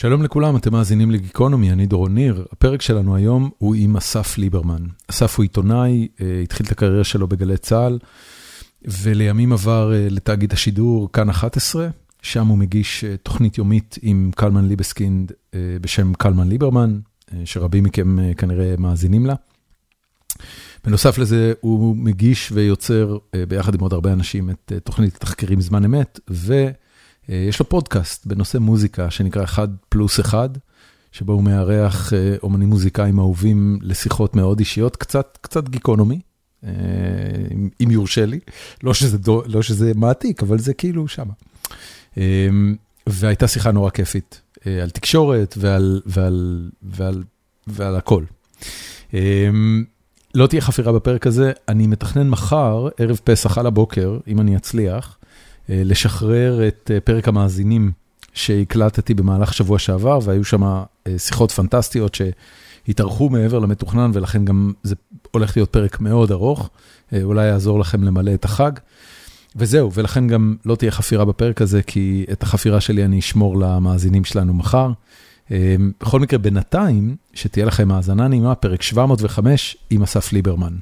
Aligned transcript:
שלום 0.00 0.22
לכולם, 0.22 0.56
אתם 0.56 0.72
מאזינים 0.72 1.10
לגיקונומי, 1.10 1.72
אני 1.72 1.86
דורון 1.86 2.14
ניר. 2.14 2.46
הפרק 2.52 2.82
שלנו 2.82 3.16
היום 3.16 3.50
הוא 3.58 3.74
עם 3.74 3.96
אסף 3.96 4.38
ליברמן. 4.38 4.86
אסף 5.10 5.36
הוא 5.36 5.42
עיתונאי, 5.42 6.08
התחיל 6.42 6.66
את 6.66 6.72
הקריירה 6.72 7.04
שלו 7.04 7.28
בגלי 7.28 7.56
צה"ל, 7.56 7.98
ולימים 9.02 9.52
עבר 9.52 9.92
לתאגיד 9.94 10.52
השידור 10.52 11.12
כאן 11.12 11.28
11, 11.28 11.88
שם 12.22 12.46
הוא 12.46 12.58
מגיש 12.58 13.04
תוכנית 13.22 13.58
יומית 13.58 13.98
עם 14.02 14.30
קלמן 14.36 14.68
ליבסקינד 14.68 15.32
בשם 15.80 16.14
קלמן 16.14 16.48
ליברמן, 16.48 16.98
שרבים 17.44 17.84
מכם 17.84 18.32
כנראה 18.34 18.74
מאזינים 18.78 19.26
לה. 19.26 19.34
בנוסף 20.84 21.18
לזה, 21.18 21.52
הוא 21.60 21.96
מגיש 21.96 22.52
ויוצר 22.52 23.18
ביחד 23.48 23.74
עם 23.74 23.80
עוד 23.80 23.92
הרבה 23.92 24.12
אנשים 24.12 24.50
את 24.50 24.72
תוכנית 24.84 25.16
התחקירים 25.16 25.60
זמן 25.60 25.84
אמת, 25.84 26.20
ו... 26.30 26.68
יש 27.28 27.60
לו 27.60 27.68
פודקאסט 27.68 28.26
בנושא 28.26 28.58
מוזיקה 28.58 29.10
שנקרא 29.10 29.44
אחד 29.44 29.68
פלוס 29.88 30.20
אחד, 30.20 30.48
שבו 31.12 31.32
הוא 31.32 31.42
מארח 31.42 32.12
אומנים 32.42 32.68
מוזיקאים 32.68 33.18
אהובים 33.18 33.78
לשיחות 33.82 34.36
מאוד 34.36 34.58
אישיות, 34.58 34.96
קצת 34.96 35.38
קצת 35.40 35.68
גיקונומי, 35.68 36.20
אם 37.80 37.90
יורשה 37.90 38.26
לי, 38.26 38.40
לא 39.46 39.62
שזה 39.62 39.92
מעתיק, 39.94 40.42
אבל 40.42 40.58
זה 40.58 40.74
כאילו 40.74 41.08
שמה. 41.08 41.32
והייתה 43.06 43.48
שיחה 43.48 43.72
נורא 43.72 43.90
כיפית 43.90 44.40
על 44.82 44.90
תקשורת 44.90 45.58
ועל 47.66 47.96
הכל. 47.96 48.24
לא 50.34 50.46
תהיה 50.46 50.60
חפירה 50.60 50.92
בפרק 50.92 51.26
הזה, 51.26 51.52
אני 51.68 51.86
מתכנן 51.86 52.28
מחר, 52.28 52.88
ערב 52.98 53.20
פסח 53.24 53.58
על 53.58 53.66
הבוקר, 53.66 54.18
אם 54.28 54.40
אני 54.40 54.56
אצליח, 54.56 55.17
לשחרר 55.68 56.68
את 56.68 56.90
פרק 57.04 57.28
המאזינים 57.28 57.92
שהקלטתי 58.32 59.14
במהלך 59.14 59.54
שבוע 59.54 59.78
שעבר, 59.78 60.18
והיו 60.22 60.44
שם 60.44 60.82
שיחות 61.18 61.50
פנטסטיות 61.50 62.14
שהתארחו 62.14 63.28
מעבר 63.28 63.58
למתוכנן, 63.58 64.10
ולכן 64.14 64.44
גם 64.44 64.72
זה 64.82 64.94
הולך 65.30 65.56
להיות 65.56 65.70
פרק 65.70 66.00
מאוד 66.00 66.32
ארוך, 66.32 66.70
אולי 67.22 67.46
יעזור 67.46 67.80
לכם 67.80 68.04
למלא 68.04 68.34
את 68.34 68.44
החג. 68.44 68.72
וזהו, 69.56 69.92
ולכן 69.92 70.26
גם 70.26 70.56
לא 70.64 70.74
תהיה 70.74 70.90
חפירה 70.90 71.24
בפרק 71.24 71.62
הזה, 71.62 71.82
כי 71.82 72.26
את 72.32 72.42
החפירה 72.42 72.80
שלי 72.80 73.04
אני 73.04 73.18
אשמור 73.18 73.58
למאזינים 73.58 74.24
שלנו 74.24 74.54
מחר. 74.54 74.90
בכל 76.00 76.20
מקרה, 76.20 76.38
בינתיים, 76.38 77.16
שתהיה 77.34 77.66
לכם 77.66 77.92
האזנה 77.92 78.28
נעימה, 78.28 78.54
פרק 78.54 78.82
705 78.82 79.76
עם 79.90 80.02
אסף 80.02 80.32
ליברמן. 80.32 80.72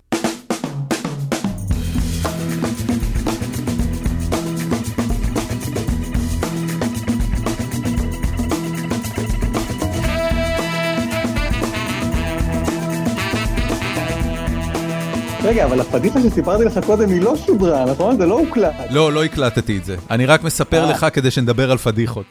רגע, 15.46 15.64
אבל 15.64 15.80
הפדיחה 15.80 16.20
שסיפרתי 16.20 16.64
לך 16.64 16.80
קודם 16.86 17.08
היא 17.08 17.22
לא 17.22 17.36
שודרה, 17.36 17.84
נכון? 17.84 18.16
זה 18.16 18.26
לא 18.26 18.38
הוקלט. 18.38 18.74
לא, 18.90 19.12
לא 19.12 19.24
הקלטתי 19.24 19.78
את 19.78 19.84
זה. 19.84 19.96
אני 20.10 20.26
רק 20.26 20.44
מספר 20.44 20.86
לך 20.86 21.06
כדי 21.12 21.30
שנדבר 21.30 21.70
על 21.70 21.78
פדיחות. 21.78 22.24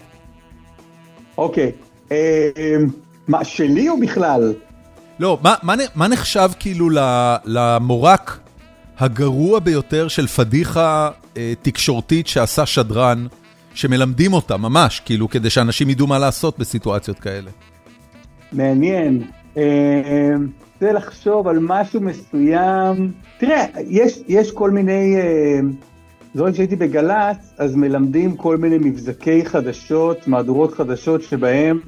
אוקיי. 1.38 1.72
מה, 3.28 3.44
שלי 3.44 3.90
או 3.90 4.00
בכלל? 4.00 4.54
לא, 5.20 5.38
מה 5.96 6.08
נחשב 6.08 6.50
כאילו 6.60 6.90
למורק 7.46 8.40
הגרוע 9.00 9.60
ביותר 9.60 10.08
של 10.08 10.28
פדיחה 10.28 11.10
תקשורתית 11.62 12.28
שעשה 12.28 12.66
שדרן, 12.66 13.28
שמלמדים 13.74 14.34
אותה 14.34 14.58
ממש, 14.58 15.02
כאילו, 15.06 15.30
כדי 15.30 15.50
שאנשים 15.50 15.90
ידעו 15.90 16.08
מה 16.08 16.20
לעשות 16.20 16.60
בסיטואציות 16.60 17.20
כאלה? 17.20 17.52
מעניין. 18.52 19.24
זה 20.80 20.92
לחשוב 20.92 21.48
על 21.48 21.60
משהו 21.62 22.02
מסוים, 22.02 23.12
תראה, 23.38 23.66
יש, 23.88 24.20
יש 24.28 24.52
כל 24.52 24.72
מיני, 24.72 25.16
זוכר 26.34 26.52
כשהייתי 26.52 26.76
בגל"צ, 26.76 27.54
אז 27.58 27.76
מלמדים 27.76 28.36
כל 28.36 28.58
מיני 28.58 28.78
מבזקי 28.78 29.46
חדשות, 29.46 30.28
מהדורות 30.28 30.74
חדשות, 30.74 31.24
שבהם 31.24 31.80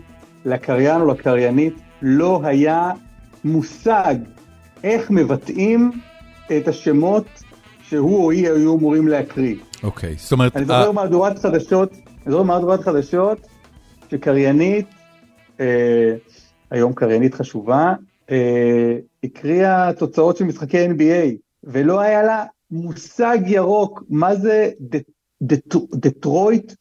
לקריין 0.46 1.02
או 1.02 1.08
לקריינית 1.08 1.74
לא 2.02 2.42
היה 2.44 2.92
מושג 3.44 4.16
איך 4.84 5.12
מבטאים 5.12 5.92
את 6.58 6.68
השמות 6.68 7.26
שהוא 7.82 8.24
או 8.24 8.32
היא 8.32 8.52
היו 8.52 8.78
אמורים 8.78 9.08
להקריא. 9.08 9.56
אוקיי, 9.84 10.16
זאת 10.18 10.32
אומרת... 10.32 10.58
אני 10.58 10.66
זוכר 10.66 10.92
מהדורת 10.92 11.40
חדשות, 11.40 11.92
אני 11.94 12.32
זוכר 12.32 12.44
מהדורת 12.44 12.80
חדשות, 12.80 13.48
שקריינית, 14.12 14.86
אה, 15.60 16.16
היום 16.72 16.94
קריינית 16.94 17.34
חשובה, 17.34 17.94
הקריאה 19.24 19.94
תוצאות 19.94 20.38
של 20.38 20.46
משחקי 20.46 20.88
NBA, 20.88 21.36
ולא 21.64 22.00
היה 22.00 22.24
לה 22.24 22.46
מושג 22.72 23.38
ירוק, 23.46 24.04
מה 24.10 24.36
זה 24.36 24.70
דטרויט 25.94 26.74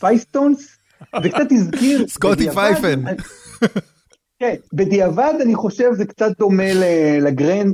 פייסטונס? 0.00 0.78
זה 1.22 1.28
קצת 1.28 1.52
הזכיר... 1.52 2.04
סקוטי 2.08 2.50
פייפן. 2.50 3.02
כן, 4.38 4.54
בדיעבד 4.72 5.34
אני 5.42 5.54
חושב 5.54 5.90
זה 5.92 6.04
קצת 6.04 6.38
דומה 6.38 6.74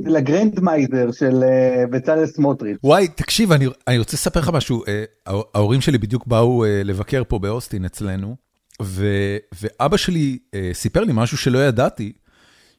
ל 0.07 0.16
grand 0.16 0.59
miser 0.59 1.11
של 1.11 1.43
בצלאל 1.91 2.25
סמוטריץ'. 2.25 2.77
וואי, 2.83 3.07
תקשיב, 3.07 3.51
אני 3.87 3.97
רוצה 3.97 4.13
לספר 4.13 4.39
לך 4.39 4.49
משהו, 4.49 4.83
ההורים 5.25 5.81
שלי 5.81 5.97
בדיוק 5.97 6.27
באו 6.27 6.63
לבקר 6.83 7.23
פה 7.27 7.39
באוסטין 7.39 7.85
אצלנו, 7.85 8.35
ואבא 8.81 9.97
שלי 9.97 10.39
סיפר 10.73 11.03
לי 11.03 11.11
משהו 11.15 11.37
שלא 11.37 11.59
ידעתי, 11.59 12.13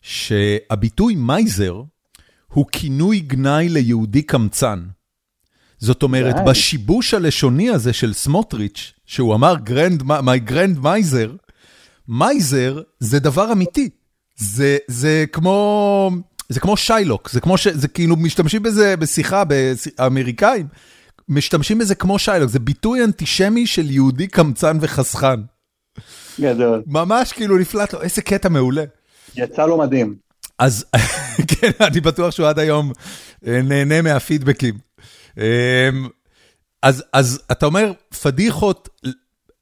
שהביטוי 0.07 1.15
miser 1.15 1.83
הוא 2.47 2.67
כינוי 2.73 3.21
גנאי 3.21 3.69
ליהודי 3.69 4.23
קמצן. 4.23 4.83
זאת 5.79 6.03
אומרת, 6.03 6.35
בשיבוש 6.47 7.15
הלשוני 7.15 7.71
הזה 7.71 7.93
של 7.93 8.13
סמוטריץ', 8.13 8.93
שהוא 9.07 9.35
אמר 9.35 9.55
my 10.05 10.51
grand 10.51 10.81
miser, 10.83 11.33
miser 12.09 12.83
זה 13.01 13.19
דבר 13.19 13.53
אמיתי. 13.53 13.89
זה, 14.37 14.79
זה 14.87 15.25
כמו, 15.33 16.11
זה 16.49 16.61
כמו 16.61 16.77
שיילוק, 16.77 17.31
זה 17.31 17.41
כמו 17.41 17.59
ש... 17.59 17.69
זה 17.69 17.89
כאילו 17.89 18.17
משתמשים 18.17 18.63
בזה 18.63 18.97
בשיחה 18.97 19.43
באמריקאים, 19.45 20.67
משתמשים 21.29 21.79
בזה 21.79 21.95
כמו 21.95 22.19
שיילוק, 22.19 22.51
זה 22.51 22.59
ביטוי 22.59 23.05
אנטישמי 23.05 23.67
של 23.67 23.91
יהודי 23.91 24.27
קמצן 24.27 24.79
וחסכן. 24.81 25.41
גדול. 26.41 26.83
ממש 26.87 27.33
כאילו 27.33 27.59
נפלט 27.59 27.93
לו, 27.93 28.03
איזה 28.03 28.23
קטע 28.23 28.49
מעולה. 28.49 28.85
יצא 29.37 29.67
לו 29.67 29.79
מדהים. 29.79 30.15
אז 30.59 30.85
כן, 31.51 31.71
אני 31.81 32.01
בטוח 32.01 32.31
שהוא 32.31 32.47
עד 32.49 32.59
היום 32.59 32.93
נהנה 33.43 34.03
מהפידבקים. 34.03 34.75
אז, 36.83 37.05
אז 37.13 37.43
אתה 37.53 37.67
אומר, 37.67 37.93
פדיחות, 38.23 38.89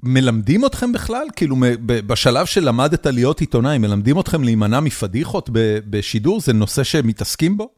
מלמדים 0.03 0.67
אתכם 0.67 0.93
בכלל? 0.93 1.27
כאילו 1.37 1.57
בשלב 1.87 2.47
שלמדת 2.47 3.07
להיות 3.07 3.41
עיתונאי, 3.41 3.79
מלמדים 3.79 4.21
אתכם 4.21 4.43
להימנע 4.43 4.81
מפדיחות 4.81 5.51
בשידור? 5.91 6.41
זה 6.41 6.53
נושא 6.53 6.83
שמתעסקים 6.83 7.57
בו? 7.57 7.69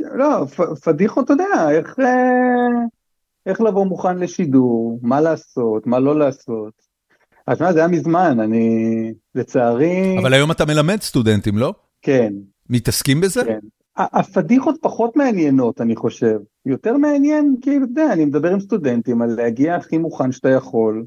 לא, 0.00 0.44
פדיחות, 0.84 1.24
אתה 1.24 1.32
יודע, 1.32 1.70
איך, 1.70 1.96
איך 3.46 3.60
לבוא 3.60 3.86
מוכן 3.86 4.18
לשידור, 4.18 4.98
מה 5.02 5.20
לעשות, 5.20 5.86
מה 5.86 5.98
לא 5.98 6.18
לעשות. 6.18 6.91
אז 7.46 7.60
מה, 7.60 7.72
זה 7.72 7.78
היה 7.78 7.88
מזמן, 7.88 8.40
אני 8.40 9.14
לצערי... 9.34 10.18
אבל 10.18 10.34
היום 10.34 10.50
אתה 10.50 10.64
מלמד 10.64 11.00
סטודנטים, 11.00 11.58
לא? 11.58 11.74
כן. 12.02 12.32
מתעסקים 12.70 13.20
בזה? 13.20 13.44
כן. 13.44 13.58
הפדיחות 13.96 14.76
פחות 14.80 15.16
מעניינות, 15.16 15.80
אני 15.80 15.96
חושב. 15.96 16.38
יותר 16.66 16.96
מעניין, 16.96 17.56
כאילו, 17.62 17.84
אתה 17.84 17.90
יודע, 17.90 18.12
אני 18.12 18.24
מדבר 18.24 18.52
עם 18.52 18.60
סטודנטים 18.60 19.22
על 19.22 19.34
להגיע 19.36 19.74
הכי 19.74 19.98
מוכן 19.98 20.32
שאתה 20.32 20.48
יכול 20.48 21.04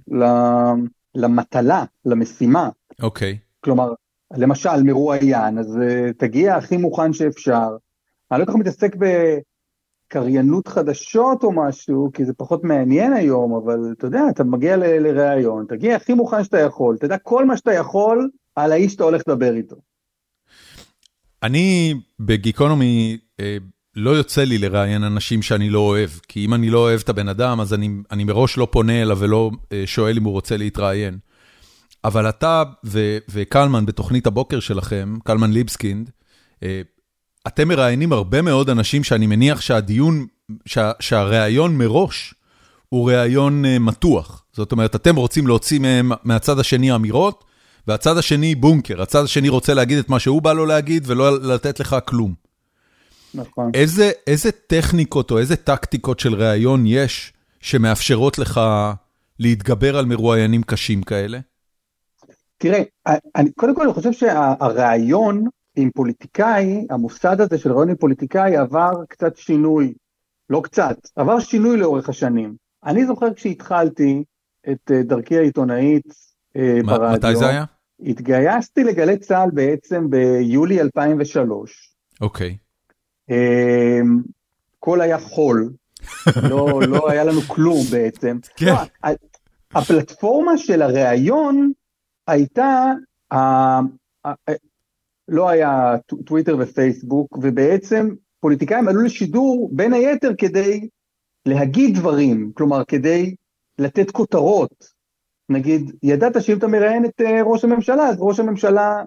למטלה, 1.16 1.84
למשימה. 2.06 2.70
אוקיי. 3.02 3.34
Okay. 3.34 3.46
כלומר, 3.60 3.94
למשל, 4.34 4.84
מרואיין, 4.84 5.58
אז 5.58 5.76
uh, 5.76 6.14
תגיע 6.18 6.56
הכי 6.56 6.78
מוכן 6.78 7.14
שאפשר. 7.14 7.70
אני 8.32 8.40
לא 8.40 8.46
כל 8.46 8.52
כך 8.52 8.58
מתעסק 8.58 8.96
בקריינות 10.16 10.68
חדשות 10.68 11.44
או 11.44 11.52
משהו, 11.52 12.12
כי 12.14 12.26
זה 12.26 12.34
פחות 12.34 12.64
מעניין 12.64 13.14
היום, 13.14 13.56
אבל 13.56 13.80
אתה 13.98 14.08
יודע, 14.08 14.22
אתה 14.30 14.44
מגיע 14.44 14.78
לראיון, 14.78 15.66
תגיע 15.70 15.96
הכי 15.96 16.14
מוכן 16.14 16.44
שאתה 16.44 16.60
יכול, 16.60 16.98
תדע 16.98 17.18
כל 17.18 17.46
מה 17.46 17.58
שאתה 17.58 17.74
יכול 17.74 18.30
על 18.56 18.72
האיש 18.72 18.92
שאתה 18.92 19.04
הולך 19.04 19.22
לדבר 19.28 19.56
איתו. 19.56 19.76
אני 21.44 21.94
בגיקונומי 22.20 23.18
לא 23.96 24.10
יוצא 24.10 24.44
לי 24.44 24.58
לראיין 24.58 25.04
אנשים 25.04 25.42
שאני 25.42 25.70
לא 25.70 25.80
אוהב, 25.80 26.10
כי 26.28 26.46
אם 26.46 26.54
אני 26.54 26.70
לא 26.70 26.80
אוהב 26.80 27.00
את 27.04 27.10
הבן 27.10 27.28
אדם, 27.28 27.62
אז 27.62 27.74
אני, 27.74 27.90
אני 28.12 28.24
מראש 28.24 28.58
לא 28.58 28.68
פונה 28.72 29.02
אליו 29.02 29.18
ולא 29.20 29.52
שואל 29.86 30.18
אם 30.18 30.24
הוא 30.24 30.34
רוצה 30.34 30.58
להתראיין. 30.58 31.18
אבל 32.04 32.30
אתה 32.30 32.64
ו- 32.86 33.18
וקלמן 33.30 33.86
בתוכנית 33.86 34.28
הבוקר 34.28 34.60
שלכם, 34.60 35.18
קלמן 35.24 35.52
ליבסקינד, 35.52 36.10
אתם 37.48 37.68
מראיינים 37.68 38.14
הרבה 38.14 38.42
מאוד 38.42 38.70
אנשים 38.70 39.04
שאני 39.04 39.28
מניח 39.28 39.62
שהדיון, 39.62 40.26
שה- 40.66 40.92
שהראיון 41.00 41.78
מראש, 41.78 42.34
הוא 42.90 43.12
ראיון 43.12 43.66
מתוח. 43.80 44.46
זאת 44.54 44.72
אומרת, 44.72 44.96
אתם 44.96 45.16
רוצים 45.16 45.48
להוציא 45.48 45.80
מהם 45.80 46.12
מהצד 46.24 46.60
השני 46.60 46.96
אמירות, 46.96 47.44
והצד 47.88 48.18
השני 48.18 48.56
בונקר, 48.56 49.02
הצד 49.02 49.24
השני 49.24 49.50
רוצה 49.50 49.74
להגיד 49.74 49.98
את 49.98 50.10
מה 50.10 50.20
שהוא 50.20 50.42
בא 50.42 50.54
לו 50.54 50.66
להגיד 50.66 51.04
ולא 51.08 51.42
לתת 51.42 51.80
לך 51.80 51.96
כלום. 52.06 52.34
נכון. 53.34 53.72
איזה, 53.74 54.12
איזה 54.28 54.52
טכניקות 54.52 55.32
או 55.32 55.38
איזה 55.38 55.56
טקטיקות 55.56 56.20
של 56.20 56.36
ראיון 56.36 56.84
יש 56.88 57.34
שמאפשרות 57.62 58.40
לך 58.40 58.62
להתגבר 59.40 59.98
על 59.98 60.06
מרואיינים 60.06 60.64
קשים 60.64 61.04
כאלה? 61.04 61.40
תראה, 62.58 62.82
אני, 63.36 63.52
קודם 63.52 63.76
כל 63.76 63.84
אני 63.84 63.94
חושב 63.94 64.12
שהראיון 64.12 65.46
עם 65.76 65.90
פוליטיקאי, 65.92 66.88
המוסד 66.90 67.42
הזה 67.42 67.58
של 67.58 67.72
ראיון 67.72 67.90
עם 67.90 67.96
פוליטיקאי 67.96 68.58
עבר 68.58 69.06
קצת 69.10 69.38
שינוי, 69.38 69.94
לא 70.50 70.62
קצת, 70.64 70.98
עבר 71.16 71.40
שינוי 71.40 71.78
לאורך 71.78 72.10
השנים. 72.10 72.56
אני 72.86 73.06
זוכר 73.06 73.34
כשהתחלתי 73.34 74.24
את 74.70 74.92
אה, 74.92 75.04
דרכי 75.04 75.38
העיתונאית 75.38 76.14
אה, 76.56 76.80
ברדיו. 76.86 77.18
מתי 77.18 77.36
זה 77.36 77.50
היה? 77.50 77.64
התגייסתי 78.00 78.84
לגלי 78.84 79.18
צה"ל 79.18 79.50
בעצם 79.54 80.10
ביולי 80.10 80.82
2003. 80.82 81.96
אוקיי. 82.22 82.58
אמ, 83.30 84.22
הכל 84.78 85.02
היה 85.02 85.20
חול, 85.20 85.74
לא, 86.50 86.82
לא 86.88 87.10
היה 87.10 87.24
לנו 87.24 87.42
כלום 87.42 87.84
בעצם. 87.92 88.38
כן. 88.58 88.66
לא, 88.66 89.10
הפלטפורמה 89.72 90.58
של 90.58 90.82
הראיון 90.82 91.72
הייתה, 92.28 92.92
לא 95.28 95.50
היה 95.50 95.96
טוויטר 96.26 96.56
ופייסבוק, 96.60 97.38
ובעצם 97.38 98.10
פוליטיקאים 98.40 98.88
עלו 98.88 99.02
לשידור 99.02 99.70
בין 99.74 99.94
היתר 99.94 100.32
כדי 100.38 100.88
להגיד 101.46 101.96
דברים, 101.96 102.52
כלומר 102.54 102.84
כדי 102.88 103.36
לתת 103.80 104.12
כותרות. 104.12 104.96
נגיד, 105.50 105.92
ידעת 106.04 106.42
שאם 106.42 106.58
אתה 106.58 106.68
מראיין 106.68 107.06
את 107.06 107.22
אה, 107.22 107.44
ראש 107.44 107.64
הממשלה, 107.64 108.04
אז 108.04 108.16
ראש 108.20 108.40
הממשלה, 108.40 109.04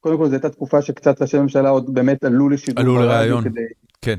קודם 0.00 0.18
כל 0.18 0.26
זו 0.26 0.32
הייתה 0.32 0.50
תקופה 0.50 0.82
שקצת 0.82 1.22
ראשי 1.22 1.36
הממשלה 1.36 1.68
עוד 1.68 1.94
באמת 1.94 2.24
עלו 2.24 2.48
לשידור. 2.48 2.80
עלו 2.84 2.98
לראיון, 2.98 3.44
כדי, 3.44 3.60
כן. 4.02 4.16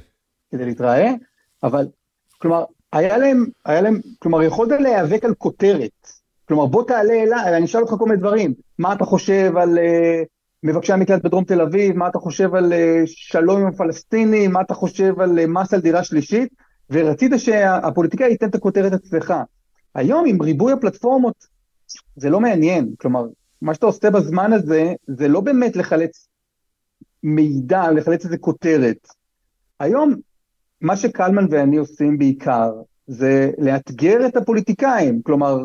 כדי 0.51 0.65
להתראיין, 0.65 1.17
אבל, 1.63 1.87
כלומר, 2.37 2.63
היה 2.93 3.17
להם, 3.17 3.45
היה 3.65 3.81
להם, 3.81 3.99
כלומר, 4.19 4.43
יכולת 4.43 4.81
להיאבק 4.81 5.25
על 5.25 5.33
כותרת. 5.33 6.07
כלומר, 6.47 6.65
בוא 6.65 6.83
תעלה 6.87 7.13
אליי, 7.13 7.57
אני 7.57 7.65
אשאל 7.65 7.81
אותך 7.81 7.93
כל 7.99 8.05
מיני 8.05 8.19
דברים. 8.19 8.53
מה 8.79 8.93
אתה 8.93 9.05
חושב 9.05 9.57
על 9.57 9.77
uh, 9.77 10.25
מבקשי 10.63 10.93
המקלט 10.93 11.25
בדרום 11.25 11.43
תל 11.43 11.61
אביב? 11.61 11.97
מה 11.97 12.07
אתה 12.07 12.19
חושב 12.19 12.55
על 12.55 12.73
uh, 12.73 12.75
שלום 13.05 13.61
עם 13.61 13.67
הפלסטינים? 13.67 14.51
מה 14.51 14.61
אתה 14.61 14.73
חושב 14.73 15.21
על 15.21 15.39
uh, 15.39 15.47
מס 15.47 15.73
על 15.73 15.81
דירה 15.81 16.03
שלישית? 16.03 16.53
ורצית 16.89 17.31
שהפוליטיקאי 17.37 18.29
ייתן 18.29 18.49
את 18.49 18.55
הכותרת 18.55 18.93
אצלך. 18.93 19.33
היום 19.95 20.25
עם 20.27 20.41
ריבוי 20.41 20.73
הפלטפורמות 20.73 21.47
זה 22.15 22.29
לא 22.29 22.39
מעניין, 22.39 22.93
כלומר, 22.97 23.25
מה 23.61 23.73
שאתה 23.73 23.85
עושה 23.85 24.09
בזמן 24.09 24.53
הזה 24.53 24.93
זה 25.07 25.27
לא 25.27 25.41
באמת 25.41 25.75
לחלץ 25.75 26.27
מידע, 27.23 27.91
לחלץ 27.91 28.25
איזה 28.25 28.37
כותרת. 28.37 29.07
היום 29.79 30.15
מה 30.81 30.97
שקלמן 30.97 31.45
ואני 31.49 31.77
עושים 31.77 32.17
בעיקר 32.17 32.71
זה 33.07 33.51
לאתגר 33.57 34.25
את 34.27 34.37
הפוליטיקאים, 34.37 35.21
כלומר, 35.21 35.57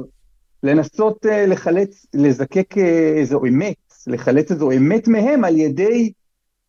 לנסות 0.63 1.27
uh, 1.27 1.29
לחלץ, 1.29 2.07
לזקק 2.15 2.79
איזו 3.17 3.41
אמת, 3.45 3.88
לחלץ 4.07 4.51
איזו 4.51 4.71
אמת 4.71 5.09
מהם 5.09 5.45
על 5.45 5.57
ידי 5.57 6.13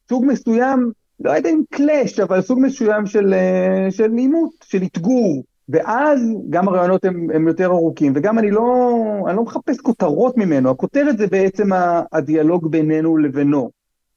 סוג 0.09 0.25
מסוים, 0.27 0.91
לא 1.19 1.31
יודע 1.31 1.49
אם 1.49 1.61
קלאש, 1.69 2.19
אבל 2.19 2.41
סוג 2.41 2.59
מסוים 2.61 3.05
של, 3.05 3.33
uh, 3.33 3.91
של 3.91 4.11
עימות, 4.11 4.51
של 4.63 4.83
אתגור. 4.83 5.43
ואז 5.69 6.19
גם 6.49 6.67
הרעיונות 6.67 7.05
הם, 7.05 7.27
הם 7.33 7.47
יותר 7.47 7.65
ארוכים, 7.65 8.13
וגם 8.15 8.39
אני 8.39 8.51
לא, 8.51 8.95
אני 9.27 9.35
לא 9.35 9.43
מחפש 9.43 9.79
כותרות 9.81 10.37
ממנו, 10.37 10.69
הכותרת 10.69 11.17
זה 11.17 11.27
בעצם 11.27 11.69
הדיאלוג 12.11 12.71
בינינו 12.71 13.17
לבינו, 13.17 13.71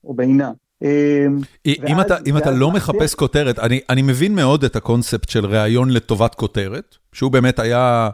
או 0.04 0.14
בינה. 0.14 0.50
אמ, 0.82 1.38
אם 1.66 2.00
אתה, 2.00 2.16
אם 2.26 2.36
אתה 2.36 2.50
לא 2.50 2.70
מחפש 2.70 3.14
כותרת, 3.14 3.58
אני, 3.58 3.80
אני 3.90 4.02
מבין 4.02 4.34
מאוד 4.34 4.64
את 4.64 4.76
הקונספט 4.76 5.28
של 5.28 5.46
ראיון 5.46 5.90
לטובת 5.90 6.34
כותרת, 6.34 6.96
שהוא 7.12 7.32
באמת 7.32 7.58
היה, 7.58 8.10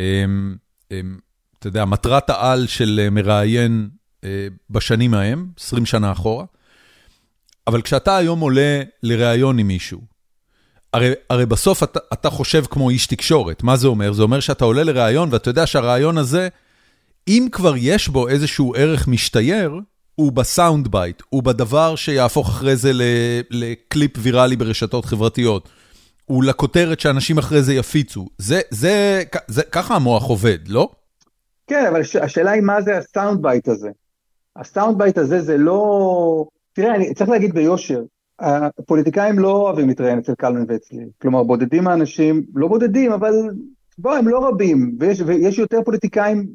אמ, 0.00 0.54
אמ, 0.90 1.16
אתה 1.58 1.68
יודע, 1.68 1.84
מטרת 1.84 2.30
העל 2.30 2.66
של 2.66 3.08
מראיין 3.10 3.88
אה, 3.88 4.01
בשנים 4.70 5.14
ההם, 5.14 5.46
20 5.60 5.86
שנה 5.86 6.12
אחורה, 6.12 6.44
אבל 7.66 7.82
כשאתה 7.82 8.16
היום 8.16 8.40
עולה 8.40 8.82
לראיון 9.02 9.58
עם 9.58 9.66
מישהו, 9.66 10.00
הרי, 10.92 11.12
הרי 11.30 11.46
בסוף 11.46 11.82
אתה, 11.82 11.98
אתה 12.12 12.30
חושב 12.30 12.64
כמו 12.70 12.90
איש 12.90 13.06
תקשורת, 13.06 13.62
מה 13.62 13.76
זה 13.76 13.88
אומר? 13.88 14.12
זה 14.12 14.22
אומר 14.22 14.40
שאתה 14.40 14.64
עולה 14.64 14.84
לראיון 14.84 15.28
ואתה 15.32 15.50
יודע 15.50 15.66
שהראיון 15.66 16.18
הזה, 16.18 16.48
אם 17.28 17.48
כבר 17.52 17.74
יש 17.76 18.08
בו 18.08 18.28
איזשהו 18.28 18.74
ערך 18.76 19.08
משתייר, 19.08 19.80
הוא 20.14 20.32
ב 20.32 20.41
sound 20.41 20.88
bite, 20.88 21.22
הוא 21.28 21.42
בדבר 21.42 21.96
שיהפוך 21.96 22.48
אחרי 22.48 22.76
זה 22.76 22.90
לקליפ 23.50 24.10
ויראלי 24.18 24.56
ברשתות 24.56 25.04
חברתיות. 25.04 25.68
הוא 26.24 26.44
לכותרת 26.44 27.00
שאנשים 27.00 27.38
אחרי 27.38 27.62
זה 27.62 27.74
יפיצו. 27.74 28.28
זה, 28.38 28.60
זה, 28.70 29.22
זה, 29.46 29.62
ככה 29.62 29.94
המוח 29.94 30.24
עובד, 30.24 30.68
לא? 30.68 30.90
כן, 31.66 31.86
אבל 31.90 32.00
השאלה 32.22 32.50
היא 32.50 32.62
מה 32.62 32.82
זה 32.82 32.96
ה 32.98 33.05
sound 33.05 33.42
bite 33.42 33.68
הזה. 33.68 33.90
ה 34.56 34.63
sound 34.63 34.98
bite 34.98 35.18
הזה 35.18 35.40
זה 35.40 35.58
לא... 35.58 36.46
תראה, 36.72 36.94
אני 36.94 37.14
צריך 37.14 37.30
להגיד 37.30 37.54
ביושר, 37.54 38.02
הפוליטיקאים 38.38 39.38
לא 39.38 39.50
אוהבים 39.50 39.88
להתראיין 39.88 40.18
אצל 40.18 40.34
קלמן 40.34 40.64
ואצלי. 40.68 41.04
כלומר, 41.22 41.42
בודדים 41.42 41.88
האנשים, 41.88 42.42
לא 42.54 42.68
בודדים, 42.68 43.12
אבל 43.12 43.32
בוא, 43.98 44.14
הם 44.14 44.28
לא 44.28 44.48
רבים, 44.48 44.96
ויש, 45.00 45.20
ויש 45.26 45.58
יותר 45.58 45.78
פוליטיקאים, 45.84 46.46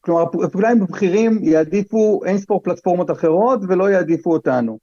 כלומר, 0.00 0.22
הפוליטיקאים 0.22 0.82
הבכירים 0.82 1.38
יעדיפו 1.42 2.20
אין 2.24 2.38
ספור 2.38 2.60
פלטפורמות 2.62 3.10
אחרות 3.10 3.60
ולא 3.68 3.90
יעדיפו 3.90 4.32
אותנו. 4.32 4.78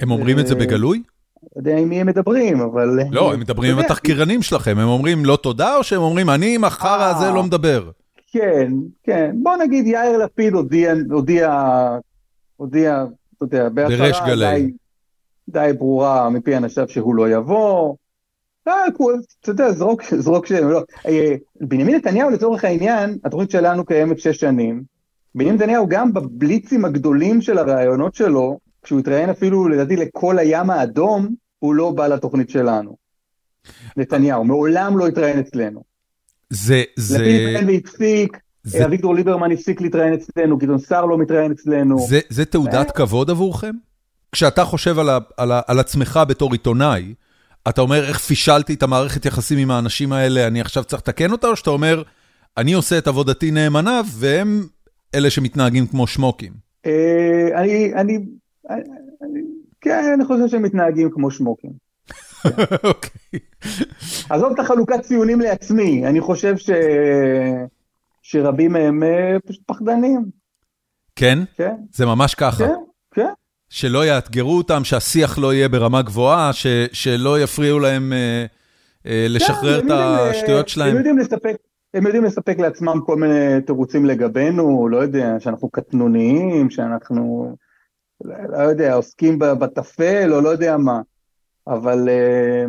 הם 0.00 0.10
אומרים 0.10 0.38
את 0.38 0.46
זה 0.46 0.54
בגלוי? 0.54 1.02
לא 1.42 1.48
יודע 1.56 1.76
עם 1.76 1.88
מי 1.88 2.00
הם 2.00 2.06
מדברים, 2.06 2.60
אבל... 2.60 2.98
לא, 3.10 3.32
הם 3.32 3.40
מדברים 3.40 3.72
עם 3.72 3.78
התחקירנים 3.78 4.42
שלכם, 4.42 4.78
הם 4.78 4.88
אומרים 4.88 5.24
לא 5.24 5.36
תודה, 5.36 5.76
או 5.76 5.84
שהם 5.84 6.00
אומרים 6.00 6.30
אני 6.30 6.54
עם 6.54 6.64
החרא 6.64 7.14
הזה 7.16 7.30
לא 7.30 7.42
מדבר? 7.42 7.90
כן, 8.34 8.72
כן. 9.02 9.36
בוא 9.42 9.56
נגיד 9.56 9.86
יאיר 9.86 10.18
לפיד 10.18 10.52
הודיע, 10.52 10.94
הודיע, 11.10 11.50
הודיע, 12.56 13.04
אתה 13.36 13.44
יודע, 13.44 13.68
בריש 13.68 14.20
גלי. 14.26 14.72
די 15.48 15.70
ברורה 15.78 16.30
מפי 16.30 16.56
אנשיו 16.56 16.88
שהוא 16.88 17.14
לא 17.14 17.30
יבוא. 17.30 17.94
לא, 18.66 18.72
אתה 19.40 19.50
יודע, 19.50 19.72
זרוק, 19.72 20.02
זרוק 20.18 20.46
שם, 20.46 20.68
לא. 20.68 20.82
אה, 21.06 21.34
בנימין 21.60 21.96
נתניהו 21.96 22.30
לצורך 22.30 22.64
העניין, 22.64 23.18
התוכנית 23.24 23.50
שלנו 23.50 23.84
קיימת 23.84 24.18
שש 24.18 24.40
שנים. 24.40 24.82
בנימין 25.34 25.54
נתניהו 25.54 25.88
גם 25.88 26.12
בבליצים 26.12 26.84
הגדולים 26.84 27.40
של 27.40 27.58
הרעיונות 27.58 28.14
שלו, 28.14 28.58
כשהוא 28.82 29.00
התראיין 29.00 29.30
אפילו 29.30 29.68
לדעתי 29.68 29.96
לכל 29.96 30.38
הים 30.38 30.70
האדום, 30.70 31.34
הוא 31.58 31.74
לא 31.74 31.90
בא 31.90 32.06
לתוכנית 32.06 32.50
שלנו. 32.50 32.96
נתניהו, 33.96 34.44
מעולם 34.44 34.98
לא 34.98 35.06
התראיין 35.06 35.38
אצלנו. 35.38 35.93
זה, 36.50 36.82
זה... 36.96 37.18
לפיד 37.18 37.40
התראיין 37.40 37.68
והפסיק, 37.68 38.38
זה... 38.64 38.84
אביגדור 38.84 39.14
ליברמן 39.14 39.52
הפסיק 39.52 39.80
להתראיין 39.80 40.14
אצלנו, 40.14 40.56
גדעון 40.56 40.78
סער 40.78 41.04
לא 41.04 41.18
מתראיין 41.18 41.52
אצלנו. 41.52 41.98
זה, 41.98 42.20
זה 42.28 42.44
תעודת 42.44 42.90
כבוד 42.90 43.30
עבורכם? 43.30 43.72
כשאתה 44.32 44.64
חושב 44.64 44.98
על, 44.98 45.08
ה, 45.08 45.18
על, 45.36 45.52
ה, 45.52 45.60
על 45.66 45.78
עצמך 45.78 46.20
בתור 46.28 46.52
עיתונאי, 46.52 47.14
אתה 47.68 47.80
אומר, 47.80 48.04
איך 48.04 48.18
פישלתי 48.18 48.74
את 48.74 48.82
המערכת 48.82 49.26
יחסים 49.26 49.58
עם 49.58 49.70
האנשים 49.70 50.12
האלה, 50.12 50.46
אני 50.46 50.60
עכשיו 50.60 50.84
צריך 50.84 51.02
לתקן 51.02 51.32
אותה, 51.32 51.48
או 51.48 51.56
שאתה 51.56 51.70
אומר, 51.70 52.02
אני 52.56 52.72
עושה 52.72 52.98
את 52.98 53.06
עבודתי 53.06 53.50
נאמנה, 53.50 54.00
והם 54.06 54.66
אלה 55.14 55.30
שמתנהגים 55.30 55.86
כמו 55.86 56.06
שמוקים? 56.06 56.52
אה, 56.86 57.60
אני, 57.60 57.94
אני, 57.94 58.18
כן, 59.80 60.12
אני 60.14 60.24
חושב 60.24 60.48
שהם 60.48 60.62
מתנהגים 60.62 61.10
כמו 61.10 61.30
שמוקים. 61.30 61.83
אוקיי. 62.84 63.40
עזוב 64.30 64.52
את 64.52 64.58
החלוקת 64.58 65.00
ציונים 65.00 65.40
לעצמי, 65.40 66.06
אני 66.06 66.20
חושב 66.20 66.56
ש... 66.56 66.70
שרבים 68.24 68.72
מהם 68.72 69.02
אה, 69.02 69.36
פשוט 69.46 69.62
פחדנים. 69.66 70.24
כן? 71.16 71.38
כן. 71.56 71.74
זה 71.92 72.06
ממש 72.06 72.34
ככה. 72.34 72.64
כן, 72.64 72.74
כן. 73.14 73.32
שלא 73.68 74.06
יאתגרו 74.06 74.56
אותם, 74.56 74.84
שהשיח 74.84 75.38
לא 75.38 75.54
יהיה 75.54 75.68
ברמה 75.68 76.02
גבוהה, 76.02 76.52
ש, 76.52 76.66
שלא 76.92 77.40
יפריעו 77.40 77.78
להם 77.78 78.12
אה, 78.12 78.46
אה, 79.06 79.26
לשחרר 79.28 79.78
את 79.78 79.90
השטויות 79.90 80.68
שלהם. 80.68 80.90
הם 80.90 80.96
יודעים 80.96 81.18
לספק. 81.18 81.56
הם 81.94 82.06
יודעים 82.06 82.24
לספק 82.24 82.58
לעצמם 82.58 83.00
כל 83.06 83.16
מיני 83.16 83.60
תירוצים 83.66 84.04
לגבינו, 84.04 84.88
לא 84.88 84.96
יודע, 84.96 85.36
שאנחנו 85.38 85.68
קטנוניים, 85.70 86.70
שאנחנו, 86.70 87.54
לא 88.24 88.62
יודע, 88.62 88.94
עוסקים 88.94 89.38
בטפל 89.38 90.32
או 90.32 90.40
לא 90.40 90.48
יודע 90.48 90.76
מה. 90.76 91.00
אבל 91.68 92.08
אה, 92.08 92.64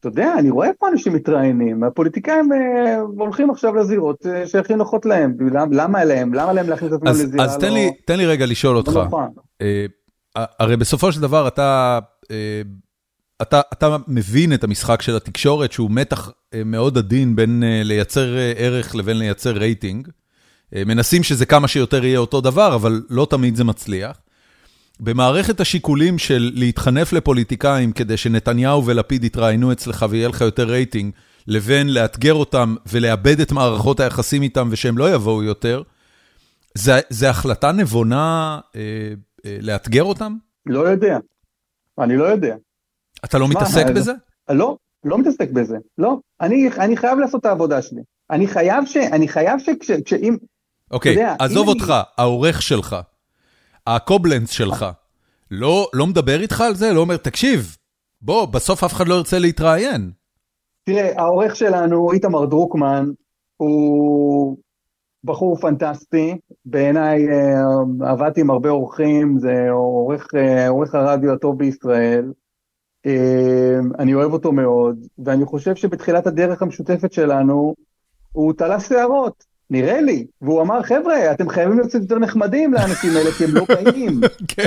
אתה 0.00 0.08
יודע, 0.08 0.34
אני 0.38 0.50
רואה 0.50 0.68
פה 0.78 0.88
אנשים 0.88 1.12
מתראיינים, 1.12 1.84
הפוליטיקאים 1.84 2.52
אה, 2.52 3.00
הולכים 3.00 3.50
עכשיו 3.50 3.74
לזירות 3.74 4.26
אה, 4.26 4.46
שהכי 4.46 4.74
נוחות 4.74 5.06
להם, 5.06 5.36
למה 5.72 6.04
להם? 6.04 6.34
למה 6.34 6.52
להם 6.52 6.68
להכניס 6.68 6.92
את 6.92 6.96
עצמם 6.96 7.08
לזירה? 7.08 7.44
אז 7.44 7.56
תן, 7.56 7.68
לא, 7.68 7.74
לי, 7.74 7.90
תן 8.04 8.18
לי 8.18 8.26
רגע 8.26 8.46
לשאול 8.46 8.76
אותך. 8.76 8.92
לא 8.96 9.04
נכון. 9.04 9.28
הרי 10.36 10.76
בסופו 10.76 11.12
של 11.12 11.20
דבר 11.20 11.48
אתה, 11.48 11.98
אתה, 13.42 13.60
אתה 13.72 13.96
מבין 14.08 14.54
את 14.54 14.64
המשחק 14.64 15.02
של 15.02 15.16
התקשורת, 15.16 15.72
שהוא 15.72 15.90
מתח 15.90 16.30
מאוד 16.64 16.98
עדין 16.98 17.36
בין 17.36 17.62
לייצר 17.84 18.36
ערך 18.56 18.94
לבין 18.94 19.18
לייצר 19.18 19.50
רייטינג. 19.50 20.08
מנסים 20.72 21.22
שזה 21.22 21.46
כמה 21.46 21.68
שיותר 21.68 22.04
יהיה 22.04 22.18
אותו 22.18 22.40
דבר, 22.40 22.74
אבל 22.74 23.02
לא 23.10 23.26
תמיד 23.30 23.56
זה 23.56 23.64
מצליח. 23.64 24.21
במערכת 25.00 25.60
השיקולים 25.60 26.18
של 26.18 26.50
להתחנף 26.54 27.12
לפוליטיקאים 27.12 27.92
כדי 27.92 28.16
שנתניהו 28.16 28.86
ולפיד 28.86 29.24
יתראיינו 29.24 29.72
אצלך 29.72 30.06
ויהיה 30.10 30.28
לך 30.28 30.40
יותר 30.40 30.64
רייטינג, 30.64 31.12
לבין 31.46 31.88
לאתגר 31.94 32.34
אותם 32.34 32.74
ולאבד 32.86 33.40
את 33.40 33.52
מערכות 33.52 34.00
היחסים 34.00 34.42
איתם 34.42 34.68
ושהם 34.70 34.98
לא 34.98 35.14
יבואו 35.14 35.42
יותר, 35.42 35.82
זה, 36.74 36.92
זה 37.08 37.30
החלטה 37.30 37.72
נבונה 37.72 38.60
אה, 38.76 38.80
אה, 39.46 39.56
לאתגר 39.60 40.02
אותם? 40.02 40.36
לא 40.66 40.80
יודע. 40.80 41.18
אני 41.98 42.16
לא 42.16 42.24
יודע. 42.24 42.56
אתה 43.24 43.38
לא 43.38 43.48
מתעסק 43.48 43.86
אז... 43.86 43.96
בזה? 43.96 44.12
לא, 44.48 44.76
לא 45.04 45.18
מתעסק 45.18 45.50
בזה. 45.50 45.76
לא. 45.98 46.18
אני, 46.40 46.68
אני 46.78 46.96
חייב 46.96 47.18
לעשות 47.18 47.40
את 47.40 47.46
העבודה 47.46 47.82
שלי. 47.82 48.00
אני 48.30 48.46
חייב 48.46 48.86
ש... 48.86 48.96
אני 48.96 49.28
חייב 49.28 49.58
ש... 49.58 49.68
כש, 49.80 49.90
כשאם... 49.90 50.36
אוקיי, 50.90 51.12
יודע, 51.12 51.34
עזוב 51.38 51.68
אותך, 51.68 51.90
אני... 51.90 52.00
העורך 52.18 52.62
שלך, 52.62 52.96
הקובלנס 53.86 54.50
שלך, 54.50 54.86
לא, 55.50 55.88
לא 55.92 56.06
מדבר 56.06 56.40
איתך 56.40 56.60
על 56.60 56.74
זה? 56.74 56.92
לא 56.92 57.00
אומר, 57.00 57.16
תקשיב, 57.16 57.76
בוא, 58.20 58.46
בסוף 58.46 58.84
אף 58.84 58.92
אחד 58.92 59.08
לא 59.08 59.14
ירצה 59.14 59.38
להתראיין. 59.38 60.10
תראה, 60.84 61.20
העורך 61.20 61.56
שלנו, 61.56 62.12
איתמר 62.12 62.44
דרוקמן, 62.44 63.10
הוא 63.56 64.56
בחור 65.24 65.56
פנטסטי, 65.56 66.38
בעיניי 66.64 67.28
אה, 67.28 68.10
עבדתי 68.10 68.40
עם 68.40 68.50
הרבה 68.50 68.70
עורכים, 68.70 69.38
זה 69.38 69.70
עורך, 69.70 70.28
אה, 70.34 70.68
עורך 70.68 70.94
הרדיו 70.94 71.32
הטוב 71.32 71.58
בישראל. 71.58 72.32
אה, 73.06 73.78
אני 73.98 74.14
אוהב 74.14 74.32
אותו 74.32 74.52
מאוד, 74.52 75.06
ואני 75.24 75.44
חושב 75.44 75.74
שבתחילת 75.74 76.26
הדרך 76.26 76.62
המשותפת 76.62 77.12
שלנו, 77.12 77.74
הוא 78.32 78.52
תלה 78.52 78.80
שערות, 78.80 79.44
נראה 79.72 80.00
לי, 80.00 80.26
והוא 80.42 80.62
אמר, 80.62 80.82
חבר'ה, 80.82 81.32
אתם 81.32 81.48
חייבים 81.48 81.76
להיות 81.76 81.88
קצת 81.88 82.00
יותר 82.00 82.18
נחמדים 82.18 82.72
לאנשים 82.72 83.10
האלה, 83.16 83.30
כי 83.30 83.44
הם 83.44 83.50
לא 83.54 83.64
קיימים. 83.66 84.20
כן. 84.52 84.64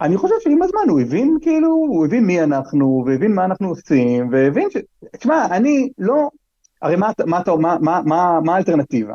אני 0.00 0.16
חושב 0.16 0.34
שעם 0.40 0.62
הזמן 0.62 0.88
הוא 0.88 1.00
הבין 1.00 1.38
כאילו, 1.42 1.68
הוא 1.68 2.06
הבין 2.06 2.24
מי 2.24 2.42
אנחנו, 2.42 3.04
והבין 3.06 3.34
מה 3.34 3.44
אנחנו 3.44 3.68
עושים, 3.68 4.28
והבין 4.32 4.68
ש... 4.70 4.76
תשמע, 5.16 5.46
אני 5.50 5.88
לא... 5.98 6.28
הרי 6.82 6.96
מה, 6.96 7.10
מה, 7.26 7.40
מה, 7.58 7.76
מה, 7.80 8.00
מה, 8.04 8.40
מה 8.44 8.54
האלטרנטיבה? 8.54 9.14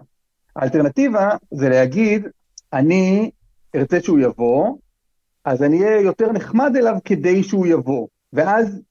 האלטרנטיבה 0.55 1.29
זה 1.51 1.69
להגיד, 1.69 2.27
אני 2.73 3.31
ארצה 3.75 4.01
שהוא 4.01 4.19
יבוא, 4.19 4.77
אז 5.45 5.63
אני 5.63 5.83
אהיה 5.83 6.01
יותר 6.01 6.31
נחמד 6.31 6.75
אליו 6.75 6.95
כדי 7.05 7.43
שהוא 7.43 7.67
יבוא. 7.67 8.07
ואז 8.33 8.81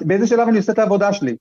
באיזה 0.00 0.26
שלב 0.26 0.48
אני 0.48 0.58
עושה 0.58 0.72
את 0.72 0.78
העבודה 0.78 1.12
שלי? 1.12 1.36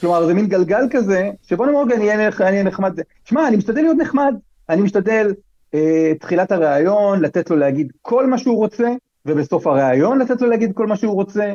כלומר, 0.00 0.26
זה 0.26 0.34
מין 0.34 0.46
גלגל 0.46 0.86
כזה, 0.90 1.30
שבוא 1.42 1.66
נאמר, 1.66 1.82
אני 1.96 2.08
אהיה 2.40 2.62
נחמד. 2.62 2.98
שמע, 3.24 3.48
אני 3.48 3.56
משתדל 3.56 3.80
להיות 3.80 3.96
נחמד, 3.96 4.34
אני 4.68 4.82
משתדל 4.82 5.34
אה, 5.74 6.12
תחילת 6.20 6.52
הראיון, 6.52 7.20
לתת 7.20 7.50
לו 7.50 7.56
להגיד 7.56 7.92
כל 8.02 8.26
מה 8.26 8.38
שהוא 8.38 8.56
רוצה, 8.56 8.88
ובסוף 9.26 9.66
הראיון 9.66 10.18
לתת 10.18 10.40
לו 10.40 10.48
להגיד 10.48 10.72
כל 10.74 10.86
מה 10.86 10.96
שהוא 10.96 11.14
רוצה. 11.14 11.54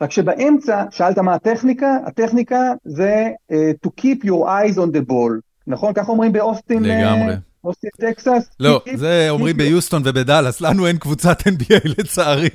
רק 0.00 0.10
שבאמצע, 0.10 0.84
שאלת 0.90 1.18
מה 1.18 1.34
הטכניקה? 1.34 1.96
הטכניקה 2.06 2.72
זה 2.84 3.28
uh, 3.52 3.54
to 3.86 3.90
keep 4.00 4.24
your 4.24 4.46
eyes 4.46 4.76
on 4.76 4.96
the 4.96 5.10
ball. 5.10 5.40
נכון? 5.66 5.94
ככה 5.94 6.12
אומרים 6.12 6.32
באוסטין? 6.32 6.84
אה, 6.84 6.98
לגמרי. 6.98 7.34
אוסטין 7.64 7.90
טקסס? 8.00 8.50
לא, 8.60 8.80
זה 8.94 9.26
אומרים 9.30 9.56
ביוסטון 9.56 10.02
ובדאלאס, 10.04 10.60
לנו 10.60 10.86
אין 10.86 10.98
קבוצת 10.98 11.40
NBA 11.40 11.80
לצערי, 11.98 12.48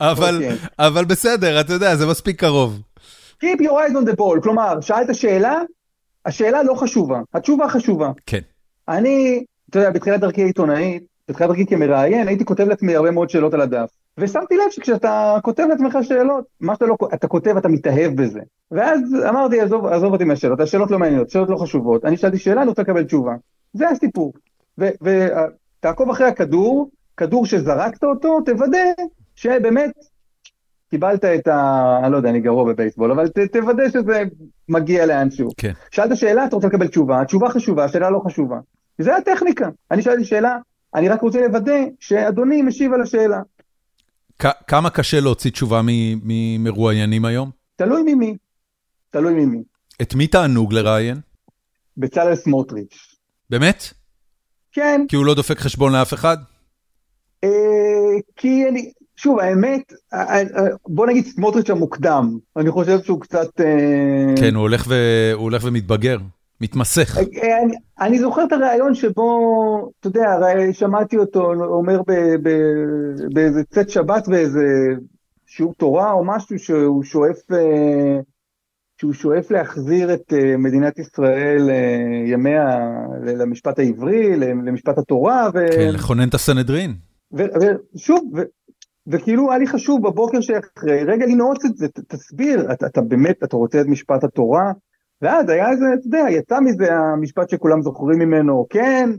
אבל, 0.00 0.34
אוקיי. 0.34 0.56
אבל 0.78 1.04
בסדר, 1.04 1.60
אתה 1.60 1.72
יודע, 1.72 1.96
זה 1.96 2.06
מספיק 2.06 2.40
קרוב. 2.40 2.80
Keep 3.42 3.60
your 3.60 3.72
eyes 3.72 3.94
on 3.94 4.08
the 4.10 4.16
ball, 4.16 4.42
כלומר, 4.42 4.80
שאלת 4.80 5.14
שאלה, 5.14 5.60
השאלה 6.26 6.62
לא 6.62 6.74
חשובה, 6.74 7.20
התשובה 7.34 7.68
חשובה. 7.68 8.10
כן. 8.26 8.40
אני, 8.88 9.44
אתה 9.70 9.78
יודע, 9.78 9.90
בתחילת 9.90 10.20
דרכי 10.20 10.42
עיתונאית, 10.42 11.02
בתחילת 11.28 11.50
דרכי 11.50 11.66
כמראיין, 11.66 12.28
הייתי 12.28 12.44
כותב 12.44 12.68
לעצמי 12.68 12.96
הרבה 12.96 13.10
מאוד 13.10 13.30
שאלות 13.30 13.54
על 13.54 13.60
הדף. 13.60 13.90
ושמתי 14.18 14.56
לב 14.56 14.70
שכשאתה 14.70 15.38
כותב 15.42 15.66
לעצמך 15.68 15.98
שאלות, 16.02 16.44
מה 16.60 16.74
שאתה 16.74 16.86
לא, 16.86 16.96
אתה 17.14 17.28
כותב, 17.28 17.56
אתה 17.56 17.68
מתאהב 17.68 18.22
בזה. 18.22 18.40
ואז 18.70 19.00
אמרתי, 19.28 19.60
עזוב, 19.60 19.86
עזוב 19.86 20.12
אותי 20.12 20.24
מהשאלות, 20.24 20.60
השאלות 20.60 20.90
לא 20.90 20.98
מעניינות, 20.98 21.30
שאלות 21.30 21.50
לא 21.50 21.56
חשובות. 21.56 22.04
אני 22.04 22.16
שאלתי 22.16 22.38
שאלה, 22.38 22.60
אני 22.60 22.68
רוצה 22.68 22.82
לקבל 22.82 23.04
תשובה. 23.04 23.32
זה 23.72 23.88
הסיפור. 23.88 24.32
ותעקוב 24.78 26.10
אחרי 26.10 26.26
הכדור, 26.26 26.90
כדור 27.16 27.46
שזרקת 27.46 28.04
אותו, 28.04 28.40
תוודא 28.40 28.78
שבאמת 29.34 29.90
קיבלת 30.94 31.24
את 31.24 31.48
ה... 31.48 31.98
אני 32.02 32.12
לא 32.12 32.16
יודע, 32.16 32.30
אני 32.30 32.40
גרוע 32.40 32.72
בבייסבול, 32.72 33.12
אבל 33.12 33.28
ת, 33.28 33.38
תוודא 33.38 33.88
שזה 33.88 34.22
מגיע 34.68 35.06
לאנשהו. 35.06 35.48
כן. 35.56 35.72
שאלת 35.90 36.16
שאלה, 36.16 36.44
אתה 36.44 36.56
רוצה 36.56 36.68
לקבל 36.68 36.86
תשובה, 36.86 37.20
התשובה 37.20 37.48
חשובה, 37.50 37.84
השאלה 37.84 38.10
לא 38.10 38.20
חשובה. 38.26 38.56
זה 38.98 39.16
הטכניקה. 39.16 39.68
אני 39.90 40.02
שאלתי 40.02 40.24
שאלה, 40.24 40.56
אני 40.94 41.08
רק 41.08 41.22
רוצה 41.22 41.40
לוודא 41.40 41.76
שאדוני 42.00 42.62
משיב 42.62 42.92
על 42.92 43.02
השאלה. 43.02 43.40
כמה 44.66 44.90
קשה 44.90 45.20
להוציא 45.20 45.50
תשובה 45.50 45.80
ממרואיינים 45.84 47.24
היום? 47.24 47.50
תלוי 47.76 48.14
ממי. 48.14 48.36
תלוי 49.10 49.32
ממי. 49.32 49.62
את 50.02 50.14
מי 50.14 50.26
תענוג 50.26 50.72
לראיין? 50.72 51.20
בצלאל 51.96 52.34
סמוטריץ'. 52.34 53.16
באמת? 53.50 53.84
כן. 54.72 55.04
כי 55.08 55.16
הוא 55.16 55.24
לא 55.24 55.34
דופק 55.34 55.58
חשבון 55.58 55.92
לאף 55.92 56.14
אחד? 56.14 56.36
אה, 57.44 57.50
כי 58.36 58.68
אני, 58.68 58.92
שוב, 59.16 59.40
האמת, 59.40 59.92
אה, 60.14 60.40
אה, 60.40 60.44
בוא 60.88 61.06
נגיד 61.06 61.24
סמוטריץ' 61.24 61.70
המוקדם, 61.70 62.38
אני 62.56 62.70
חושב 62.70 63.02
שהוא 63.02 63.20
קצת... 63.20 63.50
כן, 64.36 64.54
הוא 64.54 64.62
הולך, 64.62 64.84
ו... 64.88 64.94
הוא 65.34 65.42
הולך 65.42 65.64
ומתבגר. 65.64 66.18
מתמסך. 66.60 67.18
אה, 67.18 67.62
אני, 67.62 67.74
אני 68.00 68.18
זוכר 68.18 68.44
את 68.44 68.52
הריאיון 68.52 68.94
שבו, 68.94 69.90
אתה 70.00 70.08
יודע, 70.08 70.38
שמעתי 70.72 71.16
אותו 71.16 71.52
אומר 71.64 72.00
באיזה 73.32 73.64
צאת 73.64 73.90
שבת 73.90 74.28
באיזה 74.28 74.64
שיעור 75.46 75.74
תורה 75.74 76.12
או 76.12 76.24
משהו 76.24 76.58
שהוא 76.58 77.02
שואף, 77.02 77.52
אה, 77.52 78.20
שהוא 79.00 79.12
שואף 79.12 79.50
להחזיר 79.50 80.14
את 80.14 80.32
אה, 80.32 80.56
מדינת 80.56 80.98
ישראל 80.98 81.70
ימיה 82.26 82.78
למשפט 83.22 83.78
העברי, 83.78 84.36
למשפט 84.36 84.98
התורה. 84.98 85.48
ו... 85.54 85.66
כן, 85.72 85.90
לכונן 85.94 86.28
את 86.28 86.34
הסנהדרין. 86.34 86.94
ושוב, 87.32 88.32
וכאילו 89.06 89.50
היה 89.50 89.58
לי 89.58 89.66
חשוב 89.66 90.06
בבוקר 90.06 90.40
שאחרי, 90.40 91.04
רגע 91.04 91.26
לנעוץ 91.26 91.64
את 91.64 91.76
זה, 91.76 91.86
תסביר, 92.08 92.72
אתה, 92.72 92.86
אתה 92.86 93.00
באמת, 93.00 93.44
אתה 93.44 93.56
רוצה 93.56 93.80
את 93.80 93.86
משפט 93.86 94.24
התורה? 94.24 94.72
ואז 95.22 95.48
היה 95.48 95.70
איזה, 95.70 95.84
אתה 95.94 96.06
יודע, 96.06 96.30
יצא 96.30 96.60
מזה 96.60 96.92
המשפט 96.94 97.48
שכולם 97.48 97.82
זוכרים 97.82 98.18
ממנו, 98.18 98.66
כן, 98.70 99.10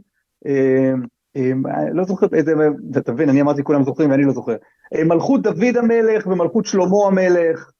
אה, 0.48 0.94
אה, 1.38 1.52
לא 1.94 2.04
זוכר 2.04 2.28
איזה, 2.34 2.52
אתה 2.98 3.12
מבין, 3.12 3.30
אני 3.30 3.42
אמרתי 3.42 3.64
כולם 3.64 3.84
זוכרים 3.84 4.12
ואני 4.12 4.24
לא 4.24 4.34
זוכר. 4.34 4.56
אה, 4.96 5.04
מלכות 5.04 5.42
דוד 5.42 5.78
המלך 5.78 6.28
ומלכות 6.28 6.66
שלמה 6.66 7.08
המלך, 7.08 7.72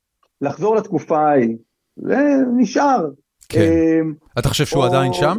לחזור 0.42 0.76
לתקופה 0.76 1.18
ההיא, 1.18 1.58
זה 1.98 2.18
נשאר. 2.58 3.10
כן. 3.50 4.04
אתה 4.40 4.50
חושב 4.50 4.66
שהוא 4.66 4.86
עדיין 4.86 5.14
שם? 5.14 5.38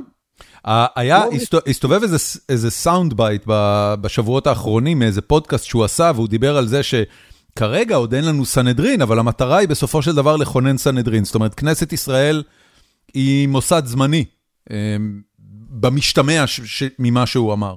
היה, 0.67 1.25
לא 1.53 1.61
הסתובב 1.67 2.01
איזה 2.49 2.71
sound 2.71 3.15
bite 3.15 3.43
בשבועות 4.01 4.47
האחרונים 4.47 4.99
מאיזה 4.99 5.21
פודקאסט 5.21 5.65
שהוא 5.65 5.85
עשה, 5.85 6.13
והוא 6.15 6.29
דיבר 6.29 6.57
על 6.57 6.67
זה 6.67 6.81
שכרגע 6.83 7.97
עוד 7.97 8.15
אין 8.15 8.25
לנו 8.25 8.45
סנהדרין, 8.45 9.03
אבל 9.03 9.19
המטרה 9.19 9.57
היא 9.57 9.69
בסופו 9.69 10.03
של 10.03 10.15
דבר 10.15 10.37
לכונן 10.37 10.77
סנהדרין. 10.77 11.25
זאת 11.25 11.35
אומרת, 11.35 11.55
כנסת 11.55 11.93
ישראל 11.93 12.43
היא 13.15 13.49
מוסד 13.49 13.83
זמני, 13.87 14.25
אמ, 14.71 15.21
במשתמע 15.71 16.45
ממה 16.99 17.27
שהוא 17.27 17.53
אמר. 17.53 17.75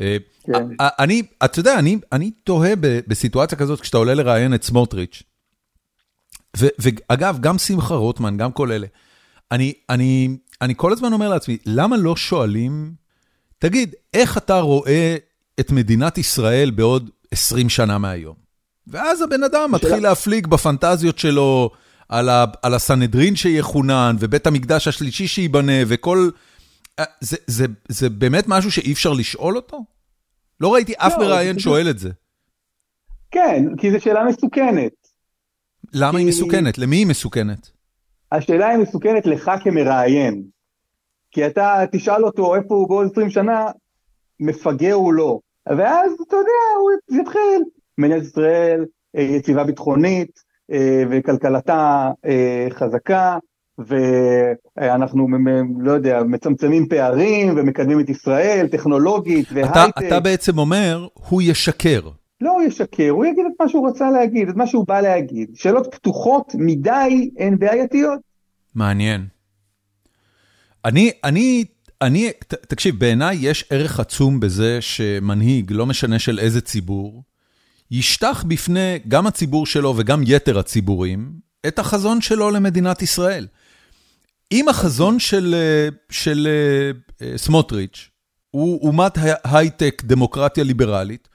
אה, 0.00 0.16
כן. 0.46 0.68
אני, 0.80 1.22
אתה 1.44 1.58
יודע, 1.58 1.78
אני, 1.78 1.98
אני 2.12 2.30
תוהה 2.30 2.72
בסיטואציה 2.80 3.58
כזאת, 3.58 3.80
כשאתה 3.80 3.98
עולה 3.98 4.14
לראיין 4.14 4.54
את 4.54 4.62
סמוטריץ', 4.62 5.22
ואגב, 6.56 7.38
גם 7.40 7.58
שמחה 7.58 7.94
רוטמן, 7.94 8.36
גם 8.36 8.52
כל 8.52 8.72
אלה, 8.72 8.86
אני, 9.52 9.72
אני, 9.90 10.36
אני 10.62 10.74
כל 10.76 10.92
הזמן 10.92 11.12
אומר 11.12 11.28
לעצמי, 11.28 11.58
למה 11.66 11.96
לא 11.96 12.16
שואלים, 12.16 12.92
תגיד, 13.58 13.94
איך 14.14 14.38
אתה 14.38 14.60
רואה 14.60 15.16
את 15.60 15.70
מדינת 15.72 16.18
ישראל 16.18 16.70
בעוד 16.70 17.10
20 17.30 17.68
שנה 17.68 17.98
מהיום? 17.98 18.34
ואז 18.86 19.22
הבן 19.22 19.42
אדם 19.42 19.72
מתחיל 19.72 20.02
להפליג 20.02 20.46
בפנטזיות 20.46 21.18
שלו, 21.18 21.70
על 22.08 22.28
ה, 22.28 22.44
על 22.62 22.74
הסנהדרין 22.74 23.36
שיחונן, 23.36 24.16
ובית 24.18 24.46
המקדש 24.46 24.88
השלישי 24.88 25.26
שייבנה, 25.26 25.72
וכל... 25.86 26.30
אה, 26.98 27.04
זה, 27.20 27.36
זה, 27.46 27.66
זה 27.88 28.10
באמת 28.10 28.44
משהו 28.48 28.70
שאי 28.70 28.92
אפשר 28.92 29.12
לשאול 29.12 29.56
אותו? 29.56 29.84
לא 30.60 30.74
ראיתי 30.74 30.92
אף 30.96 31.12
לא, 31.12 31.24
מראיין 31.24 31.58
שואל 31.58 31.90
את 31.90 31.98
זה. 31.98 32.10
כן, 33.30 33.64
כי 33.78 33.90
זו 33.90 34.00
שאלה 34.00 34.24
מסוכנת. 34.24 34.92
למה 35.92 36.12
כי... 36.12 36.18
היא 36.18 36.28
מסוכנת? 36.28 36.78
למי 36.78 36.96
היא 36.96 37.06
מסוכנת? 37.06 37.70
השאלה 38.32 38.68
היא 38.68 38.78
מסוכנת 38.78 39.26
לך 39.26 39.50
כמראיין. 39.64 40.42
כי 41.32 41.46
אתה 41.46 41.84
תשאל 41.92 42.24
אותו 42.24 42.54
איפה 42.54 42.74
הוא 42.74 42.88
בעוד 42.88 43.08
20 43.12 43.30
שנה, 43.30 43.66
מפגר 44.40 44.94
הוא 44.94 45.12
לא. 45.12 45.38
ואז, 45.66 46.12
אתה 46.28 46.36
יודע, 46.36 46.80
הוא 46.80 47.20
יתחיל, 47.20 47.62
מדינת 47.98 48.22
ישראל, 48.22 48.84
יציבה 49.14 49.64
ביטחונית 49.64 50.42
וכלכלתה 51.10 52.10
חזקה, 52.70 53.38
ואנחנו, 53.78 55.28
לא 55.78 55.92
יודע, 55.92 56.22
מצמצמים 56.22 56.88
פערים 56.88 57.54
ומקדמים 57.56 58.00
את 58.00 58.08
ישראל, 58.08 58.66
טכנולוגית 58.70 59.46
והייטק. 59.52 59.70
אתה, 59.74 60.06
אתה 60.06 60.20
בעצם 60.20 60.58
אומר, 60.58 61.06
הוא 61.28 61.42
ישקר. 61.42 62.00
לא 62.40 62.50
הוא 62.52 62.62
ישקר, 62.62 63.10
הוא 63.10 63.26
יגיד 63.26 63.44
את 63.46 63.60
מה 63.60 63.68
שהוא 63.68 63.88
רצה 63.88 64.10
להגיד, 64.10 64.48
את 64.48 64.56
מה 64.56 64.66
שהוא 64.66 64.86
בא 64.86 65.00
להגיד. 65.00 65.50
שאלות 65.54 65.94
פתוחות 65.94 66.52
מדי 66.58 67.30
הן 67.38 67.58
בעייתיות. 67.58 68.20
מעניין. 68.74 69.26
אני, 70.84 71.10
אני, 71.24 71.64
אני, 72.02 72.30
תקשיב, 72.48 72.98
בעיניי 72.98 73.36
יש 73.40 73.64
ערך 73.70 74.00
עצום 74.00 74.40
בזה 74.40 74.78
שמנהיג, 74.80 75.72
לא 75.72 75.86
משנה 75.86 76.18
של 76.18 76.38
איזה 76.38 76.60
ציבור, 76.60 77.22
ישטח 77.90 78.44
בפני 78.48 78.98
גם 79.08 79.26
הציבור 79.26 79.66
שלו 79.66 79.94
וגם 79.96 80.22
יתר 80.26 80.58
הציבורים, 80.58 81.32
את 81.66 81.78
החזון 81.78 82.20
שלו 82.20 82.50
למדינת 82.50 83.02
ישראל. 83.02 83.46
אם 84.52 84.68
החזון 84.68 85.18
של, 85.18 85.54
של 86.10 86.48
uh, 87.18 87.22
סמוטריץ' 87.36 88.10
הוא 88.50 88.88
אומת 88.88 89.18
הייטק, 89.44 90.02
דמוקרטיה 90.06 90.64
ליברלית, 90.64 91.28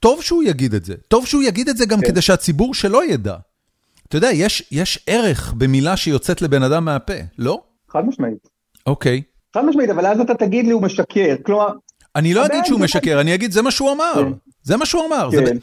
טוב 0.00 0.22
שהוא 0.22 0.42
יגיד 0.42 0.74
את 0.74 0.84
זה. 0.84 0.94
טוב 1.08 1.26
שהוא 1.26 1.42
יגיד 1.42 1.68
את 1.68 1.76
זה 1.76 1.86
גם 1.86 2.00
כן. 2.00 2.06
כדי 2.06 2.22
שהציבור 2.22 2.74
שלו 2.74 3.02
ידע. 3.02 3.36
אתה 4.08 4.16
יודע, 4.16 4.28
יש, 4.32 4.68
יש 4.70 5.04
ערך 5.06 5.52
במילה 5.52 5.96
שיוצאת 5.96 6.42
לבן 6.42 6.62
אדם 6.62 6.84
מהפה, 6.84 7.14
לא? 7.38 7.62
חד 7.88 8.06
משמעית. 8.06 8.53
אוקיי. 8.86 9.22
חד 9.54 9.64
משמעית, 9.64 9.90
אבל 9.90 10.06
אז 10.06 10.20
אתה 10.20 10.34
תגיד 10.34 10.66
לי 10.66 10.72
הוא 10.72 10.82
משקר, 10.82 11.34
כלומר... 11.42 11.68
אני 12.16 12.34
לא 12.34 12.46
אגיד 12.46 12.64
שהוא 12.64 12.80
משקר, 12.80 13.20
אני 13.20 13.34
אגיד 13.34 13.52
זה 13.52 13.62
מה 13.62 13.70
שהוא 13.70 13.92
אמר. 13.92 14.12
כן. 14.14 14.32
זה 14.62 14.76
מה 14.76 14.86
שהוא 14.86 15.06
אמר. 15.06 15.28
כן. 15.30 15.56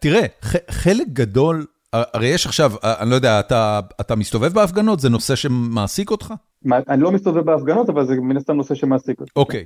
תראה, 0.00 0.26
חלק 0.70 1.06
גדול 1.08 1.66
הרי 1.92 2.26
יש 2.26 2.46
עכשיו, 2.46 2.72
אני 2.82 3.10
לא 3.10 3.14
יודע, 3.14 3.40
אתה 3.40 3.80
אתה 4.00 4.16
מסתובב 4.16 4.52
בהפגנות? 4.52 5.00
זה 5.00 5.08
נושא 5.08 5.36
שמעסיק 5.36 6.10
אותך? 6.10 6.34
אני 6.72 7.02
לא 7.02 7.12
מסתובב 7.12 7.40
בהפגנות, 7.40 7.88
אבל 7.88 8.06
זה 8.06 8.14
מן 8.14 8.36
הסתם 8.36 8.52
נושא 8.56 8.74
שמעסיק 8.74 9.20
אותי. 9.20 9.30
אוקיי. 9.36 9.64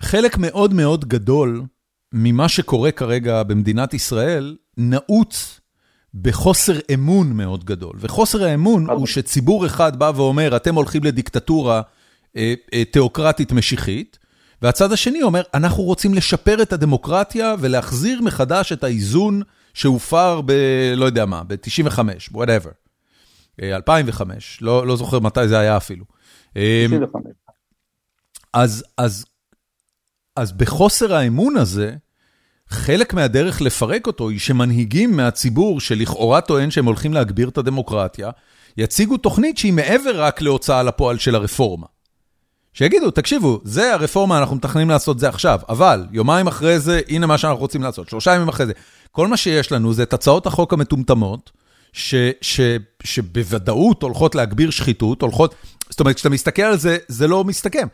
חלק 0.00 0.38
מאוד 0.38 0.74
מאוד 0.74 1.04
גדול 1.04 1.62
ממה 2.12 2.48
שקורה 2.48 2.90
כרגע 2.90 3.42
במדינת 3.42 3.94
ישראל, 3.94 4.56
נעוץ 4.76 5.60
בחוסר 6.14 6.78
אמון 6.94 7.32
מאוד 7.32 7.64
גדול. 7.64 7.96
וחוסר 7.98 8.44
האמון 8.44 8.90
הוא 8.90 9.06
שציבור 9.06 9.66
אחד 9.66 9.98
בא 9.98 10.12
ואומר, 10.14 10.56
אתם 10.56 10.74
הולכים 10.74 11.04
לדיקטטורה 11.04 11.82
אה, 12.36 12.54
אה, 12.74 12.84
תיאוקרטית 12.84 13.52
משיחית, 13.52 14.18
והצד 14.62 14.92
השני 14.92 15.22
אומר, 15.22 15.42
אנחנו 15.54 15.82
רוצים 15.82 16.14
לשפר 16.14 16.62
את 16.62 16.72
הדמוקרטיה 16.72 17.54
ולהחזיר 17.60 18.22
מחדש 18.22 18.72
את 18.72 18.84
האיזון 18.84 19.42
שהופר 19.74 20.40
ב... 20.40 20.52
לא 20.96 21.04
יודע 21.04 21.26
מה, 21.26 21.42
ב-95, 21.46 21.98
whatever. 22.34 22.72
2005, 23.62 24.58
אה, 24.62 24.66
לא 24.66 24.86
לא 24.86 24.96
זוכר 24.96 25.20
מתי 25.20 25.48
זה 25.48 25.58
היה 25.58 25.76
אפילו. 25.76 26.04
95. 26.54 27.22
אמ, 27.26 27.32
אז 28.52 28.84
אז, 28.98 29.24
אז 30.36 30.52
בחוסר 30.52 31.14
האמון 31.14 31.56
הזה, 31.56 31.96
חלק 32.72 33.14
מהדרך 33.14 33.60
לפרק 33.60 34.06
אותו 34.06 34.28
היא 34.28 34.38
שמנהיגים 34.38 35.16
מהציבור 35.16 35.80
שלכאורה 35.80 36.40
טוען 36.40 36.70
שהם 36.70 36.84
הולכים 36.84 37.12
להגביר 37.12 37.48
את 37.48 37.58
הדמוקרטיה, 37.58 38.30
יציגו 38.76 39.16
תוכנית 39.16 39.58
שהיא 39.58 39.72
מעבר 39.72 40.22
רק 40.22 40.40
להוצאה 40.40 40.82
לפועל 40.82 41.18
של 41.18 41.34
הרפורמה. 41.34 41.86
שיגידו, 42.72 43.10
תקשיבו, 43.10 43.60
זה 43.64 43.94
הרפורמה, 43.94 44.38
אנחנו 44.38 44.56
מתכננים 44.56 44.90
לעשות 44.90 45.18
זה 45.18 45.28
עכשיו, 45.28 45.60
אבל 45.68 46.06
יומיים 46.12 46.46
אחרי 46.46 46.80
זה, 46.80 47.00
הנה 47.08 47.26
מה 47.26 47.38
שאנחנו 47.38 47.60
רוצים 47.60 47.82
לעשות, 47.82 48.08
שלושה 48.08 48.34
ימים 48.34 48.48
אחרי 48.48 48.66
זה. 48.66 48.72
כל 49.10 49.28
מה 49.28 49.36
שיש 49.36 49.72
לנו 49.72 49.92
זה 49.92 50.02
את 50.02 50.12
הצעות 50.12 50.46
החוק 50.46 50.72
המטומטמות, 50.72 51.50
ש, 51.92 52.14
ש, 52.40 52.60
שבוודאות 53.04 54.02
הולכות 54.02 54.34
להגביר 54.34 54.70
שחיתות, 54.70 55.22
הולכות, 55.22 55.54
זאת 55.90 56.00
אומרת, 56.00 56.16
כשאתה 56.16 56.30
מסתכל 56.30 56.62
על 56.62 56.78
זה, 56.78 56.98
זה 57.08 57.28
לא 57.28 57.44
מסתכם. 57.44 57.86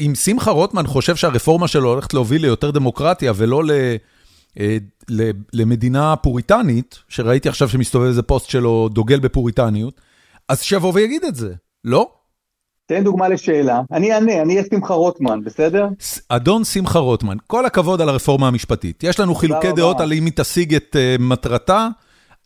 אם 0.00 0.12
שמחה 0.14 0.50
רוטמן 0.50 0.86
חושב 0.86 1.16
שהרפורמה 1.16 1.68
שלו 1.68 1.88
הולכת 1.88 2.14
להוביל 2.14 2.42
ליותר 2.42 2.70
דמוקרטיה 2.70 3.32
ולא 3.36 3.64
ל, 3.64 3.70
אה, 4.60 4.76
ל, 5.08 5.30
למדינה 5.52 6.16
פוריטנית, 6.16 6.98
שראיתי 7.08 7.48
עכשיו 7.48 7.68
שמסתובב 7.68 8.06
איזה 8.06 8.22
פוסט 8.22 8.48
שלו 8.48 8.88
דוגל 8.92 9.20
בפוריטניות, 9.20 10.00
אז 10.48 10.62
שיבוא 10.62 10.92
ויגיד 10.94 11.24
את 11.24 11.34
זה, 11.34 11.54
לא? 11.84 12.10
תן 12.86 13.04
דוגמה 13.04 13.28
לשאלה, 13.28 13.80
אני 13.92 14.14
אענה, 14.14 14.42
אני 14.42 14.54
אהיה 14.56 14.64
שמחה 14.70 14.94
רוטמן, 14.94 15.44
בסדר? 15.44 15.88
אדון 16.28 16.64
שמחה 16.64 16.98
רוטמן, 16.98 17.36
כל 17.46 17.66
הכבוד 17.66 18.00
על 18.00 18.08
הרפורמה 18.08 18.48
המשפטית. 18.48 19.04
יש 19.04 19.20
לנו 19.20 19.34
חילוקי 19.34 19.72
דעות 19.72 20.00
על 20.00 20.12
אם 20.12 20.24
היא 20.24 20.32
תשיג 20.36 20.74
את 20.74 20.96
uh, 20.96 21.22
מטרתה, 21.22 21.88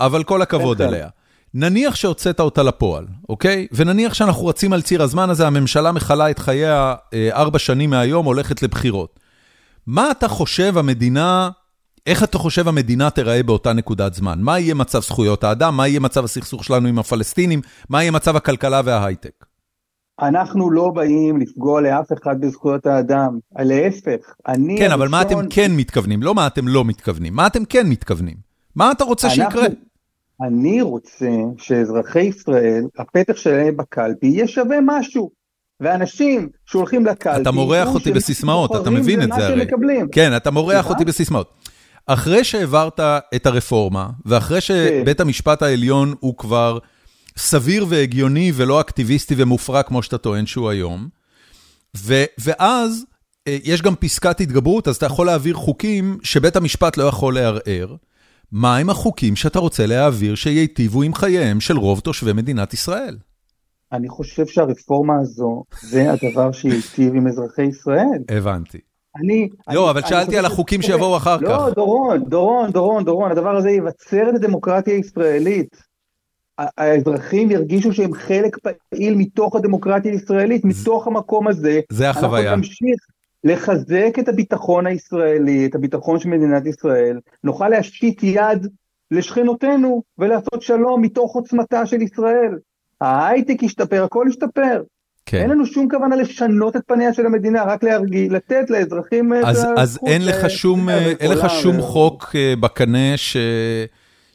אבל 0.01 0.25
כל 0.25 0.43
הכבוד 0.43 0.83
עליה. 0.83 1.09
נניח 1.55 1.95
שהוצאת 1.95 2.41
אותה 2.41 2.63
לפועל, 2.63 3.07
אוקיי? 3.29 3.67
ונניח 3.73 4.15
שאנחנו 4.15 4.47
רצים 4.47 4.73
על 4.73 4.83
ציר 4.83 5.03
הזמן 5.03 5.31
הזה, 5.31 5.47
הממשלה 5.47 5.93
מכלה 5.93 6.31
את 6.31 6.39
חייה 6.39 6.95
uh, 6.95 7.15
ארבע 7.33 7.59
שנים 7.59 7.91
מהיום, 7.91 8.27
הולכת 8.27 8.63
לבחירות. 8.63 9.21
מה 9.87 10.11
אתה 10.11 10.29
חושב 10.29 10.79
המדינה, 10.79 11.51
איך 12.07 12.25
אתה 12.25 12.39
חושב 12.39 12.69
המדינה 12.69 13.11
תיראה 13.11 13.43
באותה 13.43 13.73
נקודת 13.73 14.15
זמן? 14.15 14.39
מה 14.41 14.59
יהיה 14.59 14.75
מצב 14.75 15.01
זכויות 15.01 15.45
האדם? 15.45 15.77
מה 15.77 15.89
יהיה 15.89 16.01
מצב 16.01 16.25
הסכסוך 16.25 16.65
שלנו 16.65 16.89
עם 16.89 16.99
הפלסטינים? 16.99 17.61
מה 17.89 18.03
יהיה 18.03 18.11
מצב 18.11 18.37
הכלכלה 18.37 18.81
וההייטק? 18.85 19.45
אנחנו 20.23 20.71
לא 20.71 20.91
באים 20.91 21.41
לפגוע 21.41 21.81
לאף 21.81 22.13
אחד 22.13 22.41
בזכויות 22.41 22.87
האדם, 22.87 23.39
להפך, 23.59 24.35
אני... 24.49 24.79
כן, 24.79 24.91
אבל 24.91 25.09
מה 25.09 25.23
אתם 25.23 25.49
כן 25.51 25.73
מתכוונים? 25.73 26.23
לא 26.23 26.35
מה 26.35 26.47
אתם 26.47 26.69
לא 26.69 26.85
מתכוונים, 26.85 27.35
מה 27.35 27.47
אתם 27.47 27.65
כן 27.65 27.87
מתכוונים? 27.87 28.37
מה 28.77 28.93
אתה 28.93 29.05
רוצה 29.05 29.31
שיקרה? 29.31 29.67
אני 30.43 30.83
רוצה 30.83 31.31
שאזרחי 31.59 32.23
ישראל, 32.23 32.85
הפתח 32.99 33.37
שלהם 33.37 33.77
בקלפי 33.77 34.27
יהיה 34.27 34.49
שווה 34.49 34.77
משהו. 34.83 35.31
ואנשים 35.81 36.49
שהולכים 36.67 37.07
לקלפי... 37.07 37.43
אתה 37.43 37.51
מורח 37.51 37.95
אותי 37.95 38.13
בסיסמאות, 38.13 38.77
אתה 38.83 38.91
מבין 38.91 39.23
את 39.23 39.29
זה 39.37 39.47
הרי. 39.47 39.67
כן, 40.13 40.37
אתה 40.37 40.51
מורח 40.51 40.91
אותי 40.91 41.05
בסיסמאות. 41.05 41.55
אחרי 42.07 42.45
שהעברת 42.45 43.01
את 43.35 43.47
הרפורמה, 43.47 44.11
ואחרי 44.27 44.61
שבית 44.61 45.21
המשפט 45.21 45.63
העליון 45.63 46.15
הוא 46.21 46.37
כבר... 46.37 46.79
סביר 47.37 47.87
והגיוני 47.89 48.53
ולא 48.55 48.81
אקטיביסטי 48.81 49.35
ומופרע 49.39 49.83
כמו 49.83 50.03
שאתה 50.03 50.19
טוען 50.19 50.47
שהוא 50.47 50.71
היום. 50.71 51.09
ו, 51.97 52.25
ואז 52.39 53.05
אה, 53.49 53.57
יש 53.65 53.83
גם 53.83 53.95
פסקת 53.95 54.41
התגברות, 54.41 54.89
אז 54.89 54.97
אתה 54.97 55.07
יכול 55.07 55.27
להעביר 55.27 55.55
חוקים 55.55 56.19
שבית 56.23 56.57
המשפט 56.57 56.97
לא 56.97 57.05
יכול 57.05 57.35
לערער. 57.35 57.95
מהם 58.55 58.91
החוקים 58.91 59.37
שאתה 59.37 59.59
רוצה 59.59 59.87
להעביר 59.87 60.35
שייטיבו 60.35 61.03
עם 61.03 61.15
חייהם 61.15 61.61
של 61.61 61.79
רוב 61.79 62.01
תושבי 62.01 62.33
מדינת 62.33 62.75
ישראל? 62.75 63.17
אני 63.93 64.09
חושב 64.09 64.47
שהרפורמה 64.47 65.15
הזו 65.21 65.65
זה 65.83 66.13
הדבר 66.13 66.53
שייטיב 66.53 67.15
עם 67.15 67.27
אזרחי 67.27 67.63
ישראל. 67.63 68.23
הבנתי. 68.29 68.79
אני... 69.17 69.49
לא, 69.73 69.91
אבל 69.91 70.01
שאלתי 70.07 70.39
על 70.39 70.45
החוקים 70.45 70.83
שיבואו 70.83 71.17
אחר 71.17 71.37
לא, 71.37 71.49
כך. 71.49 71.59
לא, 71.67 71.71
דורון, 71.71 72.25
דורון, 72.25 72.71
דורון, 72.71 73.05
דורון, 73.05 73.31
הדבר 73.31 73.57
הזה 73.57 73.71
יבצר 73.71 74.31
את 74.31 74.35
הדמוקרטיה 74.35 74.95
הישראלית. 74.95 75.77
האזרחים 76.59 77.51
ירגישו 77.51 77.93
שהם 77.93 78.15
חלק 78.15 78.57
פעיל 78.91 79.15
מתוך 79.15 79.57
הדמוקרטיה 79.57 80.13
הישראלית, 80.13 80.65
מתוך 80.65 81.07
המקום 81.07 81.49
הזה. 81.49 81.81
זה 81.93 82.11
החוויה. 82.11 82.43
אנחנו 82.43 82.57
נמשיך 82.57 83.01
לחזק 83.45 84.19
את 84.19 84.29
הביטחון 84.29 84.87
הישראלי, 84.87 85.67
את 85.67 85.75
הביטחון 85.75 86.19
של 86.19 86.29
מדינת 86.29 86.67
ישראל, 86.67 87.21
נוכל 87.45 87.69
להשתית 87.69 88.23
יד 88.23 88.67
לשכנותינו 89.11 90.03
ולעשות 90.19 90.63
שלום 90.63 91.03
מתוך 91.03 91.35
עוצמתה 91.35 91.87
של 91.87 92.03
ישראל. 92.03 92.59
ההייטק 93.01 93.63
ישתפר, 93.63 94.05
הכל 94.05 94.27
ישתפר. 94.29 94.83
כן. 95.27 95.39
אין 95.39 95.51
לנו 95.51 95.67
שום 95.67 95.89
כוונה 95.91 96.17
לשנות 96.17 96.77
את 96.77 96.83
פניה 96.87 97.15
של 97.15 97.27
המדינה, 97.27 97.65
רק 97.65 97.85
להרגיל, 97.85 98.35
לתת 98.35 98.71
לאזרחים 98.71 99.33
אז, 99.33 99.61
את 99.61 99.69
אז 99.77 99.99
אין 100.07 100.27
לך 100.27 100.51
שום, 100.51 100.89
אין 101.21 101.31
לך 101.31 101.51
שום 101.51 101.81
חוק 101.81 102.31
אה, 102.35 102.55
בקנה 102.61 103.17
ש... 103.17 103.37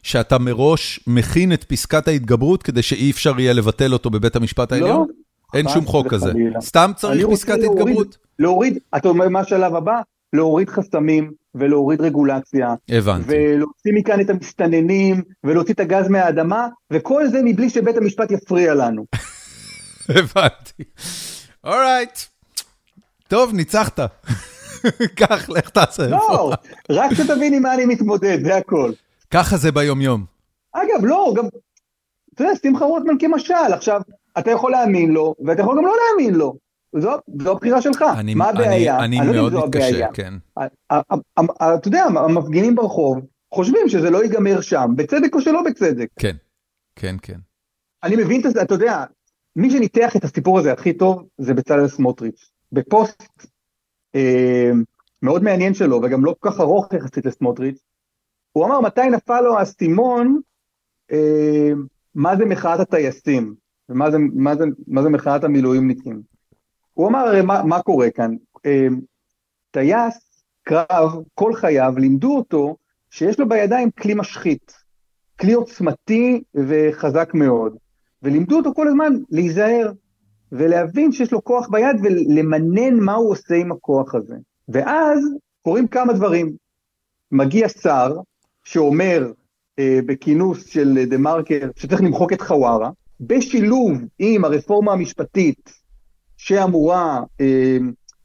שאתה 0.03 0.37
מראש 0.37 0.99
מכין 1.07 1.53
את 1.53 1.63
פסקת 1.63 2.07
ההתגברות 2.07 2.63
כדי 2.63 2.81
שאי 2.81 3.11
אפשר 3.11 3.39
יהיה 3.39 3.53
לבטל 3.53 3.93
אותו 3.93 4.09
בבית 4.09 4.35
המשפט 4.35 4.71
העליון? 4.71 4.89
לא. 4.89 5.05
אין 5.53 5.69
שום 5.69 5.85
חוק 5.85 6.07
כזה. 6.07 6.31
סתם 6.61 6.91
צריך 6.95 7.27
פסקת 7.31 7.57
התגברות? 7.63 8.17
להוריד, 8.39 8.77
אתה 8.97 9.07
אומר 9.07 9.29
מה 9.29 9.39
השלב 9.39 9.75
הבא? 9.75 10.01
להוריד 10.33 10.69
חסמים 10.69 11.31
ולהוריד 11.55 12.01
רגולציה. 12.01 12.75
הבנתי. 12.89 13.25
ולהוציא 13.27 13.91
מכאן 13.95 14.21
את 14.21 14.29
המסתננים 14.29 15.21
ולהוציא 15.43 15.73
את 15.73 15.79
הגז 15.79 16.07
מהאדמה, 16.07 16.67
וכל 16.91 17.27
זה 17.27 17.39
מבלי 17.43 17.69
שבית 17.69 17.97
המשפט 17.97 18.31
יפריע 18.31 18.73
לנו. 18.73 19.05
הבנתי. 20.09 20.83
אורייט. 21.63 22.19
טוב, 23.27 23.53
ניצחת. 23.53 23.99
קח, 25.19 25.49
לך 25.49 25.69
תעשה. 25.69 26.07
לא, 26.07 26.53
רק 26.89 27.13
שתבין 27.13 27.53
עם 27.53 27.61
מה 27.61 27.73
אני 27.73 27.85
מתמודד, 27.85 28.37
זה 28.43 28.55
הכל. 28.55 28.91
ככה 29.31 29.57
זה 29.57 29.71
ביומיום. 29.71 30.25
אגב, 30.73 31.05
לא, 31.05 31.33
גם, 31.37 31.45
אתה 32.33 32.43
יודע, 32.43 32.55
שמחה 32.63 32.85
רוטמן 32.85 33.13
כמשל, 33.19 33.73
עכשיו, 33.73 34.01
אתה 34.39 34.51
יכול 34.51 34.71
להאמין 34.71 35.11
לו, 35.11 35.35
ואתה 35.45 35.61
יכול 35.61 35.77
גם 35.77 35.85
לא 35.85 35.93
להאמין 35.95 36.35
לו. 36.35 36.55
זו, 36.95 37.11
זו 37.41 37.51
הבחירה 37.51 37.81
שלך, 37.81 38.05
מה 38.35 38.49
הבעיה? 38.49 38.99
אני, 38.99 39.05
אני, 39.05 39.19
אני 39.19 39.37
לא 39.37 39.49
מאוד 39.49 39.67
מתקשה, 39.67 40.07
כן. 40.13 40.33
אתה 40.87 41.87
יודע, 41.87 42.03
המפגינים 42.03 42.75
ברחוב, 42.75 43.19
חושבים 43.53 43.89
שזה 43.89 44.09
לא 44.09 44.23
ייגמר 44.23 44.61
שם, 44.61 44.91
בצדק 44.95 45.35
או 45.35 45.41
שלא 45.41 45.61
בצדק. 45.65 46.07
כן, 46.19 46.35
כן, 46.95 47.15
כן. 47.21 47.39
אני 48.03 48.15
מבין 48.15 48.41
את 48.47 48.53
זה, 48.53 48.61
אתה 48.61 48.73
יודע, 48.73 49.03
מי 49.55 49.71
שניתח 49.71 50.15
את 50.15 50.23
הסיפור 50.23 50.59
הזה 50.59 50.73
הכי 50.73 50.93
טוב 50.93 51.27
זה 51.37 51.53
בצלאל 51.53 51.87
סמוטריץ'. 51.87 52.51
בפוסט 52.71 53.23
אה, 54.15 54.71
מאוד 55.21 55.43
מעניין 55.43 55.73
שלו, 55.73 56.01
וגם 56.03 56.25
לא 56.25 56.35
כל 56.39 56.49
כך 56.49 56.59
ארוך 56.59 56.93
יחסית 56.93 57.25
לסמוטריץ', 57.25 57.79
הוא 58.51 58.65
אמר 58.65 58.81
מתי 58.81 59.09
נפל 59.09 59.41
לו 59.41 59.57
האסימון, 59.57 60.41
אה, 61.11 61.71
מה 62.15 62.35
זה 62.37 62.45
מחאת 62.45 62.79
הטייסים, 62.79 63.55
ומה 63.89 64.11
זה, 64.11 64.17
מה 64.33 64.55
זה, 64.55 64.63
מה 64.87 65.03
זה 65.03 65.09
מחאת 65.09 65.43
המילואימניקים. 65.43 66.21
הוא 66.93 67.07
אמר 67.07 67.19
הרי 67.19 67.41
מה, 67.41 67.63
מה 67.63 67.81
קורה 67.81 68.09
כאן, 68.09 68.31
אה, 68.65 68.87
טייס 69.71 70.43
קרב 70.63 71.11
כל 71.35 71.53
חייו 71.53 71.93
לימדו 71.97 72.37
אותו 72.37 72.75
שיש 73.09 73.39
לו 73.39 73.49
בידיים 73.49 73.91
כלי 73.91 74.13
משחית, 74.13 74.73
כלי 75.39 75.53
עוצמתי 75.53 76.43
וחזק 76.55 77.33
מאוד, 77.33 77.75
ולימדו 78.23 78.57
אותו 78.57 78.73
כל 78.73 78.87
הזמן 78.87 79.13
להיזהר 79.29 79.91
ולהבין 80.51 81.11
שיש 81.11 81.31
לו 81.31 81.43
כוח 81.43 81.67
ביד 81.69 81.95
ולמנן 82.03 82.99
מה 82.99 83.13
הוא 83.13 83.31
עושה 83.31 83.55
עם 83.55 83.71
הכוח 83.71 84.15
הזה. 84.15 84.35
ואז 84.69 85.19
קורים 85.61 85.87
כמה 85.87 86.13
דברים. 86.13 86.55
מגיע 87.31 87.69
שר 87.69 88.15
שאומר 88.63 89.31
אה, 89.79 89.99
בכינוס 90.05 90.65
של 90.65 91.05
דה 91.09 91.17
מרקר 91.17 91.69
שצריך 91.75 92.01
למחוק 92.01 92.33
את 92.33 92.41
חווארה, 92.41 92.89
בשילוב 93.19 93.97
עם 94.19 94.45
הרפורמה 94.45 94.93
המשפטית 94.93 95.73
שאמורה 96.37 97.21
אה, 97.41 97.77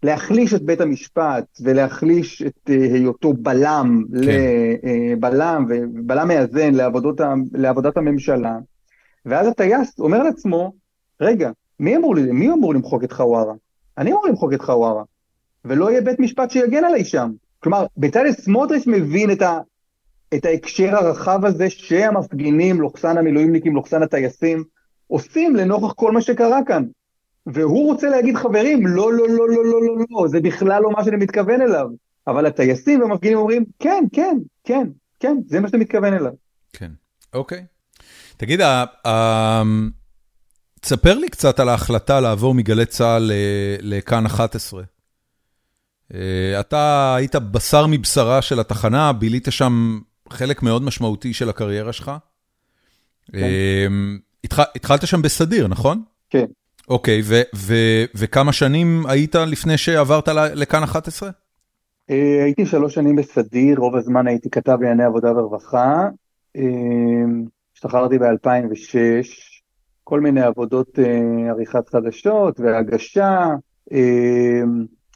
להחליש 0.02 0.54
את 0.54 0.62
בית 0.62 0.80
המשפט 0.80 1.44
ולהחליש 1.60 2.42
את 2.42 2.70
אה, 2.70 2.74
היותו 2.74 3.32
בלם, 3.32 4.04
כן. 4.12 4.18
לבלם 4.22 5.66
אה, 5.72 5.78
ובלם 5.94 6.28
מאזן 6.28 6.74
לעבודות, 6.74 7.20
לעבודת 7.52 7.96
הממשלה, 7.96 8.58
ואז 9.26 9.46
הטייס 9.46 10.00
אומר 10.00 10.22
לעצמו, 10.22 10.72
רגע, 11.20 11.50
מי 11.80 11.96
אמור, 11.96 12.14
מי 12.14 12.50
אמור 12.50 12.74
למחוק 12.74 13.04
את 13.04 13.12
חווארה? 13.12 13.54
אני 13.98 14.10
אמור 14.10 14.26
למחוק 14.26 14.52
את 14.52 14.62
חווארה, 14.62 15.02
ולא 15.64 15.90
יהיה 15.90 16.00
בית 16.00 16.20
משפט 16.20 16.50
שיגן 16.50 16.84
עליי 16.84 17.04
שם. 17.04 17.30
כלומר, 17.60 17.86
בצלאל 17.96 18.32
סמוטריץ' 18.32 18.86
מבין 18.86 19.30
את, 19.30 19.42
ה, 19.42 19.58
את 20.34 20.44
ההקשר 20.44 20.96
הרחב 20.96 21.44
הזה 21.44 21.70
שהמפגינים, 21.70 22.80
לוחסן 22.80 23.18
המילואימניקים, 23.18 23.74
לוחסן 23.74 24.02
הטייסים, 24.02 24.64
עושים 25.14 25.56
לנוכח 25.56 25.92
כל 25.92 26.12
מה 26.12 26.22
שקרה 26.22 26.60
כאן. 26.66 26.84
והוא 27.46 27.86
רוצה 27.86 28.08
להגיד, 28.08 28.36
חברים, 28.36 28.86
לא, 28.86 29.12
לא, 29.12 29.28
לא, 29.28 29.48
לא, 29.48 29.64
לא, 29.64 29.82
לא, 29.82 30.04
לא, 30.10 30.28
זה 30.28 30.40
בכלל 30.40 30.82
לא 30.82 30.90
מה 30.90 31.04
שאני 31.04 31.16
מתכוון 31.16 31.62
אליו. 31.62 31.86
אבל 32.26 32.46
הטייסים 32.46 33.00
והמפגינים 33.00 33.38
אומרים, 33.38 33.64
כן, 33.78 34.04
כן, 34.12 34.36
כן, 34.64 34.86
כן, 35.20 35.36
זה 35.46 35.60
מה 35.60 35.68
שאתה 35.68 35.78
מתכוון 35.78 36.14
אליו. 36.14 36.32
כן, 36.72 36.90
אוקיי. 37.34 37.64
תגיד, 38.36 38.60
תספר 40.80 41.14
לי 41.14 41.28
קצת 41.28 41.60
על 41.60 41.68
ההחלטה 41.68 42.20
לעבור 42.20 42.54
מגלי 42.54 42.86
צה"ל 42.86 43.32
לכאן 43.80 44.26
11. 44.26 44.82
אה, 46.14 46.60
אתה 46.60 47.14
היית 47.14 47.36
בשר 47.36 47.86
מבשרה 47.86 48.42
של 48.42 48.60
התחנה, 48.60 49.12
בילית 49.12 49.46
שם 49.50 50.00
חלק 50.30 50.62
מאוד 50.62 50.82
משמעותי 50.82 51.32
של 51.32 51.48
הקריירה 51.48 51.92
שלך. 51.92 52.12
כן. 53.32 53.38
אה, 54.58 54.64
התחלת 54.74 55.06
שם 55.06 55.22
בסדיר, 55.22 55.68
נכון? 55.68 56.02
כן. 56.30 56.44
אוקיי, 56.88 57.22
וכמה 58.14 58.52
שנים 58.52 59.06
היית 59.06 59.34
לפני 59.34 59.78
שעברת 59.78 60.28
לכאן 60.28 60.82
11? 60.82 61.30
אה, 62.10 62.44
הייתי 62.44 62.66
שלוש 62.66 62.94
שנים 62.94 63.16
בסדיר, 63.16 63.78
רוב 63.78 63.96
הזמן 63.96 64.26
הייתי 64.26 64.50
כתב 64.50 64.78
לענייני 64.80 65.04
עבודה 65.04 65.32
ורווחה. 65.32 66.08
השתחררתי 67.74 68.18
ב-2006, 68.18 68.96
כל 70.04 70.20
מיני 70.20 70.40
עבודות 70.40 70.98
עריכת 71.48 71.88
חדשות 71.88 72.60
והגשה. 72.60 73.54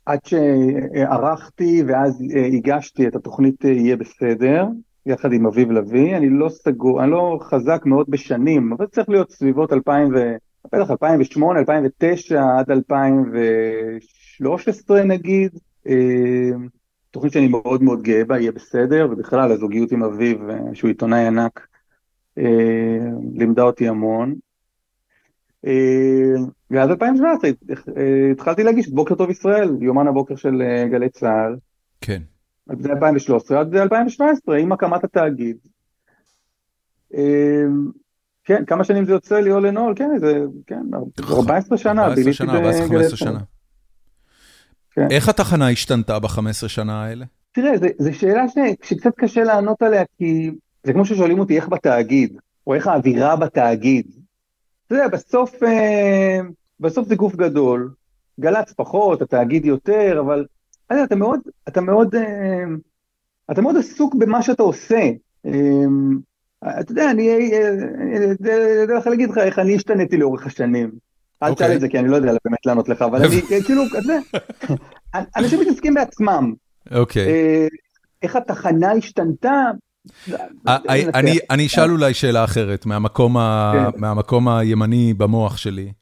עד 0.09 0.19
שערכתי 0.25 1.83
ואז 1.87 2.23
אה, 2.37 2.47
הגשתי 2.47 3.09
את 3.09 3.17
התוכנית 3.17 3.65
אה, 3.65 3.71
יהיה 3.71 3.97
בסדר, 3.97 4.65
יחד 5.09 5.33
עם 5.33 5.47
אביב 5.47 5.71
לביא, 5.71 6.17
אני 6.17 6.31
לא 6.31 6.49
סגור, 6.49 7.03
אני 7.03 7.11
לא 7.11 7.39
חזק 7.43 7.83
מאוד 7.85 8.07
בשנים, 8.09 8.73
אבל 8.73 8.87
צריך 8.87 9.09
להיות 9.09 9.31
סביבות 9.31 9.73
2000 9.73 10.09
ו... 10.15 10.37
בטח 10.73 10.91
2008, 10.91 11.61
2009 11.61 12.43
עד 12.59 12.71
2013 12.71 15.05
נגיד, 15.05 15.59
אה, 15.89 16.51
תוכנית 17.11 17.33
שאני 17.33 17.49
מאוד 17.49 17.83
מאוד 17.83 18.03
גאה 18.03 18.25
בה, 18.25 18.39
יהיה 18.39 18.53
בסדר, 18.53 19.09
ובכלל 19.11 19.53
הזוגיות 19.53 19.93
עם 19.93 20.05
אביב, 20.05 20.39
שהוא 20.73 20.89
עיתונאי 20.89 21.27
ענק, 21.27 21.67
לימדה 23.35 23.63
אותי 23.63 23.89
המון. 23.89 24.35
אה, 25.67 26.35
ואז 26.71 26.91
2017 26.91 27.51
אה, 27.97 28.31
התחלתי 28.33 28.63
להגיש 28.63 28.89
את 28.89 28.93
בוקר 28.93 29.15
טוב 29.15 29.31
ישראל, 29.31 29.77
יומן 29.81 30.09
הבוקר 30.09 30.37
של 30.37 30.63
אה, 30.63 30.89
גלי 30.89 31.09
צה"ל. 31.09 31.57
כן. 32.01 32.23
זה 32.77 32.93
2013 32.93 33.61
עד 33.61 33.77
2017 33.77 34.57
עם 34.57 34.73
הקמת 34.73 35.05
התאגיד. 35.05 35.57
כן, 38.45 38.65
כמה 38.65 38.85
שנים 38.85 39.05
זה 39.05 39.13
יוצא 39.13 39.41
לי 39.41 39.51
all 39.51 39.73
in 39.73 39.77
all, 39.77 39.95
כן, 39.97 40.11
זה, 40.21 40.41
כן, 40.67 40.83
14 41.31 41.79
שנה, 41.79 42.05
14 42.05 42.33
שנה, 42.33 42.53
14-15 43.13 43.17
שנה. 43.17 43.41
כן. 44.91 45.07
איך 45.11 45.29
התחנה 45.29 45.71
השתנתה 45.71 46.19
ב-15 46.19 46.69
שנה 46.69 47.05
האלה? 47.05 47.25
תראה, 47.53 47.71
זו 47.99 48.15
שאלה 48.15 48.45
שקצת 48.49 49.15
קשה 49.17 49.45
לענות 49.45 49.83
עליה, 49.83 50.03
כי 50.19 50.51
זה 50.85 50.93
כמו 50.93 51.05
ששואלים 51.05 51.39
אותי 51.39 51.57
איך 51.57 51.69
בתאגיד, 51.69 52.39
או 52.67 52.75
איך 52.75 52.87
האווירה 52.87 53.37
בתאגיד. 53.37 54.07
אתה 54.87 54.95
יודע, 54.95 55.09
בסוף, 55.09 55.63
אה, 55.63 56.41
בסוף 56.81 57.09
זה 57.09 57.15
גוף 57.15 57.37
גדול, 57.37 57.93
גל"צ 58.41 58.73
פחות, 58.73 59.23
התאגיד 59.23 59.65
יותר, 59.65 60.21
אבל 60.21 60.47
אתה, 60.93 61.05
אתה 61.05 61.17
מאוד, 61.17 61.41
אתה 61.69 61.81
מאוד, 61.81 62.15
אה, 62.15 62.65
אתה 63.51 63.63
מאוד 63.63 63.77
עסוק 63.77 64.15
במה 64.15 64.43
שאתה 64.43 64.63
עושה. 64.63 65.11
אה, 65.47 65.51
אתה 66.81 66.93
יודע, 66.93 67.11
אני 67.11 67.51
יודע 68.83 68.99
לך 68.99 69.07
להגיד 69.07 69.31
לך 69.31 69.39
איך 69.39 69.59
אני 69.59 69.75
השתניתי 69.77 70.17
לאורך 70.17 70.47
השנים. 70.47 70.91
אל 71.43 71.55
תשאל 71.55 71.67
את 71.67 71.71
אוקיי. 71.71 71.81
זה, 71.81 71.89
כי 71.89 71.99
אני 71.99 72.09
לא 72.09 72.17
יודע 72.17 72.33
באמת 72.45 72.67
לענות 72.67 72.89
לך, 72.89 73.03
אבל 73.03 73.23
אני, 73.25 73.43
כאילו, 73.67 73.83
אתה 73.87 73.99
יודע, 73.99 74.19
אנשים 75.37 75.61
מתעסקים 75.61 75.95
בעצמם. 75.95 76.53
אוקיי. 76.91 77.27
איך 78.23 78.37
התחנה 78.37 78.93
השתנתה, 78.93 79.71
אני 81.51 81.67
אשאל 81.67 81.91
אולי 81.91 82.15
שאלה 82.15 82.45
אחרת, 82.45 82.85
כן. 82.85 82.91
מהמקום 83.97 84.49
הימני 84.49 85.15
במוח 85.15 85.57
שלי. 85.57 85.93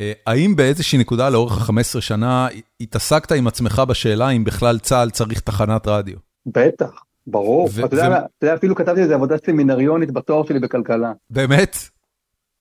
אה, 0.00 0.12
האם 0.26 0.56
באיזושהי 0.56 0.98
נקודה 0.98 1.30
לאורך 1.30 1.70
ה-15 1.70 2.00
שנה 2.00 2.48
התעסקת 2.80 3.32
עם 3.32 3.46
עצמך 3.46 3.82
בשאלה 3.88 4.30
אם 4.30 4.44
בכלל 4.44 4.78
צה"ל 4.78 5.10
צריך 5.10 5.40
תחנת 5.40 5.86
רדיו? 5.86 6.16
בטח, 6.46 6.90
ברור. 7.26 7.68
אתה 7.84 7.96
יודע, 7.96 8.54
אפילו 8.54 8.74
כתבתי 8.74 9.00
איזה 9.00 9.14
עבודה 9.14 9.36
סמינריונית 9.46 10.12
בתואר 10.12 10.46
שלי 10.46 10.58
בכלכלה. 10.58 11.12
באמת? 11.30 11.76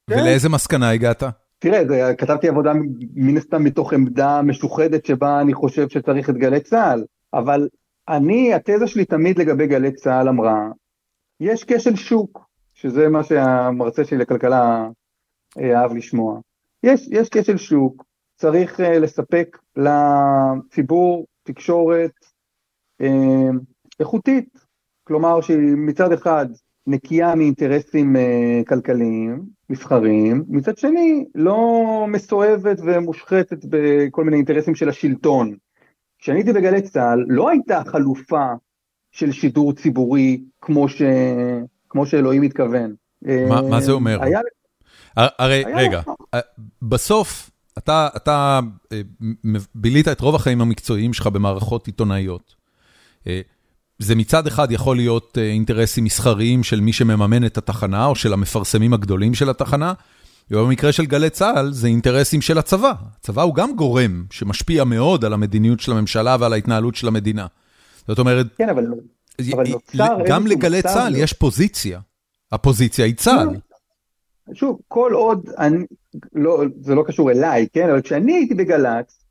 כן. 0.10 0.20
ולאיזה 0.20 0.50
מסקנה 0.50 0.90
הגעת? 0.90 1.24
תראה, 1.60 2.14
כתבתי 2.16 2.48
עבודה 2.48 2.72
מן 3.16 3.38
הסתם 3.38 3.64
מתוך 3.64 3.94
עמדה 3.94 4.42
משוחדת 4.42 5.06
שבה 5.06 5.42
אני 5.42 5.54
חושב 5.54 5.90
שצריך 5.90 6.30
את 6.30 6.38
גלי 6.38 6.60
צה"ל, 6.60 7.04
אבל 7.34 7.68
אני, 8.10 8.54
התזה 8.54 8.88
שלי 8.88 9.06
תמיד 9.06 9.40
לגבי 9.40 9.68
גלי 9.68 9.92
צה"ל 9.92 10.30
אמרה, 10.30 10.60
יש 11.40 11.64
כשל 11.64 11.96
שוק, 11.96 12.46
שזה 12.74 13.10
מה 13.10 13.24
שהמרצה 13.24 14.06
שלי 14.06 14.18
לכלכלה 14.18 14.88
אה, 15.60 15.82
אהב 15.82 15.94
לשמוע. 15.94 16.40
יש, 16.84 17.08
יש 17.12 17.30
כשל 17.30 17.58
שוק, 17.58 18.04
צריך 18.36 18.80
uh, 18.80 18.84
לספק 18.84 19.58
לציבור 19.76 21.26
תקשורת 21.44 22.12
uh, 23.02 23.06
איכותית, 24.00 24.50
כלומר 25.04 25.42
שהיא 25.42 25.76
מצד 25.78 26.12
אחד 26.12 26.46
נקייה 26.88 27.36
מאינטרסים 27.36 28.16
uh, 28.16 28.20
כלכליים, 28.68 29.44
מסחריים, 29.70 30.44
מצד 30.48 30.78
שני 30.78 31.26
לא 31.36 32.06
מסואבת 32.08 32.78
ומושחתת 32.84 33.66
בכל 33.70 34.24
מיני 34.24 34.38
אינטרסים 34.38 34.76
של 34.76 34.90
השלטון. 34.90 35.56
כשאני 36.20 36.38
הייתי 36.38 36.54
בגלי 36.54 36.82
צה"ל 36.82 37.26
לא 37.28 37.50
הייתה 37.50 37.82
חלופה 37.86 38.46
של 39.12 39.32
שידור 39.32 39.74
ציבורי 39.74 40.44
כמו, 40.62 40.90
ש... 40.90 41.02
כמו 41.90 42.06
שאלוהים 42.06 42.42
מתכוון. 42.42 42.96
מה, 43.22 43.62
מה 43.62 43.82
זה 43.82 43.92
אומר? 43.92 44.24
היה... 44.24 44.40
הרי, 45.18 45.64
רגע. 45.76 46.02
בסוף 46.82 47.50
אתה, 47.78 48.08
אתה 48.16 48.60
אה, 48.92 49.02
בילית 49.76 50.08
את 50.08 50.22
רוב 50.22 50.36
החיים 50.36 50.62
המקצועיים 50.62 51.14
שלך 51.14 51.28
במערכות 51.28 51.88
עיתונאיות. 51.88 52.56
אה, 53.28 53.42
זה 54.00 54.16
מצד 54.16 54.48
אחד 54.48 54.72
יכול 54.72 54.96
להיות 54.96 55.38
אה, 55.38 55.44
אינטרסים 55.44 56.04
מסחריים 56.04 56.64
של 56.64 56.80
מי 56.80 56.94
שמממן 56.94 57.46
את 57.46 57.58
התחנה, 57.58 58.06
או 58.06 58.16
של 58.16 58.34
המפרסמים 58.34 58.94
הגדולים 58.94 59.34
של 59.34 59.50
התחנה, 59.50 59.94
ובמקרה 60.52 60.92
של 60.92 61.06
גלי 61.06 61.30
צה"ל 61.30 61.72
זה 61.72 61.88
אינטרסים 61.88 62.42
של 62.42 62.58
הצבא. 62.58 62.92
הצבא 63.20 63.42
הוא 63.42 63.56
גם 63.56 63.76
גורם 63.76 64.26
שמשפיע 64.32 64.84
מאוד 64.84 65.26
על 65.26 65.34
המדיניות 65.34 65.80
של 65.80 65.92
הממשלה 65.92 66.38
ועל 66.40 66.54
ההתנהלות 66.54 66.96
של 66.96 67.08
המדינה. 67.08 67.48
זאת 68.08 68.20
אומרת, 68.20 68.48
כן, 68.58 68.70
אבל... 68.70 68.86
אבל 69.54 69.68
נוצר 69.68 70.16
גם 70.28 70.48
לגלי 70.48 70.82
צה"ל 70.82 71.16
יש 71.16 71.34
פוזיציה. 71.34 72.00
הפוזיציה 72.52 73.06
היא 73.06 73.16
צה"ל. 73.16 73.48
שוב, 74.54 74.80
כל 74.88 75.12
עוד, 75.14 75.50
אני, 75.58 75.86
לא, 76.34 76.64
זה 76.82 76.96
לא 76.96 77.04
קשור 77.08 77.32
אליי, 77.32 77.68
כן? 77.74 77.90
אבל 77.90 78.02
כשאני 78.02 78.34
הייתי 78.34 78.54
בגל"צ, 78.54 79.24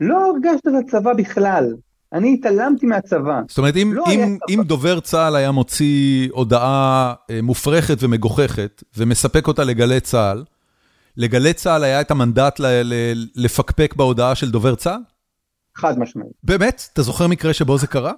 לא 0.00 0.26
הרגשת 0.26 0.66
את 0.68 0.72
הצבא 0.84 1.12
בכלל. 1.12 1.74
אני 2.12 2.34
התעלמתי 2.34 2.86
מהצבא. 2.86 3.40
זאת 3.48 3.58
אומרת, 3.58 3.76
אם, 3.76 3.92
לא 3.94 4.04
אם, 4.10 4.38
אם 4.50 4.62
דובר 4.62 5.00
צה"ל 5.00 5.36
היה 5.36 5.50
מוציא 5.50 6.28
הודעה 6.32 7.14
אה, 7.30 7.42
מופרכת 7.42 7.96
ומגוחכת, 8.00 8.82
ומספק 8.96 9.46
אותה 9.46 9.64
לגלי 9.64 10.00
צה"ל, 10.00 10.44
לגלי 11.16 11.52
צה"ל 11.52 11.84
היה 11.84 12.00
את 12.00 12.10
המנדט 12.10 12.60
ל, 12.60 12.66
ל, 12.66 12.94
לפקפק 13.36 13.94
בהודעה 13.96 14.34
של 14.34 14.50
דובר 14.50 14.74
צה"ל? 14.74 15.00
חד 15.76 15.98
משמעית. 15.98 16.32
באמת? 16.42 16.88
אתה 16.92 17.02
זוכר 17.02 17.26
מקרה 17.26 17.52
שבו 17.52 17.78
זה 17.78 17.86
קרה? 17.86 18.12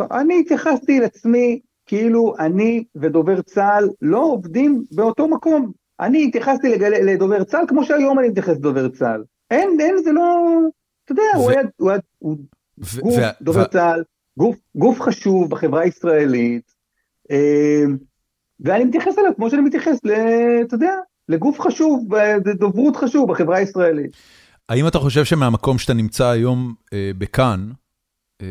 אני 0.00 0.40
התייחסתי 0.40 1.00
לעצמי 1.00 1.60
כאילו 1.86 2.34
אני 2.38 2.84
ודובר 2.94 3.42
צה"ל 3.42 3.88
לא 4.02 4.18
עובדים 4.24 4.84
באותו 4.92 5.28
מקום. 5.28 5.72
אני 6.00 6.24
התייחסתי 6.24 6.68
לגל... 6.68 6.90
לדובר 6.90 7.44
צה"ל 7.44 7.64
כמו 7.68 7.84
שהיום 7.84 8.18
אני 8.18 8.28
מתייחס 8.28 8.56
לדובר 8.56 8.88
צה"ל. 8.88 9.24
אין, 9.50 9.76
אין, 9.80 9.96
זה 10.04 10.12
לא... 10.12 10.48
אתה 11.04 11.12
יודע, 11.12 11.22
ו- 11.36 11.38
הוא 11.38 11.50
היה... 11.50 11.60
הוא 11.76 11.90
היה... 11.90 12.00
הוא 12.18 12.36
ו- 12.78 13.00
גוף, 13.00 13.14
וה- 13.18 13.30
דובר 13.42 13.58
וה- 13.58 13.68
צה"ל, 13.68 14.02
גוף, 14.38 14.56
גוף 14.74 15.00
חשוב 15.00 15.50
בחברה 15.50 15.82
הישראלית, 15.82 16.74
אה, 17.30 17.84
ואני 18.60 18.84
מתייחס 18.84 19.18
אליו 19.18 19.36
כמו 19.36 19.50
שאני 19.50 19.62
מתייחס, 19.62 19.98
ל, 20.04 20.10
אתה 20.62 20.74
יודע, 20.74 20.94
לגוף 21.28 21.60
חשוב, 21.60 22.14
אה, 22.14 22.38
דוברות 22.38 22.96
חשוב 22.96 23.30
בחברה 23.30 23.56
הישראלית. 23.56 24.10
האם 24.68 24.86
אתה 24.86 24.98
חושב 24.98 25.24
שמהמקום 25.24 25.78
שאתה 25.78 25.94
נמצא 25.94 26.26
היום 26.26 26.74
אה, 26.92 27.10
בכאן, 27.18 27.70
אה, 28.42 28.46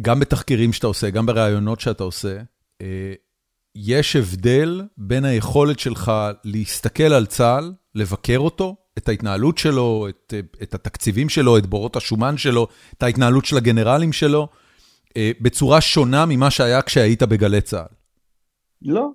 גם 0.00 0.20
בתחקירים 0.20 0.72
שאתה 0.72 0.86
עושה, 0.86 1.10
גם 1.10 1.26
בראיונות 1.26 1.80
שאתה 1.80 2.04
עושה, 2.04 2.38
אה, 2.82 3.12
יש 3.74 4.16
הבדל 4.16 4.82
בין 4.96 5.24
היכולת 5.24 5.78
שלך 5.78 6.12
להסתכל 6.44 7.02
על 7.02 7.26
צה"ל, 7.26 7.72
לבקר 7.94 8.38
אותו, 8.38 8.76
את 8.98 9.08
ההתנהלות 9.08 9.58
שלו, 9.58 10.06
את, 10.08 10.34
אה, 10.36 10.40
את 10.62 10.74
התקציבים 10.74 11.28
שלו, 11.28 11.58
את 11.58 11.66
בורות 11.66 11.96
השומן 11.96 12.36
שלו, 12.36 12.68
את 12.94 13.02
ההתנהלות 13.02 13.44
של 13.44 13.56
הגנרלים 13.56 14.12
שלו, 14.12 14.48
אה, 15.16 15.30
בצורה 15.40 15.80
שונה 15.80 16.26
ממה 16.26 16.50
שהיה 16.50 16.82
כשהיית 16.82 17.22
בגלי 17.22 17.60
צה"ל. 17.60 17.94
לא, 18.82 19.10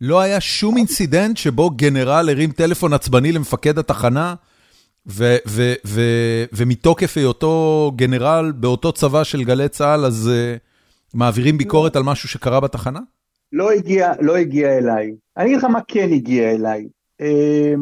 לא 0.00 0.20
היה 0.20 0.40
שום 0.40 0.76
אינסידנט 0.76 1.36
שבו 1.36 1.70
גנרל 1.70 2.28
הרים 2.28 2.52
טלפון 2.52 2.92
עצבני 2.92 3.32
למפקד 3.32 3.78
התחנה, 3.78 4.34
ומתוקף 6.52 7.16
היותו 7.16 7.92
גנרל 7.96 8.52
באותו 8.56 8.92
צבא 8.92 9.24
של 9.24 9.44
גלי 9.44 9.68
צה"ל, 9.68 10.04
אז 10.04 10.30
uh, 10.32 10.58
מעבירים 11.14 11.58
ביקורת 11.58 11.96
על 11.96 12.02
משהו 12.02 12.28
שקרה 12.28 12.60
בתחנה? 12.60 13.00
לא 13.52 13.70
הגיע, 13.70 14.12
לא 14.20 14.36
הגיע 14.36 14.78
אליי. 14.78 15.14
אני 15.36 15.44
אגיד 15.44 15.58
לך 15.58 15.64
מה 15.64 15.80
כן 15.88 16.08
הגיע 16.12 16.50
אליי. 16.50 16.88
אה, 17.20 17.74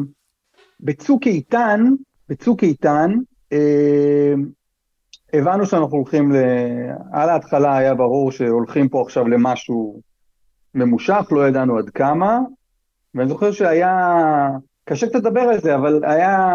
בצוק 0.79 1.27
איתן, 1.27 1.81
בצוק 2.29 2.63
איתן, 2.63 3.11
אה, 3.53 4.33
הבנו 5.33 5.65
שאנחנו 5.65 5.97
הולכים 5.97 6.31
ל... 6.31 6.35
על 7.11 7.29
ההתחלה 7.29 7.77
היה 7.77 7.93
ברור 7.95 8.31
שהולכים 8.31 8.89
פה 8.89 9.01
עכשיו 9.01 9.27
למשהו 9.27 10.01
ממושך, 10.75 11.27
לא 11.31 11.47
ידענו 11.47 11.77
עד 11.77 11.89
כמה, 11.89 12.39
ואני 13.15 13.29
זוכר 13.29 13.51
שהיה, 13.51 14.49
קשה 14.85 15.07
קצת 15.07 15.15
לדבר 15.15 15.41
על 15.41 15.61
זה, 15.61 15.75
אבל 15.75 16.01
היה, 16.03 16.49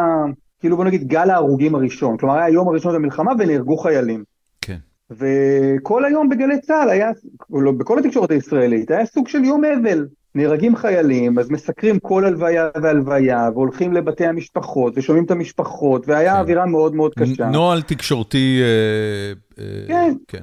כאילו 0.61 0.77
בוא 0.77 0.85
נגיד 0.85 1.09
גל 1.09 1.31
ההרוגים 1.31 1.75
הראשון, 1.75 2.17
כלומר 2.17 2.35
היה 2.35 2.45
היום 2.45 2.69
הראשון 2.69 2.95
למלחמה 2.95 3.33
ונהרגו 3.39 3.77
חיילים. 3.77 4.25
כן. 4.61 4.79
וכל 5.11 6.05
היום 6.05 6.29
בגלי 6.29 6.61
צה"ל 6.61 6.91
היה, 6.91 7.11
לא, 7.51 7.73
בכל 7.73 7.99
התקשורת 7.99 8.31
הישראלית, 8.31 8.91
היה 8.91 9.07
סוג 9.07 9.29
של 9.29 9.45
יום 9.45 9.65
אבל. 9.65 10.07
נהרגים 10.35 10.77
חיילים, 10.77 11.39
אז 11.39 11.51
מסקרים 11.51 11.99
כל 11.99 12.25
הלוויה 12.25 12.69
והלוויה, 12.83 13.49
והולכים 13.55 13.93
לבתי 13.93 14.27
המשפחות, 14.27 14.93
ושומעים 14.97 15.25
את 15.25 15.31
המשפחות, 15.31 16.09
והיה 16.09 16.33
כן. 16.33 16.39
אווירה 16.39 16.67
מאוד 16.67 16.95
מאוד 16.95 17.15
קשה. 17.15 17.49
נוהל 17.49 17.83
תקשורתי, 17.83 18.61
אה, 18.63 19.33
אה, 19.65 19.85
כן. 19.89 20.15
כן. 20.29 20.43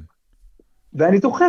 ואני 0.93 1.17
זוכר 1.17 1.47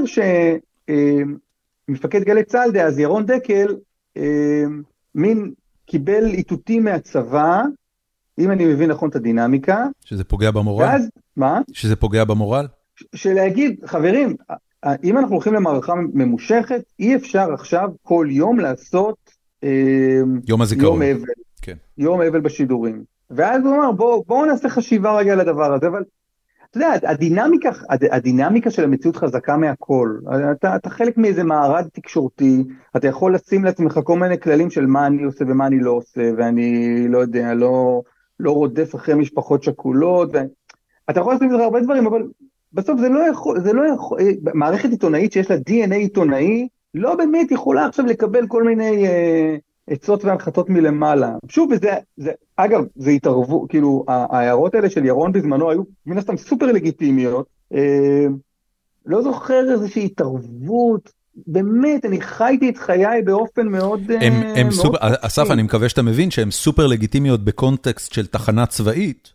שמפקד 1.89 2.23
גלי 2.25 2.45
צה"ל 2.45 2.71
דאז, 2.71 2.99
ירון 2.99 3.27
דקל, 3.27 3.77
אה, 4.17 4.65
מין 5.15 5.53
קיבל 5.87 6.25
איתותים 6.25 6.85
מהצבא, 6.85 7.63
אם 8.39 8.51
אני 8.51 8.67
מבין 8.67 8.91
נכון 8.91 9.09
את 9.09 9.17
הדינמיקה, 9.17 9.87
שזה 10.05 10.25
פוגע 10.25 10.51
במורל? 10.51 10.85
ואז, 10.85 11.11
מה? 11.37 11.61
שזה 11.73 11.97
פוגע 11.97 12.25
במורל? 12.25 12.67
שלהגיד, 13.15 13.81
חברים, 13.87 14.37
אם 15.05 15.19
אנחנו 15.19 15.35
הולכים 15.35 15.55
למערכה 15.55 15.95
ממושכת, 16.15 16.83
אי 17.01 17.17
אפשר 17.17 17.53
עכשיו 17.53 17.89
כל 18.03 18.27
יום 18.31 18.61
לעשות 18.61 19.17
אה, 19.65 19.69
יום 20.49 20.63
הזיכרון. 20.63 21.03
יום 21.03 21.17
אבל, 21.17 21.29
כן. 21.63 21.77
יום 21.99 22.23
אבל 22.23 22.41
בשידורים. 22.41 23.05
ואז 23.31 23.65
הוא 23.65 23.75
אמר, 23.77 23.93
בואו 23.93 24.25
בוא 24.27 24.47
נעשה 24.47 24.69
חשיבה 24.69 25.17
רגע 25.17 25.33
על 25.33 25.41
הדבר 25.41 25.75
הזה, 25.75 25.87
אבל 25.87 26.03
אתה 26.71 26.79
יודע, 26.79 27.09
הדינמיקה, 27.11 27.71
הד- 27.91 28.05
הדינמיקה 28.11 28.71
של 28.71 28.85
המציאות 28.85 29.17
חזקה 29.17 29.57
מהכל. 29.57 30.19
אתה, 30.53 30.77
אתה 30.77 30.91
חלק 30.91 31.19
מאיזה 31.19 31.45
מארג 31.45 31.87
תקשורתי, 31.93 32.65
אתה 32.97 33.09
יכול 33.09 33.35
לשים 33.35 33.65
לעצמך 33.65 34.01
כל 34.05 34.19
מיני 34.19 34.41
כללים 34.41 34.71
של 34.71 34.87
מה 34.87 35.07
אני 35.07 35.23
עושה 35.23 35.45
ומה 35.49 35.67
אני 35.67 35.81
לא 35.81 35.91
עושה, 35.91 36.31
ואני 36.39 36.69
לא 37.09 37.19
יודע, 37.19 37.55
לא, 37.55 38.03
לא 38.41 38.51
רודף 38.51 38.95
אחרי 38.95 39.15
משפחות 39.15 39.63
שכולות, 39.63 40.31
ו... 40.33 40.39
אתה 41.11 41.21
יכול 41.21 41.33
לעשות 41.33 41.43
עם 41.43 41.57
זה 41.57 41.65
הרבה 41.65 41.81
דברים, 41.81 42.07
אבל 42.07 42.23
בסוף 42.73 43.01
זה 43.01 43.09
לא 43.09 43.19
יכול, 43.19 43.61
זה 43.61 43.73
לא 43.73 43.83
יכול, 43.95 44.21
מערכת 44.55 44.91
עיתונאית 44.91 45.33
שיש 45.33 45.51
לה 45.51 45.57
DNA 45.57 45.95
עיתונאי, 45.95 46.69
לא 46.95 47.15
באמת 47.15 47.51
יכולה 47.51 47.87
עכשיו 47.87 48.07
לקבל 48.07 48.47
כל 48.47 48.63
מיני 48.63 49.07
אה, 49.07 49.57
עצות 49.87 50.25
והנחתות 50.25 50.71
מלמעלה. 50.71 51.37
שוב, 51.49 51.71
וזה, 51.73 51.91
זה, 52.17 52.33
אגב, 52.57 52.85
זה 52.97 53.11
התערבו, 53.11 53.67
כאילו, 53.69 54.05
ההערות 54.09 54.75
האלה 54.75 54.91
של 54.91 55.05
ירון 55.05 55.33
בזמנו 55.33 55.71
היו 55.71 55.83
מן 56.07 56.19
הסתם 56.19 56.37
סופר 56.37 56.67
לגיטימיות. 56.67 57.47
אה, 57.75 58.27
לא 59.07 59.23
זוכר 59.23 59.73
איזושהי 59.73 60.05
התערבות, 60.05 61.13
באמת, 61.47 62.05
אני 62.05 62.21
חייתי 62.21 62.69
את 62.69 62.77
חיי 62.77 63.23
באופן 63.25 63.69
מאוד... 63.69 64.11
אה, 64.11 64.27
הם, 64.27 64.33
הם 64.33 64.69
מאוד 64.69 64.71
סופר, 64.71 64.99
אסף. 65.01 65.51
אני 65.51 65.63
מקווה 65.63 65.89
שאתה 65.89 66.03
מבין 66.03 66.31
שהן 66.31 66.51
סופר 66.51 66.87
לגיטימיות 66.87 67.45
בקונטקסט 67.45 68.13
של 68.13 68.27
תחנה 68.27 68.67
צבאית, 68.67 69.33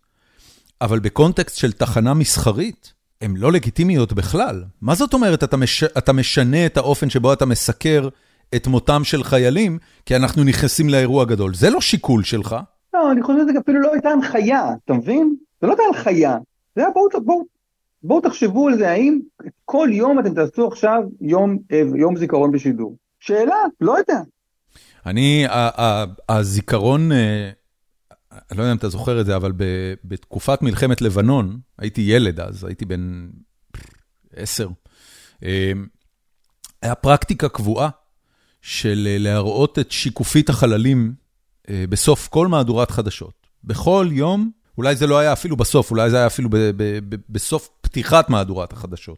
אבל 0.82 1.00
בקונטקסט 1.00 1.58
של 1.58 1.72
תחנה 1.72 2.14
מסחרית, 2.14 2.94
הן 3.22 3.36
לא 3.38 3.52
לגיטימיות 3.52 4.14
בכלל. 4.14 4.64
מה 4.82 4.96
זאת 4.96 5.14
אומרת, 5.14 5.44
אתה, 5.44 5.58
מש, 5.58 5.84
אתה 5.84 6.14
משנה 6.14 6.66
את 6.66 6.78
האופן 6.78 7.10
שבו 7.10 7.34
אתה 7.34 7.46
מסקר 7.46 8.10
את 8.56 8.68
מותם 8.68 9.04
של 9.04 9.24
חיילים, 9.24 9.78
כי 10.06 10.16
אנחנו 10.16 10.44
נכנסים 10.44 10.90
לאירוע 10.90 11.26
גדול. 11.26 11.54
זה 11.54 11.70
לא 11.70 11.82
שיקול 11.82 12.24
שלך. 12.24 12.56
לא, 12.94 13.12
אני 13.12 13.24
חושב 13.24 13.40
שזה 13.42 13.60
אפילו 13.60 13.82
לא 13.82 13.94
הייתה 13.94 14.10
הנחיה, 14.10 14.70
אתה 14.86 14.94
מבין? 14.94 15.36
זה 15.62 15.68
לא 15.68 15.72
הייתה 15.72 15.84
הנחיה. 15.98 16.38
זה 16.76 16.82
היה 16.82 16.92
בואו 16.94 17.26
בואו 17.26 17.44
בואו 18.04 18.22
תחשבו 18.22 18.68
על 18.68 18.78
זה, 18.78 18.92
האם 18.92 19.20
כל 19.66 19.90
יום 19.92 20.20
אתם 20.20 20.34
תעשו 20.34 20.68
עכשיו 20.68 21.02
יום, 21.22 21.58
אה, 21.72 21.82
יום 21.96 22.18
זיכרון 22.18 22.52
בשידור? 22.52 22.98
שאלה, 23.20 23.56
לא 23.82 23.98
יודע. 23.98 24.22
אני, 25.06 25.46
הזיכרון, 26.30 27.12
אה, 27.12 27.52
אני 28.32 28.58
לא 28.58 28.64
יודע 28.64 28.72
אם 28.72 28.78
אתה 28.78 28.90
זוכר 28.90 29.22
את 29.22 29.26
זה, 29.26 29.36
אבל 29.36 29.52
בתקופת 30.04 30.62
מלחמת 30.62 31.02
לבנון, 31.02 31.60
הייתי 31.80 32.02
ילד 32.02 32.40
אז, 32.40 32.64
הייתי 32.64 32.86
בן 32.86 33.30
עשר, 34.36 34.68
אה, 35.44 35.72
היה 36.82 36.96
פרקטיקה 36.96 37.50
קבועה 37.50 37.90
של 38.62 39.08
להראות 39.20 39.80
את 39.80 39.92
שיקופית 39.92 40.50
החללים 40.50 41.14
בסוף 41.72 42.28
כל 42.28 42.48
מהדורת 42.48 42.92
חדשות. 42.92 43.34
בכל 43.64 44.08
יום, 44.12 44.52
אולי 44.82 44.96
זה 44.96 45.08
לא 45.08 45.18
היה 45.18 45.34
אפילו 45.34 45.56
בסוף, 45.58 45.92
אולי 45.92 46.10
זה 46.10 46.18
היה 46.18 46.28
אפילו 46.28 46.50
בסוף 47.30 47.70
פתיחת 47.82 48.30
מהדורת 48.30 48.74
החדשות. 48.74 49.18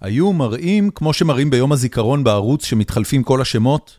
היו 0.00 0.32
מראים, 0.32 0.90
כמו 0.90 1.12
שמראים 1.12 1.50
ביום 1.50 1.72
הזיכרון 1.72 2.24
בערוץ, 2.24 2.64
שמתחלפים 2.64 3.22
כל 3.22 3.40
השמות, 3.40 3.98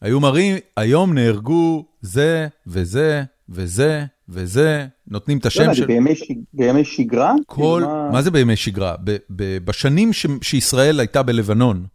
היו 0.00 0.20
מראים, 0.20 0.56
היום 0.76 1.14
נהרגו 1.14 1.84
זה 2.00 2.48
וזה 2.66 3.22
וזה 3.48 4.04
וזה, 4.28 4.86
נותנים 5.08 5.38
את 5.38 5.44
לא 5.44 5.48
השם 5.48 5.62
יודע, 5.62 5.74
של... 5.74 5.86
בימי, 5.86 6.16
ש... 6.16 6.22
בימי 6.54 6.84
שגרה? 6.84 7.32
כל, 7.46 7.82
כאילו, 7.84 8.12
מה 8.12 8.22
זה 8.22 8.30
בימי 8.30 8.56
שגרה? 8.56 8.94
ב, 9.04 9.16
ב, 9.30 9.58
בשנים 9.64 10.12
ש, 10.12 10.26
שישראל 10.42 11.00
הייתה 11.00 11.22
בלבנון, 11.22 11.86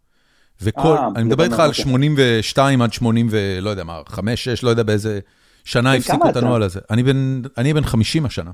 וכל, 0.62 0.96
אה, 0.96 1.08
אני 1.16 1.24
מדבר 1.24 1.44
איתך 1.44 1.58
על 1.58 1.68
אוקיי. 1.68 1.84
82 1.84 2.82
עד 2.82 2.92
80 2.92 3.26
ו... 3.30 3.58
לא 3.60 3.70
יודע 3.70 3.84
מה, 3.84 4.00
5, 4.06 4.44
6, 4.44 4.62
לא 4.62 4.70
יודע 4.70 4.82
באיזה 4.82 5.20
שנה 5.68 5.94
הפסיקו 5.94 6.28
את? 6.28 6.36
הנוהל 6.36 6.62
הזה. 6.62 6.80
אני 6.90 7.02
בן, 7.02 7.42
אני 7.58 7.74
בן 7.74 7.84
50 7.84 8.26
השנה. 8.26 8.50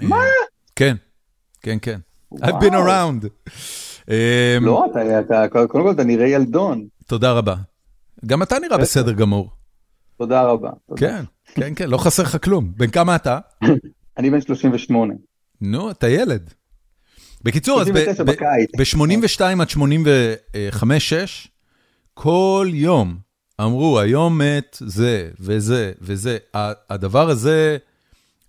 מה? 0.00 0.16
אה, 0.16 0.22
כן, 0.76 0.96
כן, 1.62 1.78
כן. 1.82 2.00
I've 2.34 2.62
been 2.62 2.72
around. 2.72 3.26
לא, 4.60 4.86
אתה, 4.90 5.20
אתה, 5.20 5.48
קודם 5.48 5.68
כל 5.68 5.90
אתה 5.90 6.04
נראה 6.04 6.26
ילדון. 6.26 6.86
תודה 7.06 7.32
רבה. 7.32 7.54
גם 8.26 8.42
אתה 8.42 8.58
נראה. 8.58 8.78
בסדר 8.78 9.12
גמור. 9.12 9.50
תודה 10.18 10.42
רבה. 10.42 10.70
כן, 10.96 11.24
כן, 11.54 11.72
כן, 11.76 11.90
לא 11.90 11.98
חסר 11.98 12.22
לך 12.22 12.44
כלום. 12.44 12.72
בן 12.76 12.90
כמה 12.90 13.16
אתה? 13.16 13.38
אני 14.18 14.30
בן 14.30 14.40
38. 14.40 15.14
נו, 15.60 15.90
אתה 15.90 16.08
ילד. 16.08 16.54
בקיצור, 17.42 17.80
אז 17.80 17.86
39 17.86 18.24
בקיץ. 18.24 18.70
ב-82 18.78 19.62
עד 19.62 19.68
85-6, 20.82 21.48
כל 22.14 22.68
יום 22.72 23.23
אמרו, 23.60 24.00
היום 24.00 24.38
מת 24.38 24.78
זה 24.80 25.30
וזה 25.40 25.92
וזה. 26.00 26.38
הדבר 26.90 27.30
הזה, 27.30 27.76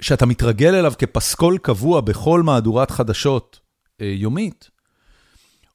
שאתה 0.02 0.26
מתרגל 0.26 0.76
אליו 0.76 0.94
כפסקול 0.98 1.58
קבוע 1.58 2.02
בכל 2.02 2.44
מהדורת 2.44 2.92
חדשות 2.92 3.60
אה, 4.02 4.06
יומית, 4.16 4.70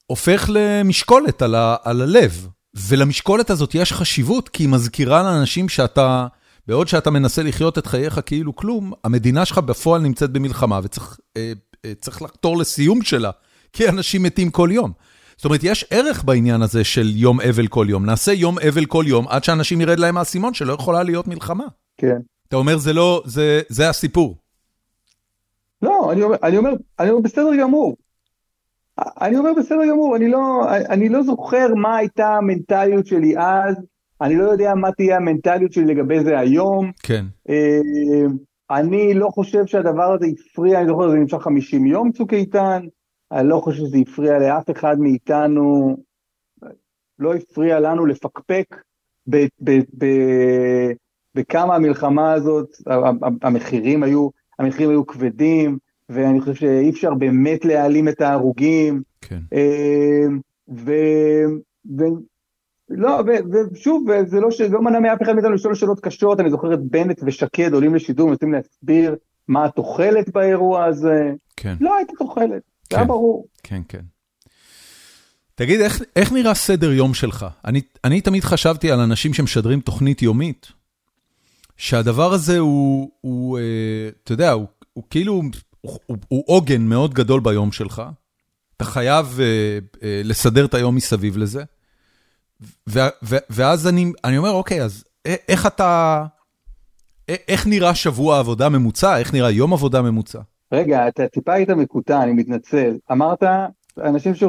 הופך 0.07 0.51
למשקולת 0.53 1.43
על, 1.43 1.55
ה, 1.55 1.77
על 1.85 2.03
הלב. 2.03 2.49
ולמשקולת 2.75 3.51
הזאת 3.51 3.75
יש 3.75 3.93
חשיבות, 3.93 4.49
כי 4.49 4.63
היא 4.63 4.69
מזכירה 4.69 5.23
לאנשים 5.23 5.69
שאתה, 5.69 6.27
בעוד 6.67 6.89
שאתה 6.89 7.11
מנסה 7.11 7.43
לחיות 7.43 7.79
את 7.79 7.87
חייך 7.87 8.21
כאילו 8.27 8.57
כלום, 8.57 8.93
המדינה 9.05 9.45
שלך 9.45 9.59
בפועל 9.59 10.01
נמצאת 10.03 10.31
במלחמה, 10.31 10.81
וצריך 10.83 11.17
אה, 11.37 11.53
אה, 11.85 11.93
לחתור 12.21 12.59
לסיום 12.59 13.03
שלה, 13.03 13.31
כי 13.73 13.89
אנשים 13.89 14.23
מתים 14.23 14.51
כל 14.51 14.69
יום. 14.73 14.93
זאת 15.41 15.45
אומרת, 15.45 15.61
יש 15.63 15.87
ערך 15.91 16.25
בעניין 16.25 16.63
הזה 16.63 16.85
של 16.85 17.07
יום 17.15 17.41
אבל 17.41 17.67
כל 17.67 17.87
יום. 17.89 18.07
נעשה 18.07 18.33
יום 18.33 18.57
אבל 18.69 18.85
כל 18.85 19.05
יום 19.07 19.29
עד 19.29 19.45
שאנשים 19.45 19.81
ירד 19.81 19.99
להם 19.99 20.17
האסימון 20.17 20.55
שלא 20.55 20.73
יכולה 20.73 21.03
להיות 21.03 21.29
מלחמה. 21.29 21.65
כן. 21.97 22.17
אתה 22.49 22.57
אומר, 22.57 22.77
זה 22.77 22.93
לא, 22.93 23.23
זה, 23.25 23.61
זה 23.69 23.89
הסיפור. 23.89 24.37
לא, 25.83 26.13
אני 26.13 26.23
אומר, 26.23 26.37
אני 26.43 26.57
אומר, 26.57 26.71
אני 26.99 27.11
אומר 27.11 27.21
בסדר 27.23 27.51
גמור. 27.61 27.97
אני 28.99 29.39
אומר 29.39 29.51
בסדר 29.59 29.87
גמור, 29.91 30.17
אני 30.17 30.29
לא, 30.29 30.63
אני 30.69 31.09
לא 31.09 31.23
זוכר 31.23 31.67
מה 31.75 31.97
הייתה 31.97 32.29
המנטליות 32.29 33.07
שלי 33.07 33.35
אז, 33.39 33.77
אני 34.21 34.37
לא 34.37 34.45
יודע 34.45 34.75
מה 34.75 34.93
תהיה 34.93 35.17
המנטליות 35.17 35.73
שלי 35.73 35.85
לגבי 35.85 36.25
זה 36.25 36.39
היום. 36.39 36.91
כן. 37.03 37.25
אה, 37.49 37.79
אני 38.71 39.15
לא 39.15 39.29
חושב 39.29 39.67
שהדבר 39.67 40.13
הזה 40.13 40.27
הפריע, 40.27 40.79
אני 40.79 40.87
זוכר, 40.89 41.11
זה 41.11 41.17
נמשך 41.17 41.39
50 41.39 41.87
יום 41.87 42.13
צוק 42.13 42.35
איתן, 42.35 42.83
אני 43.33 43.49
לא 43.49 43.61
חושב 43.61 43.79
שזה 43.79 43.99
הפריע 43.99 44.39
לאף 44.39 44.71
אחד 44.71 45.01
מאיתנו, 45.01 45.97
לא 47.19 47.35
הפריע 47.35 47.81
לנו 47.81 48.07
לפקפק 48.07 48.77
ב, 49.27 49.47
ב, 49.65 49.71
ב, 49.99 50.07
בכמה 51.35 51.75
המלחמה 51.75 52.33
הזאת, 52.33 52.69
המחירים 53.43 54.03
היו, 54.03 54.29
המחירים 54.59 54.91
היו 54.91 55.07
כבדים, 55.07 55.79
ואני 56.09 56.41
חושב 56.41 56.55
שאי 56.55 56.91
אפשר 56.91 57.15
באמת 57.15 57.65
להעלים 57.65 58.09
את 58.09 58.21
ההרוגים. 58.21 59.03
כן. 59.21 59.41
אה, 59.53 60.27
ו... 60.69 60.93
ו... 61.99 62.05
לא, 62.91 63.23
ושוב, 63.73 64.05
זה 64.27 64.41
לא, 64.41 64.51
ש... 64.51 64.61
לא 64.61 64.83
מנע 64.83 65.01
מאף 65.01 65.23
אחד 65.23 65.33
מאיתנו 65.33 65.53
לשאול 65.53 65.75
שאלות 65.75 66.01
קשות, 66.01 66.41
אני 66.41 66.51
זוכר 66.51 66.75
את 66.75 66.81
בנט 66.81 67.21
ושקד 67.25 67.73
עולים 67.73 67.95
לשידור, 67.95 68.29
מנסים 68.29 68.53
להסביר 68.53 69.17
מה 69.49 69.65
התוחלת 69.65 70.29
באירוע 70.33 70.85
הזה. 70.85 71.33
כן. 71.57 71.75
לא 71.81 71.97
הייתה 71.97 72.13
תוחלת, 72.19 72.63
זה 72.91 72.97
היה 72.97 73.05
כן. 73.05 73.09
ברור. 73.09 73.47
כן, 73.63 73.83
כן. 73.89 74.05
תגיד, 75.55 75.81
איך, 75.81 76.03
איך 76.17 76.33
נראה 76.33 76.55
סדר 76.55 76.93
יום 76.93 77.15
שלך? 77.15 77.47
אני, 77.65 77.81
אני 78.05 78.21
תמיד 78.21 78.45
חשבתי 78.45 78.91
על 78.91 79.01
אנשים 79.01 79.35
שמשדרים 79.35 79.81
תוכנית 79.81 80.23
יומית, 80.23 80.73
שהדבר 81.77 82.33
הזה 82.33 82.59
הוא, 82.59 83.11
הוא 83.21 83.59
אה, 83.59 83.63
אתה 84.25 84.33
יודע, 84.33 84.51
הוא, 84.51 84.67
הוא 84.93 85.05
כאילו, 85.11 85.43
הוא, 85.81 86.45
עוגן 86.47 86.83
מאוד 86.83 87.15
גדול 87.15 87.41
ביום 87.41 87.73
שלך. 87.73 88.03
אתה 88.77 88.85
חייב 88.85 89.41
אה, 89.41 89.79
אה, 90.03 90.21
לסדר 90.25 90.65
את 90.65 90.75
היום 90.75 90.95
מסביב 90.95 91.37
לזה. 91.37 91.65
ו, 92.89 93.01
ו, 93.23 93.37
ואז 93.51 93.89
אני, 93.89 94.13
אני 94.25 94.39
אומר, 94.39 94.51
אוקיי, 94.51 94.83
אז 94.83 95.05
איך 95.25 95.67
אתה, 95.67 96.25
איך 97.29 97.67
נראה 97.67 97.95
שבוע 97.95 98.39
עבודה 98.39 98.69
ממוצע? 98.69 99.19
איך 99.19 99.35
נראה 99.35 99.51
יום 99.51 99.73
עבודה 99.73 100.03
ממוצע? 100.03 100.41
רגע, 100.73 101.09
אתה 101.09 101.29
טיפה 101.29 101.53
היית 101.53 101.71
מקוטע, 101.71 102.23
אני 102.23 102.33
מתנצל. 102.33 102.97
אמרת, 103.13 103.43
אנשים 103.99 104.35
ש... 104.35 104.45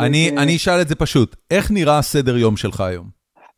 אני, 0.00 0.30
אני 0.38 0.56
אשאל 0.56 0.80
את 0.80 0.88
זה 0.88 0.94
פשוט, 0.94 1.36
איך 1.50 1.70
נראה 1.70 1.98
הסדר 1.98 2.36
יום 2.36 2.56
שלך 2.56 2.80
היום? 2.80 3.08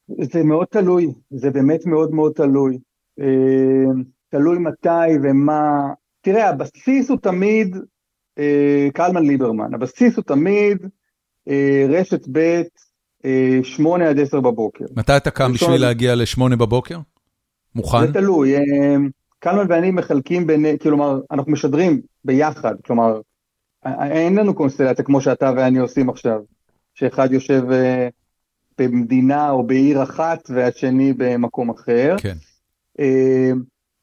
זה 0.09 0.43
מאוד 0.43 0.67
תלוי, 0.71 1.13
זה 1.31 1.51
באמת 1.51 1.87
מאוד 1.87 2.15
מאוד 2.15 2.33
תלוי. 2.33 2.79
אה, 3.21 3.93
תלוי 4.29 4.59
מתי 4.59 5.19
ומה. 5.23 5.93
תראה, 6.21 6.49
הבסיס 6.49 7.11
הוא 7.11 7.19
תמיד 7.23 7.77
אה, 8.39 8.89
קלמן 8.95 9.27
ליברמן, 9.27 9.75
הבסיס 9.75 10.17
הוא 10.17 10.25
תמיד 10.25 10.79
אה, 11.49 11.87
רשת 11.89 12.29
ב', 12.33 12.63
אה, 13.25 13.59
שמונה 13.63 14.09
עד 14.09 14.21
עשר 14.21 14.41
בבוקר. 14.41 14.85
מתי 14.97 15.17
אתה 15.17 15.31
קם 15.31 15.53
בשביל 15.53 15.81
להגיע 15.81 16.15
לשמונה 16.15 16.57
בבוקר? 16.57 16.99
מוכן? 17.75 18.07
זה 18.07 18.13
תלוי, 18.13 18.57
אה, 18.57 18.61
קלמן 19.47 19.67
ואני 19.69 19.91
מחלקים 19.91 20.47
בין, 20.47 20.79
כלומר, 20.83 21.21
אנחנו 21.31 21.53
משדרים 21.53 22.01
ביחד, 22.25 22.75
כלומר, 22.87 23.21
אה, 23.87 24.07
אין 24.11 24.35
לנו 24.39 24.55
קונסטלציה 24.55 25.05
כמו 25.05 25.21
שאתה 25.21 25.53
ואני 25.57 25.79
עושים 25.79 26.11
עכשיו, 26.11 26.41
שאחד 26.95 27.33
יושב 27.33 27.63
אה, 27.73 28.09
במדינה 28.79 29.51
או 29.51 29.67
בעיר 29.67 30.03
אחת 30.03 30.51
והשני 30.55 31.13
במקום 31.13 31.71
אחר. 31.71 32.17
כן. 32.19 32.37
אה, 33.01 33.51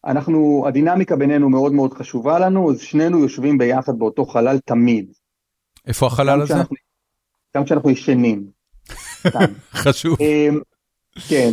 אנחנו, 0.06 0.64
הדינמיקה 0.68 1.16
בינינו 1.16 1.50
מאוד 1.50 1.74
מאוד 1.74 1.94
חשובה 1.94 2.40
לנו, 2.40 2.72
אז 2.72 2.80
שנינו 2.80 3.20
יושבים 3.20 3.58
ביחד 3.58 4.00
באותו 4.00 4.26
חלל 4.26 4.60
תמיד. 4.66 5.12
איפה 5.88 6.06
החלל 6.08 6.42
הזה? 6.42 6.54
כשאנחנו- 6.54 6.76
גם 7.58 7.66
כשאנחנו 7.66 7.90
ישנים. 7.90 8.46
חשוב. 9.84 10.18
אמ, 10.22 10.60
כן, 11.30 11.50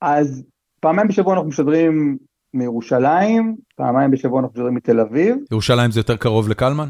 אז 0.00 0.42
פעמיים 0.80 1.08
בשבוע 1.08 1.34
אנחנו 1.34 1.48
משדרים 1.48 2.18
מירושלים, 2.54 3.56
פעמיים 3.76 4.10
בשבוע 4.10 4.40
אנחנו 4.40 4.52
משדרים 4.52 4.74
מתל 4.74 5.00
אביב. 5.00 5.36
ירושלים 5.52 5.90
זה 5.90 6.00
יותר 6.00 6.16
קרוב 6.16 6.48
לקלמן? 6.48 6.88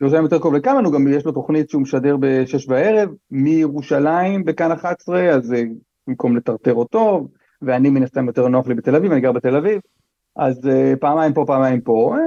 ירושלים 0.00 0.22
יותר 0.24 0.38
קרוב 0.38 0.54
לכאן, 0.54 0.84
הוא 0.84 0.92
גם 0.92 1.08
יש 1.08 1.24
לו 1.24 1.32
תוכנית 1.32 1.70
שהוא 1.70 1.82
משדר 1.82 2.16
בשש 2.20 2.66
בערב, 2.66 3.08
מירושלים 3.30 4.44
בכאן 4.44 4.72
11, 4.72 5.28
אז 5.28 5.54
במקום 6.06 6.36
לטרטר 6.36 6.74
אותו, 6.74 7.28
ואני 7.62 7.90
מן 7.90 8.02
הסתם 8.02 8.26
יותר 8.26 8.48
נוח 8.48 8.66
לי 8.66 8.74
בתל 8.74 8.96
אביב, 8.96 9.12
אני 9.12 9.20
גר 9.20 9.32
בתל 9.32 9.56
אביב, 9.56 9.80
אז 10.36 10.68
אה, 10.68 10.92
פעמיים 11.00 11.32
פה, 11.32 11.44
פעמיים 11.46 11.80
פה. 11.80 12.14
אה, 12.16 12.20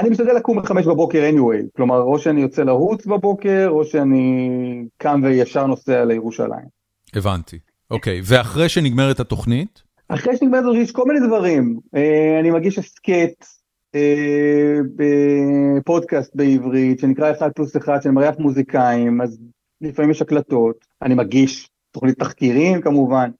אני 0.00 0.10
משתדל 0.10 0.36
לקום 0.36 0.62
בחמש 0.62 0.86
בבוקר 0.86 1.30
anyway, 1.30 1.76
כלומר 1.76 2.00
או 2.00 2.18
שאני 2.18 2.40
יוצא 2.40 2.62
לרוץ 2.62 3.06
בבוקר, 3.06 3.68
או 3.70 3.84
שאני 3.84 4.58
קם 4.98 5.20
וישר 5.24 5.66
נוסע 5.66 6.04
לירושלים. 6.04 6.66
הבנתי. 7.14 7.58
אוקיי, 7.90 8.20
ואחרי 8.24 8.68
שנגמרת 8.68 9.20
התוכנית? 9.20 9.82
אחרי 10.08 10.36
שנגמרת 10.36 10.64
זו 10.64 10.76
יש 10.76 10.92
כל 10.92 11.04
מיני 11.04 11.26
דברים, 11.26 11.78
אה, 11.94 12.40
אני 12.40 12.50
מגיש 12.50 12.78
הסכת 12.78 13.46
אה, 13.94 14.78
בפודקאסט 14.96 16.34
בעברית 16.34 16.98
שנקרא 16.98 17.30
אחד 17.30 17.52
פלוס 17.52 17.76
אחד 17.76 17.98
שאני 18.02 18.14
מארח 18.14 18.34
מוזיקאים, 18.38 19.20
אז 19.20 19.38
לפעמים 19.80 20.10
יש 20.10 20.22
הקלטות, 20.22 20.76
אני 21.02 21.14
מגיש 21.14 21.70
תוכנית 21.90 22.18
תחקירים 22.18 22.80
כמובן, 22.80 23.30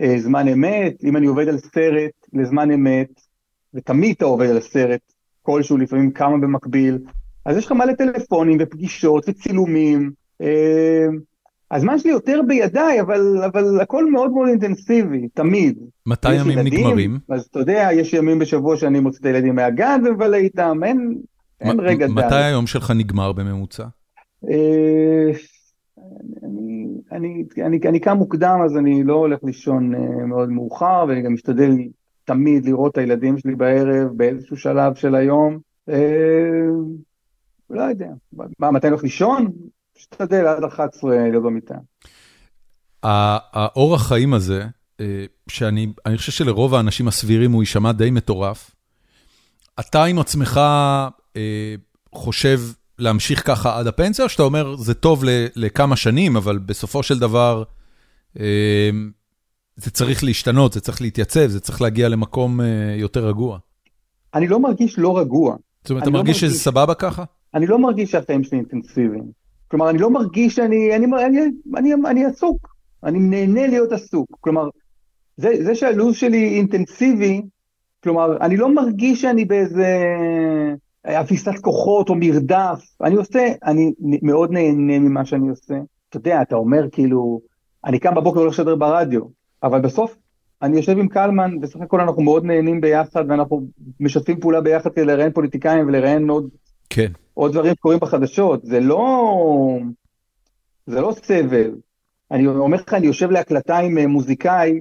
אה, 0.00 0.18
זמן 0.18 0.48
אמת, 0.48 1.04
אם 1.04 1.16
אני 1.16 1.26
עובד 1.26 1.48
על 1.48 1.58
סרט 1.58 2.12
לזמן 2.32 2.70
אמת, 2.70 3.20
ותמיד 3.74 4.14
אתה 4.16 4.24
עובד 4.24 4.50
על 4.50 4.60
סרט 4.60 5.00
כלשהו, 5.42 5.78
לפעמים 5.78 6.10
כמה 6.10 6.38
במקביל, 6.38 6.98
אז 7.44 7.56
יש 7.56 7.66
לך 7.66 7.72
מלא 7.72 7.92
טלפונים 7.92 8.58
ופגישות 8.60 9.24
וצילומים, 9.28 10.10
הזמן 11.72 11.98
שלי 11.98 12.10
יותר 12.10 12.40
בידיי, 12.46 13.00
אבל, 13.00 13.20
אבל 13.46 13.80
הכל 13.80 14.10
מאוד 14.10 14.30
מאוד 14.30 14.48
אינטנסיבי, 14.48 15.28
תמיד. 15.34 15.78
מתי 16.06 16.34
ימים 16.34 16.58
ילדים, 16.58 16.80
נגמרים? 16.80 17.18
אז 17.28 17.44
אתה 17.50 17.58
יודע, 17.58 17.88
יש 17.92 18.12
ימים 18.12 18.38
בשבוע 18.38 18.76
שאני 18.76 19.00
מוציא 19.00 19.20
את 19.20 19.26
הילדים 19.26 19.54
מהגן 19.54 20.00
ומבלה 20.04 20.36
איתם, 20.36 20.80
אין, 20.84 21.18
אין 21.60 21.80
רגע 21.80 22.06
מתי 22.06 22.28
דל. 22.30 22.36
היום 22.36 22.66
שלך 22.66 22.90
נגמר 22.90 23.32
בממוצע? 23.32 23.84
אה, 24.50 25.30
אני, 26.42 26.86
אני, 27.12 27.44
אני, 27.66 27.78
אני 27.88 28.00
קם 28.00 28.16
מוקדם, 28.16 28.58
אז 28.64 28.76
אני 28.76 29.04
לא 29.04 29.14
הולך 29.14 29.38
לישון 29.42 29.94
אה, 29.94 30.26
מאוד 30.26 30.50
מאוחר, 30.50 31.04
ואני 31.08 31.22
גם 31.22 31.34
משתדל 31.34 31.70
תמיד 32.24 32.64
לראות 32.64 32.92
את 32.92 32.98
הילדים 32.98 33.38
שלי 33.38 33.54
בערב 33.54 34.08
באיזשהו 34.16 34.56
שלב 34.56 34.94
של 34.94 35.14
היום. 35.14 35.58
אה, 35.88 36.68
לא 37.70 37.82
יודע, 37.82 38.08
מה, 38.58 38.70
מתי 38.70 38.86
אני 38.86 38.90
הולך 38.92 39.02
לישון? 39.02 39.52
משתדל 40.02 40.46
עד 40.46 40.64
11 40.64 41.10
להיות 41.10 41.42
במיטה. 41.42 41.74
האורח 43.02 44.08
חיים 44.08 44.34
הזה, 44.34 44.64
אה, 45.00 45.24
שאני 45.48 45.92
אני 46.06 46.16
חושב 46.16 46.32
שלרוב 46.32 46.74
האנשים 46.74 47.08
הסבירים 47.08 47.52
הוא 47.52 47.62
יישמע 47.62 47.92
די 47.92 48.10
מטורף, 48.10 48.70
אתה 49.80 50.04
עם 50.04 50.18
עצמך 50.18 50.60
אה, 51.36 51.74
חושב 52.14 52.60
להמשיך 52.98 53.46
ככה 53.46 53.78
עד 53.78 53.86
הפנסיה, 53.86 54.24
או 54.24 54.28
שאתה 54.28 54.42
אומר, 54.42 54.76
זה 54.76 54.94
טוב 54.94 55.24
לכמה 55.56 55.96
שנים, 55.96 56.36
אבל 56.36 56.58
בסופו 56.58 57.02
של 57.02 57.18
דבר 57.18 57.62
אה, 58.40 58.90
זה 59.76 59.90
צריך 59.90 60.24
להשתנות, 60.24 60.72
זה 60.72 60.80
צריך 60.80 61.00
להתייצב, 61.00 61.46
זה 61.46 61.60
צריך 61.60 61.82
להגיע 61.82 62.08
למקום 62.08 62.60
יותר 62.96 63.26
רגוע. 63.26 63.58
אני 64.34 64.48
לא 64.48 64.60
מרגיש 64.60 64.98
לא 64.98 65.18
רגוע. 65.18 65.56
זאת 65.82 65.90
אומרת, 65.90 66.02
אתה 66.02 66.10
לא 66.10 66.18
מרגיש 66.18 66.40
שזה 66.40 66.58
סבבה 66.58 66.94
ככה? 66.94 67.24
אני 67.54 67.66
לא 67.66 67.78
מרגיש 67.78 68.10
שהחיים 68.10 68.44
שלי 68.44 68.58
אינטנסיביים. 68.58 69.41
כלומר, 69.72 69.90
אני 69.90 69.98
לא 69.98 70.10
מרגיש 70.10 70.54
שאני, 70.54 70.96
אני, 70.96 71.06
אני, 71.26 71.40
אני, 71.76 71.94
אני 72.06 72.24
עסוק, 72.24 72.74
אני 73.04 73.18
נהנה 73.18 73.66
להיות 73.66 73.92
עסוק. 73.92 74.26
כלומר, 74.40 74.68
זה, 75.36 75.64
זה 75.64 75.74
שהלו"ז 75.74 76.16
שלי 76.16 76.56
אינטנסיבי, 76.56 77.42
כלומר, 78.02 78.36
אני 78.40 78.56
לא 78.56 78.74
מרגיש 78.74 79.20
שאני 79.20 79.44
באיזה 79.44 80.02
אפיסת 81.06 81.58
כוחות 81.60 82.08
או 82.08 82.14
מרדף, 82.14 82.80
אני 83.00 83.14
עושה, 83.14 83.52
אני 83.64 83.92
מאוד 84.22 84.50
נהנה 84.50 84.98
ממה 84.98 85.24
שאני 85.24 85.48
עושה. 85.48 85.74
אתה 86.08 86.16
יודע, 86.16 86.42
אתה 86.42 86.56
אומר 86.56 86.90
כאילו, 86.92 87.40
אני 87.84 87.98
קם 87.98 88.14
בבוקר 88.14 88.38
והולך 88.38 88.52
לשדר 88.52 88.76
ברדיו, 88.76 89.22
אבל 89.62 89.80
בסוף 89.80 90.16
אני 90.62 90.76
יושב 90.76 90.98
עם 90.98 91.08
קלמן, 91.08 91.60
בסך 91.60 91.80
הכל 91.80 92.00
אנחנו 92.00 92.22
מאוד 92.22 92.44
נהנים 92.44 92.80
ביחד, 92.80 93.24
ואנחנו 93.28 93.66
משתפים 94.00 94.40
פעולה 94.40 94.60
ביחד 94.60 94.92
כדי 94.92 95.04
לראיין 95.04 95.32
פוליטיקאים 95.32 95.86
ולראיין 95.86 96.30
עוד, 96.30 96.48
כן. 96.90 97.12
עוד 97.34 97.52
דברים 97.52 97.74
שקורים 97.74 97.98
בחדשות. 97.98 98.60
זה 98.64 98.80
לא, 98.80 99.78
זה 100.86 101.00
לא 101.00 101.14
סבל. 101.22 101.70
אני 102.30 102.46
אומר 102.46 102.76
לך, 102.76 102.94
אני 102.94 103.06
יושב 103.06 103.30
להקלטה 103.30 103.78
עם 103.78 103.98
אה, 103.98 104.06
מוזיקאי, 104.06 104.80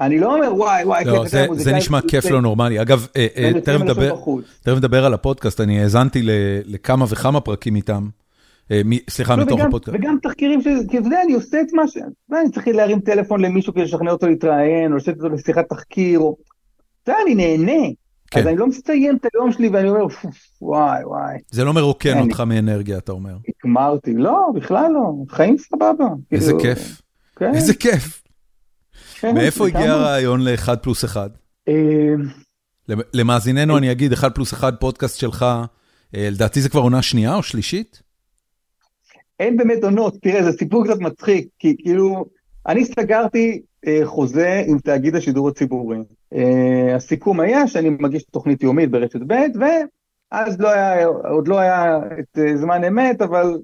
אני 0.00 0.18
לא 0.18 0.34
אומר 0.34 0.54
וואי 0.54 0.84
וואי, 0.84 1.04
לא, 1.04 1.24
זה, 1.26 1.46
זה 1.52 1.72
נשמע 1.72 2.00
כיף 2.08 2.24
לא 2.30 2.40
נורמלי. 2.40 2.82
אגב, 2.82 3.06
אה, 3.16 3.26
אה, 3.36 3.60
תכף 3.60 4.76
נדבר, 4.76 5.04
על 5.04 5.14
הפודקאסט, 5.14 5.60
אני 5.60 5.80
האזנתי 5.82 6.20
לכמה 6.64 7.04
וכמה 7.08 7.40
פרקים 7.40 7.76
איתם. 7.76 8.08
סליחה, 9.10 9.36
לא, 9.36 9.44
מתוך 9.44 9.60
הפודקאסט. 9.60 9.96
וגם 9.98 10.16
תחקירים. 10.22 10.62
כי 10.62 10.98
אתה 10.98 11.06
יודע, 11.06 11.22
אני 11.24 11.32
עושה 11.32 11.60
את 11.60 11.72
מה 11.72 11.88
ש... 11.88 11.96
אני 12.32 12.50
צריך 12.50 12.68
להרים 12.68 13.00
טלפון 13.00 13.40
למישהו 13.40 13.74
כדי 13.74 13.82
לשכנע 13.82 14.10
אותו 14.10 14.26
להתראיין, 14.26 14.92
או 14.92 14.96
לשבת 14.96 15.16
אותו 15.16 15.28
לשיחת 15.28 15.68
תחקיר, 15.68 16.18
או... 16.18 16.36
אתה 17.02 17.12
יודע, 17.12 17.22
אני 17.22 17.34
נהנה. 17.34 17.88
כן. 18.30 18.40
אז 18.40 18.46
אני 18.46 18.56
לא 18.56 18.66
מסיים 18.66 19.16
את 19.16 19.26
היום 19.34 19.52
שלי 19.52 19.68
ואני 19.68 19.88
אומר, 19.88 20.06
וואי 20.62 21.04
וואי. 21.04 21.38
זה 21.50 21.64
לא 21.64 21.74
מרוקן 21.74 22.10
אני... 22.10 22.20
אותך 22.20 22.40
מאנרגיה, 22.40 22.98
אתה 22.98 23.12
אומר. 23.12 23.36
הגמרתי, 23.64 24.14
לא, 24.14 24.48
בכלל 24.54 24.90
לא, 24.92 25.12
חיים 25.28 25.58
סבבה. 25.58 26.08
איזה 26.32 26.52
כאילו... 26.52 26.60
כיף. 26.60 27.02
כן. 27.36 27.54
איזה 27.54 27.74
כיף. 27.74 28.22
כן, 29.20 29.34
מאיפה 29.34 29.66
הגיע 29.66 29.92
הרעיון 29.92 30.40
ל-1 30.40 30.76
פלוס 30.76 31.04
1? 31.04 31.30
אה, 31.68 31.74
למאזיננו 33.14 33.78
אני 33.78 33.92
אגיד, 33.92 34.12
1 34.12 34.34
פלוס 34.34 34.54
1 34.54 34.74
פודקאסט 34.80 35.18
שלך, 35.18 35.46
אה, 36.14 36.28
לדעתי 36.30 36.60
זה 36.60 36.68
כבר 36.68 36.80
עונה 36.80 37.02
שנייה 37.02 37.34
או 37.34 37.42
שלישית? 37.42 38.02
אין 39.40 39.56
באמת 39.56 39.84
עונות, 39.84 40.14
תראה, 40.22 40.44
זה 40.44 40.52
סיפור 40.58 40.84
קצת 40.84 40.98
מצחיק, 40.98 41.48
כי 41.58 41.76
כאילו, 41.78 42.24
אני 42.66 42.84
סגרתי 42.84 43.50
אה, 43.50 43.67
חוזה 44.04 44.62
עם 44.66 44.78
תאגיד 44.78 45.16
השידור 45.16 45.48
הציבורי. 45.48 45.98
אה, 46.34 46.96
הסיכום 46.96 47.40
היה 47.40 47.66
שאני 47.66 47.90
מגיש 47.90 48.22
תוכנית 48.22 48.62
יומית 48.62 48.90
ברשת 48.90 49.20
ב', 49.26 49.34
ואז 49.60 50.60
לא 50.60 50.68
היה, 50.68 51.06
עוד 51.06 51.48
לא 51.48 51.58
היה 51.58 51.98
את 52.20 52.38
אה, 52.38 52.56
זמן 52.56 52.84
אמת, 52.84 53.22
אבל 53.22 53.58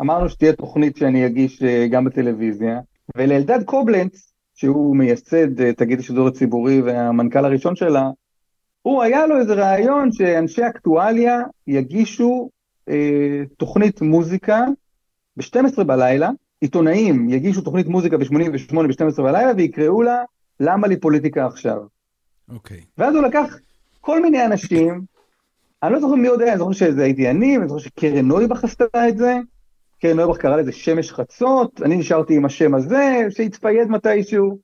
אמרנו 0.00 0.28
שתהיה 0.28 0.52
תוכנית 0.52 0.96
שאני 0.96 1.26
אגיש 1.26 1.62
אה, 1.62 1.86
גם 1.90 2.04
בטלוויזיה. 2.04 2.80
ולאלדד 3.16 3.64
קובלנץ, 3.64 4.32
שהוא 4.54 4.96
מייסד 4.96 5.60
אה, 5.60 5.72
תאגיד 5.72 5.98
השידור 5.98 6.28
הציבורי 6.28 6.82
והמנכ"ל 6.82 7.44
הראשון 7.44 7.76
שלה, 7.76 8.10
הוא 8.82 9.02
היה 9.02 9.26
לו 9.26 9.38
איזה 9.38 9.54
רעיון 9.54 10.12
שאנשי 10.12 10.66
אקטואליה 10.66 11.42
יגישו 11.66 12.50
אה, 12.88 13.42
תוכנית 13.56 14.00
מוזיקה 14.00 14.64
ב-12 15.36 15.84
בלילה, 15.84 16.30
עיתונאים 16.60 17.30
יגישו 17.30 17.60
תוכנית 17.60 17.86
מוזיקה 17.86 18.18
ב-88 18.18 18.74
ב-12 18.74 19.22
בלילה 19.22 19.52
ויקראו 19.56 20.02
לה 20.02 20.22
למה 20.60 20.86
לי 20.86 21.00
פוליטיקה 21.00 21.46
עכשיו. 21.46 21.78
אוקיי. 22.48 22.76
Okay. 22.76 22.84
ואז 22.98 23.14
הוא 23.14 23.22
לקח 23.22 23.56
כל 24.00 24.22
מיני 24.22 24.46
אנשים, 24.46 25.04
אני 25.82 25.92
לא 25.92 26.00
זוכר 26.00 26.14
מי 26.14 26.28
יודע, 26.28 26.48
אני 26.48 26.58
זוכר 26.58 26.72
שזה 26.72 27.02
הייתי 27.02 27.30
אני, 27.30 27.56
אני 27.56 27.68
זוכר 27.68 27.80
שקרן 27.80 28.26
נויבך 28.26 28.64
עשתה 28.64 29.08
את 29.08 29.18
זה, 29.18 29.36
קרן 30.00 30.16
נויבך 30.16 30.38
קרא 30.38 30.56
לזה 30.56 30.72
שמש 30.72 31.12
חצות, 31.12 31.82
אני 31.82 31.96
נשארתי 31.96 32.36
עם 32.36 32.44
השם 32.44 32.74
הזה, 32.74 33.26
שהתפייד 33.30 33.88
מתישהו, 33.88 34.58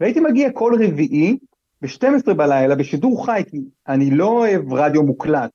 והייתי 0.00 0.20
מגיע 0.20 0.52
כל 0.52 0.72
רביעי 0.84 1.38
ב-12 1.82 2.34
בלילה 2.34 2.74
בשידור 2.74 3.26
חי, 3.26 3.42
כי 3.50 3.60
אני 3.88 4.10
לא 4.10 4.26
אוהב 4.26 4.72
רדיו 4.72 5.02
מוקלט. 5.02 5.50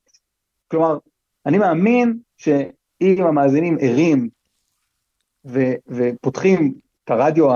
כלומר, 0.67 0.97
אני 1.45 1.57
מאמין 1.57 2.17
שאם 2.37 3.23
המאזינים 3.23 3.77
ערים 3.81 4.29
ו, 5.45 5.59
ופותחים 5.87 6.73
את 7.03 7.11
הרדיו 7.11 7.47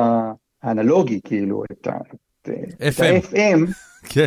האנלוגי, 0.64 1.20
כאילו, 1.24 1.64
את 1.72 1.88
ה-FM, 1.88 3.72
כן. 4.10 4.26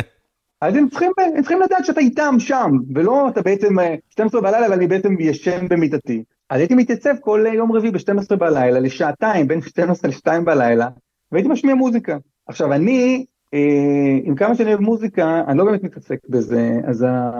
אז 0.61 0.75
הם 0.75 0.89
צריכים, 0.89 1.11
הם 1.35 1.41
צריכים 1.41 1.61
לדעת 1.61 1.85
שאתה 1.85 1.99
איתם 1.99 2.35
שם, 2.39 2.71
ולא 2.95 3.29
אתה 3.29 3.41
בעצם 3.41 3.75
12 4.09 4.41
אה, 4.41 4.51
בלילה 4.51 4.69
ואני 4.69 4.87
בעצם 4.87 5.15
ישן 5.19 5.67
במיטתי. 5.69 6.23
אז 6.49 6.59
הייתי 6.59 6.75
מתייצב 6.75 7.13
כל 7.21 7.45
יום 7.53 7.71
רביעי 7.71 7.91
ב-12 7.91 8.35
בלילה, 8.35 8.79
לשעתיים, 8.79 9.47
בין 9.47 9.61
12 9.61 10.11
ל-2 10.11 10.41
בלילה, 10.43 10.89
והייתי 11.31 11.49
משמיע 11.49 11.75
מוזיקה. 11.75 12.17
עכשיו 12.47 12.73
אני, 12.73 13.25
אה, 13.53 14.19
עם 14.23 14.35
כמה 14.35 14.55
שאני 14.55 14.69
אוהב 14.69 14.81
מוזיקה, 14.81 15.43
אני 15.47 15.57
לא 15.57 15.65
באמת 15.65 15.83
מתעסק 15.83 16.19
בזה, 16.29 16.71
אז 16.87 17.03
ה... 17.03 17.31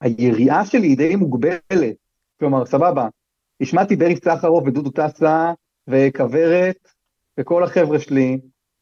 היריעה 0.00 0.66
שלי 0.66 0.86
היא 0.86 0.96
די 0.96 1.16
מוגבלת. 1.16 1.96
כלומר, 2.38 2.66
סבבה, 2.66 3.08
השמעתי 3.64 3.96
ברי 3.96 4.16
סחרוף 4.16 4.64
ודודו 4.66 4.90
טסה 4.90 5.52
וכוורת 5.88 6.88
וכל 7.40 7.64
החבר'ה 7.64 7.98
שלי, 7.98 8.38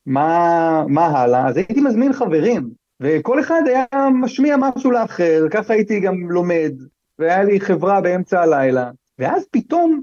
מה, 0.06 0.84
מה 0.88 1.06
הלאה? 1.06 1.48
אז 1.48 1.56
הייתי 1.56 1.80
מזמין 1.80 2.12
חברים, 2.12 2.70
וכל 3.00 3.40
אחד 3.40 3.60
היה 3.66 3.84
משמיע 4.22 4.56
משהו 4.58 4.90
לאחר, 4.90 5.44
ככה 5.50 5.74
הייתי 5.74 6.00
גם 6.00 6.30
לומד, 6.30 6.72
והיה 7.18 7.44
לי 7.44 7.60
חברה 7.60 8.00
באמצע 8.00 8.42
הלילה, 8.42 8.90
ואז 9.18 9.46
פתאום, 9.50 10.02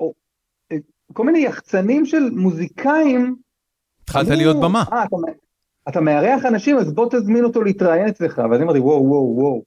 או, 0.00 0.12
כל 1.12 1.24
מיני 1.24 1.38
יחצנים 1.38 2.06
של 2.06 2.30
מוזיקאים, 2.30 3.36
התחלת 4.02 4.28
להיות 4.28 4.56
במה. 4.56 4.84
אה, 4.92 5.04
אתה, 5.04 5.16
אתה 5.88 6.00
מארח 6.00 6.44
אנשים, 6.44 6.78
אז 6.78 6.92
בוא 6.92 7.08
תזמין 7.10 7.44
אותו 7.44 7.62
להתראיין 7.62 8.08
אצלך, 8.08 8.38
ואז 8.38 8.56
אני 8.56 8.62
אמרתי, 8.62 8.78
וואו, 8.78 9.04
וואו, 9.04 9.36
וואו, 9.36 9.62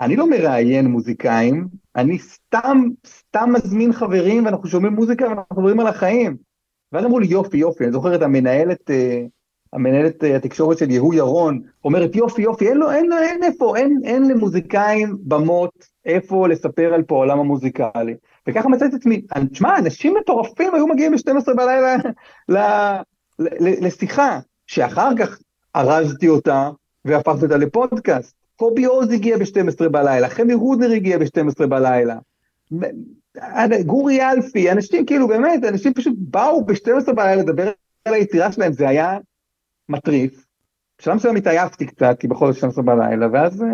אני 0.00 0.16
לא 0.16 0.30
מראיין 0.30 0.86
מוזיקאים, 0.86 1.68
אני 1.96 2.18
סתם, 2.18 2.78
סתם 3.06 3.50
מזמין 3.52 3.92
חברים 3.92 4.44
ואנחנו 4.44 4.68
שומעים 4.68 4.92
מוזיקה 4.92 5.24
ואנחנו 5.24 5.56
מדברים 5.56 5.80
על 5.80 5.86
החיים. 5.86 6.36
ואז 6.92 7.04
אמרו 7.04 7.18
לי 7.18 7.26
יופי 7.26 7.56
יופי, 7.56 7.84
אני 7.84 7.92
זוכר 7.92 8.14
את 8.14 8.22
המנהלת, 8.22 8.90
אה, 8.90 9.24
המנהלת 9.72 10.24
אה, 10.24 10.36
התקשורת 10.36 10.78
של 10.78 10.90
יהוא 10.90 11.14
ירון, 11.14 11.62
אומרת 11.84 12.16
יופי 12.16 12.42
יופי, 12.42 12.68
אין 12.68 12.78
לו, 12.78 12.90
אין, 12.90 13.12
אין 13.12 13.22
אין 13.22 13.42
איפה, 13.42 13.76
אין, 13.76 14.00
אין 14.04 14.28
למוזיקאים 14.28 15.16
במות 15.20 15.86
איפה 16.04 16.48
לספר 16.48 16.94
על 16.94 17.02
פועלם 17.02 17.38
המוזיקלי. 17.40 18.14
וככה 18.48 18.68
מצאתי 18.68 18.96
את 18.96 19.00
עצמי, 19.00 19.22
תשמע, 19.52 19.78
אנשים 19.78 20.14
מטורפים 20.20 20.74
היו 20.74 20.86
מגיעים 20.86 21.12
ב-12 21.12 21.54
בלילה 21.56 21.96
ל, 22.48 22.56
ל, 22.56 23.48
ל, 23.60 23.86
לשיחה, 23.86 24.38
שאחר 24.66 25.10
כך 25.18 25.38
ארזתי 25.76 26.28
אותה 26.28 26.70
והפכתי 27.04 27.44
אותה 27.44 27.56
לפודקאסט. 27.56 28.43
קובי 28.56 28.84
עוז 28.84 29.10
הגיע 29.10 29.38
ב-12 29.38 29.88
בלילה, 29.88 30.28
חמי 30.28 30.54
רודנר 30.54 30.90
הגיע 30.90 31.18
ב-12 31.18 31.66
בלילה. 31.66 32.16
גורי 33.86 34.30
אלפי, 34.30 34.70
אנשים 34.70 35.06
כאילו 35.06 35.28
באמת, 35.28 35.64
אנשים 35.68 35.94
פשוט 35.94 36.14
באו 36.18 36.64
ב-12 36.64 37.12
בלילה 37.12 37.42
לדבר 37.42 37.70
על 38.04 38.14
היצירה 38.14 38.52
שלהם, 38.52 38.72
זה 38.72 38.88
היה 38.88 39.18
מטריף. 39.88 40.44
בשלב 40.98 41.14
מסוים 41.14 41.36
התעייפתי 41.36 41.86
קצת, 41.86 42.16
כי 42.20 42.28
בכל 42.28 42.52
זאת 42.52 42.56
12 42.58 42.84
בלילה, 42.84 43.26
ואז 43.32 43.62
אה, 43.62 43.68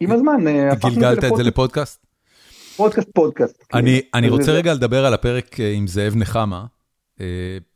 עם 0.00 0.12
הזמן 0.12 0.46
אה, 0.46 0.70
גלגלת 0.74 1.24
את 1.24 1.36
זה 1.36 1.42
לפודקאסט? 1.42 2.06
פודקאסט 2.76 3.08
פודקאסט. 3.14 3.64
אני, 3.74 4.00
כן. 4.02 4.18
אני 4.18 4.28
רוצה 4.28 4.52
רגע 4.52 4.74
לדבר 4.74 5.06
על 5.06 5.14
הפרק 5.14 5.60
אה, 5.60 5.72
עם 5.72 5.86
זאב 5.86 6.16
נחמה, 6.16 6.64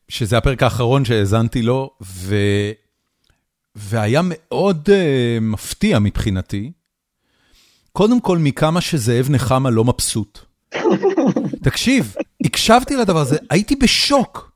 שזה 0.09 0.39
הפרק 0.39 0.63
האחרון 0.63 1.05
שהאזנתי 1.05 1.63
לו, 1.63 1.91
ו... 2.03 2.35
והיה 3.79 4.21
מאוד 4.25 4.89
uh, 4.89 5.41
מפתיע 5.41 5.99
מבחינתי, 5.99 6.73
קודם 7.93 8.21
כל 8.21 8.39
מכמה 8.39 8.81
שזאב 8.81 9.27
נחמה 9.31 9.71
לא 9.71 9.85
מבסוט. 9.85 10.39
תקשיב, 11.65 12.15
הקשבתי 12.45 12.97
לדבר 12.97 13.21
הזה, 13.21 13.37
הייתי 13.51 13.77
בשוק. 13.77 14.53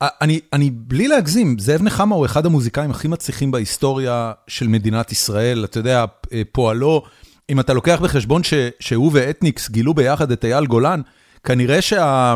אני, 0.00 0.40
אני 0.52 0.70
בלי 0.70 1.08
להגזים, 1.08 1.58
זאב 1.58 1.82
נחמה 1.82 2.14
הוא 2.14 2.26
אחד 2.26 2.46
המוזיקאים 2.46 2.90
הכי 2.90 3.08
מצליחים 3.08 3.50
בהיסטוריה 3.50 4.32
של 4.48 4.68
מדינת 4.68 5.12
ישראל. 5.12 5.64
אתה 5.64 5.78
יודע, 5.78 6.04
אה, 6.32 6.42
פועלו, 6.52 7.02
אם 7.50 7.60
אתה 7.60 7.72
לוקח 7.72 8.00
בחשבון 8.02 8.44
ש, 8.44 8.54
שהוא 8.80 9.10
ואתניקס 9.14 9.70
גילו 9.70 9.94
ביחד 9.94 10.30
את 10.30 10.44
אייל 10.44 10.66
גולן, 10.66 11.00
כנראה 11.44 11.82
שה... 11.82 12.34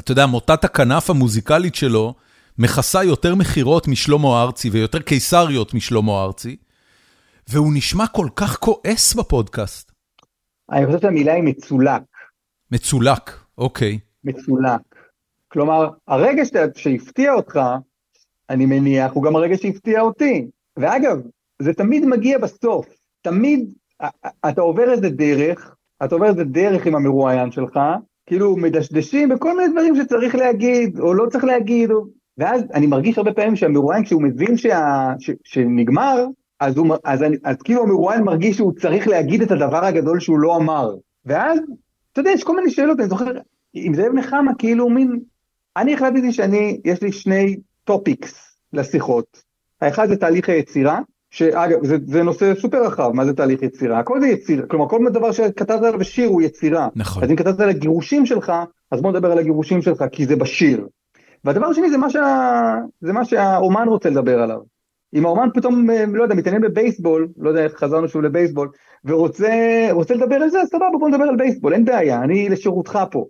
אתה 0.00 0.12
יודע, 0.12 0.26
מוטת 0.26 0.64
הכנף 0.64 1.10
המוזיקלית 1.10 1.74
שלו, 1.74 2.14
מכסה 2.58 3.04
יותר 3.04 3.34
מכירות 3.34 3.88
משלמה 3.88 4.42
ארצי 4.42 4.70
ויותר 4.70 4.98
קיסריות 4.98 5.74
משלמה 5.74 6.22
ארצי, 6.22 6.56
והוא 7.48 7.72
נשמע 7.74 8.06
כל 8.06 8.28
כך 8.36 8.58
כועס 8.58 9.14
בפודקאסט. 9.14 9.92
אני 10.72 10.86
חושב 10.86 10.98
שהמילה 11.00 11.34
היא 11.34 11.42
מצולק. 11.42 12.02
מצולק, 12.72 13.30
אוקיי. 13.58 13.98
מצולק. 14.24 14.80
כלומר, 15.48 15.88
הרגע 16.08 16.42
שהפתיע 16.76 17.32
אותך, 17.32 17.60
אני 18.50 18.66
מניח, 18.66 19.12
הוא 19.12 19.24
גם 19.24 19.36
הרגע 19.36 19.56
שהפתיע 19.56 20.00
אותי. 20.00 20.46
ואגב, 20.76 21.20
זה 21.62 21.72
תמיד 21.74 22.04
מגיע 22.04 22.38
בסוף. 22.38 22.86
תמיד 23.22 23.72
אתה 24.48 24.60
עובר 24.60 24.90
איזה 24.92 25.10
דרך, 25.10 25.74
אתה 26.04 26.14
עובר 26.14 26.26
איזה 26.26 26.44
דרך 26.44 26.86
עם 26.86 26.94
המרואיין 26.94 27.50
שלך, 27.50 27.78
כאילו 28.26 28.56
מדשדשים 28.56 29.28
בכל 29.28 29.56
מיני 29.56 29.72
דברים 29.72 29.96
שצריך 29.96 30.34
להגיד, 30.34 31.00
או 31.00 31.14
לא 31.14 31.26
צריך 31.30 31.44
להגיד, 31.44 31.90
או... 31.90 32.04
ואז 32.38 32.62
אני 32.74 32.86
מרגיש 32.86 33.18
הרבה 33.18 33.32
פעמים 33.32 33.56
שהמרואיין, 33.56 34.04
כשהוא 34.04 34.22
מבין 34.22 34.56
שה... 34.56 35.12
ש... 35.18 35.30
שנגמר, 35.44 36.26
אז, 36.60 36.76
הוא, 36.76 36.96
אז, 37.04 37.22
אני, 37.22 37.36
אז 37.44 37.56
כאילו 37.64 37.82
המרואיין 37.82 38.22
מרגיש 38.22 38.56
שהוא 38.56 38.72
צריך 38.72 39.08
להגיד 39.08 39.42
את 39.42 39.50
הדבר 39.50 39.84
הגדול 39.84 40.20
שהוא 40.20 40.38
לא 40.38 40.56
אמר. 40.56 40.94
ואז, 41.24 41.58
אתה 42.12 42.20
יודע, 42.20 42.30
יש 42.30 42.44
כל 42.44 42.56
מיני 42.56 42.70
שאלות, 42.70 43.00
אני 43.00 43.08
זוכר, 43.08 43.32
עם 43.74 43.94
זאב 43.94 44.12
נחמה, 44.14 44.54
כאילו 44.58 44.90
מין, 44.90 45.20
אני 45.76 45.94
החלטתי 45.94 46.32
שאני, 46.32 46.80
יש 46.84 47.02
לי 47.02 47.12
שני 47.12 47.56
topics 47.84 48.58
לשיחות. 48.72 49.42
האחד 49.80 50.08
זה 50.08 50.16
תהליך 50.16 50.48
היצירה, 50.48 51.00
שאגב, 51.30 51.86
זה, 51.86 51.96
זה 52.06 52.22
נושא 52.22 52.54
סופר 52.60 52.86
רחב, 52.86 53.10
מה 53.14 53.24
זה 53.24 53.32
תהליך 53.32 53.62
יצירה? 53.62 53.98
הכל 53.98 54.20
זה 54.20 54.26
יצירה, 54.26 54.66
כלומר 54.66 54.88
כל 54.88 54.98
דבר 55.12 55.32
שכתבת 55.32 55.82
עליו 55.82 55.98
בשיר 55.98 56.28
הוא 56.28 56.42
יצירה. 56.42 56.88
נכון. 56.96 57.22
אז 57.22 57.30
אם 57.30 57.36
כתבת 57.36 57.60
על 57.60 57.68
הגירושים 57.68 58.26
שלך, 58.26 58.52
אז 58.90 59.02
בוא 59.02 59.10
נדבר 59.12 59.32
על 59.32 59.38
הגירושים 59.38 59.82
שלך, 59.82 60.04
כי 60.12 60.26
זה 60.26 60.36
בשיר. 60.36 60.86
והדבר 61.44 61.66
השני 61.66 61.90
זה 61.90 61.98
מה, 61.98 62.10
שה... 62.10 62.74
זה 63.00 63.12
מה 63.12 63.24
שהאומן 63.24 63.88
רוצה 63.88 64.10
לדבר 64.10 64.42
עליו. 64.42 64.60
אם 65.14 65.26
האומן 65.26 65.48
פתאום, 65.54 65.90
אה, 65.90 66.04
לא 66.06 66.22
יודע, 66.22 66.34
מתעניין 66.34 66.62
בבייסבול, 66.62 67.28
לא 67.36 67.48
יודע 67.48 67.64
איך 67.64 67.72
חזרנו 67.72 68.08
שוב 68.08 68.22
לבייסבול, 68.22 68.70
ורוצה 69.04 70.14
לדבר 70.14 70.36
על 70.36 70.50
זה, 70.50 70.60
אז 70.60 70.68
סבבה, 70.68 70.98
בוא 70.98 71.08
נדבר 71.08 71.24
על 71.24 71.36
בייסבול, 71.36 71.74
אין 71.74 71.84
בעיה, 71.84 72.22
אני 72.22 72.48
לשירותך 72.48 72.98
פה. 73.10 73.26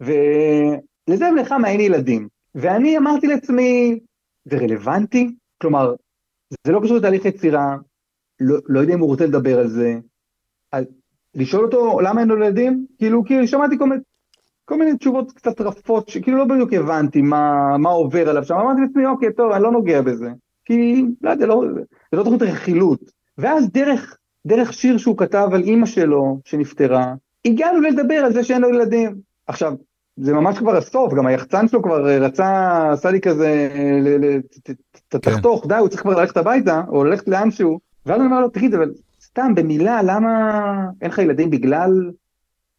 ולזה 0.00 1.30
לך 1.40 1.54
מעין 1.60 1.80
ילדים. 1.80 2.28
ואני 2.54 2.98
אמרתי 2.98 3.26
לעצמי, 3.26 4.00
זה 4.44 4.56
רלוונטי? 4.56 5.34
כלומר, 5.62 5.94
זה 6.66 6.72
לא 6.72 6.80
קשור 6.82 6.96
לתהליך 6.96 7.24
יצירה, 7.24 7.76
לא, 8.40 8.56
לא 8.68 8.80
יודע 8.80 8.94
אם 8.94 9.00
הוא 9.00 9.08
רוצה 9.08 9.26
לדבר 9.26 9.58
על 9.58 9.68
זה. 9.68 9.94
אז 10.72 10.84
לשאול 11.34 11.64
אותו 11.64 12.00
למה 12.00 12.20
אין 12.20 12.28
לו 12.28 12.36
ילדים? 12.36 12.86
כאילו, 12.98 13.24
כאילו 13.24 13.46
שמעתי 13.46 13.78
כל 13.78 13.88
מיני, 13.88 14.02
כל 14.64 14.78
מיני 14.78 14.96
תשובות 14.96 15.32
קצת 15.32 15.60
רפות, 15.60 16.08
שכאילו 16.08 16.38
לא 16.38 16.44
בדיוק 16.44 16.72
הבנתי 16.72 17.22
מה, 17.22 17.76
מה 17.78 17.90
עובר 17.90 18.28
עליו 18.28 18.44
שם, 18.44 18.54
אמרתי 18.54 18.80
לעצמי, 18.80 19.06
אוקיי, 19.06 19.32
טוב, 19.32 19.52
אני 19.52 19.62
לא 19.62 19.72
נוגע 19.72 20.02
בזה. 20.02 20.30
כי, 20.64 21.04
לא 21.22 21.30
יודע, 21.30 21.46
לא, 21.46 21.62
זה 22.12 22.18
לא 22.18 22.22
תוכנית 22.22 22.42
רכילות. 22.42 23.00
ואז 23.38 23.70
דרך, 23.70 24.16
דרך 24.46 24.72
שיר 24.72 24.98
שהוא 24.98 25.18
כתב 25.18 25.48
על 25.52 25.62
אימא 25.62 25.86
שלו, 25.86 26.40
שנפטרה, 26.44 27.14
הגענו 27.44 27.80
לדבר 27.80 28.14
על 28.14 28.32
זה 28.32 28.44
שאין 28.44 28.62
לו 28.62 28.68
ילדים. 28.68 29.14
עכשיו, 29.46 29.72
זה 30.16 30.32
ממש 30.32 30.58
כבר 30.58 30.76
הסוף, 30.76 31.14
גם 31.14 31.26
היחצן 31.26 31.68
שלו 31.68 31.82
כבר 31.82 32.06
רצה, 32.06 32.88
עשה 32.92 33.10
לי 33.10 33.20
כזה, 33.20 33.68
תחתוך, 35.08 35.66
די, 35.66 35.74
הוא 35.74 35.88
צריך 35.88 36.02
כבר 36.02 36.20
ללכת 36.20 36.36
הביתה, 36.36 36.82
או 36.88 37.04
ללכת 37.04 37.28
לאנשהו, 37.28 37.78
ואז 38.06 38.20
אני 38.20 38.26
אומר 38.26 38.40
לו, 38.40 38.48
תגיד, 38.48 38.74
אבל 38.74 38.90
סתם, 39.22 39.54
במילה, 39.54 40.02
למה 40.02 40.50
אין 41.02 41.10
לך 41.10 41.18
ילדים 41.18 41.50
בגלל 41.50 42.10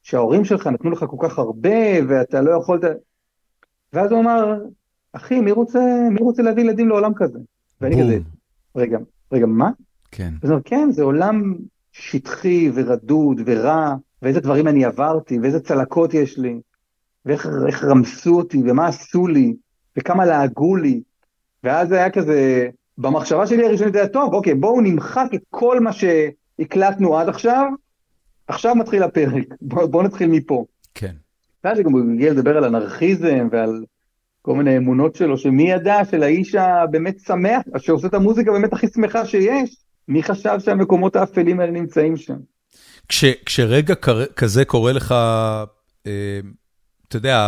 שההורים 0.03 0.45
שלך 0.45 0.67
נתנו 0.67 0.91
לך 0.91 1.05
כל 1.09 1.17
כך 1.19 1.39
הרבה, 1.39 2.07
ואתה 2.07 2.41
לא 2.41 2.51
יכולת... 2.51 2.81
ואז 3.93 4.11
הוא 4.11 4.19
אמר, 4.19 4.55
אחי, 5.13 5.41
מי 5.41 5.51
רוצה, 5.51 5.79
מי 6.11 6.21
רוצה 6.21 6.41
להביא 6.41 6.63
ילדים 6.63 6.89
לעולם 6.89 7.11
כזה? 7.15 7.39
ואני 7.81 8.03
כזה, 8.03 8.17
רגע, 8.75 8.97
רגע, 9.31 9.45
מה? 9.45 9.69
כן. 10.11 10.33
אז 10.43 10.49
הוא 10.49 10.51
אומר, 10.51 10.61
כן, 10.65 10.91
זה 10.91 11.03
עולם 11.03 11.55
שטחי 11.91 12.71
ורדוד 12.73 13.41
ורע, 13.45 13.95
ואיזה 14.21 14.39
דברים 14.39 14.67
אני 14.67 14.85
עברתי, 14.85 15.39
ואיזה 15.39 15.59
צלקות 15.59 16.13
יש 16.13 16.37
לי. 16.37 16.59
ואיך 17.25 17.83
רמסו 17.83 18.35
אותי, 18.35 18.61
ומה 18.65 18.87
עשו 18.87 19.27
לי, 19.27 19.53
וכמה 19.97 20.25
לעגו 20.25 20.75
לי. 20.75 21.01
ואז 21.63 21.87
זה 21.87 21.95
היה 21.95 22.09
כזה, 22.09 22.69
במחשבה 22.97 23.47
שלי 23.47 23.65
הראשונית 23.65 23.95
היה 23.95 24.07
טוב, 24.07 24.33
אוקיי, 24.33 24.55
בואו 24.55 24.81
נמחק 24.81 25.27
את 25.33 25.41
כל 25.49 25.79
מה 25.79 25.91
שהקלטנו 25.93 27.17
עד 27.17 27.29
עכשיו, 27.29 27.71
עכשיו 28.47 28.75
מתחיל 28.75 29.03
הפרק, 29.03 29.45
בואו 29.61 29.87
בוא 29.87 30.03
נתחיל 30.03 30.29
מפה. 30.29 30.65
כן. 30.95 31.15
ואז 31.63 31.79
גם 31.79 31.91
הוא 31.91 32.01
הגיע 32.13 32.31
לדבר 32.31 32.57
על 32.57 32.63
אנרכיזם 32.63 33.47
ועל 33.51 33.83
כל 34.41 34.55
מיני 34.55 34.77
אמונות 34.77 35.15
שלו, 35.15 35.37
שמי 35.37 35.71
ידע 35.71 36.05
של 36.11 36.23
האיש 36.23 36.55
הבאמת 36.55 37.19
שמח, 37.19 37.61
שעושה 37.77 38.07
את 38.07 38.13
המוזיקה 38.13 38.51
באמת 38.51 38.73
הכי 38.73 38.87
שמחה 38.87 39.25
שיש, 39.25 39.75
מי 40.07 40.23
חשב 40.23 40.59
שהמקומות 40.59 41.15
האפלים 41.15 41.59
האלה 41.59 41.71
נמצאים 41.71 42.17
שם. 42.17 42.37
כש, 43.09 43.25
כשרגע 43.45 43.95
כזה 44.35 44.65
קורה 44.65 44.91
לך, 44.91 45.11
אה, 46.07 46.39
אתה 47.07 47.17
יודע, 47.17 47.47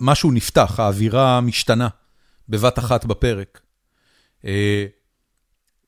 משהו 0.00 0.32
נפתח, 0.32 0.80
האווירה 0.80 1.40
משתנה 1.40 1.88
בבת 2.48 2.78
אחת 2.78 3.04
בפרק. 3.04 3.60
אה, 4.44 4.86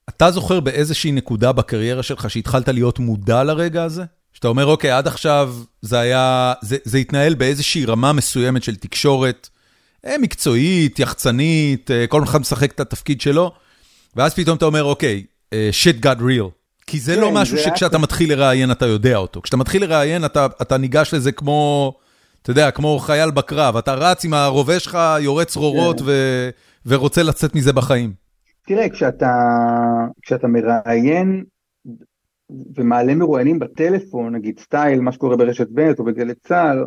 אתה 0.09 0.31
זוכר 0.31 0.61
באיזושהי 0.61 1.13
נקודה 1.13 1.53
בקריירה 1.53 2.03
שלך 2.03 2.31
שהתחלת 2.31 2.69
להיות 2.69 2.99
מודע 2.99 3.45
לרגע 3.45 3.83
הזה? 3.83 4.05
שאתה 4.33 4.49
אומר, 4.49 4.67
אוקיי, 4.67 4.91
עד 4.91 5.07
עכשיו 5.07 5.55
זה 5.83 5.99
היה, 5.99 6.55
זה, 6.63 6.77
זה 6.85 6.99
התנהל 6.99 7.35
באיזושהי 7.35 7.85
רמה 7.85 8.13
מסוימת 8.13 8.63
של 8.63 8.77
תקשורת 8.77 9.49
אה, 10.07 10.19
מקצועית, 10.19 10.99
יחצנית, 10.99 11.91
אה, 11.91 12.07
כל 12.07 12.23
אחד 12.25 12.41
משחק 12.41 12.73
את 12.73 12.81
התפקיד 12.81 13.21
שלו, 13.21 13.53
ואז 14.17 14.35
פתאום 14.35 14.57
אתה 14.57 14.65
אומר, 14.65 14.85
אוקיי, 14.85 15.25
shit 15.53 16.05
got 16.05 16.19
real. 16.19 16.51
כי 16.87 17.01
זה 17.01 17.17
לא 17.17 17.27
כן, 17.27 17.35
לא 17.35 17.41
משהו 17.41 17.59
שכשאתה 17.59 17.99
מתחיל 17.99 18.33
לראיין 18.33 18.71
אתה 18.71 18.87
יודע 18.87 19.17
אותו. 19.17 19.43
כשאתה 19.43 19.57
מתחיל 19.57 19.83
לראיין 19.85 20.25
אתה, 20.25 20.47
אתה 20.63 20.77
ניגש 20.77 21.15
לזה 21.15 21.33
כמו... 21.33 21.93
אתה 22.43 22.51
יודע, 22.51 22.71
כמו 22.71 22.99
חייל 22.99 23.31
בקרב, 23.31 23.77
אתה 23.77 23.95
רץ 23.95 24.25
עם 24.25 24.35
הרובה 24.35 24.81
שלך, 24.81 24.99
יורה 25.21 25.45
צרורות 25.45 25.99
כן. 25.99 26.05
ו... 26.07 26.51
ורוצה 26.87 27.23
לצאת 27.23 27.55
מזה 27.55 27.73
בחיים. 27.73 28.13
תראה, 28.67 28.89
כשאתה, 28.89 29.33
כשאתה 30.23 30.49
מראיין 30.49 31.45
ומעלה 32.77 33.15
מרואיינים 33.15 33.59
בטלפון, 33.59 34.35
נגיד 34.35 34.59
סטייל, 34.59 35.01
מה 35.01 35.13
שקורה 35.13 35.37
ברשת 35.37 35.69
ב' 35.75 35.93
או 35.99 36.05
בגלי 36.05 36.35
צה"ל, 36.35 36.85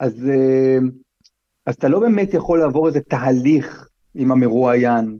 אז, 0.00 0.28
אה, 0.28 0.78
אז 1.66 1.74
אתה 1.74 1.88
לא 1.88 2.00
באמת 2.00 2.34
יכול 2.34 2.58
לעבור 2.58 2.88
איזה 2.88 3.00
תהליך 3.00 3.88
עם 4.14 4.32
המרואיין. 4.32 5.18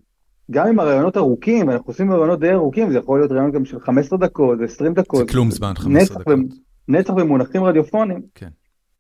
גם 0.51 0.67
עם 0.67 0.81
הרעיונות 0.81 1.17
ארוכים, 1.17 1.71
אנחנו 1.71 1.87
עושים 1.87 2.13
רעיונות 2.13 2.41
די 2.41 2.53
ארוכים, 2.53 2.93
זה 2.93 2.99
יכול 2.99 3.21
להיות 3.21 3.33
רעיון 3.33 3.53
גם 3.53 3.65
של 3.65 3.81
15 3.81 4.19
דקות, 4.19 4.59
20 4.65 4.95
דקות. 4.95 5.27
זה 5.27 5.33
כלום 5.33 5.51
זמן, 5.51 5.73
15 5.77 6.19
דקות. 6.19 6.35
נצח 6.89 7.13
במונחים 7.13 7.65
רדיופונים. 7.65 8.23
כן. 8.35 8.49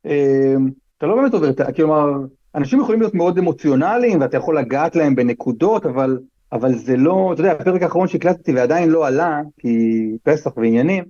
אמ, 0.04 0.70
אתה 0.98 1.06
לא 1.06 1.16
באמת 1.16 1.34
עובר, 1.34 1.50
כלומר, 1.76 2.12
אנשים 2.54 2.80
יכולים 2.80 3.00
להיות 3.00 3.14
מאוד 3.14 3.38
אמוציונליים 3.38 4.20
ואתה 4.20 4.36
יכול 4.36 4.58
לגעת 4.58 4.96
להם 4.96 5.14
בנקודות, 5.14 5.86
אבל, 5.86 6.18
אבל 6.52 6.74
זה 6.74 6.96
לא, 6.96 7.30
אתה 7.32 7.40
יודע, 7.40 7.52
הפרק 7.52 7.82
האחרון 7.82 8.08
שהקלטתי 8.08 8.52
ועדיין 8.52 8.88
לא 8.88 9.06
עלה, 9.06 9.40
כי 9.58 10.06
פסח 10.22 10.56
ועניינים, 10.56 11.04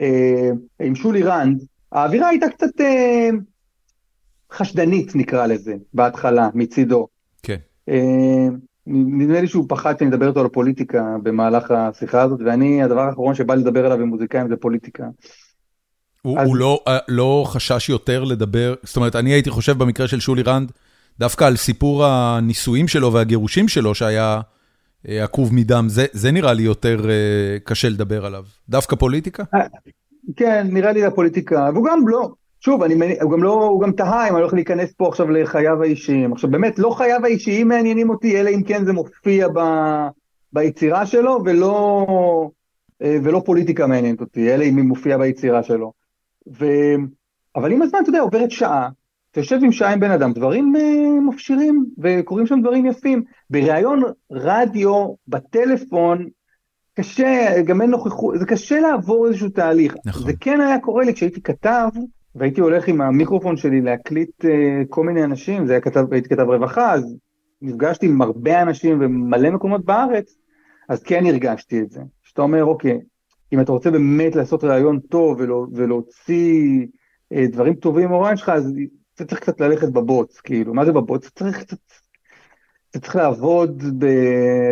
אה, 0.00 0.50
עם 0.80 0.94
שולי 0.94 1.22
רנד, 1.22 1.64
האווירה 1.92 2.28
הייתה 2.28 2.48
קצת 2.48 2.80
אה, 2.80 3.28
חשדנית 4.52 5.16
נקרא 5.16 5.46
לזה, 5.46 5.74
בהתחלה, 5.94 6.48
מצידו. 6.54 7.06
כן. 7.42 7.56
אה, 7.88 8.48
נדמה 8.86 9.40
לי 9.40 9.46
שהוא 9.46 9.64
פחד 9.68 9.98
שאני 9.98 10.10
אדבר 10.10 10.28
איתו 10.28 10.40
על 10.40 10.48
פוליטיקה 10.48 11.16
במהלך 11.22 11.70
השיחה 11.70 12.22
הזאת, 12.22 12.40
ואני, 12.44 12.82
הדבר 12.82 13.00
האחרון 13.00 13.34
שבא 13.34 13.54
לדבר 13.54 13.86
עליו 13.86 14.00
עם 14.00 14.08
מוזיקאים 14.08 14.48
זה 14.48 14.56
פוליטיקה. 14.56 15.04
הוא 16.22 16.38
אז... 16.38 16.48
הוא 16.48 16.56
לא 16.56 16.84
לא 17.08 17.44
חשש 17.46 17.88
יותר 17.88 18.24
לדבר, 18.24 18.74
זאת 18.82 18.96
אומרת, 18.96 19.16
אני 19.16 19.32
הייתי 19.32 19.50
חושב 19.50 19.78
במקרה 19.78 20.08
של 20.08 20.20
שולי 20.20 20.42
רנד, 20.42 20.72
דווקא 21.18 21.44
על 21.44 21.56
סיפור 21.56 22.04
הנישואים 22.04 22.88
שלו 22.88 23.12
והגירושים 23.12 23.68
שלו, 23.68 23.94
שהיה 23.94 24.40
עקוב 25.08 25.54
מדם, 25.54 25.84
זה 25.88 26.06
זה 26.12 26.30
נראה 26.30 26.52
לי 26.52 26.62
יותר 26.62 27.00
uh, 27.00 27.64
קשה 27.64 27.88
לדבר 27.88 28.26
עליו. 28.26 28.44
דווקא 28.68 28.96
פוליטיקה? 28.96 29.42
כן, 30.36 30.66
נראה 30.70 30.92
לי 30.92 31.04
הפוליטיקה, 31.04 31.70
והוא 31.74 31.84
גם 31.84 32.08
לא, 32.08 32.30
שוב, 32.60 32.82
אני, 32.82 33.20
הוא 33.22 33.32
גם 33.32 33.42
לא, 33.42 33.64
הוא 33.64 33.82
גם 33.82 33.92
תהה 33.92 34.28
אם 34.28 34.32
אני 34.32 34.40
הולך 34.40 34.54
להיכנס 34.54 34.92
פה 34.92 35.08
עכשיו 35.08 35.30
לחייו 35.30 35.82
האישיים. 35.82 36.32
עכשיו 36.32 36.50
באמת, 36.50 36.78
לא 36.78 36.90
חייו 36.90 37.20
האישיים 37.24 37.68
מעניינים 37.68 38.10
אותי, 38.10 38.40
אלא 38.40 38.50
אם 38.50 38.62
כן 38.62 38.84
זה 38.84 38.92
מופיע 38.92 39.48
ב, 39.48 39.60
ביצירה 40.52 41.06
שלו, 41.06 41.42
ולא, 41.44 42.06
ולא 43.00 43.42
פוליטיקה 43.44 43.86
מעניינת 43.86 44.20
אותי, 44.20 44.54
אלא 44.54 44.64
אם 44.64 44.76
היא 44.76 44.84
מופיעה 44.84 45.18
ביצירה 45.18 45.62
שלו. 45.62 45.92
ו... 46.60 46.66
אבל 47.56 47.72
עם 47.72 47.82
הזמן, 47.82 47.98
אתה 48.02 48.08
יודע, 48.08 48.20
עוברת 48.20 48.50
שעה, 48.50 48.88
אתה 49.36 49.44
יושב 49.44 49.64
עם 49.64 49.72
שעה 49.72 49.92
עם 49.92 50.00
בן 50.00 50.10
אדם, 50.10 50.32
דברים 50.32 50.74
uh, 50.76 51.28
מפשירים 51.28 51.86
וקורים 51.98 52.46
שם 52.46 52.60
דברים 52.60 52.86
יפים. 52.86 53.24
בריאיון 53.50 54.02
רדיו, 54.32 55.14
בטלפון, 55.28 56.28
קשה, 56.94 57.62
גם 57.66 57.82
אין 57.82 57.90
נוכחות, 57.90 58.38
זה 58.38 58.46
קשה 58.46 58.80
לעבור 58.80 59.26
איזשהו 59.26 59.48
תהליך. 59.48 59.94
נכון. 60.04 60.26
זה 60.26 60.32
כן 60.40 60.60
היה 60.60 60.78
קורה 60.78 61.04
לי 61.04 61.14
כשהייתי 61.14 61.42
כתב, 61.42 61.88
והייתי 62.34 62.60
הולך 62.60 62.88
עם 62.88 63.00
המיקרופון 63.00 63.56
שלי 63.56 63.80
להקליט 63.80 64.44
uh, 64.44 64.48
כל 64.88 65.04
מיני 65.04 65.24
אנשים, 65.24 65.66
זה 65.66 65.72
היה 65.72 65.80
כתב, 65.80 66.12
הייתי 66.12 66.28
כתב 66.28 66.42
רווחה, 66.42 66.92
אז 66.92 67.16
נפגשתי 67.62 68.06
עם 68.06 68.22
הרבה 68.22 68.62
אנשים 68.62 68.98
ומלא 69.00 69.50
מקומות 69.50 69.84
בארץ, 69.84 70.36
אז 70.88 71.02
כן 71.02 71.26
הרגשתי 71.26 71.80
את 71.80 71.90
זה. 71.90 72.00
שאתה 72.22 72.42
אומר, 72.42 72.64
אוקיי, 72.64 73.00
אם 73.52 73.60
אתה 73.60 73.72
רוצה 73.72 73.90
באמת 73.90 74.36
לעשות 74.36 74.64
רעיון 74.64 75.00
טוב 75.00 75.40
ולא, 75.40 75.66
ולהוציא 75.72 76.86
אה, 77.32 77.46
דברים 77.46 77.74
טובים 77.74 78.08
מהרעיון 78.08 78.36
שלך, 78.36 78.48
אז 78.48 78.72
אתה 79.16 79.24
צריך 79.24 79.40
קצת 79.40 79.60
ללכת 79.60 79.88
בבוץ, 79.88 80.40
כאילו, 80.40 80.74
מה 80.74 80.84
זה 80.84 80.92
בבוץ? 80.92 81.26
אתה 81.26 81.44
צריך 81.44 81.58
קצת, 81.58 81.76
אתה 82.90 83.00
צריך 83.00 83.16
לעבוד 83.16 83.82
ב, 83.98 84.06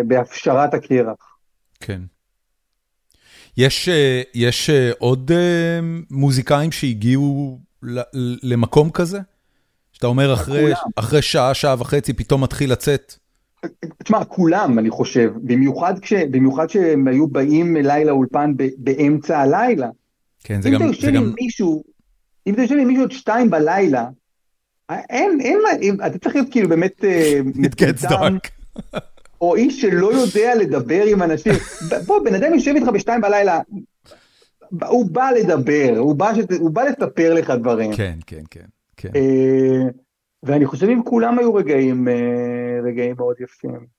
בהפשרת 0.07 0.75
הקרח. 0.75 1.37
כן. 1.81 2.01
יש, 3.57 3.89
אה, 3.89 4.23
יש 4.35 4.71
אה, 4.71 4.91
עוד 4.99 5.31
אה, 5.35 5.81
מוזיקאים 6.11 6.73
שהגיעו 6.73 7.61
למקום 8.43 8.91
כזה? 8.91 9.19
שאתה 9.93 10.07
אומר 10.07 10.35
אחרי, 10.35 10.73
אחרי 10.97 11.23
שעה, 11.23 11.55
שעה 11.55 11.75
וחצי, 11.79 12.13
פתאום 12.13 12.43
מתחיל 12.43 12.73
לצאת 12.73 13.15
תשמע, 14.03 14.25
כולם, 14.25 14.79
אני 14.79 14.91
חושב, 14.91 15.33
במיוחד, 15.43 15.99
כש, 15.99 16.13
במיוחד 16.13 16.67
כשהם 16.67 17.09
היו 17.09 17.29
באים 17.29 17.77
אליי 17.77 18.05
לאולפן 18.05 18.53
ב, 18.57 18.69
באמצע 18.79 19.39
הלילה. 19.39 19.89
כן, 20.45 20.63
זה 20.63 20.71
גם... 20.71 20.83
אם 20.83 20.89
אתה 20.89 20.97
יושב 20.97 21.15
עם 21.15 21.33
מישהו, 21.41 21.85
אם 22.47 22.55
אתה 22.55 22.63
יושב 22.63 22.75
עם 22.75 22.89
מישהו 22.89 23.05
עד 23.05 23.13
שתיים 23.13 23.51
בלילה, 23.51 24.09
אין, 24.91 25.41
אין 25.41 25.59
מה, 25.63 26.07
אתה 26.07 26.19
צריך 26.19 26.35
להיות 26.35 26.49
כאילו 26.51 26.69
באמת 26.69 27.05
אה, 27.05 27.41
מטומטם, 27.55 28.37
או 29.41 29.55
איש 29.55 29.81
שלא 29.81 30.13
יודע 30.13 30.55
לדבר 30.55 31.05
עם 31.07 31.23
אנשים. 31.23 31.53
בוא, 32.07 32.25
בן 32.25 32.35
אדם 32.35 32.55
יושב 32.55 32.73
איתך 32.75 32.89
בשתיים 32.89 33.21
בלילה, 33.21 33.61
הוא 34.89 35.07
בא 35.11 35.31
לדבר, 35.31 35.95
הוא 35.99 36.15
בא, 36.17 36.35
שת, 36.35 36.53
הוא 36.53 36.71
בא 36.71 36.83
לספר 36.83 37.35
לך 37.35 37.51
דברים. 37.51 37.95
כן, 37.95 38.19
כן, 38.27 38.43
כן. 38.51 38.65
כן. 38.97 39.09
אה, 39.17 39.89
ואני 40.43 40.67
חושב 40.67 40.89
אם 40.89 41.03
כולם 41.05 41.39
היו 41.39 41.55
רגעים, 41.55 42.09
אה, 42.09 42.15
רגעים 42.85 43.15
מאוד 43.19 43.37
יפים. 43.41 43.95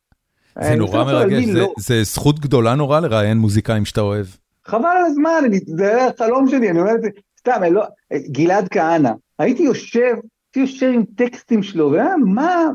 זה 0.61 0.75
נורא 0.75 1.03
מרגש, 1.03 1.45
זה, 1.45 1.59
לא... 1.59 1.73
זה 1.79 2.03
זכות 2.03 2.39
גדולה 2.39 2.75
נורא 2.75 2.99
לראיין 2.99 3.37
מוזיקאים 3.37 3.85
שאתה 3.85 4.01
אוהב. 4.01 4.25
חבל 4.65 4.85
על 4.85 5.05
הזמן, 5.05 5.41
אני, 5.45 5.59
זה 5.67 6.05
החלום 6.05 6.47
שלי, 6.47 6.69
אני 6.69 6.79
אומר 6.79 6.95
את 6.95 7.01
זה, 7.01 7.09
סתם, 7.39 7.61
לא, 7.71 7.83
גלעד 8.31 8.67
כהנא, 8.71 9.11
הייתי 9.39 9.63
יושב, 9.63 10.15
יושב 10.59 10.91
עם 10.93 11.03
טקסטים 11.15 11.63
שלו, 11.63 11.91
ומה, 11.91 12.69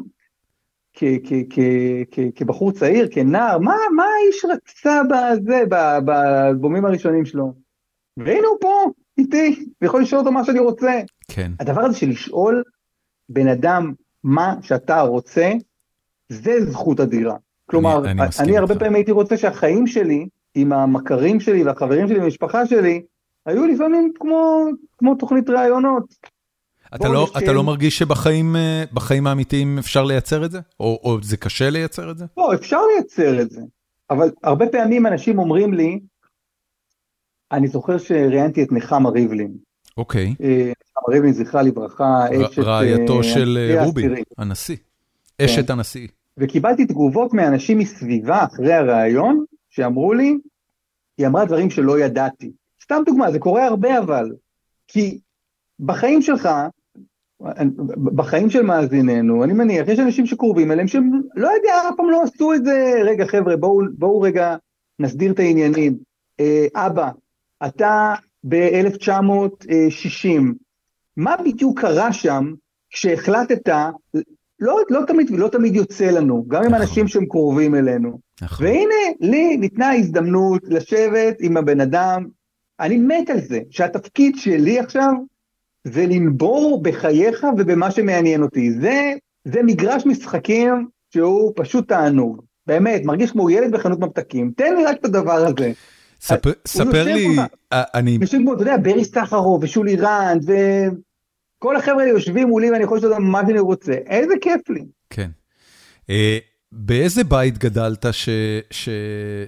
כבחור 2.35 2.73
צעיר, 2.73 3.09
כנער, 3.11 3.59
מה, 3.59 3.75
מה 3.97 4.05
האיש 4.05 4.45
רצה 4.45 5.03
בזה, 5.11 5.63
באלבומים 6.05 6.85
הראשונים 6.85 7.25
שלו? 7.25 7.53
והנה 8.17 8.47
הוא 8.47 8.59
פה, 8.61 8.91
איתי, 9.19 9.67
ויכול 9.83 10.03
לשאול 10.03 10.19
אותו 10.19 10.33
מה 10.33 10.45
שאני 10.45 10.59
רוצה. 10.59 11.01
כן. 11.29 11.53
הדבר 11.61 11.81
הזה 11.81 11.99
של 11.99 12.09
לשאול 12.09 12.63
בן 13.29 13.49
אדם 13.49 13.93
מה 14.25 14.55
שאתה 14.63 15.01
רוצה, 15.01 15.53
זה 16.29 16.71
זכות 16.71 17.01
אדירה. 17.01 17.37
כלומר, 17.67 18.11
אני, 18.11 18.23
אני, 18.23 18.31
אני 18.41 18.59
הרבה 18.59 18.79
פעמים 18.79 18.95
הייתי 18.95 19.11
רוצה 19.11 19.37
שהחיים 19.37 19.87
שלי, 19.87 20.29
עם 20.55 20.73
המכרים 20.73 21.41
שלי 21.41 21.63
והחברים 21.63 22.09
שלי 22.09 22.19
והמשפחה 22.19 22.67
שלי, 22.67 23.03
היו 23.47 23.67
לפעמים 23.67 24.13
כמו, 24.15 24.67
כמו 24.99 25.15
תוכנית 25.15 25.51
ראיונות. 25.51 26.15
אתה 26.95 27.09
לא, 27.09 27.27
אתה 27.39 27.53
לא 27.53 27.63
מרגיש 27.63 27.99
שבחיים 27.99 28.57
אה, 28.57 28.85
האמיתיים 29.27 29.79
אפשר 29.79 30.05
לייצר 30.05 30.45
את 30.45 30.51
זה? 30.51 30.61
או, 30.81 31.01
או 31.05 31.23
זה 31.23 31.37
קשה 31.37 31.71
לייצר 31.71 32.11
את 32.11 32.19
זה? 32.19 32.25
לא, 32.37 32.55
אפשר 32.55 32.81
לייצר 32.95 33.43
את 33.43 33.51
זה. 33.51 33.61
אבל 34.11 34.31
הרבה 34.43 34.67
פעמים 34.67 35.07
אנשים 35.07 35.39
אומרים 35.39 35.75
לי, 35.75 36.01
אני 37.53 37.69
זוכר 37.69 37.99
שראיינתי 37.99 38.63
את 38.63 38.73
נחמה 38.73 39.11
ריבלין. 39.11 39.53
אוקיי. 39.97 40.35
אה, 40.43 40.73
נחמה 40.83 41.15
ריבלין, 41.15 41.33
זכרה 41.33 41.63
לברכה, 41.63 42.27
אשת... 42.31 42.59
רעייתו 42.59 43.19
אה, 43.19 43.23
של 43.23 43.59
רובי, 43.85 44.07
הנשיא. 44.39 44.77
אשת 45.43 45.67
כן. 45.67 45.73
הנשיא. 45.73 46.09
וקיבלתי 46.37 46.87
תגובות 46.87 47.35
מאנשים 47.35 47.79
מסביבה 47.79 48.45
אחרי 48.45 48.73
הראיון, 48.73 49.45
שאמרו 49.71 50.13
לי, 50.13 50.37
היא 51.19 51.27
אמרה 51.27 51.45
דברים 51.45 51.71
שלא 51.71 52.01
ידעתי. 52.01 52.53
סתם 52.83 53.03
דוגמה, 53.07 53.33
זה 53.33 53.39
קורה 53.39 53.67
הרבה 53.67 53.99
אבל. 53.99 54.31
כי 54.89 55.19
בחיים 55.81 56.23
שלך, 56.23 56.49
בחיים 58.15 58.51
של 58.51 58.63
מאזיננו, 58.63 59.45
אני 59.45 59.53
מניח, 59.53 59.89
יש 59.89 59.99
אנשים 59.99 60.27
שקרובים 60.27 60.73
אליהם 60.73 60.89
שהם, 60.89 61.11
לא 61.35 61.49
יודע, 61.49 61.75
אף 61.89 61.95
פעם 61.97 62.11
לא 62.11 62.23
עשו 62.23 62.55
את 62.55 62.65
זה, 62.65 62.95
רגע 63.05 63.27
חבר'ה, 63.27 63.57
בואו, 63.57 63.81
בואו 63.99 64.21
רגע 64.21 64.57
נסדיר 64.99 65.33
את 65.33 65.39
העניינים. 65.39 65.97
אה, 66.41 66.67
אבא, 66.75 67.11
אתה 67.67 68.15
ב-1960, 68.49 70.41
מה 71.17 71.37
בדיוק 71.45 71.81
קרה 71.81 72.13
שם 72.13 72.53
כשהחלטת, 72.91 73.69
לא, 74.61 74.79
לא, 74.91 75.01
תמיד, 75.07 75.31
לא 75.31 75.49
תמיד 75.49 75.75
יוצא 75.77 76.11
לנו, 76.11 76.45
גם 76.49 76.63
עם 76.63 76.69
נכון. 76.69 76.81
אנשים 76.81 77.09
שהם 77.09 77.27
קרובים 77.27 77.75
אלינו. 77.75 78.19
נכון. 78.43 78.67
והנה, 78.67 78.95
לי 79.21 79.57
ניתנה 79.57 79.93
הזדמנות 79.93 80.63
לשבת 80.69 81.37
עם 81.41 81.57
הבן 81.57 81.81
אדם, 81.81 82.27
אני 82.81 82.99
מת 82.99 83.31
על 83.31 83.41
זה, 83.41 83.61
שהתפקיד 83.71 84.37
שלי 84.37 84.79
עכשיו 84.79 85.13
זה 85.85 86.07
לנבור 86.07 86.83
בחייך 86.83 87.47
ובמה 87.59 87.91
שמעניין 87.91 88.43
אותי. 88.43 88.73
זה, 88.73 89.13
זה 89.45 89.63
מגרש 89.63 90.07
משחקים 90.07 90.89
שהוא 91.11 91.53
פשוט 91.57 91.89
תענוג. 91.89 92.43
באמת, 92.67 93.05
מרגיש 93.05 93.31
כמו 93.31 93.51
ילד 93.51 93.73
בחנות 93.73 94.01
ממתקים, 94.01 94.53
תן 94.57 94.77
לי 94.77 94.85
רק 94.85 94.97
את 95.01 95.05
הדבר 95.05 95.33
הזה. 95.33 95.73
ספר, 96.21 96.51
ספר 96.67 97.05
לי, 97.05 97.37
אני... 97.73 98.19
יושבים 98.21 98.43
כמו, 98.43 98.55
אתה 98.55 98.63
יודע, 98.63 98.77
ברי 98.77 99.05
סחרוב 99.05 99.65
ושולי 99.65 99.97
רנד, 99.97 100.51
וכל 100.51 101.77
החבר'ה 101.77 102.01
האלה 102.01 102.11
יושבים 102.11 102.49
מולי 102.49 102.71
ואני 102.71 102.85
יכול 102.85 102.99
לשאול 102.99 103.13
אותם 103.13 103.25
מה 103.25 103.43
שאני 103.47 103.59
רוצה, 103.59 103.93
איזה 103.93 104.35
כיף 104.41 104.71
לי. 104.71 104.85
כן. 105.11 105.31
אה, 106.11 106.39
באיזה 106.73 107.25
בית 107.25 107.59
גדלת 107.59 108.07
ש, 108.13 108.29
ש, 108.71 108.89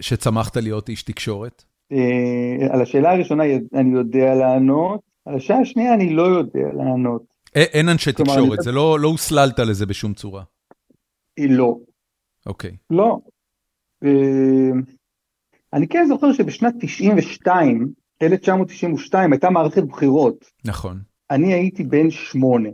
שצמחת 0.01 0.57
להיות 0.57 0.89
איש 0.89 1.03
תקשורת? 1.03 1.65
אה, 1.93 2.75
על 2.75 2.83
השאלה 2.83 3.13
הראשונה 3.13 3.45
אני 3.75 3.93
יודע 3.93 4.35
לענות, 4.35 5.01
על 5.27 5.35
השאלה 5.35 5.59
השנייה 5.59 5.95
אני 5.95 6.15
לא 6.15 6.23
יודע 6.23 6.69
לענות. 6.77 7.23
אין 7.55 7.89
אנשי 7.89 8.13
תקשורת, 8.13 8.63
זה 8.63 8.73
לא, 8.73 9.01
לא 9.01 9.09
הוסללת 9.09 9.59
לזה 9.59 9.87
בשום 9.87 10.15
צורה. 10.15 10.43
לא. 11.39 11.77
אוקיי. 12.47 12.77
לא. 12.91 13.19
אני 15.73 15.89
כן 15.89 16.05
זוכר 16.09 16.33
שבשנת 16.33 16.75
92, 16.81 17.93
1992, 18.23 19.33
הייתה 19.33 19.51
מערכת 19.51 19.83
בחירות. 19.83 20.45
נכון. 20.65 21.01
אני 21.31 21.53
הייתי 21.53 21.85
בן 21.85 22.11
שמונה. 22.11 22.69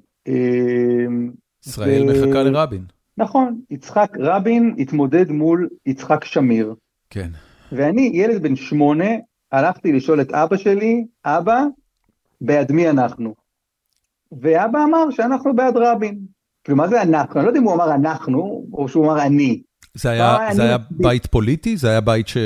ישראל 1.67 2.03
ו... 2.03 2.13
מחכה 2.13 2.43
לרבין. 2.43 2.85
נכון, 3.17 3.61
יצחק 3.71 4.13
רבין 4.19 4.75
התמודד 4.79 5.31
מול 5.31 5.69
יצחק 5.87 6.25
שמיר. 6.25 6.75
כן. 7.11 7.31
ואני, 7.73 8.11
ילד 8.15 8.43
בן 8.43 8.57
שמונה, 8.57 9.11
הלכתי 9.53 9.93
לשאול 9.93 10.21
את 10.21 10.33
אבא 10.33 10.57
שלי, 10.57 11.07
אבא, 11.25 11.65
בעד 12.41 12.73
מי 12.73 12.91
אנחנו? 12.91 13.35
ואבא 14.43 14.85
אמר 14.85 15.11
שאנחנו 15.11 15.57
בעד 15.57 15.77
רבין. 15.77 16.19
כאילו, 16.65 16.79
מה 16.79 16.89
זה 16.89 17.03
אנחנו? 17.03 17.41
אני 17.41 17.45
לא 17.45 17.51
יודע 17.51 17.61
אם 17.61 17.65
הוא 17.65 17.75
אמר 17.75 17.95
אנחנו, 17.95 18.67
או 18.73 18.89
שהוא 18.89 19.05
אמר 19.07 19.23
אני. 19.23 19.63
זה 19.95 20.11
היה, 20.11 20.39
זה 20.53 20.63
היה 20.63 20.77
בית 20.91 21.27
פוליטי? 21.27 21.77
זה 21.77 21.91
היה 21.91 22.01
בית 22.01 22.29
ש... 22.29 22.37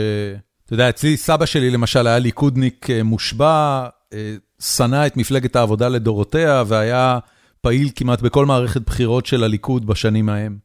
אתה 0.64 0.74
יודע, 0.74 0.88
אצלי 0.88 1.16
סבא 1.16 1.46
שלי 1.46 1.70
למשל 1.70 2.06
היה 2.06 2.18
ליכודניק 2.18 2.90
אה, 2.90 3.02
מושבע, 3.02 3.86
אה, 4.12 4.34
שנא 4.60 5.06
את 5.06 5.16
מפלגת 5.16 5.56
העבודה 5.56 5.88
לדורותיה, 5.88 6.62
והיה 6.66 7.18
פעיל 7.60 7.88
כמעט 7.96 8.22
בכל 8.22 8.46
מערכת 8.46 8.80
בחירות 8.80 9.26
של 9.26 9.44
הליכוד 9.44 9.86
בשנים 9.86 10.28
ההם. 10.28 10.58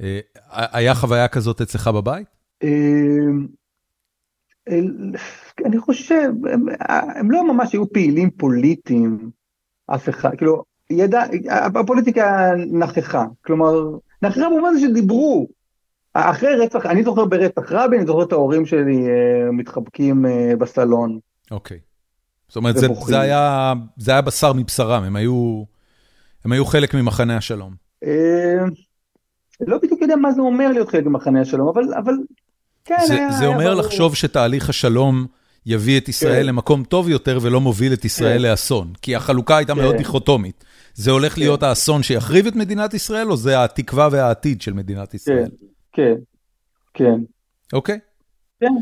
אה, 0.00 0.20
היה 0.50 0.94
חוויה 0.94 1.28
כזאת 1.28 1.60
אצלך 1.60 1.88
בבית? 1.88 2.26
אני 5.64 5.78
חושב, 5.78 6.30
הם, 6.52 6.66
הם 6.88 7.30
לא 7.30 7.54
ממש 7.54 7.72
היו 7.72 7.92
פעילים 7.92 8.30
פוליטיים, 8.30 9.30
אף 9.86 10.08
אחד, 10.08 10.36
כאילו, 10.36 10.62
ידע, 10.90 11.22
הפוליטיקה 11.74 12.50
נכחה, 12.72 13.24
כלומר, 13.44 13.96
נכחה 14.22 14.48
במובן 14.50 14.68
הזה 14.68 14.80
שדיברו, 14.80 15.48
אחרי 16.14 16.56
רצח, 16.56 16.86
אני 16.86 17.02
זוכר 17.02 17.24
ברצח 17.24 17.72
רבין, 17.72 17.98
אני 17.98 18.06
זוכר 18.06 18.22
את 18.22 18.32
ההורים 18.32 18.66
שלי 18.66 19.06
uh, 19.06 19.52
מתחבקים 19.52 20.26
uh, 20.26 20.56
בסלון. 20.56 21.18
אוקיי. 21.50 21.78
זאת 22.48 22.56
אומרת, 22.56 22.76
זה, 22.76 22.86
זה, 23.06 23.20
היה, 23.20 23.72
זה 23.96 24.10
היה 24.10 24.20
בשר 24.20 24.52
מבשרם, 24.52 25.02
הם 25.02 25.16
היו, 25.16 25.64
הם 26.44 26.52
היו 26.52 26.64
חלק 26.64 26.94
ממחנה 26.94 27.36
השלום. 27.36 27.74
Uh, 28.04 28.08
לא 29.60 29.78
בדיוק 29.78 30.00
יודע 30.00 30.16
מה 30.16 30.32
זה 30.32 30.40
אומר 30.40 30.72
להיות 30.72 30.88
חלק 30.88 31.06
ממחנה 31.06 31.40
השלום, 31.40 31.68
אבל, 31.68 31.94
אבל 31.94 32.14
כן, 32.84 32.94
זה, 33.06 33.14
היה, 33.14 33.32
זה 33.32 33.44
היה 33.44 33.48
אומר 33.48 33.70
ברור. 33.70 33.80
לחשוב 33.80 34.16
שתהליך 34.16 34.68
השלום 34.68 35.26
יביא 35.66 35.98
את 35.98 36.08
ישראל 36.08 36.42
כן. 36.42 36.46
למקום 36.46 36.84
טוב 36.84 37.08
יותר 37.08 37.38
ולא 37.42 37.60
מוביל 37.60 37.92
את 37.92 38.04
ישראל 38.04 38.38
כן. 38.38 38.50
לאסון, 38.50 38.92
כי 39.02 39.16
החלוקה 39.16 39.56
הייתה 39.56 39.74
כן. 39.74 39.80
מאוד 39.80 39.96
דיכוטומית. 39.96 40.64
זה 40.94 41.10
הולך 41.10 41.34
כן. 41.34 41.40
להיות 41.40 41.62
האסון 41.62 42.02
שיחריב 42.02 42.46
את 42.46 42.56
מדינת 42.56 42.94
ישראל, 42.94 43.30
או 43.30 43.36
זה 43.36 43.64
התקווה 43.64 44.08
והעתיד 44.12 44.62
של 44.62 44.72
מדינת 44.72 45.14
ישראל? 45.14 45.48
כן. 45.92 46.02
כן, 46.02 47.04
כן. 47.04 47.20
אוקיי. 47.72 47.98
כן. 48.60 48.72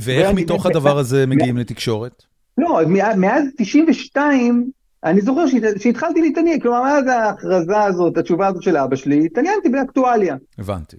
ואיך 0.00 0.30
מתוך 0.34 0.66
הדבר 0.66 0.98
הזה 0.98 1.26
מגיעים 1.26 1.56
לתקשורת? 1.56 2.22
לא, 2.58 2.80
מאז 3.16 3.44
92, 3.56 4.70
אני 5.04 5.20
זוכר 5.20 5.44
שהתחלתי 5.78 6.20
להתעניין, 6.20 6.60
כלומר, 6.60 6.82
מאז 6.82 7.06
ההכרזה 7.06 7.82
הזאת, 7.82 8.16
התשובה 8.16 8.46
הזאת 8.46 8.62
של 8.62 8.76
אבא 8.76 8.96
שלי, 8.96 9.26
התעניינתי 9.26 9.68
באקטואליה. 9.68 10.36
הבנתי. 10.58 10.96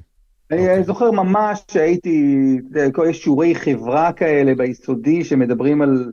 אני 0.52 0.62
אוקיי. 0.62 0.84
זוכר 0.84 1.12
ממש 1.12 1.60
שהייתי, 1.72 2.58
יש 3.10 3.24
שיעורי 3.24 3.56
חברה 3.56 4.14
כאלה 4.14 4.56
ביסודי 4.56 5.24
שמדברים 5.24 5.82
על, 5.82 6.12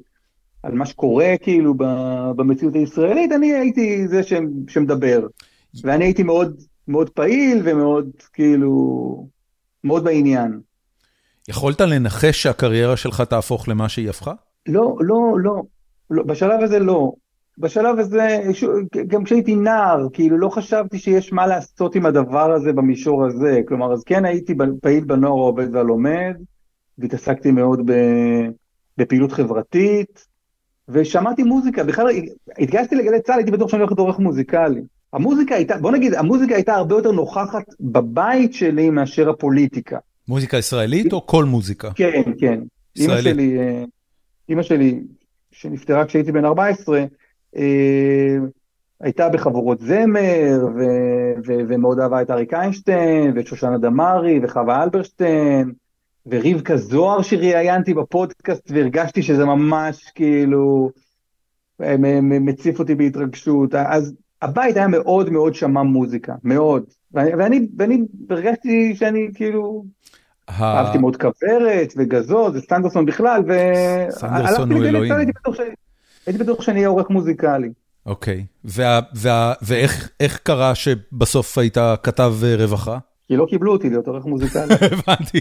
על 0.63 0.73
מה 0.73 0.87
שקורה 0.87 1.35
כאילו 1.43 1.75
במציאות 2.37 2.75
הישראלית, 2.75 3.33
אני 3.33 3.53
הייתי 3.53 4.09
זה 4.09 4.21
שמדבר. 4.69 5.27
ואני 5.83 6.05
הייתי 6.05 6.23
מאוד 6.23 6.57
מאוד 6.89 7.11
פעיל 7.11 7.61
ומאוד 7.65 8.11
כאילו 8.33 9.27
מאוד 9.85 10.05
בעניין. 10.05 10.61
יכולת 11.49 11.81
לנחש 11.81 12.43
שהקריירה 12.43 12.97
שלך 12.97 13.21
תהפוך 13.21 13.69
למה 13.69 13.89
שהיא 13.89 14.11
הפכה? 14.11 14.33
לא, 14.69 14.97
לא, 15.01 15.17
לא, 15.43 15.63
לא 16.11 16.23
בשלב 16.23 16.63
הזה 16.63 16.79
לא. 16.79 17.13
בשלב 17.59 17.99
הזה, 17.99 18.39
גם 19.07 19.25
כשהייתי 19.25 19.57
נער, 19.57 20.07
כאילו 20.13 20.39
לא 20.39 20.49
חשבתי 20.49 20.99
שיש 20.99 21.33
מה 21.33 21.47
לעשות 21.47 21.95
עם 21.95 22.07
הדבר 22.07 22.53
הזה 22.53 22.73
במישור 22.73 23.27
הזה, 23.27 23.61
כלומר, 23.69 23.93
אז 23.93 24.05
כן 24.05 24.25
הייתי 24.25 24.55
פעיל 24.83 25.05
בנוער 25.05 25.39
העובד 25.39 25.75
והלומד, 25.75 26.37
והתעסקתי 26.99 27.51
מאוד 27.51 27.91
בפעילות 28.99 29.33
חברתית, 29.33 30.27
ושמעתי 30.89 31.43
מוזיקה, 31.43 31.85
בכלל 31.85 32.07
התגייסתי 32.59 32.97
לגלי 32.97 33.21
צה"ל, 33.21 33.37
הייתי 33.37 33.51
בטוח 33.51 33.71
שאני 33.71 33.81
הולך 33.81 33.91
להיות 33.91 33.99
עורך 33.99 34.19
מוזיקלי. 34.19 34.81
המוזיקה 35.13 35.55
הייתה, 35.55 35.77
בוא 35.77 35.93
נגיד, 35.93 36.15
המוזיקה 36.15 36.55
הייתה 36.55 36.75
הרבה 36.75 36.95
יותר 36.95 37.13
נוכחת 37.13 37.65
בבית 37.81 38.55
שלי 38.55 38.91
מאשר 38.91 39.31
הפוליטיקה. 39.31 39.99
מוזיקה 40.29 40.57
ישראלית 40.57 41.13
או 41.13 41.27
כל 41.27 41.45
מוזיקה? 41.45 41.91
כן, 41.95 42.23
כן. 42.39 42.61
ישראלית. 42.97 43.27
אמא 43.27 43.33
שלי, 43.33 43.59
אמא 44.51 44.63
שלי, 44.63 45.01
שנפטרה 45.53 46.05
כשהייתי 46.05 46.33
בן 46.33 46.45
14, 46.45 46.99
אה, 46.99 47.05
הייתה 49.01 49.29
בחבורות 49.29 49.81
זמר, 49.81 50.67
ו, 50.77 50.83
ו, 51.47 51.53
ומאוד 51.69 52.01
אהבה 52.01 52.23
את 52.23 52.31
אריק 52.31 52.55
איינשטיין, 52.55 53.33
ואת 53.37 53.47
שושנה 53.47 53.79
דמארי, 53.79 54.41
וחווה 54.43 54.83
אלברשטיין, 54.83 55.73
ורבקה 56.27 56.77
זוהר 56.77 57.23
שראיינתי 57.23 57.95
בפודקאסט, 57.95 58.71
והרגשתי 58.75 59.23
שזה 59.23 59.45
ממש 59.45 60.11
כאילו 60.15 60.91
מציף 62.23 62.79
אותי 62.79 62.95
בהתרגשות. 62.95 63.75
אז 63.75 64.15
הבית 64.43 64.77
היה 64.77 64.89
מאוד 64.89 65.31
מאוד 65.31 65.55
שמע 65.55 65.83
מוזיקה, 65.83 66.35
מאוד. 66.45 66.85
ואני, 67.13 67.69
ואני 67.79 68.03
הרגשתי 68.31 68.95
שאני 68.95 69.29
כאילו, 69.35 69.85
אהבתי 70.51 70.99
מאוד 70.99 71.17
כוורת 71.17 71.93
וגזוז 71.97 72.57
וסטנדרסון 72.57 73.07
בכלל, 73.07 73.43
סנדרסון 74.11 74.73
הוא 74.73 74.85
אלוהים. 74.85 75.13
הייתי 75.13 75.33
בטוח 75.33 75.55
שאני 75.55 75.69
אהיה 76.69 76.89
עורך 76.89 77.11
מוזיקלי. 77.11 77.69
אוקיי, 78.07 78.47
ואיך 79.63 80.39
קרה 80.43 80.75
שבסוף 80.75 81.59
היית 81.59 81.77
כתב 82.03 82.35
רווחה? 82.59 82.99
כי 83.29 83.37
לא 83.37 83.47
קיבלו 83.51 83.73
אותי 83.73 83.91
להיות 83.91 84.09
עורך 84.09 84.25
מוזיקלי. 84.25 84.75
הבנתי, 85.09 85.41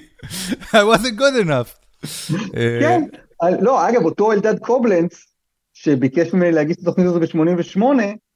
I 0.61 0.95
wasn't 0.95 1.19
good 1.19 1.45
enough. 1.45 1.87
כן, 2.81 3.03
לא, 3.61 3.89
אגב, 3.89 4.05
אותו 4.05 4.31
אלדד 4.31 4.59
קובלנץ, 4.59 5.25
שביקש 5.73 6.33
ממני 6.33 6.51
להגיש 6.51 6.77
את 6.77 6.81
התוכנית 6.81 7.07
הזאת 7.07 7.21
ב-88, 7.21 7.81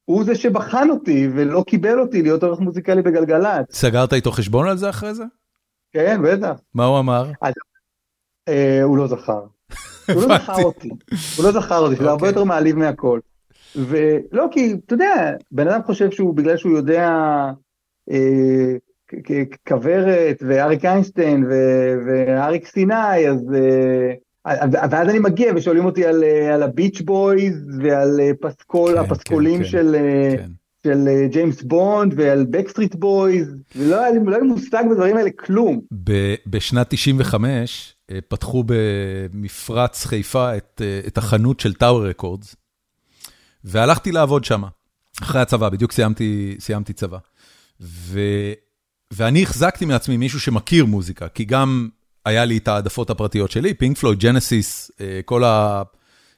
הוא 0.06 0.24
זה 0.24 0.36
שבחן 0.36 0.90
אותי 0.90 1.28
ולא 1.36 1.64
קיבל 1.68 2.00
אותי 2.00 2.22
להיות 2.22 2.44
עורך 2.44 2.60
מוזיקלי 2.60 3.02
בגלגלצ. 3.02 3.66
סגרת 3.72 4.14
איתו 4.14 4.32
חשבון 4.32 4.68
על 4.68 4.78
זה 4.78 4.90
אחרי 4.90 5.14
זה? 5.14 5.24
כן, 5.94 6.22
בטח. 6.24 6.60
מה 6.74 6.86
הוא 6.86 7.00
אמר? 7.00 7.32
אה, 8.48 8.84
הוא 8.84 8.98
לא 8.98 9.08
זכר. 9.08 9.42
הוא 10.14 10.22
לא 10.22 10.38
זכר 10.38 10.64
אותי, 10.64 10.90
הוא 11.38 11.46
לא 11.46 11.52
זכר 11.52 11.78
אותי, 11.78 11.96
זה 11.96 12.02
הרבה 12.02 12.14
אוקיי. 12.14 12.30
יותר 12.30 12.44
מעליב 12.44 12.76
מהכל. 12.76 13.20
ולא, 13.76 14.48
כי, 14.52 14.76
אתה 14.86 14.94
יודע, 14.94 15.32
בן 15.52 15.68
אדם 15.68 15.84
חושב 15.86 16.12
שהוא, 16.12 16.36
בגלל 16.36 16.58
שהוא 16.58 16.78
יודע 16.78 17.10
אה, 18.12 18.74
כוורת 19.68 20.44
ואריק 20.48 20.86
איינשטיין 20.86 21.46
ואריק 22.06 22.68
סיני, 22.68 23.30
אז... 23.30 23.54
אה, 23.56 24.14
ואז 24.72 25.10
אני 25.10 25.20
מגיע 25.20 25.52
ושואלים 25.56 25.86
אותי 25.86 26.06
על, 26.06 26.24
על 26.54 26.64
הביץ' 26.64 27.02
בויז 27.02 27.54
ועל 27.82 28.20
פסקול, 28.42 28.94
כן, 28.94 28.98
הפסקולים 28.98 29.58
כן, 29.58 29.66
של, 29.66 29.96
כן. 30.38 30.50
של 30.84 31.08
ג'יימס 31.32 31.62
בונד 31.62 32.14
ועל 32.18 32.46
בקסטריט 32.50 32.96
בויז, 32.96 33.56
ולא 33.76 34.00
היה 34.00 34.12
לי 34.12 34.20
לא 34.26 34.44
מושג 34.44 34.84
בדברים 34.92 35.18
האלה 35.18 35.30
כלום. 35.40 35.80
ב, 36.04 36.34
בשנת 36.48 36.88
95 36.90 37.96
פתחו 38.28 38.64
במפרץ 38.66 40.06
חיפה 40.06 40.58
את, 40.58 40.82
את 41.08 41.18
החנות 41.18 41.60
של 41.60 41.74
טאוור 41.74 42.08
רקורדס, 42.08 42.56
והלכתי 43.64 44.12
לעבוד 44.12 44.44
שם, 44.44 44.64
אחרי 45.22 45.42
הצבא, 45.42 45.70
בדיוק 45.70 45.92
סיימתי, 45.92 46.56
סיימתי 46.60 46.94
צבא. 46.94 47.18
ואני 49.12 49.44
החזקתי 49.44 49.86
מעצמי 49.86 50.18
מישהו 50.18 50.40
שמכיר 50.40 50.86
מוזיקה, 50.86 51.28
כי 51.28 51.46
גם 51.46 51.90
היה 52.26 52.46
לי 52.46 52.58
את 52.58 52.68
העדפות 52.68 53.10
הפרטיות 53.10 53.52
שלי, 53.52 53.74
פינק 53.74 53.98
פלויד, 53.98 54.20
ג'נסיס, 54.20 54.92
כל 55.26 55.44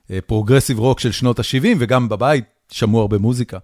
ה 0.10 0.15
progressive 0.15 0.80
rock 0.80 1.00
של 1.00 1.12
שנות 1.12 1.40
ה-70, 1.40 1.66
וגם 1.80 2.10
בבית 2.10 2.46
שמעו 2.72 3.02
הרבה 3.02 3.18
מוזיקה. 3.18 3.58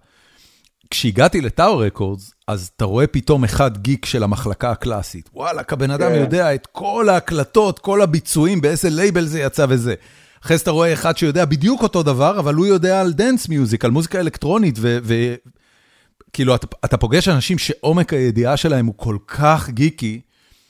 כשהגעתי 0.90 1.40
לטאוור 1.40 1.84
רקורדס, 1.84 2.32
אז 2.48 2.70
אתה 2.76 2.84
רואה 2.84 3.06
פתאום 3.06 3.44
אחד 3.44 3.78
גיק 3.78 4.06
של 4.06 4.22
המחלקה 4.22 4.70
הקלאסית. 4.70 5.30
וואלה, 5.34 5.72
הבן 5.72 5.90
אדם 5.90 6.10
כן. 6.10 6.18
יודע 6.18 6.54
את 6.54 6.66
כל 6.72 7.08
ההקלטות, 7.08 7.78
כל 7.78 8.02
הביצועים, 8.02 8.60
באיזה 8.60 8.90
לייבל 8.90 9.24
זה 9.24 9.40
יצא 9.40 9.66
וזה. 9.68 9.94
אחרי 10.44 10.56
זה 10.56 10.62
אתה 10.62 10.70
רואה 10.70 10.92
אחד 10.92 11.16
שיודע 11.16 11.44
בדיוק 11.44 11.82
אותו 11.82 12.02
דבר, 12.02 12.38
אבל 12.38 12.54
הוא 12.54 12.66
יודע 12.66 13.00
על 13.00 13.12
dance 13.12 13.48
music, 13.48 13.84
על 13.84 13.90
מוזיקה 13.90 14.20
אלקטרונית, 14.20 14.78
וכאילו, 16.28 16.54
אתה, 16.54 16.66
אתה 16.84 16.96
פוגש 16.96 17.28
אנשים 17.28 17.58
שעומק 17.58 18.12
הידיעה 18.12 18.56
שלהם 18.56 18.86
הוא 18.86 18.94
כל 18.96 19.16
כך 19.26 19.70
גיקי, 19.70 20.20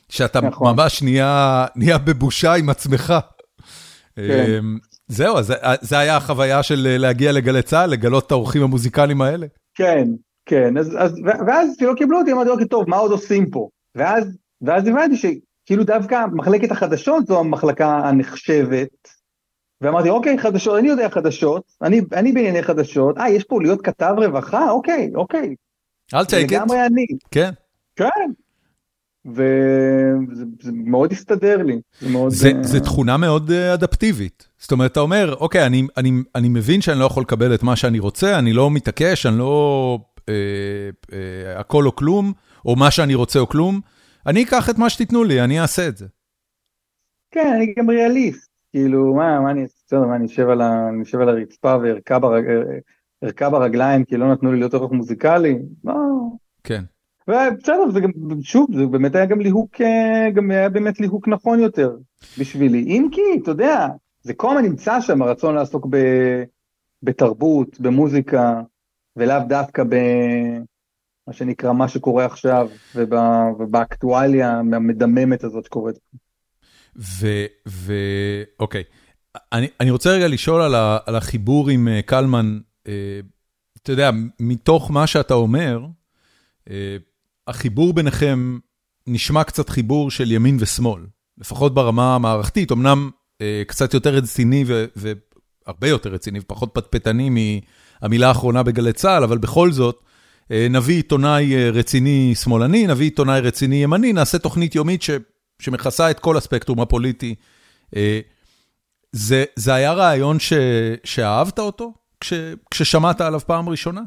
שאתה 0.08 0.40
נכון. 0.40 0.74
ממש 0.74 1.02
נהיה, 1.02 1.66
נהיה 1.76 1.98
בבושה 1.98 2.54
עם 2.54 2.70
עצמך. 2.70 3.14
כן. 4.16 4.22
אמ, 4.58 4.78
זהו, 5.08 5.38
אז 5.38 5.54
זה 5.80 5.98
היה 5.98 6.16
החוויה 6.16 6.62
של 6.62 6.96
להגיע 6.98 7.32
לגלי 7.32 7.62
צה"ל, 7.62 7.90
לגלות 7.90 8.26
את 8.26 8.32
האורחים 8.32 8.62
המוזיקליים 8.62 9.22
האלה. 9.22 9.46
כן, 9.80 10.08
כן, 10.46 10.78
אז, 10.78 10.96
אז, 10.98 11.20
ואז 11.46 11.76
כשלא 11.76 11.94
קיבלו 11.94 12.18
אותי, 12.18 12.32
אמרתי, 12.32 12.50
אוקיי, 12.50 12.68
טוב, 12.68 12.90
מה 12.90 12.96
עוד 12.96 13.10
עושים 13.10 13.50
פה? 13.50 13.68
ואז, 13.94 14.38
ואז 14.62 14.86
הבנתי 14.86 15.16
שכאילו 15.16 15.84
דווקא 15.84 16.24
מחלקת 16.32 16.70
החדשות 16.70 17.26
זו 17.26 17.40
המחלקה 17.40 17.88
הנחשבת, 17.88 19.08
ואמרתי, 19.80 20.10
אוקיי, 20.10 20.38
חדשות, 20.38 20.78
אני 20.78 20.88
יודע 20.88 21.08
חדשות, 21.08 21.62
אני, 21.82 22.00
אני 22.12 22.32
בענייני 22.32 22.62
חדשות, 22.62 23.18
אה, 23.18 23.30
יש 23.30 23.44
פה 23.44 23.62
להיות 23.62 23.82
כתב 23.82 24.14
רווחה? 24.16 24.70
אוקיי, 24.70 25.10
אוקיי. 25.14 25.54
אל 26.14 26.24
תקט. 26.24 26.34
לגמרי 26.34 26.86
אני. 26.86 27.06
כן. 27.30 27.50
כן. 27.96 28.30
וזה 29.26 30.72
מאוד 30.72 31.12
הסתדר 31.12 31.62
לי. 31.62 31.80
זה, 32.00 32.08
מאוד, 32.08 32.30
זה, 32.30 32.50
uh... 32.50 32.66
זה 32.66 32.80
תכונה 32.80 33.16
מאוד 33.16 33.50
uh, 33.50 33.74
אדפטיבית. 33.74 34.49
זאת 34.60 34.72
אומרת, 34.72 34.92
אתה 34.92 35.00
אומר, 35.00 35.34
אוקיי, 35.34 35.66
אני, 35.66 35.82
אני, 35.96 36.12
אני 36.34 36.48
מבין 36.48 36.80
שאני 36.80 36.98
לא 36.98 37.04
יכול 37.04 37.22
לקבל 37.22 37.54
את 37.54 37.62
מה 37.62 37.76
שאני 37.76 37.98
רוצה, 37.98 38.38
אני 38.38 38.52
לא 38.52 38.70
מתעקש, 38.70 39.26
אני 39.26 39.38
לא 39.38 39.98
אה, 40.28 40.34
אה, 41.12 41.60
הכל 41.60 41.86
או 41.86 41.96
כלום, 41.96 42.32
או 42.66 42.76
מה 42.76 42.90
שאני 42.90 43.14
רוצה 43.14 43.38
או 43.38 43.48
כלום, 43.48 43.80
אני 44.26 44.42
אקח 44.42 44.70
את 44.70 44.78
מה 44.78 44.90
שתיתנו 44.90 45.24
לי, 45.24 45.40
אני 45.40 45.60
אעשה 45.60 45.88
את 45.88 45.96
זה. 45.96 46.06
כן, 47.30 47.52
אני 47.56 47.74
גם 47.78 47.90
ריאליסט. 47.90 48.50
כאילו, 48.72 49.14
מה, 49.14 49.40
מה 49.40 49.50
אני 49.50 49.62
אעשה, 49.62 49.96
מה, 49.96 50.16
אני 50.16 50.26
אשב 50.26 50.48
על, 50.48 50.60
ה, 50.60 50.88
אני 50.88 51.02
אשב 51.02 51.20
על 51.20 51.28
הרצפה 51.28 51.76
וארכה 51.82 52.18
ברג, 52.18 52.44
ברגליים 53.50 54.04
כי 54.04 54.16
לא 54.16 54.32
נתנו 54.32 54.52
לי 54.52 54.58
להיות 54.58 54.74
עורך 54.74 54.92
מוזיקלי? 54.92 55.58
לא. 55.84 55.94
כן. 56.64 56.84
ובסדר, 57.28 57.90
זה 57.92 58.00
גם, 58.00 58.10
שוב, 58.42 58.68
זה 58.74 58.86
באמת 58.86 59.14
היה 59.14 59.26
גם 59.26 59.40
ליהוק, 59.40 59.80
אה, 59.80 60.30
גם 60.34 60.50
היה 60.50 60.68
באמת 60.68 61.00
ליהוק 61.00 61.28
נכון 61.28 61.60
יותר 61.60 61.96
בשבילי. 62.38 62.82
אם 62.82 63.08
כי, 63.12 63.20
אתה 63.42 63.50
יודע, 63.50 63.86
זה 64.22 64.34
כל 64.34 64.50
הזמן 64.50 64.70
נמצא 64.70 65.00
שם, 65.00 65.22
הרצון 65.22 65.54
לעסוק 65.54 65.86
ב, 65.90 65.96
בתרבות, 67.02 67.80
במוזיקה, 67.80 68.60
ולאו 69.16 69.38
דווקא 69.48 69.82
במה 69.84 71.32
שנקרא 71.32 71.72
מה 71.72 71.88
שקורה 71.88 72.24
עכשיו, 72.24 72.68
ובאקטואליה 72.94 74.58
המדממת 74.58 75.44
הזאת 75.44 75.64
שקורית. 75.64 75.96
ואוקיי, 77.66 78.82
אני, 79.52 79.68
אני 79.80 79.90
רוצה 79.90 80.10
רגע 80.10 80.28
לשאול 80.28 80.62
על, 80.62 80.74
ה, 80.74 80.98
על 81.06 81.16
החיבור 81.16 81.70
עם 81.70 81.88
אה, 81.88 82.02
קלמן, 82.02 82.58
אה, 82.86 83.20
אתה 83.82 83.92
יודע, 83.92 84.10
מתוך 84.40 84.90
מה 84.90 85.06
שאתה 85.06 85.34
אומר, 85.34 85.80
אה, 86.70 86.96
החיבור 87.46 87.92
ביניכם 87.92 88.58
נשמע 89.06 89.44
קצת 89.44 89.68
חיבור 89.68 90.10
של 90.10 90.32
ימין 90.32 90.56
ושמאל, 90.60 91.02
לפחות 91.38 91.74
ברמה 91.74 92.14
המערכתית, 92.14 92.72
אמנם 92.72 93.10
קצת 93.66 93.94
יותר 93.94 94.14
רציני 94.14 94.64
והרבה 94.96 95.88
יותר 95.88 96.10
רציני 96.10 96.38
ופחות 96.38 96.70
פטפטני 96.72 97.30
מהמילה 97.30 98.28
האחרונה 98.28 98.62
בגלי 98.62 98.92
צה"ל, 98.92 99.24
אבל 99.24 99.38
בכל 99.38 99.72
זאת, 99.72 100.02
נביא 100.50 100.94
עיתונאי 100.94 101.70
רציני 101.70 102.34
שמאלני, 102.34 102.86
נביא 102.86 103.06
עיתונאי 103.06 103.40
רציני 103.40 103.82
ימני, 103.82 104.12
נעשה 104.12 104.38
תוכנית 104.38 104.74
יומית 104.74 105.02
ש... 105.02 105.10
שמכסה 105.60 106.10
את 106.10 106.20
כל 106.20 106.36
הספקטרום 106.36 106.80
הפוליטי. 106.80 107.34
אה, 107.96 108.20
זה, 109.12 109.44
זה 109.56 109.74
היה 109.74 109.92
רעיון 109.92 110.38
ש, 110.38 110.52
שאהבת 111.04 111.58
אותו 111.58 111.92
כש, 112.20 112.32
כששמעת 112.70 113.20
עליו 113.20 113.40
פעם 113.40 113.68
ראשונה? 113.68 114.00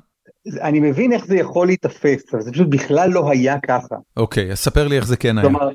אני 0.61 0.79
מבין 0.79 1.13
איך 1.13 1.25
זה 1.25 1.35
יכול 1.35 1.67
להיתפס, 1.67 2.33
אבל 2.33 2.41
זה 2.41 2.51
פשוט 2.51 2.67
בכלל 2.69 3.09
לא 3.09 3.29
היה 3.31 3.59
ככה. 3.59 3.95
אוקיי, 4.17 4.51
אז 4.51 4.59
ספר 4.59 4.87
לי 4.87 4.95
איך 4.95 5.07
זה 5.07 5.17
כן 5.17 5.37
היה. 5.37 5.49
כלומר, 5.49 5.69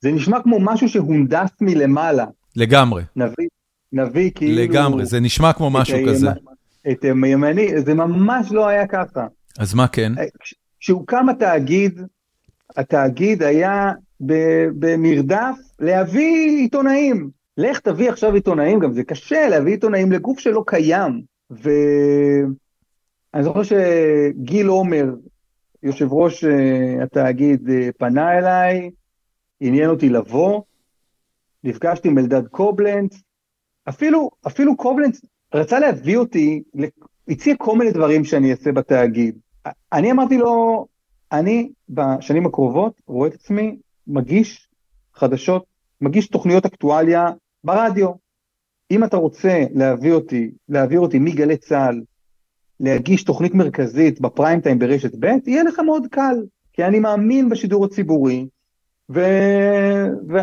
זה 0.00 0.12
נשמע 0.12 0.42
כמו 0.42 0.60
משהו 0.60 0.88
שהונדס 0.88 1.50
מלמעלה. 1.60 2.24
לגמרי. 2.58 3.02
נביא, 3.16 3.48
נביא 3.92 4.30
כאילו... 4.34 4.62
לגמרי, 4.62 5.06
זה 5.06 5.20
נשמע 5.20 5.52
כמו 5.52 5.70
משהו. 5.70 5.98
כזה. 6.08 6.28
את 6.90 7.04
הימני, 7.04 7.82
זה 7.82 7.94
ממש 7.94 8.52
לא 8.52 8.68
היה 8.68 8.86
ככה. 8.86 9.26
אז 9.58 9.74
מה 9.74 9.88
כן? 9.88 10.12
כשהוקם 10.80 11.28
התאגיד, 11.28 12.00
התאגיד 12.76 13.42
היה 13.42 13.92
במרדף 14.78 15.56
להביא 15.78 16.58
עיתונאים. 16.58 17.30
לך 17.58 17.78
תביא 17.78 18.10
עכשיו 18.10 18.34
עיתונאים, 18.34 18.78
גם 18.78 18.92
זה 18.92 19.04
קשה 19.04 19.48
להביא 19.48 19.72
עיתונאים 19.72 20.12
לגוף 20.12 20.38
שלא 20.38 20.62
קיים. 20.66 21.22
ו... 21.50 21.70
אני 23.34 23.42
זוכר 23.42 23.62
שגיל 23.62 24.66
עומר, 24.66 25.04
יושב 25.82 26.12
ראש 26.12 26.44
uh, 26.44 26.48
התאגיד, 27.02 27.68
uh, 27.68 27.72
פנה 27.98 28.38
אליי, 28.38 28.90
עניין 29.60 29.90
אותי 29.90 30.08
לבוא, 30.08 30.62
נפגשתי 31.64 32.08
עם 32.08 32.18
אלדד 32.18 32.46
קובלנץ, 32.46 33.22
אפילו, 33.88 34.30
אפילו 34.46 34.76
קובלנץ 34.76 35.20
רצה 35.54 35.78
להביא 35.78 36.16
אותי, 36.16 36.62
הציע 37.28 37.54
כל 37.58 37.78
מיני 37.78 37.90
דברים 37.90 38.24
שאני 38.24 38.50
אעשה 38.50 38.72
בתאגיד. 38.72 39.38
אני 39.92 40.10
אמרתי 40.12 40.38
לו, 40.38 40.86
אני 41.32 41.70
בשנים 41.88 42.46
הקרובות 42.46 43.00
רואה 43.06 43.28
את 43.28 43.34
עצמי 43.34 43.76
מגיש 44.06 44.68
חדשות, 45.14 45.64
מגיש 46.00 46.28
תוכניות 46.28 46.66
אקטואליה 46.66 47.26
ברדיו. 47.64 48.10
אם 48.90 49.04
אתה 49.04 49.16
רוצה 49.16 49.64
להביא 49.74 50.12
אותי, 50.12 50.50
להעביר 50.68 51.00
אותי 51.00 51.18
מגלי 51.18 51.56
צה"ל, 51.56 52.02
להגיש 52.80 53.24
תוכנית 53.24 53.54
מרכזית 53.54 54.20
בפריים 54.20 54.60
טיים 54.60 54.78
ברשת 54.78 55.14
ב', 55.18 55.26
יהיה 55.46 55.62
לך 55.62 55.78
מאוד 55.78 56.06
קל, 56.10 56.44
כי 56.72 56.84
אני 56.84 57.00
מאמין 57.00 57.48
בשידור 57.48 57.84
הציבורי, 57.84 58.46
ו... 59.10 59.20
ו... 60.28 60.36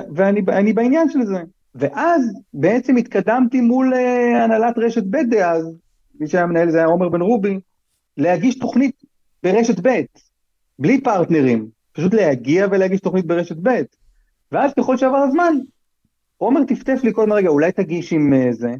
ואני 0.45 0.74
בעניין 0.74 1.09
של 1.09 1.26
זה. 1.26 1.43
ואז 1.76 2.34
בעצם 2.53 2.95
התקדמתי 2.95 3.61
מול 3.61 3.93
uh, 3.93 3.97
הנהלת 4.43 4.78
רשת 4.78 5.03
ב' 5.03 5.18
דאז, 5.30 5.66
מי 6.20 6.28
שהיה 6.28 6.45
מנהל 6.45 6.72
זה 6.72 6.78
היה 6.78 6.88
עומר 6.88 7.09
בן 7.09 7.22
רובי, 7.22 7.59
להגיש 8.18 8.59
תוכנית 8.59 8.95
ברשת 9.43 9.88
ב', 9.88 10.01
בלי 10.80 11.01
פרטנרים, 11.01 11.68
פשוט 11.91 12.13
להגיע 12.13 12.68
ולהגיש 12.72 12.99
תוכנית 12.99 13.26
ברשת 13.26 13.55
ב'. 13.61 13.82
ואז 14.51 14.74
ככל 14.74 14.97
שעבר 14.97 15.18
הזמן, 15.18 15.53
עומר 16.38 16.63
טפטף 16.63 16.99
לי 17.03 17.13
כל 17.13 17.22
הזמן, 17.22 17.36
רגע, 17.36 17.49
אולי 17.49 17.72
תגיש 17.72 18.13
עם 18.13 18.34
uh, 18.34 18.55
זה, 18.55 18.72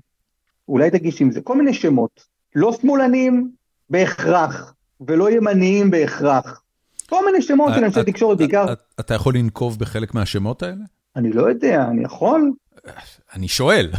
אולי 0.68 0.92
תגיש 0.92 1.22
עם 1.22 1.32
זה, 1.32 1.42
כל 1.42 1.58
מיני 1.58 1.74
שמות. 1.74 2.26
לא 2.56 2.74
שמאלנים 2.74 3.50
בהכרח, 3.90 4.74
ולא 5.08 5.32
ימניים 5.32 5.92
בהכרח. 5.92 6.62
כל 7.10 7.26
מיני 7.26 7.42
שמות 7.42 7.74
של 7.76 7.84
אנשי 7.84 8.04
תקשורת 8.04 8.38
בעיקר. 8.38 8.66
אתה 9.00 9.14
יכול 9.14 9.38
לנקוב 9.38 9.80
בחלק 9.80 10.14
מהשמות 10.14 10.64
האלה? 10.64 10.84
אני 11.16 11.32
לא 11.32 11.50
יודע, 11.50 11.86
אני 11.90 12.04
יכול? 12.04 12.52
אני 13.34 13.48
שואל. 13.48 13.92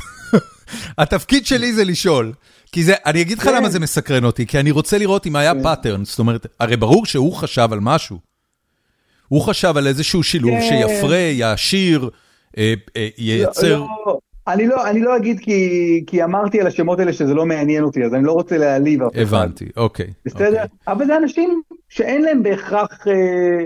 התפקיד 0.98 1.46
שלי 1.46 1.72
זה 1.72 1.84
לשאול. 1.84 2.32
כי 2.72 2.84
זה, 2.84 2.94
אני 3.06 3.22
אגיד 3.22 3.38
לך 3.38 3.44
כן. 3.44 3.54
למה 3.54 3.68
זה 3.68 3.80
מסקרן 3.80 4.24
אותי, 4.24 4.46
כי 4.46 4.60
אני 4.60 4.70
רוצה 4.70 4.98
לראות 4.98 5.26
אם 5.26 5.36
היה 5.36 5.52
pattern, 5.62 5.98
כן. 5.98 6.04
זאת 6.04 6.18
אומרת, 6.18 6.46
הרי 6.60 6.76
ברור 6.76 7.06
שהוא 7.06 7.34
חשב 7.34 7.68
על 7.72 7.78
משהו. 7.82 8.18
הוא 9.28 9.42
חשב 9.42 9.76
על 9.76 9.86
איזשהו 9.86 10.22
שילוב 10.22 10.54
כן. 10.54 10.68
שיפרה, 10.68 11.16
יעשיר, 11.16 12.10
אה, 12.58 12.74
אה, 12.96 13.08
ייצר... 13.18 13.84
לא, 14.46 14.52
לא, 14.54 14.54
אני 14.54 14.66
לא, 14.66 14.90
אני 14.90 15.00
לא 15.00 15.16
אגיד 15.16 15.40
כי, 15.40 16.04
כי 16.06 16.24
אמרתי 16.24 16.60
על 16.60 16.66
השמות 16.66 16.98
האלה 16.98 17.12
שזה 17.12 17.34
לא 17.34 17.46
מעניין 17.46 17.84
אותי, 17.84 18.04
אז 18.04 18.14
אני 18.14 18.24
לא 18.24 18.32
רוצה 18.32 18.58
להעליב 18.58 19.02
אף 19.02 19.12
אחד. 19.12 19.20
הבנתי, 19.20 19.68
אוקיי. 19.76 20.12
בסדר? 20.24 20.46
אוקיי. 20.46 20.66
אבל 20.88 21.06
זה 21.06 21.16
אנשים 21.16 21.62
שאין 21.88 22.22
להם 22.22 22.42
בהכרח... 22.42 23.08
אה, 23.08 23.64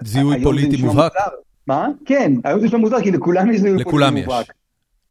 זיהוי 0.00 0.42
פוליטי 0.42 0.82
מובהק? 0.82 1.12
מה? 1.66 1.88
כן, 2.04 2.32
היום 2.44 2.60
זה 2.60 2.66
נשמע 2.66 2.78
מוזר, 2.78 3.00
כי 3.00 3.10
לכולם 3.10 3.52
יש 3.52 3.60
זיהוי 3.60 3.84
פוליטי 3.84 4.20
מובהק. 4.20 4.46
לכולם 4.46 4.46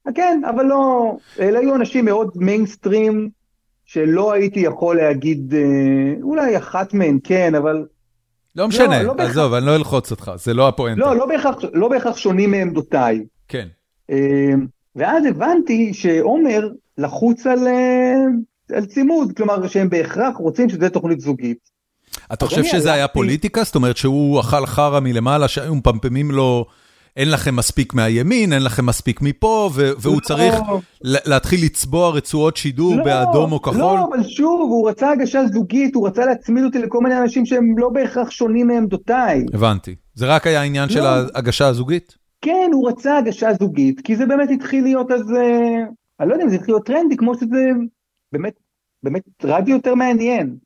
יש. 0.08 0.16
כן, 0.16 0.42
אבל 0.50 0.66
לא, 0.66 1.16
אלה 1.40 1.60
היו 1.60 1.76
אנשים 1.76 2.06
מאוד 2.06 2.32
מיינסטרים, 2.36 3.30
שלא 3.86 4.34
הייתי 4.34 4.60
יכול 4.60 4.96
להגיד, 4.96 5.54
אה, 5.54 6.22
אולי 6.22 6.58
אחת 6.58 6.94
מהן 6.94 7.20
כן, 7.24 7.56
אבל... 7.56 7.86
לא 8.56 8.68
משנה, 8.68 9.04
לא, 9.04 9.16
לא 9.16 9.24
עזוב, 9.24 9.44
בהכרח... 9.44 9.58
אני 9.58 9.66
לא 9.66 9.76
אלחוץ 9.76 10.12
אותך, 10.12 10.32
זה 10.36 10.54
לא 10.54 10.68
הפואנטה. 10.68 11.00
לא, 11.00 11.16
לא 11.16 11.26
בהכרח, 11.26 11.56
לא 11.74 11.88
בהכרח 11.88 12.18
שונים 12.18 12.52
מעמדותיי. 12.52 13.24
כן. 13.48 13.68
ואז 14.96 15.26
הבנתי 15.26 15.94
שעומר 15.94 16.70
לחוץ 16.98 17.48
על, 17.48 17.68
אה, 17.68 18.24
על 18.78 18.86
צימוד, 18.86 19.32
כלומר 19.38 19.68
שהם 19.68 19.90
בהכרח 19.90 20.38
רוצים 20.38 20.70
שזה 20.70 20.90
תוכנית 20.90 21.20
זוגית. 21.20 21.74
אתה 22.34 22.46
חושב 22.46 22.64
שזה 22.64 22.94
היה 22.94 23.08
פוליטיקה? 23.08 23.64
זאת 23.64 23.76
אומרת 23.76 23.98
שהוא 23.98 24.40
אכל 24.40 24.66
חרא 24.66 25.00
מלמעלה, 25.00 25.48
שהיו 25.48 25.76
מפמפמים 25.76 26.32
לו... 26.32 26.66
אין 27.18 27.32
לכם 27.32 27.56
מספיק 27.56 27.94
מהימין, 27.94 28.54
אין 28.54 28.64
לכם 28.64 28.86
מספיק 28.86 29.22
מפה, 29.22 29.70
והוא 29.74 30.16
לא. 30.16 30.20
צריך 30.20 30.56
להתחיל 31.04 31.66
לצבוע 31.66 32.10
רצועות 32.10 32.58
שידור 32.58 32.96
לא, 32.96 33.04
באדום 33.04 33.52
או 33.52 33.62
כחול? 33.62 33.78
לא, 33.78 34.08
אבל 34.10 34.24
שוב, 34.24 34.62
הוא 34.62 34.90
רצה 34.90 35.12
הגשה 35.12 35.42
זוגית, 35.54 35.96
הוא 35.96 36.08
רצה 36.08 36.26
להצמיד 36.26 36.64
אותי 36.64 36.80
לכל 36.80 37.00
מיני 37.04 37.20
אנשים 37.20 37.46
שהם 37.46 37.78
לא 37.78 37.90
בהכרח 37.90 38.30
שונים 38.30 38.68
מעמדותיי. 38.68 39.46
הבנתי. 39.54 39.96
זה 40.16 40.26
רק 40.26 40.48
היה 40.48 40.62
עניין 40.62 40.90
של 40.90 41.02
לא. 41.02 41.08
ההגשה 41.08 41.68
הזוגית? 41.68 42.23
כן, 42.44 42.70
הוא 42.74 42.90
רצה 42.90 43.18
הגשה 43.18 43.54
זוגית, 43.54 44.02
כי 44.02 44.16
זה 44.16 44.26
באמת 44.26 44.50
התחיל 44.50 44.84
להיות 44.84 45.12
אז... 45.12 45.22
אני 46.20 46.30
לא 46.30 46.34
יודע 46.34 46.46
אם 46.46 46.50
זה 46.50 46.56
התחיל 46.56 46.74
להיות 46.74 46.86
טרנדי, 46.86 47.18
כמו 47.18 47.36
שזה 47.36 47.70
באמת, 48.32 48.54
באמת 49.04 49.24
רדיו 49.44 49.76
יותר 49.76 49.96
מעניין. 49.96 50.58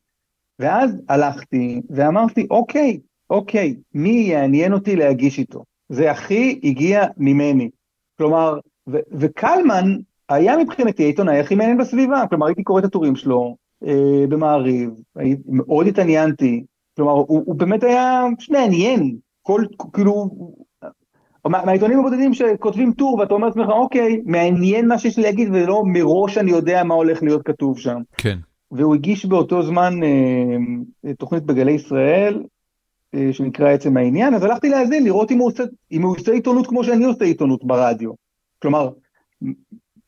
ואז 0.60 0.98
הלכתי 1.10 1.82
ואמרתי, 1.90 2.48
אוקיי, 2.50 3.00
אוקיי, 3.30 3.76
מי 3.94 4.10
יעניין 4.10 4.74
אותי 4.74 4.96
להגיש 4.96 5.40
איתו? 5.40 5.64
זה 5.90 6.12
הכי 6.12 6.60
הגיע 6.64 7.06
ממני. 7.18 7.70
כלומר, 8.18 8.60
וקלמן 9.12 9.98
היה 10.30 10.58
מבחינתי 10.58 11.04
העיתונאי 11.04 11.40
הכי 11.40 11.56
מעניין 11.56 11.78
בסביבה, 11.78 12.24
כלומר 12.30 12.48
הייתי 12.48 12.64
קורא 12.64 12.80
את 12.80 12.86
הטורים 12.86 13.16
שלו 13.16 13.56
אה, 13.88 14.28
במעריב, 14.30 14.90
מאוד 15.48 15.88
התעניינתי, 15.88 16.64
כלומר 16.96 17.12
הוא, 17.12 17.44
הוא 17.46 17.56
באמת 17.56 17.84
היה 17.84 18.24
מעניין, 18.50 19.18
כל, 19.42 19.64
כאילו, 19.94 20.30
מה, 21.50 21.66
מהעיתונים 21.66 22.00
הבודדים 22.00 22.34
שכותבים 22.34 22.94
טור 22.94 23.20
ואתה 23.20 23.34
אומר 23.34 23.48
לעצמך 23.48 23.70
אוקיי, 23.70 24.22
מעניין 24.26 24.88
מה 24.88 24.98
שיש 25.00 25.18
לי 25.18 25.24
להגיד 25.24 25.50
ולא 25.52 25.84
מראש 25.86 26.38
אני 26.38 26.52
יודע 26.52 26.84
מה 26.84 26.96
הולך 26.96 27.24
להיות 27.24 27.42
כתוב 27.46 27.80
שם. 27.80 28.02
כן. 28.18 28.38
והוא 28.72 28.96
הגיש 28.96 29.26
באותו 29.26 29.64
זמן 29.64 29.94
אה, 30.04 31.14
תוכנית 31.14 31.44
בגלי 31.44 31.72
ישראל, 31.72 32.44
אה, 33.16 33.30
שנקרא 33.32 33.70
עצם 33.70 33.98
העניין, 33.98 34.34
אז 34.34 34.44
הלכתי 34.44 34.70
להאזין, 34.70 35.04
לראות 35.04 35.32
אם 35.32 35.38
הוא, 35.38 35.48
עושה, 35.48 35.64
אם 35.92 36.02
הוא 36.02 36.16
עושה 36.18 36.32
עיתונות 36.32 36.68
כמו 36.68 36.84
שאני 36.84 37.06
עושה 37.06 37.26
עיתונות 37.26 37.64
ברדיו. 37.64 38.12
כלומר, 38.62 38.90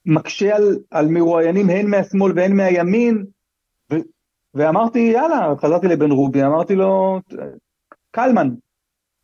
מקשה 0.06 0.56
על, 0.56 0.78
על 0.92 1.08
מרואיינים 1.08 1.70
הן 1.70 1.88
מהשמאל 1.90 2.34
והן 2.36 2.56
מהימין, 2.56 3.26
ו, 3.94 3.96
ואמרתי, 4.54 5.00
יאללה, 5.00 5.54
חזרתי 5.62 5.88
לבן 5.88 6.12
רובי, 6.12 6.44
אמרתי 6.44 6.76
לו, 6.76 7.20
קלמן. 8.12 8.50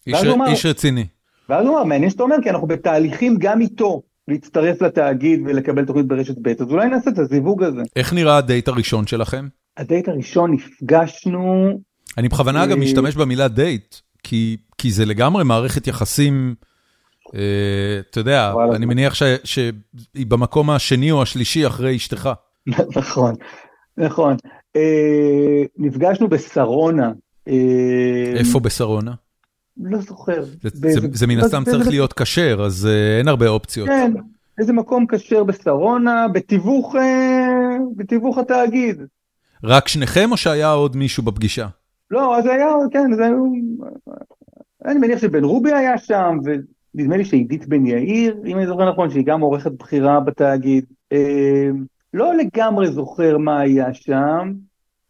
איש, 0.07 0.23
איש 0.47 0.65
רציני. 0.65 1.05
ואז 1.49 1.65
הוא 1.65 1.75
אמר, 1.75 1.83
מעניין 1.83 2.09
שאתה 2.09 2.23
אומר, 2.23 2.35
כי 2.43 2.49
אנחנו 2.49 2.67
בתהליכים 2.67 3.35
גם 3.39 3.61
איתו 3.61 4.01
להצטרף 4.27 4.81
לתאגיד 4.81 5.41
ולקבל 5.45 5.85
תוכנית 5.85 6.05
ברשת 6.05 6.35
ב', 6.41 6.47
אז 6.47 6.71
אולי 6.71 6.89
נעשה 6.89 7.09
את 7.09 7.19
הזיווג 7.19 7.63
הזה. 7.63 7.81
איך 7.95 8.13
נראה 8.13 8.37
הדייט 8.37 8.67
הראשון 8.67 9.07
שלכם? 9.07 9.47
הדייט 9.77 10.07
הראשון 10.07 10.53
נפגשנו 10.53 11.79
אני 12.17 12.29
בכוונה 12.29 12.63
אגב 12.63 12.77
משתמש 12.77 13.15
במילה 13.15 13.47
דייט, 13.47 13.95
כי 14.23 14.57
כי 14.77 14.91
זה 14.91 15.05
לגמרי 15.05 15.43
מערכת 15.43 15.87
יחסים, 15.87 16.55
אה, 17.35 17.99
אתה 18.09 18.19
יודע, 18.19 18.53
אני 18.75 18.85
מניח 18.85 19.13
שהיא 19.43 20.25
במקום 20.27 20.69
השני 20.69 21.11
או 21.11 21.21
השלישי 21.21 21.67
אחרי 21.67 21.95
אשתך. 21.95 22.29
נכון, 22.97 23.35
נכון. 23.97 24.35
אה, 24.75 25.63
נפגשנו 25.77 26.27
בשרונה. 26.27 27.11
אה, 27.47 28.33
איפה 28.35 28.59
בשרונה? 28.59 29.11
לא 29.77 30.01
זוכר. 30.01 30.43
זה 31.11 31.27
מן 31.27 31.39
הסתם 31.39 31.63
צריך 31.65 31.87
להיות 31.87 32.13
כשר, 32.13 32.63
אז 32.65 32.89
אין 33.19 33.27
הרבה 33.27 33.47
אופציות. 33.47 33.87
כן, 33.87 34.11
איזה 34.57 34.73
מקום 34.73 35.05
כשר 35.07 35.43
בשרונה, 35.43 36.27
בתיווך 37.97 38.37
התאגיד. 38.37 39.01
רק 39.63 39.87
שניכם 39.87 40.31
או 40.31 40.37
שהיה 40.37 40.71
עוד 40.71 40.95
מישהו 40.95 41.23
בפגישה? 41.23 41.67
לא, 42.11 42.37
אז 42.37 42.45
היה, 42.45 42.67
כן, 42.91 43.13
זה 43.15 43.25
היו... 43.25 43.45
אני 44.85 44.99
מניח 44.99 45.19
שבן 45.19 45.43
רובי 45.43 45.73
היה 45.73 45.97
שם, 45.97 46.37
ונדמה 46.43 47.17
לי 47.17 47.25
שעידית 47.25 47.67
בן 47.67 47.85
יאיר, 47.85 48.37
אם 48.45 48.57
אני 48.57 48.67
זוכר 48.67 48.91
נכון, 48.91 49.09
שהיא 49.09 49.25
גם 49.25 49.41
עורכת 49.41 49.71
בכירה 49.71 50.19
בתאגיד. 50.19 50.85
אה, 51.11 51.69
לא 52.13 52.33
לגמרי 52.35 52.91
זוכר 52.91 53.37
מה 53.37 53.59
היה 53.59 53.93
שם. 53.93 54.53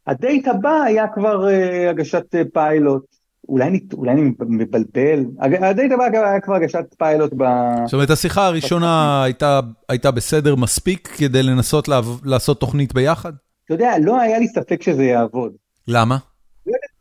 הדייט 0.08 0.48
הבא 0.48 0.82
היה 0.84 1.08
כבר 1.08 1.50
אה, 1.50 1.90
הגשת 1.90 2.36
אה, 2.36 2.42
פיילוט. 2.54 3.15
אולי 3.50 3.68
אני, 3.68 3.80
אולי 3.94 4.12
אני 4.12 4.22
מבלבל, 4.40 5.26
הדייט 5.40 5.92
הבא 5.92 6.04
היה 6.04 6.40
כבר 6.40 6.56
הגשת 6.56 6.96
פיילוט 6.98 7.34
ב... 7.38 7.44
זאת 7.86 7.94
אומרת, 7.94 8.10
השיחה 8.10 8.46
הראשונה 8.48 9.24
הייתה, 9.24 9.60
הייתה 9.90 10.12
בסדר 10.12 10.56
מספיק 10.56 11.08
כדי 11.08 11.44
לנסות 11.44 11.90
לעשות 12.26 12.60
תוכנית 12.60 12.94
ביחד? 12.94 13.32
אתה 13.66 13.74
יודע, 13.74 13.92
לא 14.02 14.22
היה 14.22 14.40
לי 14.40 14.48
ספק 14.48 14.82
שזה 14.82 15.04
יעבוד. 15.04 15.52
למה? 15.88 16.18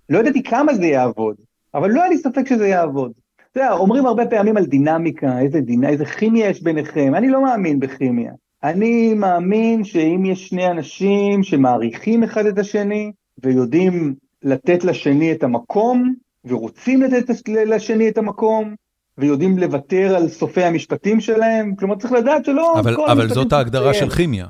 לא 0.09 0.18
ידעתי 0.18 0.42
כמה 0.42 0.74
זה 0.74 0.86
יעבוד, 0.86 1.34
אבל 1.74 1.90
לא 1.90 2.01
היה 2.01 2.11
לי 2.11 2.18
ספק 2.18 2.49
שזה 2.49 2.68
יעבוד. 2.68 3.12
אתה 3.53 3.61
יודע, 3.61 3.72
אומרים 3.72 4.07
הרבה 4.07 4.26
פעמים 4.26 4.57
על 4.57 4.66
דינמיקה, 4.66 5.38
איזה, 5.38 5.61
דינה, 5.61 5.88
איזה 5.88 6.05
כימיה 6.05 6.49
יש 6.49 6.62
ביניכם, 6.62 7.14
אני 7.14 7.28
לא 7.28 7.45
מאמין 7.45 7.80
בכימיה. 7.80 8.32
אני 8.64 9.14
מאמין 9.14 9.84
שאם 9.84 10.24
יש 10.24 10.49
שני 10.49 10.66
אנשים 10.66 11.42
שמעריכים 11.42 12.22
אחד 12.22 12.47
את 12.47 12.59
השני, 12.59 13.12
ויודעים 13.42 14.14
לתת 14.42 14.84
לשני 14.84 15.32
את 15.32 15.42
המקום, 15.42 16.14
ורוצים 16.45 17.03
לתת 17.03 17.49
לשני 17.66 18.09
את 18.09 18.18
המקום, 18.18 18.74
ויודעים 19.18 19.59
לוותר 19.59 20.16
על 20.16 20.28
סופי 20.28 20.64
המשפטים 20.64 21.20
שלהם, 21.20 21.74
כלומר 21.76 21.97
צריך 21.97 22.12
לדעת 22.12 22.45
שלא... 22.45 22.74
אבל, 22.80 22.97
אבל 23.12 23.28
זאת 23.28 23.53
ההגדרה 23.53 23.95
של 23.95 24.11
כימיה. 24.11 24.47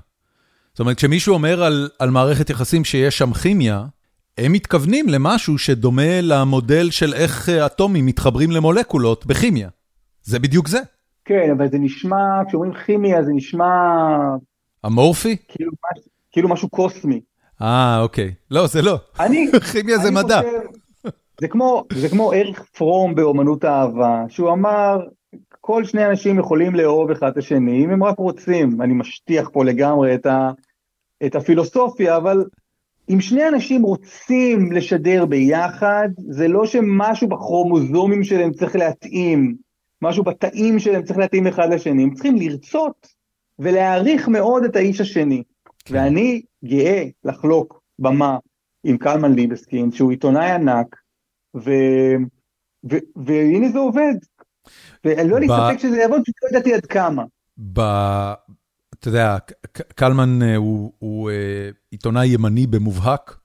זאת 0.73 0.81
אומרת, 0.81 0.97
כשמישהו 0.97 1.35
אומר 1.35 1.65
על, 1.65 1.89
על 1.99 2.11
מערכת 2.11 2.51
יחסים 2.51 2.85
שיש 2.85 3.19
שם 3.19 3.33
כימיה, 3.33 3.85
הם 4.39 4.53
מתכוונים 4.53 5.09
למשהו 5.09 5.59
שדומה 5.59 6.21
למודל 6.23 6.91
של 6.91 7.15
איך 7.15 7.49
אטומים 7.49 8.07
מתחברים 8.07 8.51
למולקולות 8.51 9.27
בכימיה. 9.27 9.69
זה 10.23 10.39
בדיוק 10.39 10.69
זה. 10.69 10.81
כן, 11.25 11.51
אבל 11.57 11.69
זה 11.71 11.79
נשמע, 11.79 12.43
כשאומרים 12.49 12.73
כימיה 12.87 13.23
זה 13.23 13.31
נשמע... 13.35 13.67
אמורפי? 14.87 15.37
כאילו, 15.49 15.73
מש, 15.73 16.05
כאילו 16.33 16.49
משהו 16.49 16.69
קוסמי. 16.69 17.21
אה, 17.63 18.01
אוקיי. 18.01 18.35
לא, 18.51 18.67
זה 18.67 18.83
לא. 18.83 18.99
אני, 19.21 19.47
כימיה 19.73 19.99
זה 19.99 20.11
מדע. 20.11 20.41
חושב, 20.41 20.69
זה 21.41 21.49
כמו, 21.49 21.85
זה 21.93 22.09
כמו 22.09 22.33
ערך 22.33 22.65
פרום 22.77 23.15
באומנות 23.15 23.65
האהבה, 23.65 24.25
שהוא 24.29 24.53
אמר, 24.53 24.99
כל 25.61 25.85
שני 25.85 26.07
אנשים 26.07 26.39
יכולים 26.39 26.75
לאהוב 26.75 27.11
אחד 27.11 27.29
את 27.29 27.37
השני, 27.37 27.85
אם 27.85 27.91
הם 27.91 28.05
רק 28.05 28.19
רוצים. 28.19 28.83
אני 28.83 28.95
משטיח 28.95 29.49
פה 29.53 29.65
לגמרי 29.65 30.15
את, 30.15 30.27
ה, 30.27 30.51
את 31.27 31.35
הפילוסופיה, 31.35 32.17
אבל 32.17 32.45
אם 33.11 33.21
שני 33.21 33.49
אנשים 33.49 33.83
רוצים 33.83 34.73
לשדר 34.73 35.27
ביחד, 35.27 36.09
זה 36.29 36.49
לא 36.49 36.67
שמשהו 36.67 37.29
בכרומוזומים 37.29 38.25
שלהם 38.25 38.53
צריך 38.53 38.77
להתאים, 38.77 39.55
משהו 40.03 40.25
בתאים 40.25 40.79
שלהם 40.79 41.03
צריך 41.03 41.19
להתאים 41.19 41.47
אחד 41.47 41.73
לשני, 41.73 42.03
הם 42.03 42.15
צריכים 42.15 42.37
לרצות 42.37 43.07
ולהעריך 43.59 44.29
מאוד 44.29 44.65
את 44.65 44.77
האיש 44.77 45.01
השני. 45.01 45.43
כן. 45.85 45.95
ואני 45.95 46.43
גאה 46.65 47.05
לחלוק 47.25 47.81
במה 47.99 48.39
עם 48.85 48.97
קלמן 48.97 49.35
ליבסקין, 49.35 49.93
שהוא 49.93 50.11
עיתונאי 50.11 50.51
ענק, 50.51 50.97
ו... 51.55 51.71
ו... 52.91 52.97
והנה 53.17 53.69
זה 53.69 53.79
עובד. 53.79 54.15
ואני 55.05 55.29
לא 55.29 55.37
ב... 55.37 55.41
להסתפק 55.41 55.79
שזה 55.83 55.97
יעבוד, 55.97 56.21
כי 56.25 56.33
לא 56.43 56.49
ידעתי 56.49 56.75
עד 56.75 56.87
כמה. 56.87 57.25
ב... 57.73 57.81
אתה 59.05 59.09
יודע, 59.09 59.37
קלמן 59.95 60.43
אה, 60.43 60.57
הוא, 60.57 60.93
הוא 60.99 61.31
אה, 61.31 61.71
עיתונאי 61.91 62.27
ימני 62.27 62.67
במובהק, 62.67 63.39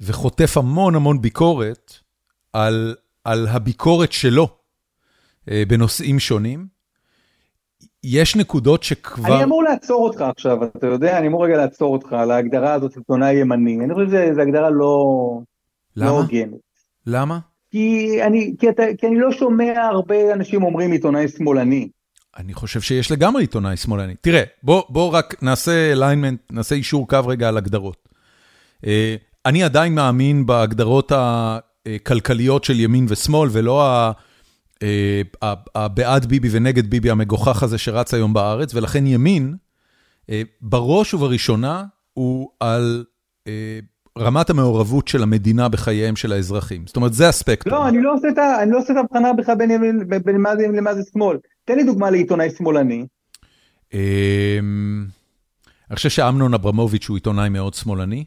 וחוטף 0.00 0.56
המון 0.56 0.94
המון 0.94 1.20
ביקורת 1.20 1.92
על, 2.52 2.94
על 3.24 3.46
הביקורת 3.46 4.12
שלו 4.12 4.48
אה, 5.50 5.62
בנושאים 5.68 6.18
שונים. 6.18 6.66
יש 8.04 8.36
נקודות 8.36 8.82
שכבר... 8.82 9.34
אני 9.34 9.44
אמור 9.44 9.62
לעצור 9.62 10.04
אותך 10.04 10.20
עכשיו, 10.20 10.64
אתה 10.64 10.86
יודע, 10.86 11.18
אני 11.18 11.26
אמור 11.26 11.44
רגע 11.44 11.56
לעצור 11.56 11.92
אותך 11.92 12.12
על 12.12 12.30
ההגדרה 12.30 12.72
הזאת 12.72 12.92
של 12.92 13.00
עיתונאי 13.00 13.34
ימני. 13.34 13.84
אני 13.84 13.94
חושב 13.94 14.06
שזו 14.06 14.40
הגדרה 14.40 14.70
לא... 14.70 15.40
למה? 15.96 16.10
לא 16.10 16.20
הוגנת. 16.20 16.67
למה? 17.08 17.38
כי 17.70 18.18
אני, 18.22 18.54
כי, 18.58 18.68
אתה, 18.68 18.82
כי 18.98 19.06
אני 19.06 19.18
לא 19.18 19.32
שומע 19.32 19.86
הרבה 19.92 20.32
אנשים 20.32 20.62
אומרים 20.62 20.92
עיתונאי 20.92 21.28
שמאלני. 21.28 21.88
אני 22.36 22.54
חושב 22.54 22.80
שיש 22.80 23.12
לגמרי 23.12 23.42
עיתונאי 23.42 23.76
שמאלני. 23.76 24.14
תראה, 24.20 24.42
בוא, 24.62 24.82
בוא 24.88 25.12
רק 25.12 25.42
נעשה 25.42 25.92
אליינמנט, 25.92 26.40
נעשה 26.52 26.74
אישור 26.74 27.08
קו 27.08 27.18
רגע 27.26 27.48
על 27.48 27.56
הגדרות. 27.56 28.08
אה, 28.86 29.16
אני 29.46 29.62
עדיין 29.62 29.94
מאמין 29.94 30.46
בהגדרות 30.46 31.12
הכלכליות 31.14 32.64
של 32.64 32.80
ימין 32.80 33.06
ושמאל, 33.08 33.48
ולא 33.52 33.82
אה, 34.82 35.12
הבעד 35.74 36.26
ביבי 36.26 36.48
ונגד 36.50 36.90
ביבי 36.90 37.10
המגוחך 37.10 37.62
הזה 37.62 37.78
שרץ 37.78 38.14
היום 38.14 38.32
בארץ, 38.32 38.74
ולכן 38.74 39.06
ימין, 39.06 39.56
אה, 40.30 40.42
בראש 40.60 41.14
ובראשונה, 41.14 41.84
הוא 42.12 42.50
על 42.60 43.04
רמת 44.18 44.50
המעורבות 44.50 45.08
של 45.08 45.22
המדינה 45.22 45.68
בחייהם 45.68 46.16
של 46.16 46.32
האזרחים. 46.32 46.86
זאת 46.86 46.96
אומרת, 46.96 47.12
זה 47.12 47.28
הספקטרום. 47.28 47.74
לא, 47.74 47.88
אני 47.88 48.02
לא 48.02 48.14
עושה 48.14 48.28
את 48.28 48.38
לא 48.68 48.98
ההבחנה 48.98 49.32
בכלל 49.32 49.54
בין 49.54 49.70
ימין 49.70 50.06
למה 50.74 50.94
זה 50.94 51.02
שמאל. 51.12 51.36
תן 51.64 51.76
לי 51.76 51.84
דוגמה 51.84 52.10
לעיתונאי 52.10 52.50
שמאלני. 52.50 53.06
אמ, 53.94 55.06
אני 55.90 55.96
חושב 55.96 56.08
שאמנון 56.08 56.54
אברמוביץ' 56.54 57.08
הוא 57.08 57.16
עיתונאי 57.16 57.48
מאוד 57.48 57.74
שמאלני. 57.74 58.24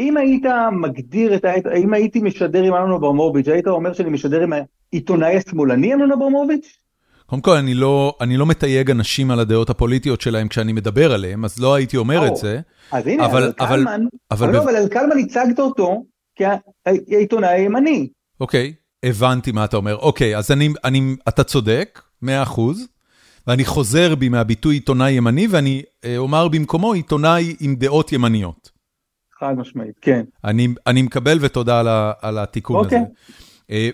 אם 0.00 0.16
היית 0.16 0.44
מגדיר 0.72 1.34
את 1.34 1.44
ה... 1.44 1.50
אם 1.76 1.92
הייתי 1.92 2.20
משדר 2.20 2.62
עם 2.62 2.74
אמנון 2.74 2.94
אברמוביץ', 2.94 3.48
היית 3.48 3.66
אומר 3.66 3.92
שאני 3.92 4.10
משדר 4.10 4.42
עם 4.42 4.52
העיתונאי 4.92 5.36
השמאלני 5.36 5.94
אמנון 5.94 6.12
אברמוביץ'? 6.12 6.78
קודם 7.30 7.42
כל, 7.42 7.56
אני 7.56 7.74
לא, 7.74 8.16
אני 8.20 8.36
לא 8.36 8.46
מתייג 8.46 8.90
אנשים 8.90 9.30
על 9.30 9.40
הדעות 9.40 9.70
הפוליטיות 9.70 10.20
שלהם 10.20 10.48
כשאני 10.48 10.72
מדבר 10.72 11.12
עליהם, 11.12 11.44
אז 11.44 11.58
לא 11.58 11.74
הייתי 11.74 11.96
אומר 11.96 12.28
את 12.28 12.36
זה. 12.36 12.60
אז 12.92 13.06
הנה, 13.06 13.26
אבל, 13.26 13.52
אבל 13.60 13.76
קלמן, 13.76 14.06
אבל, 14.30 14.46
אבל, 14.48 14.52
לא, 14.52 14.62
אבל 14.62 14.76
על 14.76 14.88
קלמן 14.88 15.18
הצגת 15.18 15.58
אותו 15.58 16.04
כעיתונאי 16.36 17.48
הימני. 17.48 18.08
אוקיי, 18.40 18.74
הבנתי 19.02 19.52
מה 19.52 19.64
אתה 19.64 19.76
אומר. 19.76 19.96
אוקיי, 19.96 20.36
אז 20.36 20.52
אתה 21.28 21.44
צודק, 21.44 22.02
100%, 22.24 22.28
ואני 23.46 23.64
חוזר 23.64 24.14
בי 24.14 24.28
מהביטוי 24.28 24.74
עיתונאי 24.76 25.12
ימני, 25.12 25.46
ואני 25.50 25.82
אה, 26.04 26.16
אומר 26.16 26.48
במקומו 26.48 26.92
עיתונאי 26.92 27.56
עם 27.60 27.76
דעות 27.76 28.12
ימניות. 28.12 28.70
חד 29.40 29.54
משמעית, 29.58 29.98
כן. 30.00 30.24
אני, 30.44 30.68
אני 30.86 31.02
מקבל 31.02 31.38
ותודה 31.40 31.80
על, 31.80 31.88
ה, 31.88 32.12
על 32.22 32.38
התיקון 32.38 32.84
אוקיי. 32.84 32.98
הזה. 32.98 33.06
אה, 33.70 33.90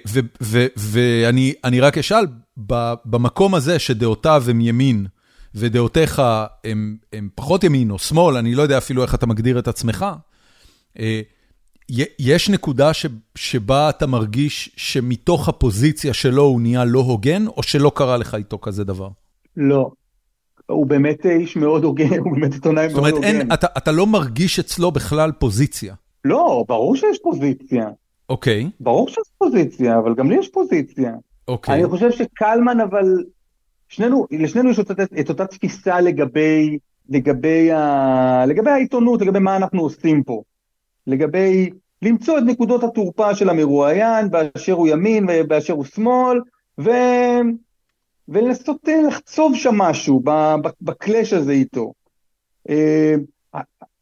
ואני 0.77 1.81
רק 1.81 1.99
אשאל, 1.99 2.27
במקום 3.05 3.55
הזה 3.55 3.79
שדעותיו 3.79 4.43
הם 4.49 4.61
ימין, 4.61 5.07
ודעותיך 5.55 6.23
הם 6.65 7.29
פחות 7.35 7.65
ימין 7.65 7.91
או 7.91 7.99
שמאל, 7.99 8.37
אני 8.37 8.55
לא 8.55 8.63
יודע 8.63 8.79
אפילו 8.79 9.03
איך 9.03 9.15
אתה 9.15 9.27
מגדיר 9.27 9.59
את 9.59 9.69
עצמך, 9.69 10.07
אה, 10.99 11.21
יש 12.19 12.51
נקודה 12.51 12.91
שבה 13.35 13.91
אתה 13.91 14.07
מרגיש 14.07 14.71
שמתוך 14.77 15.49
הפוזיציה 15.49 16.15
שלו 16.15 16.43
הוא 16.43 16.61
נהיה 16.61 16.85
לא 16.85 16.99
הוגן, 16.99 17.47
או 17.47 17.63
שלא 17.63 17.93
קרה 17.95 18.17
לך 18.17 18.35
איתו 18.35 18.59
כזה 18.59 18.85
דבר? 18.85 19.09
לא. 19.57 19.91
הוא 20.67 20.87
באמת 20.87 21.27
איש 21.27 21.57
מאוד 21.57 21.85
הוגן, 21.85 22.19
הוא 22.19 22.33
באמת 22.33 22.53
עיתונאי 22.53 22.89
מאוד 22.89 23.13
הוגן. 23.13 23.33
זאת 23.33 23.43
אומרת, 23.43 23.65
אתה 23.65 23.93
לא 23.93 24.07
מרגיש 24.07 24.59
אצלו 24.59 24.91
בכלל 24.91 25.33
פוזיציה. 25.33 25.95
לא, 26.25 26.65
ברור 26.69 26.97
שיש 26.97 27.19
פוזיציה. 27.23 27.89
אוקיי. 28.29 28.65
Okay. 28.65 28.71
ברור 28.81 29.09
שיש 29.09 29.29
פוזיציה, 29.39 29.99
אבל 29.99 30.15
גם 30.15 30.31
לי 30.31 30.39
יש 30.39 30.49
פוזיציה. 30.49 31.15
אוקיי. 31.49 31.75
Okay. 31.75 31.79
אני 31.79 31.89
חושב 31.89 32.11
שקלמן, 32.11 32.81
אבל... 32.81 33.25
שנינו, 33.89 34.27
לשנינו 34.31 34.71
יש 34.71 34.79
את, 34.79 34.91
את 35.21 35.29
אותה 35.29 35.47
תפיסה 35.47 36.01
לגבי, 36.01 36.79
לגבי, 37.09 37.73
ה, 37.73 38.47
לגבי 38.47 38.71
העיתונות, 38.71 39.23
לגבי 39.23 39.39
מה 39.39 39.57
אנחנו 39.57 39.81
עושים 39.81 40.23
פה. 40.23 40.43
לגבי 41.07 41.71
למצוא 42.03 42.39
את 42.39 42.43
נקודות 42.47 42.85
התורפה 42.85 43.35
של 43.35 43.51
המרואיין 43.51 44.31
באשר 44.31 44.73
הוא 44.73 44.89
ימין 44.89 45.27
ובאשר 45.29 45.73
הוא 45.73 45.85
שמאל, 45.85 46.41
ו... 46.81 46.91
ולנסות 48.29 48.89
לחצוב 49.09 49.57
שם 49.57 49.75
משהו 49.75 50.23
בקלאש 50.81 51.33
הזה 51.33 51.53
איתו. 51.53 51.93
אה, 52.69 53.15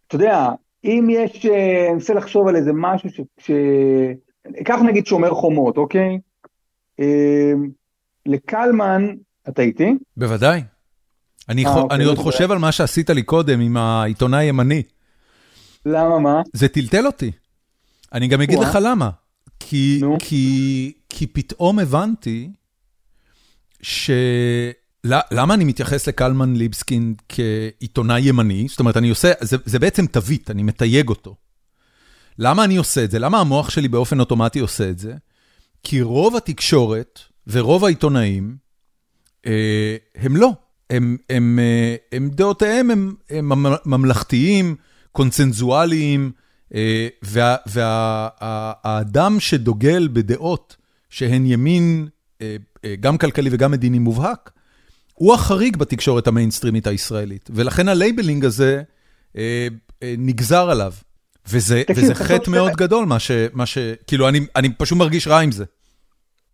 אתה 0.06 0.16
יודע, 0.16 0.48
אם 0.85 1.09
יש, 1.11 1.47
אה, 1.47 1.87
אני 1.89 1.95
רוצה 1.95 2.14
לחשוב 2.14 2.49
על 2.49 2.57
איזה 2.57 2.70
משהו 2.74 3.11
ש... 3.11 3.20
ש... 3.39 3.51
קח 4.64 4.78
נגיד 4.87 5.07
שומר 5.07 5.35
חומות, 5.35 5.76
אוקיי? 5.76 6.18
אה, 7.01 7.53
לקלמן, 8.26 9.14
אתה 9.49 9.62
איתי? 9.62 9.95
בוודאי. 10.16 10.62
אני, 11.49 11.66
아, 11.66 11.68
ח... 11.68 11.76
אוקיי, 11.76 11.97
אני 11.97 12.05
עוד 12.05 12.18
חושב 12.18 12.51
על 12.51 12.59
מה 12.59 12.72
שעשית 12.72 13.11
לי 13.11 13.22
קודם 13.22 13.61
עם 13.61 13.76
העיתונאי 13.76 14.45
הימני. 14.45 14.82
למה 15.87 16.18
מה? 16.18 16.43
זה 16.53 16.68
טלטל 16.68 17.07
אותי. 17.07 17.30
אני 18.12 18.28
גם 18.28 18.41
אגיד 18.41 18.59
לך 18.59 18.78
למה. 18.82 19.11
כי, 19.61 20.01
כי, 20.18 20.93
כי 21.09 21.26
פתאום 21.26 21.78
הבנתי 21.78 22.51
ש... 23.82 24.11
למה 25.05 25.55
אני 25.55 25.64
מתייחס 25.64 26.09
לקלמן 26.09 26.57
ליבסקין 26.57 27.14
כעיתונאי 27.28 28.20
ימני? 28.20 28.66
זאת 28.68 28.80
אומרת, 28.80 28.96
אני 28.96 29.11
עושה, 29.11 29.32
זה, 29.40 29.57
זה 29.64 29.78
בעצם 29.78 30.07
תווית, 30.07 30.50
אני 30.50 30.62
מתייג 30.62 31.09
אותו. 31.09 31.36
למה 32.38 32.64
אני 32.64 32.76
עושה 32.76 33.05
את 33.05 33.11
זה? 33.11 33.18
למה 33.18 33.40
המוח 33.40 33.70
שלי 33.70 33.88
באופן 33.88 34.20
אוטומטי 34.20 34.59
עושה 34.59 34.90
את 34.90 34.98
זה? 34.98 35.14
כי 35.82 36.02
רוב 36.02 36.36
התקשורת 36.36 37.20
ורוב 37.46 37.84
העיתונאים 37.84 38.57
אה, 39.46 39.96
הם 40.14 40.36
לא. 40.36 40.52
הם, 40.90 41.16
הם, 41.30 41.59
אה, 41.59 41.96
הם 42.12 42.30
דעותיהם 42.30 42.90
הם, 42.90 43.14
הם 43.30 43.52
ממלכתיים, 43.86 44.76
קונצנזואליים, 45.12 46.32
אה, 46.74 47.09
והאדם 47.66 49.34
וה, 49.34 49.40
שדוגל 49.40 50.09
בדעות 50.12 50.76
שהן 51.09 51.46
ימין, 51.46 52.09
אה, 52.40 52.57
אה, 52.84 52.94
גם 53.00 53.18
כלכלי 53.18 53.50
וגם 53.52 53.70
מדיני 53.70 53.98
מובהק, 53.98 54.50
הוא 55.14 55.34
החריג 55.34 55.76
בתקשורת 55.76 56.26
המיינסטרימית 56.26 56.86
הישראלית, 56.86 57.50
ולכן 57.54 57.88
ה 57.88 57.95
labeling 57.95 58.44
הזה 58.44 58.82
אה, 59.36 59.68
אה, 60.02 60.14
נגזר 60.18 60.70
עליו. 60.70 60.92
וזה, 61.48 61.82
תקשיב, 61.86 62.04
וזה 62.04 62.14
חטא 62.14 62.50
מאוד 62.50 62.72
ש... 62.72 62.76
גדול, 62.76 63.04
מה 63.04 63.18
ש... 63.18 63.30
מה 63.52 63.66
ש... 63.66 63.78
כאילו, 64.06 64.28
אני, 64.28 64.40
אני 64.56 64.68
פשוט 64.78 64.98
מרגיש 64.98 65.28
רע 65.28 65.40
עם 65.40 65.52
זה. 65.52 65.64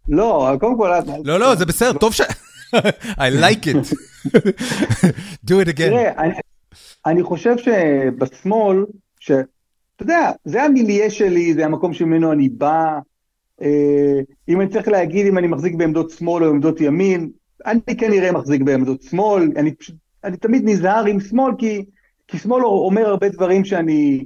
לא, 0.08 0.50
קודם 0.60 0.76
כל... 0.76 0.90
לא, 1.24 1.40
לא, 1.40 1.54
זה 1.54 1.66
בסדר, 1.66 1.92
טוב 1.92 2.14
ש... 2.14 2.20
I 3.18 3.30
like 3.40 3.66
it. 3.66 3.92
do 5.46 5.54
it 5.62 5.68
again. 5.68 5.90
תראה, 5.90 6.12
אני, 6.18 6.32
אני 7.06 7.22
חושב 7.22 7.54
שבשמאל, 7.58 8.84
שאתה 9.20 9.42
יודע, 10.00 10.30
זה 10.44 10.62
המיליה 10.62 11.10
שלי, 11.10 11.54
זה 11.54 11.64
המקום 11.64 11.94
שממנו 11.94 12.32
אני 12.32 12.48
בא. 12.48 12.98
אה, 13.62 14.20
אם 14.48 14.60
אני 14.60 14.70
צריך 14.70 14.88
להגיד 14.88 15.26
אם 15.26 15.38
אני 15.38 15.46
מחזיק 15.46 15.74
בעמדות 15.74 16.10
שמאל 16.10 16.44
או 16.44 16.50
עמדות 16.50 16.80
ימין, 16.80 17.30
אני 17.66 17.96
כנראה 17.98 18.32
מחזיק 18.32 18.62
בעמדות 18.62 19.02
שמאל, 19.02 19.50
אני, 19.56 19.70
אני 20.24 20.36
תמיד 20.36 20.62
נזהר 20.64 21.04
עם 21.04 21.20
שמאל, 21.20 21.52
כי, 21.58 21.84
כי 22.28 22.38
שמאל 22.38 22.64
אומר 22.64 23.06
הרבה 23.06 23.28
דברים 23.28 23.64
שאני... 23.64 24.24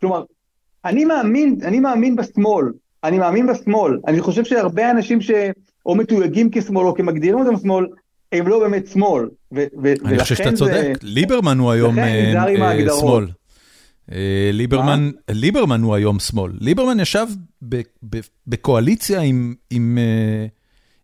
כלומר, 0.00 0.24
אני 0.84 1.04
מאמין, 1.04 1.58
אני 1.64 1.80
מאמין 1.80 2.16
בשמאל, 2.16 2.66
אני 3.04 3.18
מאמין 3.18 3.46
בשמאל. 3.46 3.98
אני 4.06 4.20
חושב 4.20 4.44
שהרבה 4.44 4.90
אנשים 4.90 5.20
שאו 5.20 5.94
מתויגים 5.94 6.48
כשמאל 6.52 6.86
או 6.86 6.94
כמגדירים 6.94 7.38
אותם 7.38 7.56
שמאל, 7.56 7.86
הם 8.32 8.48
לא 8.48 8.58
באמת 8.58 8.86
שמאל. 8.86 9.28
ו- 9.54 9.64
ו- 9.82 9.92
אני 10.04 10.18
חושב 10.18 10.34
שאתה 10.34 10.52
צודק, 10.52 10.98
ליברמן 11.02 11.58
הוא 11.58 11.70
היום 11.70 11.98
אה, 11.98 12.04
אה. 12.04 12.98
שמאל. 13.00 13.26
אה, 14.12 14.50
ליברמן, 14.52 15.10
ליברמן 15.30 15.82
הוא 15.82 15.94
היום 15.94 16.18
שמאל. 16.18 16.52
ליברמן 16.60 17.00
ישב 17.00 17.26
ב- 17.68 17.80
ב- 18.10 18.20
בקואליציה 18.46 19.20
עם, 19.20 19.54
עם, 19.70 19.98
אה, 19.98 20.46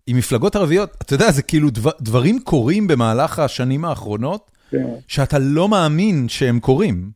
עם 0.09 0.16
מפלגות 0.16 0.56
ערביות. 0.56 0.90
אתה 1.02 1.14
יודע, 1.14 1.30
זה 1.30 1.42
כאילו 1.42 1.70
דבר, 1.70 1.90
דברים 2.00 2.40
קורים 2.40 2.86
במהלך 2.86 3.38
השנים 3.38 3.84
האחרונות, 3.84 4.50
כן. 4.70 4.86
שאתה 5.09 5.38
לא 5.38 5.68
מאמין 5.68 6.28
שהם 6.28 6.61
קורים. 6.61 7.11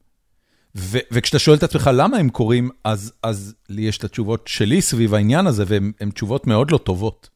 ו- 0.76 0.98
וכשאתה 1.12 1.38
שואל 1.38 1.56
את 1.56 1.62
עצמך 1.62 1.90
למה 1.94 2.16
הם 2.16 2.28
קורים, 2.28 2.70
אז, 2.84 3.12
אז 3.22 3.54
לי 3.68 3.82
יש 3.82 3.98
את 3.98 4.04
התשובות 4.04 4.48
שלי 4.48 4.82
סביב 4.82 5.14
העניין 5.14 5.46
הזה, 5.46 5.64
והן 5.66 5.92
הן 6.00 6.10
תשובות 6.10 6.46
מאוד 6.46 6.70
לא 6.70 6.78
טובות. 6.78 7.30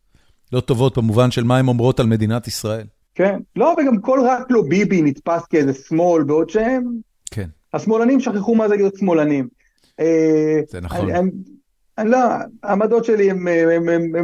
לא 0.52 0.60
טובות 0.60 0.98
במובן 0.98 1.30
של 1.30 1.44
מה 1.44 1.58
הן 1.58 1.68
אומרות 1.68 2.00
על 2.00 2.06
מדינת 2.06 2.48
ישראל. 2.48 2.86
כן, 3.14 3.38
לא, 3.56 3.76
וגם 3.78 4.00
כל 4.00 4.20
רק 4.26 4.46
לא 4.50 4.62
ביבי 4.68 5.02
נתפס 5.02 5.46
כאיזה 5.50 5.72
שמאל, 5.74 6.22
בעוד 6.22 6.50
שהם, 6.50 6.84
כן, 7.30 7.48
השמאלנים 7.74 8.20
שכחו 8.20 8.54
מה 8.54 8.68
זה 8.68 8.76
להיות 8.76 8.96
שמאלנים. 8.96 9.48
אה, 10.00 10.60
זה 10.68 10.80
נכון. 10.80 11.10
אני 11.10 11.30
לא, 12.04 12.18
העמדות 12.62 13.04
שלי 13.04 13.30
הן 13.30 13.38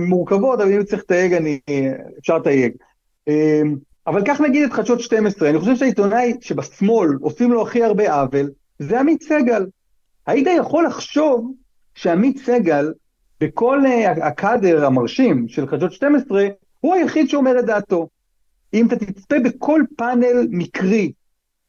מורכבות, 0.08 0.60
אבל 0.60 0.72
אם 0.72 0.84
צריך 0.84 1.02
לתייג, 1.02 1.32
אני, 1.32 1.60
אפשר 2.18 2.38
לתייג. 2.38 2.72
אה, 3.28 3.62
אבל 4.06 4.24
קח 4.24 4.40
נגיד 4.40 4.62
את 4.62 4.72
חדשות 4.72 5.00
12, 5.00 5.50
אני 5.50 5.58
חושב 5.58 5.76
שהעיתונאי 5.76 6.34
שבשמאל 6.40 7.08
עושים 7.20 7.52
לו 7.52 7.62
הכי 7.62 7.84
הרבה 7.84 8.14
עוול, 8.14 8.50
זה 8.78 9.00
עמית 9.00 9.22
סגל. 9.22 9.66
היית 10.26 10.48
יכול 10.58 10.86
לחשוב 10.86 11.52
שעמית 11.94 12.38
סגל, 12.38 12.92
בכל 13.40 13.86
אה, 13.86 14.10
הקאדר 14.10 14.86
המרשים 14.86 15.48
של 15.48 15.66
חדשות 15.66 15.92
12, 15.92 16.46
הוא 16.80 16.94
היחיד 16.94 17.28
שאומר 17.28 17.58
את 17.58 17.64
דעתו. 17.64 18.08
אם 18.74 18.86
אתה 18.86 18.96
תצפה 18.96 19.36
בכל 19.44 19.82
פאנל 19.96 20.46
מקרי 20.50 21.12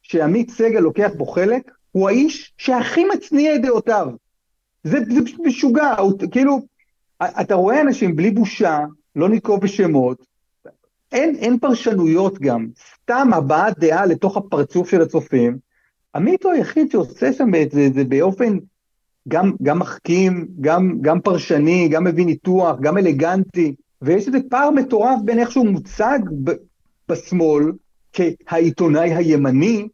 שעמית 0.02 0.50
סגל 0.50 0.80
לוקח 0.80 1.10
בו 1.16 1.26
חלק, 1.26 1.70
הוא 1.92 2.08
האיש 2.08 2.52
שהכי 2.58 3.04
מצניע 3.04 3.54
את 3.54 3.62
דעותיו. 3.62 4.06
זה, 4.84 4.98
זה 5.14 5.24
פשוט 5.24 5.40
משוגע, 5.44 5.94
כאילו, 6.30 6.60
אתה 7.22 7.54
רואה 7.54 7.80
אנשים 7.80 8.16
בלי 8.16 8.30
בושה, 8.30 8.80
לא 9.16 9.28
נקוב 9.28 9.60
בשמות, 9.60 10.26
אין, 11.12 11.36
אין 11.36 11.58
פרשנויות 11.58 12.38
גם, 12.38 12.66
סתם 13.02 13.28
הבעת 13.32 13.78
דעה 13.78 14.06
לתוך 14.06 14.36
הפרצוף 14.36 14.90
של 14.90 15.02
הצופים. 15.02 15.58
עמית 16.14 16.44
הוא 16.44 16.52
היחיד 16.52 16.90
שעושה 16.90 17.32
שם 17.32 17.54
את 17.62 17.70
זה, 17.70 17.88
זה 17.94 18.04
באופן 18.04 18.58
גם, 19.28 19.52
גם 19.62 19.78
מחכים, 19.78 20.48
גם, 20.60 20.98
גם 21.00 21.20
פרשני, 21.20 21.88
גם 21.88 22.04
מביא 22.04 22.26
ניתוח, 22.26 22.76
גם 22.80 22.98
אלגנטי, 22.98 23.74
ויש 24.02 24.26
איזה 24.26 24.38
פער 24.50 24.70
מטורף 24.70 25.18
בין 25.24 25.38
איך 25.38 25.50
שהוא 25.50 25.66
מוצג 25.66 26.18
ב, 26.44 26.50
בשמאל 27.08 27.72
כהעיתונאי 28.12 29.14
הימני, 29.14 29.88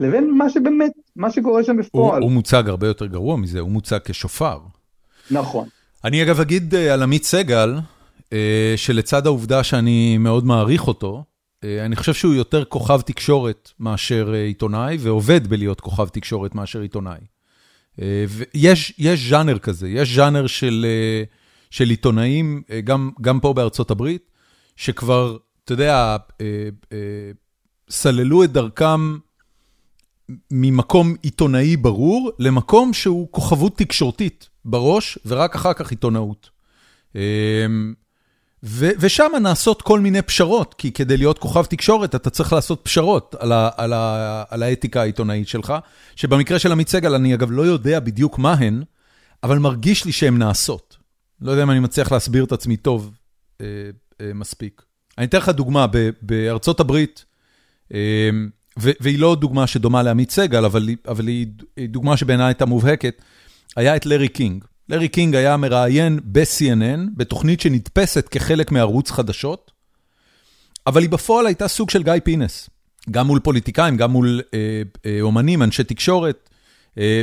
לבין 0.00 0.30
מה 0.30 0.50
שבאמת, 0.50 0.92
מה 1.18 1.30
שקורה 1.30 1.64
שם 1.64 1.76
הוא, 1.76 1.82
בפועל. 1.82 2.22
הוא 2.22 2.32
מוצג 2.32 2.68
הרבה 2.68 2.86
יותר 2.86 3.06
גרוע 3.06 3.36
מזה, 3.36 3.60
הוא 3.60 3.70
מוצג 3.70 3.98
כשופר. 4.04 4.58
נכון. 5.30 5.68
אני 6.04 6.22
אגב 6.22 6.40
אגיד 6.40 6.74
אה, 6.74 6.94
על 6.94 7.02
עמית 7.02 7.24
סגל, 7.24 7.78
אה, 8.32 8.74
שלצד 8.76 9.26
העובדה 9.26 9.64
שאני 9.64 10.18
מאוד 10.18 10.44
מעריך 10.44 10.86
אותו, 10.86 11.24
אה, 11.64 11.84
אני 11.84 11.96
חושב 11.96 12.14
שהוא 12.14 12.34
יותר 12.34 12.64
כוכב 12.64 13.00
תקשורת 13.00 13.70
מאשר 13.80 14.32
עיתונאי, 14.32 14.96
ועובד 15.00 15.46
בלהיות 15.46 15.80
כוכב 15.80 16.08
תקשורת 16.08 16.54
מאשר 16.54 16.80
עיתונאי. 16.80 17.20
ויש 18.28 18.94
יש 18.98 19.30
ז'אנר 19.30 19.58
כזה, 19.58 19.88
יש 19.88 20.14
ז'אנר 20.14 20.46
של, 20.46 20.86
של 21.70 21.90
עיתונאים, 21.90 22.62
גם, 22.84 23.10
גם 23.20 23.40
פה 23.40 23.52
בארצות 23.52 23.90
הברית, 23.90 24.30
שכבר, 24.76 25.36
אתה 25.64 25.72
יודע, 25.72 26.16
סללו 27.90 28.44
את 28.44 28.52
דרכם 28.52 29.18
ממקום 30.50 31.14
עיתונאי 31.22 31.76
ברור, 31.76 32.30
למקום 32.38 32.92
שהוא 32.92 33.28
כוכבות 33.30 33.78
תקשורתית 33.78 34.48
בראש, 34.64 35.18
ורק 35.26 35.54
אחר 35.54 35.72
כך 35.72 35.90
עיתונאות. 35.90 36.50
אמ, 37.14 37.94
ושם 38.62 39.30
נעשות 39.42 39.82
כל 39.82 40.00
מיני 40.00 40.22
פשרות, 40.22 40.74
כי 40.78 40.92
כדי 40.92 41.16
להיות 41.16 41.38
כוכב 41.38 41.64
תקשורת 41.64 42.14
אתה 42.14 42.30
צריך 42.30 42.52
לעשות 42.52 42.80
פשרות 42.82 43.34
על, 43.38 43.52
ה- 43.52 43.70
על, 43.76 43.92
ה- 43.92 44.44
על 44.48 44.62
האתיקה 44.62 45.00
העיתונאית 45.00 45.48
שלך, 45.48 45.74
שבמקרה 46.16 46.58
של 46.58 46.72
עמית 46.72 46.88
סגל 46.88 47.14
אני 47.14 47.34
אגב 47.34 47.50
לא 47.50 47.62
יודע 47.62 48.00
בדיוק 48.00 48.38
מה 48.38 48.52
הן, 48.52 48.82
אבל 49.42 49.58
מרגיש 49.58 50.04
לי 50.04 50.12
שהן 50.12 50.38
נעשות. 50.38 50.96
לא 51.40 51.50
יודע 51.50 51.62
אם 51.62 51.70
אני 51.70 51.80
מצליח 51.80 52.12
להסביר 52.12 52.44
את 52.44 52.52
עצמי 52.52 52.76
טוב 52.76 53.14
אה, 53.60 53.66
אה, 54.20 54.30
מספיק. 54.34 54.82
אני 55.18 55.26
אתן 55.26 55.38
לך 55.38 55.48
דוגמה, 55.48 55.86
ב- 55.86 56.10
בארצות 56.22 56.80
הברית, 56.80 57.24
אה, 57.94 58.30
והיא 58.80 59.18
לא 59.18 59.34
דוגמה 59.34 59.66
שדומה 59.66 60.02
לעמית 60.02 60.30
סגל, 60.30 60.64
אבל, 60.64 60.88
היא- 61.28 61.46
דוגמה 61.88 62.16
שבעיניי 62.16 62.46
הייתה 62.46 62.66
מובהקת, 62.66 63.22
היה 63.76 63.96
את 63.96 64.06
לארי 64.06 64.28
קינג. 64.28 64.64
לארי 64.88 65.08
קינג 65.08 65.34
היה 65.34 65.56
מראיין 65.56 66.20
ב-CNN, 66.24 67.00
בתוכנית 67.16 67.60
שנתפסת 67.60 68.28
כחלק 68.28 68.72
מערוץ 68.72 69.10
חדשות, 69.10 69.70
אבל 70.86 71.02
היא 71.02 71.10
בפועל 71.10 71.46
הייתה 71.46 71.68
סוג 71.68 71.90
של 71.90 72.02
גיא 72.02 72.12
פינס. 72.24 72.70
גם 73.10 73.26
מול 73.26 73.40
פוליטיקאים, 73.40 73.96
גם 73.96 74.10
מול 74.10 74.40
אה, 74.54 74.58
אה, 75.06 75.18
אומנים, 75.20 75.62
אנשי 75.62 75.84
תקשורת. 75.84 76.50
אה, 76.98 77.22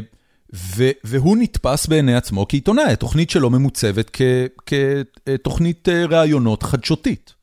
ו- 0.56 0.90
והוא 1.04 1.38
נתפס 1.38 1.88
בעיני 1.88 2.16
עצמו 2.16 2.46
כעיתונאי, 2.50 2.84
התוכנית 2.92 3.30
שלו 3.30 3.50
ממוצבת 3.50 4.18
כתוכנית 4.66 5.90
אה, 5.90 6.06
ראיונות 6.06 6.64
חדשותית. 6.64 7.34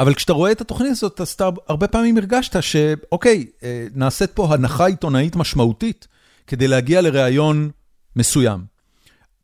אבל 0.00 0.14
כשאתה 0.14 0.32
רואה 0.32 0.52
את 0.52 0.60
התוכנית 0.60 0.90
הזאת, 0.90 1.20
אז 1.20 1.28
אתה 1.28 1.48
הרבה 1.68 1.88
פעמים 1.88 2.16
הרגשת 2.16 2.62
שאוקיי, 2.62 3.46
אה, 3.62 3.86
נעשית 3.94 4.30
פה 4.30 4.54
הנחה 4.54 4.86
עיתונאית 4.86 5.36
משמעותית 5.36 6.08
כדי 6.46 6.68
להגיע 6.68 7.00
לראיון 7.00 7.70
מסוים. 8.16 8.64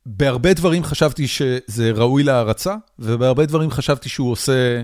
בהרבה 0.07 0.55
דברים 0.55 0.85
חשבתי 0.85 1.29
שזה 1.29 1.91
ראוי 1.95 2.23
להערצה, 2.23 2.75
ובהרבה 2.99 3.47
דברים 3.47 3.71
חשבתי 3.71 4.09
שהוא 4.09 4.33
עושה, 4.33 4.83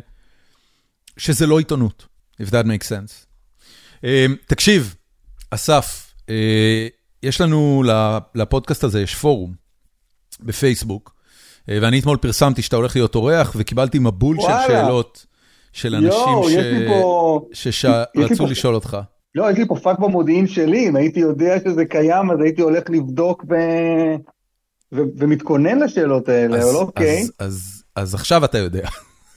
שזה 1.17 1.47
לא 1.47 1.59
עיתונות, 1.59 2.07
if 2.43 2.47
that 2.47 2.65
makes 2.65 2.87
sense. 2.87 3.27
אה, 4.05 4.27
תקשיב, 4.47 4.95
אסף, 5.51 6.15
אה, 6.29 6.89
יש 7.23 7.41
לנו, 7.41 7.83
לפודקאסט 8.35 8.85
הזה 8.85 9.03
יש 9.03 9.15
פורום 9.15 9.55
בפייסבוק, 10.41 11.15
אה, 11.69 11.79
ואני 11.83 12.01
אתמול 12.01 12.17
פרסמתי 12.17 12.63
שאתה 12.63 12.77
הולך 12.77 12.97
להיות 12.97 13.15
אורח, 13.15 13.53
וקיבלתי 13.57 13.99
מבול 13.99 14.37
של 14.37 14.43
וואלה. 14.43 14.67
שאלות 14.67 15.27
של 15.73 15.95
אנשים 15.95 16.11
שרצו 17.55 18.37
פה- 18.45 18.51
לשאול 18.51 18.75
אותך. 18.75 18.97
לא, 19.35 19.51
יש 19.51 19.59
לי 19.59 19.67
פה 19.69 19.77
פאק 19.77 19.99
במודיעין 19.99 20.47
שלי, 20.47 20.89
אם 20.89 20.97
הייתי 20.97 21.21
יודע 21.21 21.57
שזה 21.65 21.85
קיים, 21.85 22.31
אז 22.31 22.39
הייתי 22.41 22.63
הולך 22.63 22.83
לבדוק 22.91 23.45
ו... 23.51 23.55
ו... 24.93 25.01
ומתכונן 25.19 25.79
לשאלות 25.79 26.29
האלה, 26.29 26.57
אז- 26.59 26.65
אבל 26.71 26.77
אוקיי. 26.77 27.21
אז- 27.23 27.33
אז- 27.39 27.83
אז 27.97 28.15
עכשיו 28.15 28.45
אתה 28.45 28.59
יודע. 28.59 28.89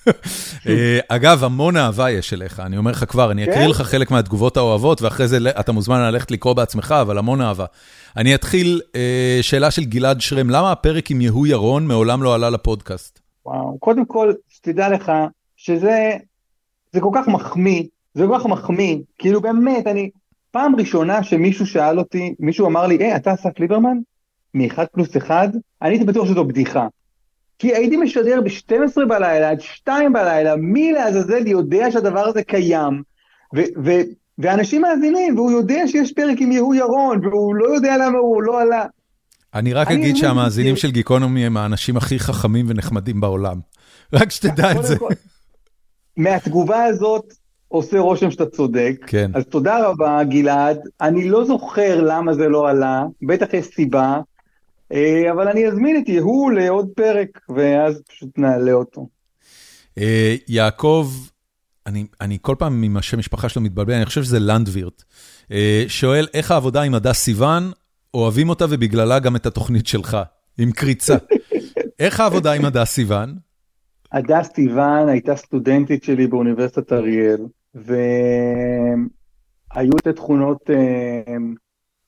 אה, 0.68 1.00
אגב, 1.08 1.44
המון 1.44 1.78
אהבה 1.78 2.12
יש 2.12 2.34
אליך, 2.34 2.60
אני 2.60 2.78
אומר 2.78 2.92
לך 2.92 3.06
כבר, 3.08 3.32
אני 3.32 3.44
אקריא 3.44 3.56
כן? 3.66 3.70
לך 3.70 3.82
חלק 3.82 4.12
מהתגובות 4.12 4.58
האוהבות, 4.58 5.02
ואחרי 5.02 5.28
זה 5.28 5.38
אתה 5.60 5.72
מוזמן 5.72 6.00
ללכת 6.02 6.32
לקרוא 6.32 6.54
בעצמך, 6.54 6.96
אבל 7.02 7.18
המון 7.18 7.42
אהבה. 7.42 7.66
אני 8.18 8.36
אתחיל, 8.36 8.82
אה, 8.96 9.40
שאלה 9.42 9.72
של 9.72 9.84
גלעד 9.84 10.22
שרם, 10.22 10.50
למה 10.50 10.72
הפרק 10.72 11.12
עם 11.12 11.22
יהוא 11.22 11.48
ירון 11.48 11.88
מעולם 11.88 12.24
לא 12.24 12.36
עלה 12.36 12.50
לפודקאסט? 12.50 13.20
וואו, 13.46 13.78
קודם 13.80 14.06
כל, 14.06 14.34
שתדע 14.50 14.90
לך 14.90 15.12
שזה 15.66 16.12
זה 16.92 17.02
כל 17.02 17.10
כך 17.14 17.28
מחמיא, 17.28 17.84
זה 18.14 18.24
כל 18.28 18.40
כך 18.40 18.46
מחמיא, 18.46 18.98
כאילו 19.18 19.42
באמת, 19.42 19.88
אני, 19.88 20.10
פעם 20.52 20.76
ראשונה 20.76 21.24
שמישהו 21.24 21.66
שאל 21.66 22.00
אותי, 22.00 22.36
מישהו 22.40 22.68
אמר 22.68 22.88
לי, 22.88 22.96
היי, 22.96 23.16
אתה 23.16 23.34
אסף 23.34 23.60
ליברמן? 23.60 23.98
מ-1 24.54 24.86
פלוס 24.94 25.18
1? 25.18 25.50
אני 25.82 25.90
הייתי 25.90 26.06
בטוח 26.06 26.28
שזו 26.28 26.46
בדיחה. 26.46 26.88
כי 27.60 27.76
הייתי 27.76 27.98
משדר 27.98 28.42
ב-12 28.42 29.06
בלילה 29.08 29.50
עד 29.50 29.62
2 29.62 30.14
בלילה, 30.14 30.56
מי 30.56 30.92
לעזאזל 30.92 31.48
יודע 31.48 31.92
שהדבר 31.92 32.28
הזה 32.28 32.44
קיים, 32.44 33.04
ו- 33.56 33.84
ו- 33.86 34.06
ואנשים 34.38 34.82
מאזינים, 34.82 35.36
והוא 35.36 35.52
יודע 35.52 35.88
שיש 35.88 36.14
פרק 36.14 36.38
עם 36.40 36.52
יהוא 36.52 36.76
ירון, 36.76 37.26
והוא 37.26 37.56
לא 37.56 37.76
יודע 37.76 37.98
למה 37.98 38.18
הוא 38.18 38.44
לא 38.44 38.62
עלה. 38.62 38.86
אני 39.54 39.74
רק 39.74 39.88
אני 39.88 39.96
אגיד 39.96 40.16
שהמאזינים 40.16 40.76
של 40.76 40.92
גיקונומי 40.92 41.46
הם 41.46 41.58
האנשים 41.58 41.98
הכי 41.98 42.20
חכמים 42.20 42.66
ונחמדים 42.70 43.22
בעולם. 43.22 43.60
רק 44.14 44.32
שתדע 44.32 44.72
את 44.72 44.86
זה. 44.86 44.96
מהתגובה 46.18 46.84
הזאת 46.84 47.34
עושה 47.68 48.00
רושם 48.00 48.32
שאתה 48.32 48.46
צודק. 48.46 48.96
כן. 49.08 49.32
אז 49.34 49.44
תודה 49.46 49.88
רבה, 49.88 50.24
גלעד. 50.24 50.80
אני 51.02 51.30
לא 51.30 51.46
זוכר 51.46 52.02
למה 52.02 52.34
זה 52.34 52.48
לא 52.48 52.70
עלה, 52.70 53.04
בטח 53.22 53.54
יש 53.54 53.66
סיבה, 53.66 54.20
אה, 54.92 55.32
אבל 55.32 55.48
אני 55.48 55.68
אזמין 55.68 55.98
את 56.04 56.10
יהוא 56.10 56.52
לעוד 56.52 56.90
פרק, 56.96 57.40
ואז 57.56 58.02
פשוט 58.08 58.30
נעלה 58.38 58.72
אותו. 58.74 59.08
אה, 59.98 60.36
יעקב, 60.48 61.08
אני, 61.88 62.06
אני 62.22 62.38
כל 62.42 62.56
פעם 62.60 62.84
עם 62.84 62.98
השם 62.98 63.20
משפחה 63.20 63.50
שלו 63.50 63.62
מתבלבל, 63.62 63.94
אני 63.94 64.06
חושב 64.06 64.24
שזה 64.24 64.40
לנדווירט. 64.40 65.04
אה, 65.52 65.84
שואל, 65.88 66.28
איך 66.34 66.52
העבודה 66.52 66.82
עם 66.82 66.94
הדס 66.96 67.18
סיוון, 67.18 67.72
אוהבים 68.14 68.50
אותה 68.50 68.66
ובגללה 68.70 69.20
גם 69.20 69.36
את 69.36 69.46
התוכנית 69.46 69.88
שלך, 69.88 70.18
עם 70.58 70.72
קריצה. 70.72 71.16
איך 72.00 72.20
העבודה 72.20 72.54
עם 72.54 72.66
הדס 72.66 73.00
סיוון? 73.00 73.30
הדס 74.16 74.50
סיוון 74.56 75.10
הייתה 75.10 75.36
סטודנטית 75.36 76.04
שלי 76.04 76.28
באוניברסיטת 76.28 76.94
אריאל, 76.94 77.46
והיו 77.76 77.98
שתי 80.00 80.14
תכונות 80.14 80.70
אה, 80.70 81.36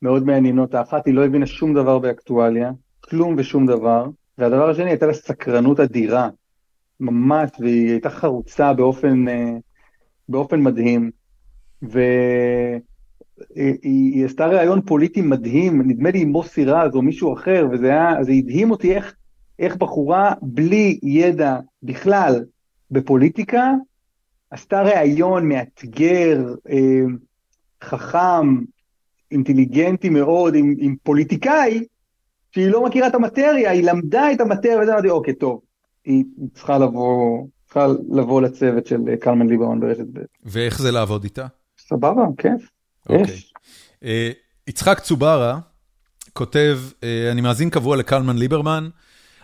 מאוד 0.01 0.25
מעניינות. 0.25 0.75
האחת, 0.75 1.05
היא 1.05 1.13
לא 1.13 1.25
הבינה 1.25 1.45
שום 1.45 1.73
דבר 1.73 1.99
באקטואליה, 1.99 2.71
כלום 2.99 3.35
ושום 3.37 3.65
דבר, 3.65 4.05
והדבר 4.37 4.69
השני, 4.69 4.89
הייתה 4.89 5.05
לה 5.05 5.13
סקרנות 5.13 5.79
אדירה, 5.79 6.29
ממש, 6.99 7.49
והיא 7.59 7.91
הייתה 7.91 8.09
חרוצה 8.09 8.73
באופן, 8.73 9.27
אה, 9.27 9.53
באופן 10.29 10.61
מדהים. 10.61 11.11
והיא 11.81 12.81
היא 13.81 14.25
עשתה 14.25 14.47
ראיון 14.47 14.81
פוליטי 14.81 15.21
מדהים, 15.21 15.81
נדמה 15.81 16.11
לי 16.11 16.21
עם 16.21 16.29
מוסי 16.29 16.65
רז 16.65 16.95
או 16.95 17.01
מישהו 17.01 17.33
אחר, 17.33 17.67
וזה 17.71 17.87
היה, 17.87 18.23
זה 18.23 18.31
הדהים 18.31 18.71
אותי 18.71 18.95
איך, 18.95 19.15
איך 19.59 19.75
בחורה 19.75 20.33
בלי 20.41 20.99
ידע 21.03 21.59
בכלל 21.83 22.45
בפוליטיקה, 22.91 23.71
עשתה 24.51 24.81
ראיון 24.81 25.49
מאתגר, 25.49 26.55
אה, 26.69 27.01
חכם, 27.83 28.57
אינטליגנטי 29.31 30.09
מאוד, 30.09 30.55
עם, 30.55 30.75
עם 30.77 30.95
פוליטיקאי, 31.03 31.83
שהיא 32.51 32.67
לא 32.67 32.85
מכירה 32.85 33.07
את 33.07 33.15
המטריה, 33.15 33.71
היא 33.71 33.83
למדה 33.83 34.31
את 34.31 34.41
המטריה, 34.41 34.79
וזה 34.81 34.93
אמרתי, 34.93 35.09
אוקיי, 35.09 35.33
טוב, 35.33 35.61
היא 36.05 36.23
צריכה 36.53 36.77
לבוא, 36.77 37.47
צריכה 37.65 37.87
לבוא 38.09 38.41
לצוות 38.41 38.87
של 38.87 39.01
אה, 39.09 39.17
קלמן 39.17 39.47
ליברמן 39.47 39.79
ברשת 39.79 40.05
ב'. 40.13 40.19
ואיך 40.45 40.81
זה 40.81 40.91
לעבוד 40.91 41.23
איתה? 41.23 41.47
סבבה, 41.79 42.23
כיף. 42.37 42.69
אוקיי. 43.09 43.33
יש. 43.33 43.53
אה, 44.03 44.31
יצחק 44.67 44.99
צוברה 44.99 45.59
כותב, 46.33 46.79
אה, 47.03 47.31
אני 47.31 47.41
מאזין 47.41 47.69
קבוע 47.69 47.97
לקלמן 47.97 48.37
ליברמן, 48.37 48.89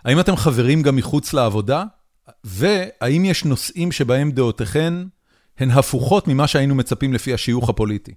האם 0.06 0.20
אתם 0.20 0.36
חברים 0.36 0.82
גם 0.82 0.96
מחוץ 0.96 1.34
לעבודה? 1.34 1.84
והאם 2.44 3.26
יש 3.26 3.46
נושאים 3.46 3.92
שבהם 3.92 4.32
דעותיכן 4.32 4.94
הן 5.60 5.70
הפוכות 5.72 6.28
ממה 6.28 6.48
שהיינו 6.48 6.76
מצפים 6.76 7.14
לפי 7.14 7.34
השיוך 7.34 7.70
הפוליטי? 7.70 8.14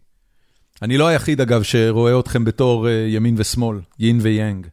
אני 0.82 0.98
לא 0.98 1.06
היחיד, 1.06 1.40
אגב, 1.40 1.62
שרואה 1.62 2.20
אתכם 2.20 2.44
בתור 2.44 2.88
ימין 2.88 3.34
ושמאל, 3.38 3.78
יין 3.98 4.18
ויאנג. 4.22 4.66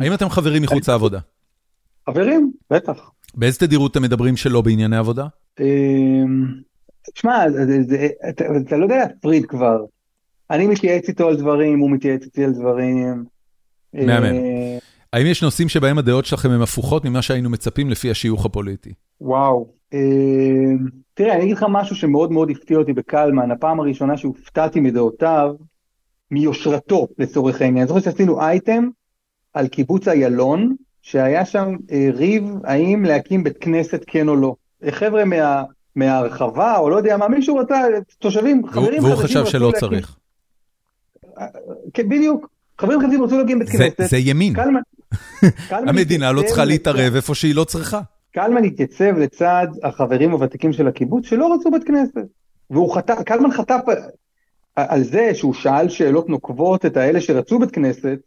האם 0.00 0.14
אתם 0.14 0.28
חברים 0.28 0.62
מחוץ 0.62 0.88
לעבודה? 0.88 1.18
חברים, 2.10 2.52
בטח. 2.70 3.10
באיזה 3.34 3.58
תדירות 3.58 3.92
אתם 3.92 4.02
מדברים 4.02 4.36
שלא 4.36 4.60
בענייני 4.60 4.96
עבודה? 4.96 5.26
תשמע, 7.14 7.44
אתה, 8.28 8.44
אתה 8.66 8.76
לא 8.76 8.84
יודע 8.84 8.96
להפריד 8.96 9.46
כבר. 9.46 9.84
אני 10.50 10.66
מתייעץ 10.66 11.08
איתו 11.08 11.28
על 11.28 11.36
דברים, 11.36 11.78
הוא 11.78 11.90
מתייעץ 11.90 12.22
איתי 12.22 12.44
על 12.44 12.52
דברים. 12.52 13.24
מהמם. 13.94 14.36
אה, 15.14 15.18
האם 15.18 15.26
יש 15.26 15.42
נושאים 15.42 15.68
שבהם 15.68 15.98
הדעות 15.98 16.26
שלכם 16.26 16.50
הן 16.50 16.62
הפוכות 16.62 17.04
ממה 17.04 17.22
שהיינו 17.22 17.50
מצפים 17.50 17.90
לפי 17.90 18.10
השיוך 18.10 18.46
הפוליטי? 18.46 18.92
וואו. 19.20 19.68
אה, 19.94 19.98
תראה, 21.14 21.34
אני 21.34 21.44
אגיד 21.44 21.56
לך 21.56 21.66
משהו 21.68 21.96
שמאוד 21.96 22.32
מאוד 22.32 22.50
הפתיע 22.50 22.78
אותי 22.78 22.92
בקלמן, 22.92 23.50
הפעם 23.50 23.80
הראשונה 23.80 24.16
שהופתעתי 24.16 24.80
מדעותיו, 24.80 25.54
מיושרתו 26.30 27.08
לצורך 27.18 27.60
העניין. 27.62 27.78
אני 27.78 27.88
זוכר 27.88 28.00
שעשינו 28.00 28.40
אייטם 28.40 28.88
על 29.54 29.68
קיבוץ 29.68 30.08
איילון, 30.08 30.74
שהיה 31.02 31.44
שם 31.44 31.76
אה, 31.92 32.08
ריב 32.12 32.44
האם 32.64 33.04
להקים 33.04 33.44
בית 33.44 33.58
כנסת 33.58 34.04
כן 34.06 34.28
או 34.28 34.36
לא. 34.36 34.54
חבר'ה 34.90 35.24
מה... 35.24 35.62
מהרחבה, 35.96 36.78
או 36.78 36.90
לא 36.90 36.96
יודע 36.96 37.16
מה, 37.16 37.28
מישהו 37.28 37.56
רצה, 37.56 37.82
תושבים, 38.18 38.66
חברים 38.66 39.04
והוא 39.04 39.16
חשב 39.16 39.46
שלא. 39.46 39.72
צריך. 39.80 40.16
כן, 41.94 42.08
בדיוק. 42.08 42.48
חברים 42.80 43.00
חדשים 43.00 43.22
רצו 43.22 43.38
להקים 43.38 43.58
בית 43.58 43.68
כנסת. 43.68 44.00
זה 44.10 44.18
ימין. 44.18 44.54
קלמן 44.54 44.80
המדינה 45.70 46.32
לא 46.32 46.42
צריכה 46.42 46.64
להתערב 46.64 47.14
איפה 47.14 47.34
שהיא 47.34 47.54
לא 47.54 47.64
צריכה. 47.64 48.00
קלמן 48.34 48.64
התייצב 48.64 49.18
לצד 49.18 49.66
החברים 49.82 50.30
הוותיקים 50.30 50.72
של 50.72 50.88
הקיבוץ 50.88 51.26
שלא 51.26 51.54
רצו 51.54 51.70
בית 51.70 51.84
כנסת. 51.84 52.26
והוא 52.70 52.94
חטף, 52.94 53.14
קלמן 53.26 53.52
חטף 53.52 53.80
על 54.76 55.02
זה 55.02 55.30
שהוא 55.34 55.54
שאל 55.54 55.88
שאלות 55.88 56.28
נוקבות 56.28 56.86
את 56.86 56.96
האלה 56.96 57.20
שרצו 57.20 57.58
בית 57.58 57.70
כנסת, 57.70 58.18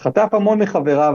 חטף 0.00 0.28
המון 0.32 0.58
מחבריו 0.58 1.14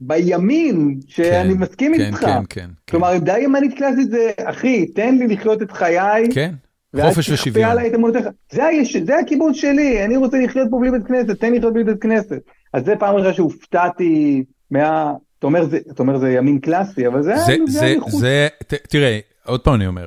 בימין, 0.00 1.00
שאני 1.08 1.54
כן, 1.54 1.58
מסכים 1.58 1.94
כן, 1.96 2.00
איתך. 2.00 2.20
כן, 2.20 2.42
כן. 2.48 2.70
כלומר, 2.90 3.08
עמדה 3.08 3.34
כן. 3.34 3.42
ימנית 3.42 3.74
קלאסית 3.78 4.10
זה, 4.10 4.30
אחי, 4.44 4.86
תן 4.86 5.14
לי 5.18 5.26
לחיות 5.26 5.62
את 5.62 5.72
חיי. 5.72 6.28
כן, 6.34 6.54
חופש 7.00 7.30
ושוויון. 7.30 7.76
זה, 8.52 8.62
זה 9.04 9.18
הכיבוד 9.18 9.54
שלי, 9.54 10.04
אני 10.04 10.16
רוצה 10.16 10.38
לחיות 10.38 10.68
פה 10.70 10.78
בלי 10.80 10.90
בית 10.90 11.06
כנסת, 11.06 11.40
תן 11.40 11.52
לי 11.52 11.58
לחיות 11.58 11.72
בלי 11.74 11.84
בית 11.84 12.02
כנסת. 12.02 12.40
אז 12.72 12.84
זה 12.84 12.94
פעם 12.98 13.14
ראשונה 13.14 13.34
שהופתעתי 13.34 14.44
מה... 14.70 15.12
אתה 15.38 15.46
אומר, 15.46 15.64
זה, 15.64 15.78
אתה 15.90 16.02
אומר 16.02 16.18
זה 16.18 16.30
ימין 16.30 16.58
קלאסי, 16.58 17.06
אבל 17.06 17.22
זה... 17.22 17.36
זה, 17.36 17.56
זה, 17.66 17.94
זה, 18.06 18.18
זה 18.18 18.48
תראה, 18.88 19.18
עוד 19.46 19.60
פעם 19.60 19.74
אני 19.74 19.86
אומר, 19.86 20.06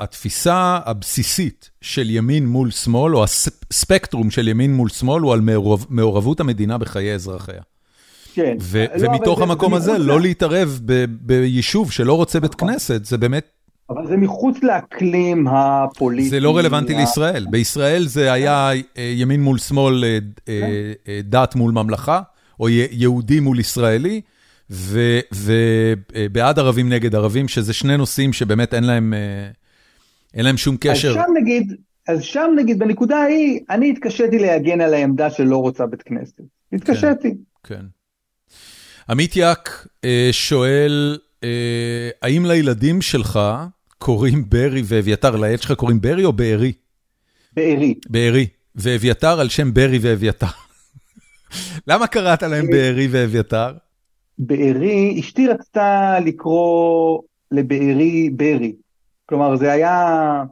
התפיסה 0.00 0.78
הבסיסית 0.84 1.70
של 1.80 2.10
ימין 2.10 2.46
מול 2.46 2.70
שמאל, 2.70 3.16
או 3.16 3.24
הספקטרום 3.24 4.30
של 4.30 4.48
ימין 4.48 4.74
מול 4.74 4.88
שמאל, 4.88 5.22
הוא 5.22 5.32
על 5.32 5.40
מעורב, 5.40 5.86
מעורבות 5.88 6.40
המדינה 6.40 6.78
בחיי 6.78 7.14
אזרחיה. 7.14 7.60
כן. 8.34 8.56
לא, 8.74 8.80
ומתוך 9.00 9.40
המקום 9.40 9.74
הזה, 9.74 9.98
לא 9.98 10.20
להתערב 10.20 10.80
ביישוב 11.08 11.92
שלא 11.92 12.14
רוצה 12.16 12.40
בית 12.40 12.54
כנסת, 12.54 13.04
זה 13.04 13.18
באמת... 13.18 13.48
אבל 13.90 14.06
זה 14.06 14.16
מחוץ 14.16 14.56
לאקלים 14.62 15.48
הפוליטי. 15.48 16.28
זה 16.28 16.40
לא 16.40 16.56
רלוונטי 16.56 16.94
לישראל. 16.94 17.46
בישראל 17.50 18.06
זה 18.06 18.32
היה 18.32 18.70
אה, 18.98 19.12
ימין 19.16 19.42
מול 19.42 19.58
שמאל, 19.58 20.04
אה, 20.04 20.18
אה, 21.08 21.20
דת 21.24 21.54
מול 21.54 21.72
ממלכה, 21.72 22.20
או 22.60 22.68
יהודי 22.68 23.40
מול 23.40 23.60
ישראלי, 23.60 24.20
ובעד 24.70 26.58
ערבים 26.58 26.88
נגד 26.88 27.14
ערבים, 27.14 27.48
שזה 27.48 27.72
שני 27.72 27.96
נושאים 27.96 28.32
שבאמת 28.32 28.74
אין 28.74 28.84
להם, 28.84 29.14
אין 30.34 30.44
להם 30.44 30.56
שום 30.56 30.76
קשר. 30.80 31.08
אז 31.08 31.14
שם 31.14 31.32
נגיד, 31.42 31.72
אז 32.08 32.22
שם 32.22 32.50
נגיד, 32.56 32.78
בנקודה 32.78 33.16
ההיא, 33.16 33.60
אני 33.70 33.90
התקשיתי 33.90 34.38
להגן 34.38 34.80
על 34.80 34.94
העמדה 34.94 35.30
שלא 35.30 35.56
רוצה 35.56 35.86
בית 35.86 36.02
כנסת. 36.02 36.40
התקשיתי. 36.72 37.34
כן. 37.64 37.74
כן. 37.74 37.84
עמית 39.08 39.32
יק 39.36 39.86
אה, 40.04 40.28
שואל, 40.32 41.18
אה, 41.44 42.10
האם 42.22 42.46
לילדים 42.46 43.02
שלך 43.02 43.40
קוראים 43.98 44.44
ברי 44.48 44.82
ואביתר, 44.84 45.36
לילד 45.36 45.62
שלך 45.62 45.72
קוראים 45.72 46.00
ברי 46.00 46.24
או 46.24 46.32
בארי? 46.32 46.72
בארי. 47.56 47.94
בארי. 48.10 48.46
ואביתר 48.76 49.40
על 49.40 49.48
שם 49.48 49.74
ברי 49.74 49.98
ואביתר. 50.00 50.46
למה 51.86 52.06
קראת 52.06 52.42
להם 52.42 52.66
בארי 52.66 53.08
ואביתר? 53.10 53.72
בארי, 54.38 55.16
אשתי 55.20 55.48
רצתה 55.48 56.16
לקרוא 56.24 57.20
לבארי 57.50 58.30
ברי. 58.30 58.72
כלומר, 59.26 59.56
זה 59.56 59.72
היה... 59.72 60.42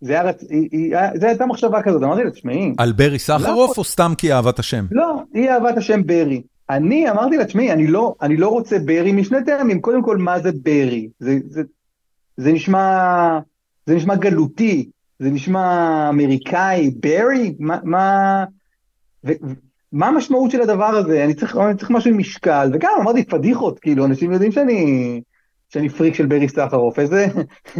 זה, 0.00 0.20
היה, 0.20 1.10
זה 1.14 1.28
הייתה 1.28 1.46
מחשבה 1.46 1.82
כזאת, 1.82 2.02
אמרתי 2.02 2.24
לה, 2.24 2.30
תשמעי. 2.30 2.72
על 2.78 2.92
ברי 2.92 3.18
סחרוף 3.18 3.46
לא, 3.46 3.74
או 3.78 3.84
סתם 3.84 4.12
כי 4.18 4.32
אהבת 4.32 4.58
השם? 4.58 4.86
לא, 4.90 5.22
היא 5.34 5.50
אהבת 5.50 5.76
השם 5.76 6.06
ברי. 6.06 6.42
אני 6.70 7.10
אמרתי 7.10 7.36
לה, 7.36 7.44
תשמעי, 7.44 7.72
אני 7.72 7.86
לא, 7.86 8.14
אני 8.22 8.36
לא 8.36 8.48
רוצה 8.48 8.78
ברי 8.78 9.12
משני 9.12 9.44
טעמים. 9.46 9.80
קודם 9.80 10.02
כל, 10.02 10.16
מה 10.16 10.40
זה 10.40 10.50
ברי? 10.62 11.08
זה, 11.18 11.38
זה, 11.46 11.62
זה, 12.36 12.52
נשמע, 12.52 13.38
זה 13.86 13.94
נשמע 13.94 14.14
גלותי, 14.16 14.90
זה 15.18 15.30
נשמע 15.30 16.08
אמריקאי, 16.08 16.90
ברי? 16.90 17.54
מה, 17.58 17.78
מה, 17.84 18.44
ו, 19.24 19.32
מה 19.92 20.06
המשמעות 20.08 20.50
של 20.50 20.60
הדבר 20.62 20.84
הזה? 20.86 21.24
אני 21.24 21.34
צריך, 21.34 21.56
אני 21.56 21.76
צריך 21.76 21.90
משהו 21.90 22.10
עם 22.10 22.18
משקל, 22.18 22.70
וגם 22.72 22.90
אמרתי 23.00 23.24
פדיחות, 23.24 23.78
כאילו, 23.78 24.04
אנשים 24.04 24.32
יודעים 24.32 24.52
שאני, 24.52 25.20
שאני 25.68 25.88
פריק 25.88 26.14
של 26.14 26.26
ברי 26.26 26.48
סחרוף, 26.48 26.98
איזה, 26.98 27.26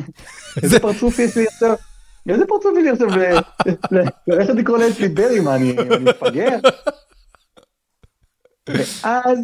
איזה 0.63 0.81
פרצוף 0.81 1.19
יש 1.19 1.37
לי 1.37 1.47
עכשיו, 1.47 1.75
איזה 2.29 2.47
פרצוף 2.47 2.73
יש 2.79 2.85
לי 2.85 2.91
עכשיו, 2.91 3.09
ללכת 4.27 4.55
לקרוא 4.55 4.79
לאצלי 4.79 5.09
ברי, 5.09 5.41
מה, 5.41 5.57
אני 5.57 5.77
מפגר? 6.01 6.59
ואז 8.69 9.39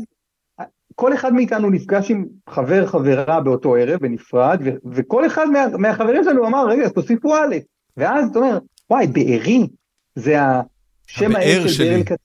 כל 0.95 1.15
אחד 1.15 1.32
מאיתנו 1.32 1.70
נפגש 1.70 2.11
עם 2.11 2.24
חבר 2.49 2.86
חברה 2.86 3.40
באותו 3.40 3.74
ערב 3.74 4.01
בנפרד, 4.01 4.61
ו- 4.65 4.90
וכל 4.93 5.27
אחד 5.27 5.47
מה- 5.47 5.77
מהחברים 5.78 6.24
שלנו 6.24 6.47
אמר, 6.47 6.66
רגע, 6.69 6.82
אז 6.85 6.93
תוסיפו 6.93 7.36
א', 7.36 7.57
ואז 7.97 8.28
אתה 8.31 8.39
אומר, 8.39 8.59
וואי, 8.90 9.07
בארי, 9.07 9.66
זה 10.15 10.36
השם 10.40 11.36
הער 11.36 11.69
של 11.69 11.85
ברל, 11.85 12.03
כצ... 12.05 12.19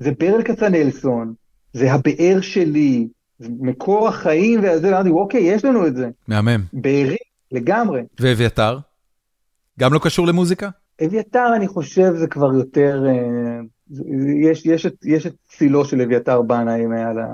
זה 0.00 0.10
ברל 0.18 0.42
כצנלסון, 0.42 1.34
זה 1.72 1.92
הבאר 1.92 2.40
שלי, 2.40 3.08
זה 3.38 3.48
מקור 3.60 4.08
החיים, 4.08 4.60
וזה, 4.60 4.88
אמרתי, 4.88 5.10
אוקיי, 5.10 5.40
יש 5.40 5.64
לנו 5.64 5.86
את 5.86 5.96
זה. 5.96 6.08
מהמם. 6.28 6.64
בארי, 6.72 7.16
לגמרי. 7.52 8.02
ואביתר? 8.20 8.78
גם 9.80 9.92
לא 9.92 9.98
קשור 9.98 10.26
למוזיקה? 10.26 10.68
אביתר, 11.04 11.48
אני 11.56 11.68
חושב, 11.68 12.12
זה 12.14 12.26
כבר 12.26 12.54
יותר... 12.54 13.04
אה, 13.08 13.60
יש, 14.42 14.66
יש, 14.66 14.86
את, 14.86 14.94
יש 15.04 15.26
את 15.26 15.34
צילו 15.48 15.84
של 15.84 16.00
אביתר 16.00 16.42
בנאי 16.42 16.86
מעל 16.86 17.18
ה... 17.18 17.26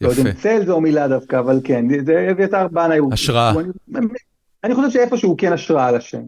לא 0.00 0.08
יודע 0.08 0.22
אם 0.22 0.32
צל 0.32 0.66
זו 0.66 0.80
מילה 0.80 1.08
דווקא, 1.08 1.38
אבל 1.38 1.60
כן, 1.64 2.04
זה 2.04 2.28
אביתר 2.30 2.68
בנאי. 2.68 2.98
השראה. 3.12 3.52
הוא, 3.52 3.62
אני, 3.94 4.06
אני 4.64 4.74
חושב 4.74 4.90
שאיפשהו 4.90 5.28
הוא 5.28 5.38
כן 5.38 5.52
השראה 5.52 5.86
על 5.86 5.96
השם. 5.96 6.22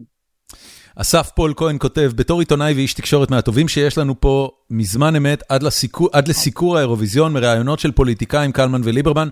אסף 1.01 1.31
פול 1.35 1.53
כהן 1.55 1.75
כותב, 1.79 2.11
בתור 2.15 2.39
עיתונאי 2.39 2.73
ואיש 2.73 2.93
תקשורת 2.93 3.31
מהטובים 3.31 3.67
שיש 3.67 3.97
לנו 3.97 4.21
פה 4.21 4.49
מזמן 4.69 5.15
אמת 5.15 5.43
עד, 5.49 5.63
לסיקור, 5.63 6.09
לסיקור 6.27 6.77
האירוויזיון 6.77 7.33
מראיונות 7.33 7.79
של 7.79 7.91
פוליטיקאים 7.91 8.51
קלמן 8.51 8.81
וליברמן, 8.83 9.27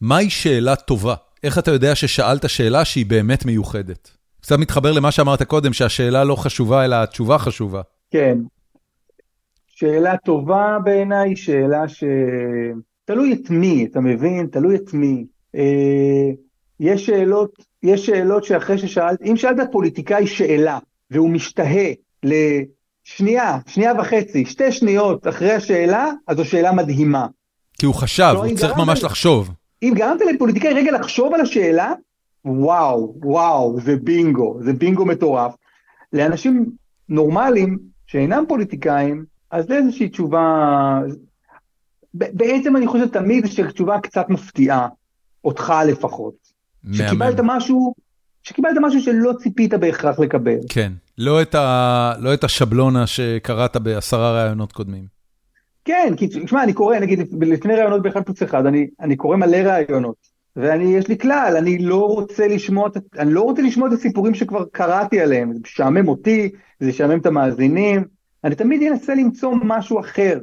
מהי 0.00 0.30
שאלה 0.30 0.76
טובה? 0.76 1.14
איך 1.44 1.58
אתה 1.58 1.70
יודע 1.70 1.94
ששאלת 1.94 2.48
שאלה 2.48 2.84
שהיא 2.84 3.06
באמת 3.06 3.44
מיוחדת? 3.44 4.10
קצת 4.40 4.58
מתחבר 4.58 4.92
למה 4.92 5.10
שאמרת 5.10 5.42
קודם, 5.42 5.72
שהשאלה 5.72 6.24
לא 6.24 6.36
חשובה, 6.36 6.84
אלא 6.84 6.96
התשובה 6.96 7.38
חשובה. 7.38 7.82
כן. 8.10 8.38
שאלה 9.66 10.16
טובה 10.16 10.78
בעיניי, 10.84 11.36
שאלה 11.36 11.88
ש... 11.88 12.04
תלוי 13.04 13.32
את 13.32 13.50
מי, 13.50 13.86
אתה 13.90 14.00
מבין? 14.00 14.46
תלוי 14.46 14.76
את 14.76 14.94
מי. 14.94 15.26
אה, 15.56 16.30
יש 16.80 17.06
שאלות, 17.06 17.50
יש 17.82 18.06
שאלות 18.06 18.44
שאחרי 18.44 18.78
ששאלת, 18.78 19.22
אם 19.22 19.36
שאלת 19.36 19.68
פוליטיקאי 19.72 20.26
שאלה, 20.26 20.78
והוא 21.10 21.30
משתהה 21.30 21.86
לשנייה, 22.22 23.58
שנייה 23.66 23.92
וחצי, 23.98 24.46
שתי 24.46 24.72
שניות 24.72 25.28
אחרי 25.28 25.52
השאלה, 25.52 26.10
אז 26.26 26.36
זו 26.36 26.44
שאלה 26.44 26.72
מדהימה. 26.72 27.26
כי 27.78 27.86
הוא 27.86 27.94
חשב, 27.94 28.32
לא, 28.34 28.44
הוא 28.44 28.56
צריך 28.56 28.76
ממש 28.76 29.04
לחשוב. 29.04 29.50
אם 29.82 29.92
גרמת 29.94 30.20
לפוליטיקאי 30.34 30.74
רגע 30.74 30.92
לחשוב 30.92 31.34
על 31.34 31.40
השאלה, 31.40 31.92
וואו, 32.44 33.14
וואו, 33.22 33.80
זה 33.80 33.96
בינגו, 33.96 34.58
זה 34.60 34.72
בינגו 34.72 35.04
מטורף. 35.04 35.54
לאנשים 36.12 36.66
נורמליים 37.08 37.78
שאינם 38.06 38.44
פוליטיקאים, 38.48 39.24
אז 39.50 39.66
זה 39.66 39.76
איזושהי 39.76 40.08
תשובה, 40.08 41.00
בעצם 42.14 42.76
אני 42.76 42.86
חושב 42.86 43.06
תמיד 43.06 43.46
שתשובה 43.46 44.00
קצת 44.00 44.26
מפתיעה, 44.28 44.88
אותך 45.44 45.72
לפחות. 45.86 46.34
שקיבלת 46.92 47.40
משהו, 47.42 47.94
שקיבלת 48.46 48.76
משהו 48.80 49.00
שלא 49.00 49.32
ציפית 49.38 49.74
בהכרח 49.74 50.18
לקבל. 50.18 50.58
כן, 50.68 50.92
לא 51.18 51.42
את, 51.42 51.54
ה, 51.54 52.12
לא 52.18 52.34
את 52.34 52.44
השבלונה 52.44 53.06
שקראת 53.06 53.76
בעשרה 53.76 54.42
ראיונות 54.42 54.72
קודמים. 54.72 55.04
כן, 55.84 56.14
כי 56.16 56.28
תשמע, 56.28 56.62
אני 56.62 56.72
קורא, 56.72 56.98
נגיד, 56.98 57.20
לפני 57.40 57.74
ראיונות 57.74 58.02
באחד 58.02 58.22
פלוס 58.22 58.42
אחד, 58.42 58.66
אני, 58.66 58.86
אני 59.00 59.16
קורא 59.16 59.36
מלא 59.36 59.56
ראיונות, 59.56 60.16
ואני, 60.56 60.96
יש 60.96 61.08
לי 61.08 61.18
כלל, 61.18 61.54
אני 61.58 61.78
לא 61.78 62.00
רוצה 62.06 62.48
לשמוע, 62.48 62.88
אני 63.18 63.32
לא 63.32 63.40
רוצה 63.40 63.62
לשמוע 63.62 63.88
את 63.88 63.92
הסיפורים 63.92 64.34
שכבר 64.34 64.64
קראתי 64.72 65.20
עליהם, 65.20 65.52
זה 65.52 65.58
משעמם 65.64 66.08
אותי, 66.08 66.50
זה 66.80 66.88
משעמם 66.88 67.18
את 67.18 67.26
המאזינים, 67.26 68.04
אני 68.44 68.54
תמיד 68.54 68.82
אנסה 68.92 69.14
למצוא 69.14 69.54
משהו 69.64 70.00
אחר. 70.00 70.38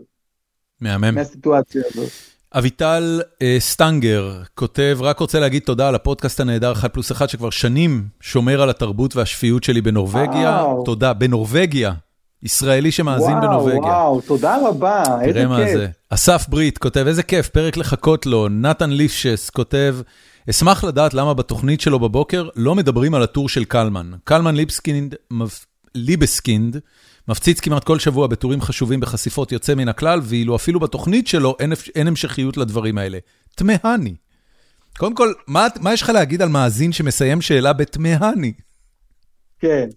מהמם. 0.81 1.15
מהסיטואציה 1.15 1.81
הזאת. 1.91 2.32
אביטל 2.53 3.21
אה, 3.41 3.55
סטנגר 3.59 4.41
כותב, 4.55 4.97
רק 5.01 5.19
רוצה 5.19 5.39
להגיד 5.39 5.61
תודה 5.61 5.88
על 5.88 5.95
הפודקאסט 5.95 6.39
הנהדר 6.39 6.71
1 6.71 6.93
פלוס 6.93 7.11
1 7.11 7.30
שכבר 7.30 7.49
שנים 7.49 8.07
שומר 8.21 8.61
על 8.61 8.69
התרבות 8.69 9.15
והשפיות 9.15 9.63
שלי 9.63 9.81
בנורבגיה. 9.81 10.49
וואו. 10.49 10.84
תודה, 10.85 11.13
בנורבגיה. 11.13 11.93
ישראלי 12.43 12.91
שמאזין 12.91 13.30
וואו, 13.30 13.41
בנורבגיה. 13.41 13.80
וואו, 13.80 14.11
וואו, 14.11 14.21
תודה 14.21 14.57
רבה, 14.67 15.03
איזה 15.21 15.39
כיף. 15.39 15.49
מה 15.49 15.65
זה. 15.73 15.88
אסף 16.09 16.45
ברית 16.49 16.77
כותב, 16.77 17.05
איזה 17.07 17.23
כיף, 17.23 17.49
פרק 17.49 17.77
לחכות 17.77 18.25
לו. 18.25 18.49
נתן 18.49 18.89
ליפשס 18.89 19.49
כותב, 19.49 19.95
אשמח 20.49 20.84
לדעת 20.84 21.13
למה 21.13 21.34
בתוכנית 21.34 21.81
שלו 21.81 21.99
בבוקר 21.99 22.49
לא 22.55 22.75
מדברים 22.75 23.15
על 23.15 23.23
הטור 23.23 23.49
של 23.49 23.63
קלמן. 23.63 24.11
קלמן 24.23 24.55
ליבסקינד, 24.55 25.15
ליבסקינד 25.95 26.80
מפציץ 27.28 27.60
כמעט 27.60 27.84
כל 27.84 28.00
שבוע 28.00 28.28
בטורים 28.28 28.62
חשובים 28.62 29.00
בחשיפות 29.00 29.52
יוצא 29.52 29.76
מן 29.76 29.88
הכלל, 29.88 30.20
ואילו 30.24 30.56
אפילו 30.56 30.80
בתוכנית 30.80 31.28
שלו 31.28 31.56
אין, 31.60 31.74
אין 31.95 32.08
המשכיות 32.08 32.58
לדברים 32.58 32.98
האלה. 32.98 33.18
תמהני. 33.56 34.16
קודם 34.98 35.16
כל, 35.16 35.34
מה, 35.48 35.68
מה 35.82 35.94
יש 35.94 36.02
לך 36.02 36.10
להגיד 36.10 36.41
על 36.41 36.50
מאזין 36.50 36.91
שמסיים 36.91 37.41
שאלה 37.41 37.74
בתמהני? 37.74 38.54
כן, 39.60 39.88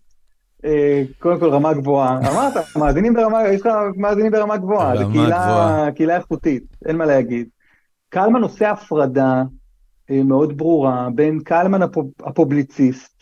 אה, 0.64 1.02
קודם 1.18 1.40
כל 1.40 1.50
רמה 1.50 1.74
גבוהה. 1.74 2.18
אמרת, 2.18 2.52
מאזינים 2.76 3.14
ברמה, 3.14 3.48
יש 3.48 3.60
לך 3.60 3.68
מאזינים 3.96 4.32
ברמה 4.32 4.56
גבוהה, 4.56 4.96
זו 4.96 5.10
קהילה, 5.12 5.86
קהילה 5.94 6.16
איכותית, 6.16 6.62
אין 6.86 6.96
מה 6.96 7.06
להגיד. 7.06 7.48
קלמן 8.08 8.42
עושה 8.42 8.70
הפרדה 8.70 9.42
אה, 10.10 10.22
מאוד 10.22 10.56
ברורה 10.58 11.08
בין 11.14 11.40
קלמן 11.40 11.82
הפובליציסט, 12.24 13.15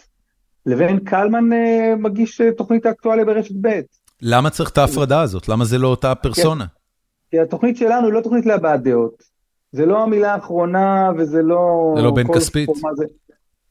לבין 0.67 0.99
קלמן 0.99 1.53
אה, 1.53 1.95
מגיש 1.99 2.41
אה, 2.41 2.53
תוכנית 2.53 2.87
האקטואליה 2.87 3.25
ברשת 3.25 3.55
ב'. 3.61 3.81
למה 4.23 4.51
צריך 4.51 4.71
את 4.71 4.79
ההפרדה 4.79 5.21
הזאת? 5.21 5.49
למה 5.49 5.65
זה 5.65 5.79
לא 5.79 5.89
אותה 5.89 6.15
פרסונה? 6.15 6.65
כי 7.31 7.41
התוכנית 7.41 7.77
שלנו 7.77 8.07
היא 8.07 8.13
לא 8.15 8.21
תוכנית 8.21 8.47
להבעת 8.47 8.83
דעות. 8.83 9.23
זה 9.73 9.87
לא 9.87 10.03
המילה 10.03 10.35
האחרונה 10.35 11.11
וזה 11.19 11.43
לא... 11.43 11.93
זה 11.97 12.03
לא 12.03 12.11
בן 12.11 12.35
כספית. 12.35 12.71
זה, 12.95 13.05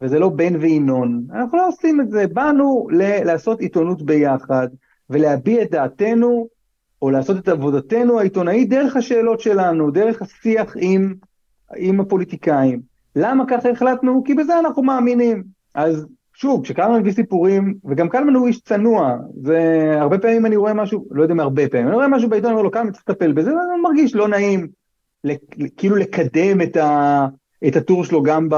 וזה 0.02 0.20
לא 0.20 0.30
בן 0.30 0.56
וינון. 0.56 1.24
אנחנו 1.34 1.58
לא 1.58 1.68
עושים 1.68 2.02
את 2.02 2.12
זה. 2.12 2.28
באנו 2.28 2.88
ל- 2.92 3.24
לעשות 3.24 3.60
עיתונות 3.60 4.02
ביחד 4.02 4.68
ולהביע 5.10 5.62
את 5.62 5.72
דעתנו 5.72 6.48
או 7.02 7.10
לעשות 7.10 7.38
את 7.38 7.48
עבודתנו 7.48 8.20
העיתונאית 8.20 8.70
דרך 8.70 8.96
השאלות 8.96 9.40
שלנו, 9.40 9.92
דרך 9.92 10.22
השיח 10.22 10.76
עם, 10.80 11.14
עם 11.76 12.00
הפוליטיקאים. 12.00 12.82
למה 13.16 13.44
ככה 13.48 13.70
החלטנו? 13.70 14.24
כי 14.26 14.34
בזה 14.34 14.60
אנחנו 14.60 14.84
מאמינים. 14.84 15.44
אז 15.76 16.06
שוב, 16.34 16.64
כשקלמן 16.64 17.00
מביא 17.00 17.12
סיפורים, 17.12 17.74
וגם 17.86 18.10
קלמן 18.10 18.34
הוא 18.34 18.48
איש 18.48 18.62
צנוע, 18.62 19.18
והרבה 19.44 20.18
פעמים 20.18 20.46
אני 20.46 20.56
רואה 20.56 20.74
משהו, 20.74 21.06
לא 21.12 21.22
יודע 21.22 21.34
אם 21.34 21.40
הרבה 21.40 21.70
פעמים, 21.70 21.88
אני 21.88 21.96
רואה 21.96 22.08
משהו 22.08 22.30
בעיתון, 22.30 22.48
אני 22.48 22.54
אומר 22.54 22.64
לו, 22.64 22.72
קלמן 22.72 22.92
צריך 22.92 23.04
לטפל 23.10 23.32
בזה, 23.32 23.50
ואני 23.50 23.82
מרגיש 23.84 24.16
לא 24.16 24.28
נעים, 24.28 24.68
כאילו 25.78 25.96
לקדם 25.96 26.62
את, 26.62 26.78
ה, 26.78 27.28
את 27.68 27.76
הטור 27.76 28.06
שלו 28.06 28.24
גם, 28.24 28.50
ב, 28.50 28.56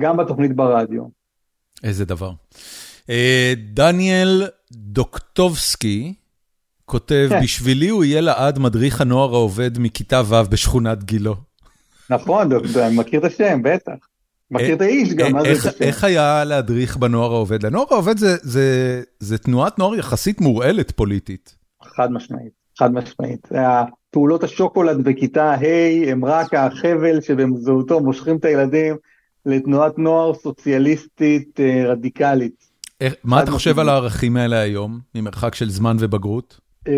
גם 0.00 0.16
בתוכנית 0.16 0.56
ברדיו. 0.56 1.02
איזה 1.84 2.04
דבר. 2.04 2.32
אה, 3.10 3.52
דניאל 3.56 4.48
דוקטובסקי 4.72 6.14
כותב, 6.84 7.26
כן. 7.30 7.42
בשבילי 7.42 7.88
הוא 7.88 8.04
יהיה 8.04 8.20
לעד 8.20 8.58
מדריך 8.58 9.00
הנוער 9.00 9.34
העובד 9.34 9.78
מכיתה 9.78 10.22
ו' 10.26 10.50
בשכונת 10.50 11.04
גילו. 11.04 11.34
נכון, 12.10 12.52
אני 12.52 12.96
מכיר 12.96 13.20
את 13.20 13.24
השם, 13.24 13.60
בטח. 13.62 13.92
מכיר 14.50 14.74
את 14.74 14.80
האיש 14.80 15.14
גם, 15.14 15.32
מה 15.32 15.42
זה 15.42 15.48
קשה. 15.70 15.84
איך 15.84 16.04
היה 16.04 16.44
להדריך 16.44 16.96
בנוער 16.96 17.32
העובד? 17.32 17.66
הנוער 17.66 17.86
העובד 17.90 18.14
זה 19.18 19.38
תנועת 19.42 19.78
נוער 19.78 19.94
יחסית 19.94 20.40
מורעלת 20.40 20.90
פוליטית. 20.90 21.56
חד 21.82 22.12
משמעית, 22.12 22.52
חד 22.78 22.92
משמעית. 22.92 23.48
פעולות 24.10 24.44
השוקולד 24.44 25.04
בכיתה 25.04 25.54
ה' 25.54 26.10
הם 26.10 26.24
רק 26.24 26.54
החבל 26.54 27.20
שבאמצעותו 27.20 28.00
מושכים 28.00 28.36
את 28.36 28.44
הילדים 28.44 28.96
לתנועת 29.46 29.98
נוער 29.98 30.34
סוציאליסטית 30.34 31.60
אה, 31.60 31.84
רדיקלית. 31.86 32.70
מה 33.24 33.42
אתה 33.42 33.50
חושב 33.50 33.78
על 33.78 33.88
הערכים 33.88 34.36
האלה 34.36 34.60
היום, 34.60 35.00
ממרחק 35.14 35.54
של 35.54 35.70
זמן 35.70 35.96
ובגרות? 36.00 36.60
אמ, 36.88 36.92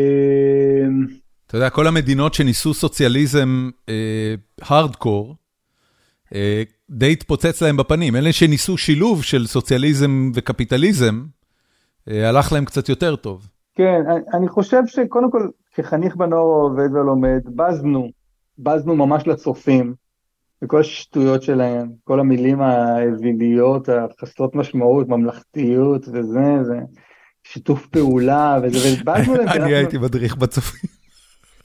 אתה 1.47 1.57
יודע, 1.57 1.71
כל 1.71 1.87
המדינות 1.87 2.35
שניסו 2.35 2.75
סוציאליזם 2.75 3.71
הארדקור, 4.63 5.29
אה, 5.29 5.35
די 6.91 7.13
התפוצץ 7.13 7.63
להם 7.63 7.77
בפנים. 7.77 8.17
אלה 8.17 8.33
שניסו 8.33 8.79
שילוב 8.79 9.23
של 9.23 9.47
סוציאליזם 9.47 10.31
וקפיטליזם, 10.35 11.25
אה, 12.11 12.29
הלך 12.29 12.53
להם 12.53 12.65
קצת 12.65 12.89
יותר 12.89 13.17
טוב. 13.17 13.49
כן, 13.75 14.01
אני 14.35 14.49
חושב 14.49 14.83
שקודם 14.87 15.31
כל, 15.31 15.49
כחניך 15.75 16.17
בנוער 16.17 16.43
העובד 16.43 16.93
ולומד, 16.93 17.41
בזנו, 17.47 18.11
בזנו 18.59 18.97
ממש 18.97 19.27
לצופים, 19.27 19.95
וכל 20.63 20.81
השטויות 20.81 21.43
שלהם, 21.43 21.89
כל 22.05 22.21
המילים 22.21 22.61
האוויליות, 22.61 23.89
החסרות 23.89 24.55
משמעות, 24.55 25.09
ממלכתיות 25.09 26.09
וזה, 26.09 26.65
זה 26.65 26.79
שיתוף 27.45 27.87
פעולה 27.87 28.59
וזה, 28.63 29.01
ובזנו 29.01 29.35
להם. 29.35 29.49
אני 29.63 29.75
הייתי 29.75 29.99
מדריך 29.99 30.37
בצופים. 30.37 31.02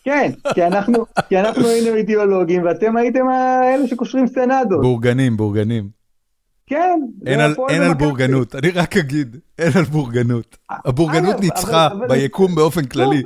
כן, 0.07 0.31
כי 0.53 0.63
אנחנו, 0.63 1.05
כי 1.29 1.39
אנחנו 1.39 1.67
היינו 1.67 1.95
אידיאולוגים 1.95 2.65
ואתם 2.65 2.97
הייתם 2.97 3.27
האלה 3.27 3.87
שקושרים 3.87 4.27
סנדות. 4.27 4.81
בורגנים, 4.81 5.37
בורגנים. 5.37 5.89
כן. 6.67 6.99
אין 7.25 7.39
על, 7.39 7.55
אין 7.69 7.81
על 7.81 7.93
בורגנות, 7.93 8.55
אני 8.55 8.71
רק 8.71 8.97
אגיד, 8.97 9.37
אין 9.59 9.71
על 9.75 9.83
בורגנות. 9.83 10.57
הבורגנות 10.69 11.39
ניצחה 11.39 11.89
ביקום 12.09 12.55
באופן 12.55 12.85
כללי. 12.85 13.23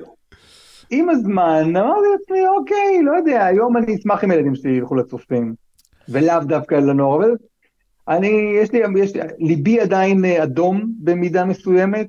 עם 0.90 1.10
הזמן 1.10 1.76
אמרתי 1.76 2.08
לעצמי, 2.12 2.48
אוקיי, 2.48 3.02
לא 3.04 3.12
יודע, 3.18 3.46
היום 3.46 3.78
אני 3.78 3.96
אשמח 3.96 4.24
אם 4.24 4.32
הילדים 4.32 4.56
שלי 4.56 4.72
ילכו 4.72 4.96
לצופים, 4.96 5.54
ולאו 6.10 6.40
דווקא 6.44 6.76
לנוער, 6.76 7.18
אבל 7.18 7.36
אני, 8.08 8.54
יש 8.62 8.72
לי, 8.72 8.80
יש 9.00 9.16
לי, 9.16 9.22
ליבי 9.40 9.80
עדיין 9.80 10.26
אדום 10.26 10.92
במידה 11.00 11.46
מסוימת. 11.46 12.08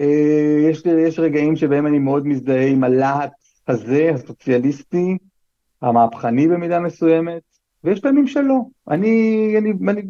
אה, 0.00 0.68
יש, 0.70 0.82
יש 0.86 1.18
רגעים 1.18 1.56
שבהם 1.56 1.86
אני 1.86 1.98
מאוד 1.98 2.26
מזדהה 2.26 2.66
עם 2.66 2.84
הלהט 2.84 3.32
הזה, 3.68 4.10
הסוציאליסטי, 4.14 5.18
המהפכני 5.82 6.48
במידה 6.48 6.80
מסוימת, 6.80 7.42
ויש 7.84 8.00
פעמים 8.00 8.26
שלא. 8.26 8.58
אני, 8.90 9.54
אני, 9.58 9.72
אני 9.88 10.02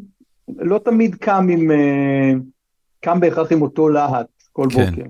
לא 0.48 0.80
תמיד 0.84 1.14
קם 1.14 1.46
עם, 1.50 1.70
אה, 1.70 2.32
קם 3.00 3.20
בהכרח 3.20 3.52
עם 3.52 3.62
אותו 3.62 3.88
להט 3.88 4.26
כל 4.52 4.68
כן. 4.74 4.90
בוקר. 4.90 5.02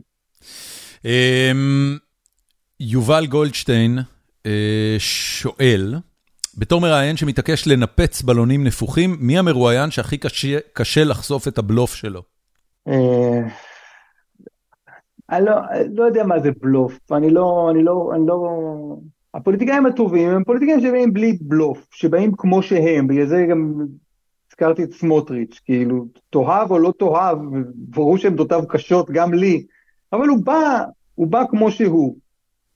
Um, 1.02 1.98
יובל 2.80 3.26
גולדשטיין 3.26 3.98
uh, 3.98 4.50
שואל, 4.98 5.94
בתור 6.56 6.80
מראיין 6.80 7.16
שמתעקש 7.16 7.66
לנפץ 7.66 8.22
בלונים 8.22 8.64
נפוחים, 8.64 9.16
מי 9.20 9.38
המרואיין 9.38 9.90
שהכי 9.90 10.18
קשה, 10.18 10.58
קשה 10.72 11.04
לחשוף 11.04 11.48
את 11.48 11.58
הבלוף 11.58 11.94
שלו? 11.94 12.22
אני 15.30 15.44
לא, 15.44 15.52
לא 15.94 16.04
יודע 16.04 16.24
מה 16.24 16.38
זה 16.40 16.50
בלוף, 16.60 17.12
אני 17.12 17.30
לא, 17.30 17.70
אני 17.70 17.84
לא, 17.84 18.10
אני 18.14 18.26
לא... 18.26 18.58
הפוליטיקאים 19.34 19.86
הטובים 19.86 20.30
הם 20.30 20.44
פוליטיקאים 20.44 20.80
שבאים 20.80 21.12
בלי 21.12 21.38
בלוף, 21.40 21.86
שבאים 21.90 22.32
כמו 22.36 22.62
שהם, 22.62 23.06
בגלל 23.06 23.26
זה 23.26 23.46
גם 23.50 23.86
הזכרתי 24.50 24.84
את 24.84 24.92
סמוטריץ', 24.92 25.60
כאילו, 25.64 26.06
תאהב 26.30 26.70
או 26.70 26.78
לא 26.78 26.92
תאהב, 26.98 27.38
ברור 27.74 28.18
שעמדותיו 28.18 28.62
קשות 28.68 29.10
גם 29.10 29.34
לי, 29.34 29.64
אבל 30.12 30.28
הוא 30.28 30.44
בא, 30.44 30.84
הוא 31.14 31.26
בא 31.26 31.42
כמו 31.50 31.70
שהוא. 31.70 32.16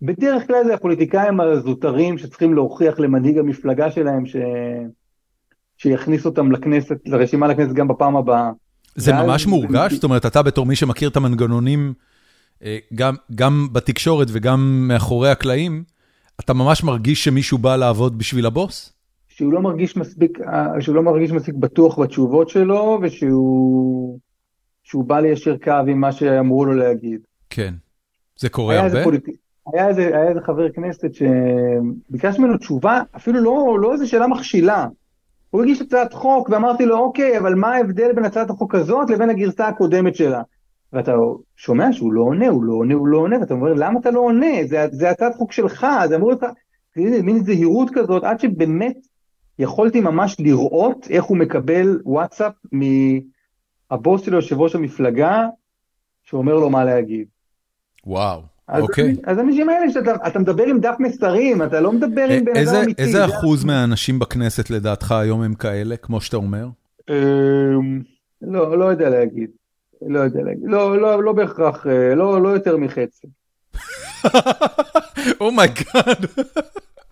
בדרך 0.03 0.47
כלל 0.47 0.65
זה 0.65 0.75
הפוליטיקאים 0.75 1.41
הזוטרים 1.41 2.19
שצריכים 2.19 2.55
להוכיח 2.55 2.99
למנהיג 2.99 3.39
המפלגה 3.39 3.91
שלהם 3.91 4.27
ש... 4.27 4.37
שיכניס 5.77 6.27
אותם 6.27 6.53
לכנסת, 6.53 6.97
לרשימה 7.07 7.47
לכנסת 7.47 7.73
גם 7.73 7.89
בפעם 7.89 8.17
הבאה. 8.17 8.51
זה 8.95 9.13
ממש 9.13 9.47
מורגש? 9.47 9.93
זאת 9.93 10.05
אומרת, 10.05 10.27
אתה 10.27 10.43
בתור 10.43 10.67
מי 10.67 10.77
שמכיר 10.77 11.09
את 11.09 11.17
המנגנונים, 11.17 11.95
גם, 12.95 13.15
גם 13.35 13.69
בתקשורת 13.73 14.29
וגם 14.31 14.89
מאחורי 14.89 15.31
הקלעים, 15.31 15.85
אתה 16.41 16.55
ממש 16.55 16.85
מרגיש 16.85 17.25
שמישהו 17.25 17.59
בא 17.59 17.77
לעבוד 17.77 18.19
בשביל 18.19 18.47
הבוס? 18.47 18.93
שהוא 19.29 19.53
לא 19.53 19.61
מרגיש 19.61 19.97
מספיק, 19.97 20.39
אה, 20.41 20.81
שהוא 20.81 20.95
לא 20.95 21.03
מרגיש 21.03 21.31
מספיק 21.31 21.55
בטוח 21.55 21.99
בתשובות 21.99 22.49
שלו, 22.49 22.99
ושהוא 23.03 24.19
שהוא 24.83 25.05
בא 25.05 25.21
ליישר 25.21 25.57
קו 25.57 25.73
עם 25.89 26.01
מה 26.01 26.13
שאמרו 26.13 26.65
לו 26.65 26.73
להגיד. 26.73 27.21
כן. 27.51 27.75
זה 28.39 28.49
קורה 28.49 28.75
הרבה? 28.75 28.87
איזה 28.87 29.05
פוליט... 29.05 29.25
היה 29.75 29.89
איזה, 29.89 30.07
היה 30.07 30.29
איזה 30.29 30.41
חבר 30.41 30.73
כנסת 30.73 31.09
שביקש 31.15 32.39
ממנו 32.39 32.59
תשובה, 32.59 33.03
אפילו 33.17 33.41
לא, 33.41 33.79
לא 33.81 33.93
איזה 33.93 34.07
שאלה 34.07 34.27
מכשילה. 34.27 34.87
הוא 35.51 35.63
הגיש 35.63 35.81
הצעת 35.81 36.13
חוק 36.13 36.49
ואמרתי 36.49 36.87
לו, 36.87 36.99
אוקיי, 36.99 37.39
אבל 37.39 37.55
מה 37.55 37.69
ההבדל 37.69 38.13
בין 38.15 38.25
הצעת 38.25 38.51
החוק 38.51 38.75
הזאת 38.75 39.11
לבין 39.11 39.31
הגרסה 39.31 39.69
הקודמת 39.69 40.17
שלה? 40.17 40.43
ואתה 40.93 41.13
שומע 41.57 41.93
שהוא 41.93 42.13
לא 42.13 42.21
עונה, 42.21 42.49
הוא 42.49 42.65
לא 42.65 42.73
עונה, 42.73 42.95
הוא 42.95 43.09
לא 43.09 43.19
עונה, 43.19 43.39
ואתה 43.41 43.55
אומר, 43.55 43.75
למה 43.75 44.01
אתה 44.01 44.11
לא 44.11 44.21
עונה? 44.21 44.67
זה, 44.69 44.87
זה 44.93 45.11
הצעת 45.11 45.35
חוק 45.35 45.53
שלך, 45.53 45.87
זה 46.09 46.17
אמרו 46.17 46.31
לך, 46.31 46.47
מין 46.97 47.45
זהירות 47.45 47.91
כזאת, 47.95 48.25
עד 48.25 48.41
שבאמת 48.41 48.97
יכולתי 49.59 50.01
ממש 50.01 50.37
לראות 50.39 51.07
איך 51.11 51.25
הוא 51.25 51.37
מקבל 51.37 52.01
וואטסאפ 52.05 52.53
מהבוס 53.91 54.23
שלו, 54.23 54.37
יושב 54.37 54.61
ראש 54.61 54.75
המפלגה, 54.75 55.47
שאומר 56.23 56.55
לו 56.55 56.71
מה 56.71 56.85
להגיד. 56.85 57.27
וואו. 58.07 58.41
אוקיי. 58.69 59.17
אז 59.25 59.39
האנשים 59.39 59.69
האלה 59.69 59.91
שאתה 59.91 60.39
מדבר 60.39 60.65
עם 60.65 60.81
דף 60.81 60.95
מסרים, 60.99 61.63
אתה 61.63 61.81
לא 61.81 61.93
מדבר 61.93 62.25
עם 62.31 62.45
בן 62.45 62.57
אדם 62.57 62.83
אמיתי. 62.85 63.03
איזה 63.03 63.25
אחוז 63.25 63.65
מהאנשים 63.65 64.19
בכנסת 64.19 64.71
לדעתך 64.71 65.13
היום 65.13 65.43
הם 65.43 65.55
כאלה, 65.55 65.97
כמו 65.97 66.21
שאתה 66.21 66.37
אומר? 66.37 66.69
אמ, 67.11 68.03
לא, 68.43 68.79
לא 68.79 68.85
יודע 68.85 69.11
להגיד. 69.11 69.51
לא 70.09 70.21
יודע 70.21 70.41
להגיד. 70.43 70.63
לא, 70.65 71.01
לא, 71.01 71.25
לא 71.25 71.33
בהכרח, 71.33 71.87
אה, 71.87 72.15
לא, 72.15 72.43
לא 72.43 72.49
יותר 72.49 72.77
מחצי. 72.77 73.27
Oh 75.41 75.62
my 75.62 75.84
God. 75.84 76.27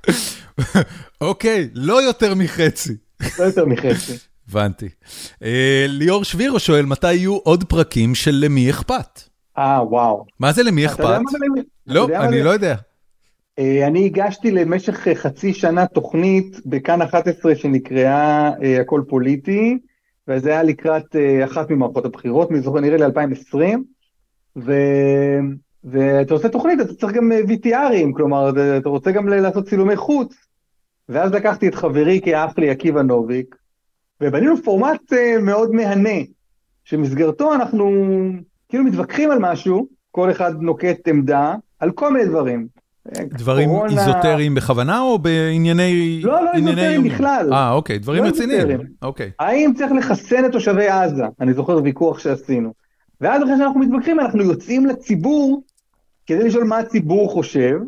אוקיי, 1.20 1.68
לא 1.74 2.02
יותר 2.02 2.34
מחצי. 2.34 2.96
לא 3.38 3.44
יותר 3.44 3.66
מחצי. 3.66 4.12
הבנתי. 4.48 4.88
אה, 5.42 5.86
ליאור 5.88 6.24
שבירו 6.24 6.58
שואל, 6.58 6.86
מתי 6.86 7.14
יהיו 7.14 7.36
עוד 7.36 7.64
פרקים 7.64 8.14
של 8.14 8.34
למי 8.34 8.70
אכפת? 8.70 9.20
אה, 9.58 9.84
וואו. 9.88 10.26
מה 10.40 10.52
זה 10.52 10.62
למי 10.62 10.86
אכפת? 10.86 11.20
לא, 11.86 12.08
אני 12.16 12.42
לא 12.42 12.50
יודע. 12.50 12.74
אה, 13.58 13.86
אני 13.86 14.06
הגשתי 14.06 14.50
למשך 14.50 15.08
חצי 15.14 15.54
שנה 15.54 15.86
תוכנית 15.86 16.60
בכאן 16.66 17.02
11 17.02 17.54
שנקראה 17.54 18.50
אה, 18.62 18.80
הכל 18.80 19.02
פוליטי, 19.08 19.78
וזה 20.28 20.50
היה 20.50 20.62
לקראת 20.62 21.16
אה, 21.16 21.44
אחת 21.44 21.70
ממערכות 21.70 22.04
הבחירות, 22.04 22.50
נראה 22.50 22.96
לי 22.96 23.04
2020, 23.04 23.84
ו... 24.56 24.72
ואתה 25.84 26.34
עושה 26.34 26.48
תוכנית, 26.48 26.80
אתה 26.80 26.94
צריך 26.94 27.12
גם 27.12 27.32
VTRים, 27.48 28.16
כלומר, 28.16 28.50
אתה 28.78 28.88
רוצה 28.88 29.12
גם 29.12 29.28
לעשות 29.28 29.68
צילומי 29.68 29.96
חוץ. 29.96 30.34
ואז 31.08 31.32
לקחתי 31.32 31.68
את 31.68 31.74
חברי 31.74 32.20
כאח 32.24 32.58
לי, 32.58 32.70
עקיבא 32.70 33.02
נוביק, 33.02 33.56
ובנינו 34.20 34.62
פורמט 34.62 35.12
מאוד 35.42 35.70
מהנה, 35.70 36.18
שמסגרתו 36.84 37.54
אנחנו 37.54 37.90
כאילו 38.68 38.84
מתווכחים 38.84 39.30
על 39.30 39.38
משהו, 39.40 39.88
כל 40.10 40.30
אחד 40.30 40.62
נוקט 40.62 41.08
עמדה, 41.08 41.54
על 41.78 41.90
כל 41.90 42.12
מיני 42.12 42.24
דברים. 42.24 42.68
דברים 43.28 43.68
קורונה... 43.68 44.00
איזוטריים 44.00 44.54
בכוונה 44.54 45.00
או 45.00 45.18
בענייני... 45.18 46.20
לא, 46.24 46.44
לא 46.44 46.50
איזוטריים 46.54 47.04
בכלל. 47.04 47.52
אה, 47.52 47.72
אוקיי, 47.72 47.98
דברים 47.98 48.24
לא 48.24 48.28
רציניים. 48.28 48.66
אוקיי. 49.02 49.30
האם 49.38 49.72
צריך 49.76 49.92
לחסן 49.92 50.44
את 50.44 50.52
תושבי 50.52 50.88
עזה? 50.88 51.24
אני 51.40 51.54
זוכר 51.54 51.80
ויכוח 51.84 52.18
שעשינו. 52.18 52.72
ואז 53.20 53.42
אחרי 53.42 53.54
שאנחנו 53.58 53.80
מתווכחים, 53.80 54.20
אנחנו 54.20 54.42
יוצאים 54.42 54.86
לציבור 54.86 55.62
כדי 56.26 56.44
לשאול 56.44 56.64
מה 56.64 56.78
הציבור 56.78 57.30
חושב, 57.30 57.78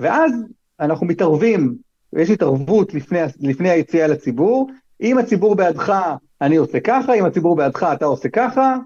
ואז 0.00 0.32
אנחנו 0.80 1.06
מתערבים, 1.06 1.74
יש 2.16 2.30
התערבות 2.30 2.94
לפני, 2.94 3.18
לפני 3.40 3.70
היציאה 3.70 4.06
לציבור, 4.06 4.70
אם 5.00 5.18
הציבור 5.18 5.54
בעדך, 5.54 5.92
אני 6.40 6.56
עושה 6.56 6.80
ככה, 6.80 7.14
אם 7.14 7.24
הציבור 7.24 7.56
בעדך, 7.56 7.88
אתה 7.92 8.04
עושה 8.04 8.28
ככה, 8.28 8.76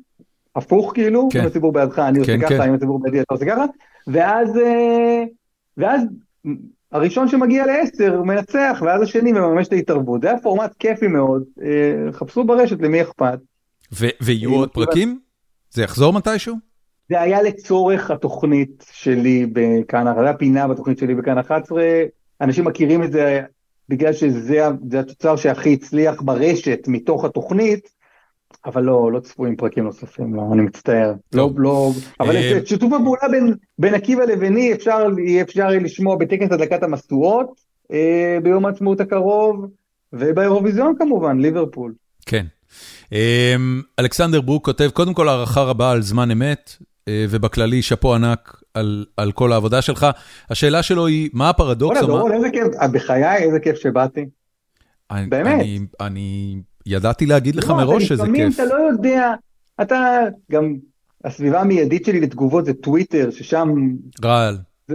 הפוך 0.56 0.92
כאילו, 0.94 1.28
כן. 1.32 1.40
אם 1.40 1.46
הציבור 1.46 1.72
בעדך 1.72 1.98
אני 1.98 2.18
עושה 2.18 2.38
כן, 2.38 2.40
ככה, 2.40 2.58
כן. 2.58 2.68
אם 2.68 2.74
הציבור 2.74 2.98
בעדי 3.02 3.20
אתה 3.20 3.34
עושה 3.34 3.46
ככה, 3.46 3.64
ואז, 4.06 4.58
אה, 4.58 5.24
ואז 5.76 6.02
הראשון 6.92 7.28
שמגיע 7.28 7.66
לעשר 7.66 8.22
מנצח, 8.22 8.82
ואז 8.86 9.02
השני 9.02 9.32
מממש 9.32 9.68
את 9.68 9.72
ההתערבות. 9.72 10.22
זה 10.22 10.28
היה 10.30 10.38
פורמט 10.38 10.74
כיפי 10.78 11.06
מאוד, 11.06 11.42
אה, 11.62 12.12
חפשו 12.12 12.44
ברשת 12.44 12.82
למי 12.82 13.02
אכפת. 13.02 13.38
ויהיו 14.20 14.54
עוד 14.54 14.70
פרקים? 14.70 15.18
זה 15.70 15.82
יחזור 15.82 16.12
מתישהו? 16.12 16.56
זה 17.08 17.20
היה 17.20 17.42
לצורך 17.42 18.10
התוכנית 18.10 18.84
שלי 18.92 19.46
בכאן, 19.52 20.14
זה 20.14 20.20
היה 20.20 20.34
פינה 20.34 20.68
בתוכנית 20.68 20.98
שלי 20.98 21.14
בכאן 21.14 21.38
11, 21.38 21.82
אנשים 22.40 22.64
מכירים 22.64 23.02
את 23.02 23.12
זה 23.12 23.42
בגלל 23.88 24.12
שזה 24.12 24.66
התוצר 24.98 25.36
שהכי 25.36 25.72
הצליח 25.72 26.22
ברשת 26.22 26.80
מתוך 26.86 27.24
התוכנית, 27.24 27.88
אבל 28.66 28.82
לא, 28.82 29.12
לא 29.12 29.20
צפויים 29.20 29.56
פרקים 29.56 29.84
נוספים, 29.84 30.34
לא, 30.34 30.42
אני 30.52 30.62
מצטער. 30.62 31.12
לא, 31.34 31.50
לא, 31.56 31.90
אבל 32.20 32.36
אה, 32.36 32.58
את 32.58 32.66
שיתוף 32.66 32.92
הפעולה 32.92 33.28
בין, 33.30 33.54
בין 33.78 33.94
עקיבא 33.94 34.24
לביני 34.24 34.72
אפשר, 34.72 35.06
אפשר 35.42 35.68
לשמוע 35.68 36.16
בטקס 36.16 36.52
הדלקת 36.52 36.82
המשואות 36.82 37.60
אה, 37.92 38.38
ביום 38.42 38.66
העצמאות 38.66 39.00
הקרוב, 39.00 39.66
ובאירוויזיון 40.12 40.94
כמובן, 40.98 41.40
ליברפול. 41.40 41.94
כן. 42.26 42.46
אה, 43.12 43.54
אלכסנדר 43.98 44.40
ברוק 44.40 44.64
כותב, 44.64 44.90
קודם 44.92 45.14
כל 45.14 45.28
הערכה 45.28 45.62
רבה 45.62 45.90
על 45.90 46.02
זמן 46.02 46.30
אמת, 46.30 46.76
אה, 47.08 47.24
ובכללי 47.30 47.82
שאפו 47.82 48.14
ענק 48.14 48.60
על, 48.74 49.04
על 49.16 49.32
כל 49.32 49.52
העבודה 49.52 49.82
שלך. 49.82 50.06
השאלה 50.50 50.82
שלו 50.82 51.06
היא, 51.06 51.30
מה 51.32 51.50
הפרדוקס? 51.50 52.00
בוא'נה, 52.00 52.06
דורון, 52.06 52.32
איזה 52.32 52.50
כיף, 52.50 52.66
בחיי, 52.92 53.36
איזה 53.36 53.60
כיף 53.60 53.76
שבאתי. 53.76 54.26
אני, 55.10 55.26
באמת. 55.26 55.60
אני, 55.60 55.78
אני 56.00 56.56
ידעתי 56.86 57.26
להגיד 57.26 57.56
לך 57.56 57.70
לא, 57.70 57.76
מראש 57.76 58.04
שזה 58.04 58.22
כיף. 58.22 58.22
לפעמים 58.22 58.52
אתה 58.52 58.64
לא 58.64 58.74
יודע, 58.74 59.32
אתה 59.82 60.20
גם, 60.52 60.74
הסביבה 61.24 61.60
המיידית 61.60 62.04
שלי 62.04 62.20
לתגובות 62.20 62.64
זה 62.64 62.74
טוויטר, 62.74 63.30
ששם... 63.30 63.68
רעל. 64.24 64.58
זה 64.88 64.94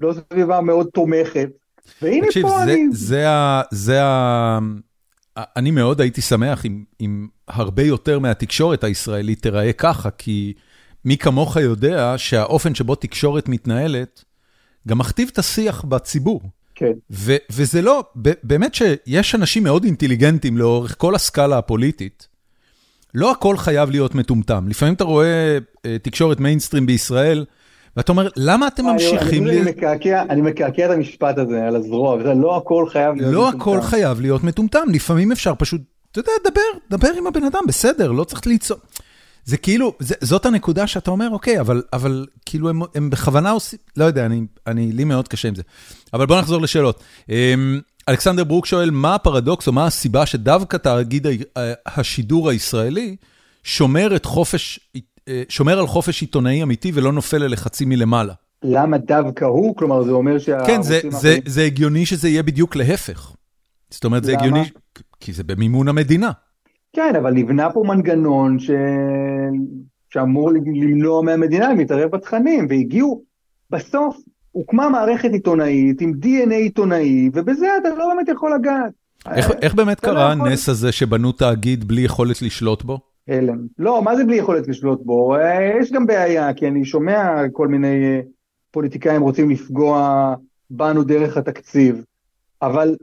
לא 0.00 0.14
סביבה 0.32 0.60
מאוד 0.60 0.86
תומכת. 0.94 1.48
והנה 2.02 2.26
תקשיב, 2.26 2.42
פה 2.42 2.48
זה, 2.48 2.62
אני... 2.62 2.86
זה 2.90 3.28
ה... 3.30 3.62
זה 3.70 4.02
ה... 4.02 4.58
אני 5.36 5.70
מאוד 5.70 6.00
הייתי 6.00 6.20
שמח 6.20 6.66
אם, 6.66 6.84
אם 7.00 7.28
הרבה 7.48 7.82
יותר 7.82 8.18
מהתקשורת 8.18 8.84
הישראלית 8.84 9.42
תיראה 9.42 9.72
ככה, 9.72 10.10
כי 10.10 10.52
מי 11.04 11.16
כמוך 11.16 11.56
יודע 11.56 12.14
שהאופן 12.16 12.74
שבו 12.74 12.94
תקשורת 12.94 13.48
מתנהלת 13.48 14.24
גם 14.88 14.98
מכתיב 14.98 15.28
את 15.32 15.38
השיח 15.38 15.84
בציבור. 15.84 16.40
כן. 16.76 16.92
וזה 17.50 17.82
לא, 17.82 18.04
באמת 18.42 18.74
שיש 18.74 19.34
אנשים 19.34 19.64
מאוד 19.64 19.84
אינטליגנטים 19.84 20.58
לאורך 20.58 20.94
כל 20.98 21.14
הסקאלה 21.14 21.58
הפוליטית. 21.58 22.28
לא 23.14 23.30
הכל 23.30 23.56
חייב 23.56 23.90
להיות 23.90 24.14
מטומטם. 24.14 24.68
לפעמים 24.68 24.94
אתה 24.94 25.04
רואה 25.04 25.58
אה, 25.86 25.96
תקשורת 26.02 26.40
מיינסטרים 26.40 26.86
בישראל, 26.86 27.44
ואתה 27.96 28.12
אומר, 28.12 28.28
למה 28.36 28.68
אתם 28.68 28.84
ממשיכים... 28.84 29.48
אני, 29.48 29.60
מקעקע, 29.60 30.22
אני 30.30 30.42
מקעקע 30.42 30.86
את 30.86 30.90
המשפט 30.90 31.38
הזה 31.38 31.66
על 31.66 31.76
הזרוע, 31.76 32.14
וזה 32.14 32.34
לא 32.34 32.56
הכל 32.56 32.86
חייב 32.88 33.14
להיות 33.14 33.32
לא 33.32 33.48
מטומטם. 33.48 33.58
לא 33.58 33.78
הכל 33.78 33.80
חייב 33.80 34.20
להיות 34.20 34.44
מטומטם, 34.44 34.88
לפעמים 34.92 35.32
אפשר 35.32 35.54
פשוט, 35.58 35.80
אתה 36.12 36.20
יודע, 36.20 36.32
דבר, 36.44 36.98
דבר 36.98 37.08
עם 37.18 37.26
הבן 37.26 37.44
אדם, 37.44 37.62
בסדר, 37.68 38.12
לא 38.12 38.24
צריך 38.24 38.46
ליצור. 38.46 38.78
זה 39.46 39.56
כאילו, 39.56 39.92
זה, 39.98 40.14
זאת 40.20 40.46
הנקודה 40.46 40.86
שאתה 40.86 41.10
אומר, 41.10 41.28
אוקיי, 41.30 41.60
אבל, 41.60 41.82
אבל 41.92 42.26
כאילו 42.46 42.68
הם, 42.68 42.80
הם 42.94 43.10
בכוונה 43.10 43.50
עושים, 43.50 43.78
לא 43.96 44.04
יודע, 44.04 44.26
אני, 44.26 44.40
אני, 44.66 44.92
לי 44.92 45.04
מאוד 45.04 45.28
קשה 45.28 45.48
עם 45.48 45.54
זה. 45.54 45.62
אבל 46.12 46.26
בוא 46.26 46.38
נחזור 46.38 46.62
לשאלות. 46.62 47.02
אמ, 47.28 47.80
אלכסנדר 48.08 48.44
ברוק 48.44 48.66
שואל, 48.66 48.90
מה 48.90 49.14
הפרדוקס 49.14 49.66
או 49.66 49.72
מה 49.72 49.86
הסיבה 49.86 50.26
שדווקא 50.26 50.76
תאגיד 50.76 51.26
השידור 51.86 52.50
הישראלי 52.50 53.16
שומר, 53.64 54.16
את 54.16 54.24
חופש, 54.24 54.80
אה, 55.28 55.42
שומר 55.48 55.78
על 55.78 55.86
חופש 55.86 56.20
עיתונאי 56.20 56.62
אמיתי 56.62 56.92
ולא 56.94 57.12
נופל 57.12 57.38
ללחצים 57.38 57.88
מלמעלה? 57.88 58.34
למה 58.62 58.98
דווקא 58.98 59.44
הוא? 59.44 59.76
כלומר, 59.76 60.02
זה 60.02 60.10
אומר 60.10 60.38
שה... 60.38 60.66
כן, 60.66 60.82
זה, 60.82 61.00
זה, 61.08 61.38
זה 61.46 61.62
הגיוני 61.62 62.06
שזה 62.06 62.28
יהיה 62.28 62.42
בדיוק 62.42 62.76
להפך. 62.76 63.32
זאת 63.90 64.04
אומרת, 64.04 64.24
זה 64.24 64.32
למה? 64.32 64.40
הגיוני, 64.42 64.64
כי 65.20 65.32
זה 65.32 65.44
במימון 65.44 65.88
המדינה. 65.88 66.30
כן, 66.92 67.16
אבל 67.16 67.34
נבנה 67.34 67.72
פה 67.72 67.82
מנגנון 67.86 68.58
ש... 68.58 68.70
שאמור 70.10 70.50
למנוע 70.52 71.22
מהמדינה 71.22 71.74
להתערב 71.74 72.10
בתכנים, 72.10 72.66
והגיעו, 72.68 73.22
בסוף 73.70 74.16
הוקמה 74.52 74.88
מערכת 74.88 75.30
עיתונאית 75.32 76.00
עם 76.00 76.12
DNA 76.22 76.54
עיתונאי, 76.54 77.30
ובזה 77.32 77.66
אתה 77.80 77.88
לא 77.88 78.14
באמת 78.14 78.28
יכול 78.28 78.54
לגעת. 78.54 78.92
איך, 79.34 79.50
איך 79.62 79.74
באמת 79.74 80.04
לא 80.04 80.10
קרה 80.10 80.32
הנס 80.32 80.68
הזה 80.68 80.92
שבנו 80.92 81.32
תאגיד 81.32 81.84
בלי 81.84 82.00
יכולת 82.00 82.42
לשלוט 82.42 82.82
בו? 82.82 82.98
הלם. 83.28 83.58
לא, 83.78 84.02
מה 84.02 84.16
זה 84.16 84.24
בלי 84.24 84.36
יכולת 84.36 84.68
לשלוט 84.68 85.00
בו? 85.04 85.36
אה, 85.36 85.78
יש 85.80 85.92
גם 85.92 86.06
בעיה, 86.06 86.54
כי 86.54 86.68
אני 86.68 86.84
שומע 86.84 87.48
כל 87.52 87.68
מיני 87.68 88.04
אה, 88.04 88.20
פוליטיקאים 88.70 89.22
רוצים 89.22 89.50
לפגוע 89.50 90.34
בנו 90.70 91.04
דרך 91.04 91.36
התקציב, 91.36 92.04
אבל 92.62 92.96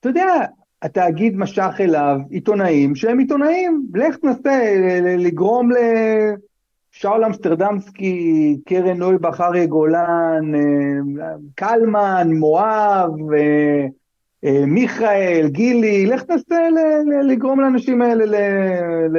אתה 0.00 0.08
יודע, 0.08 0.44
התאגיד 0.82 1.36
משך 1.36 1.74
אליו 1.80 2.18
עיתונאים 2.30 2.94
שהם 2.94 3.18
עיתונאים, 3.18 3.86
לך 3.94 4.16
תנסה 4.16 4.74
לגרום 5.18 5.68
לשאול 6.94 7.24
אמסטרדמסקי, 7.24 8.56
קרן 8.66 8.96
נויבך, 8.96 9.40
אריה 9.40 9.66
גולן, 9.66 10.54
אה, 10.54 11.30
קלמן, 11.54 12.28
מואב, 12.34 13.32
אה, 13.34 13.86
מיכאל, 14.66 15.48
גילי, 15.48 16.06
לך 16.06 16.22
תנסה 16.22 16.68
לגרום 17.22 17.60
לאנשים 17.60 18.02
האלה 18.02 18.24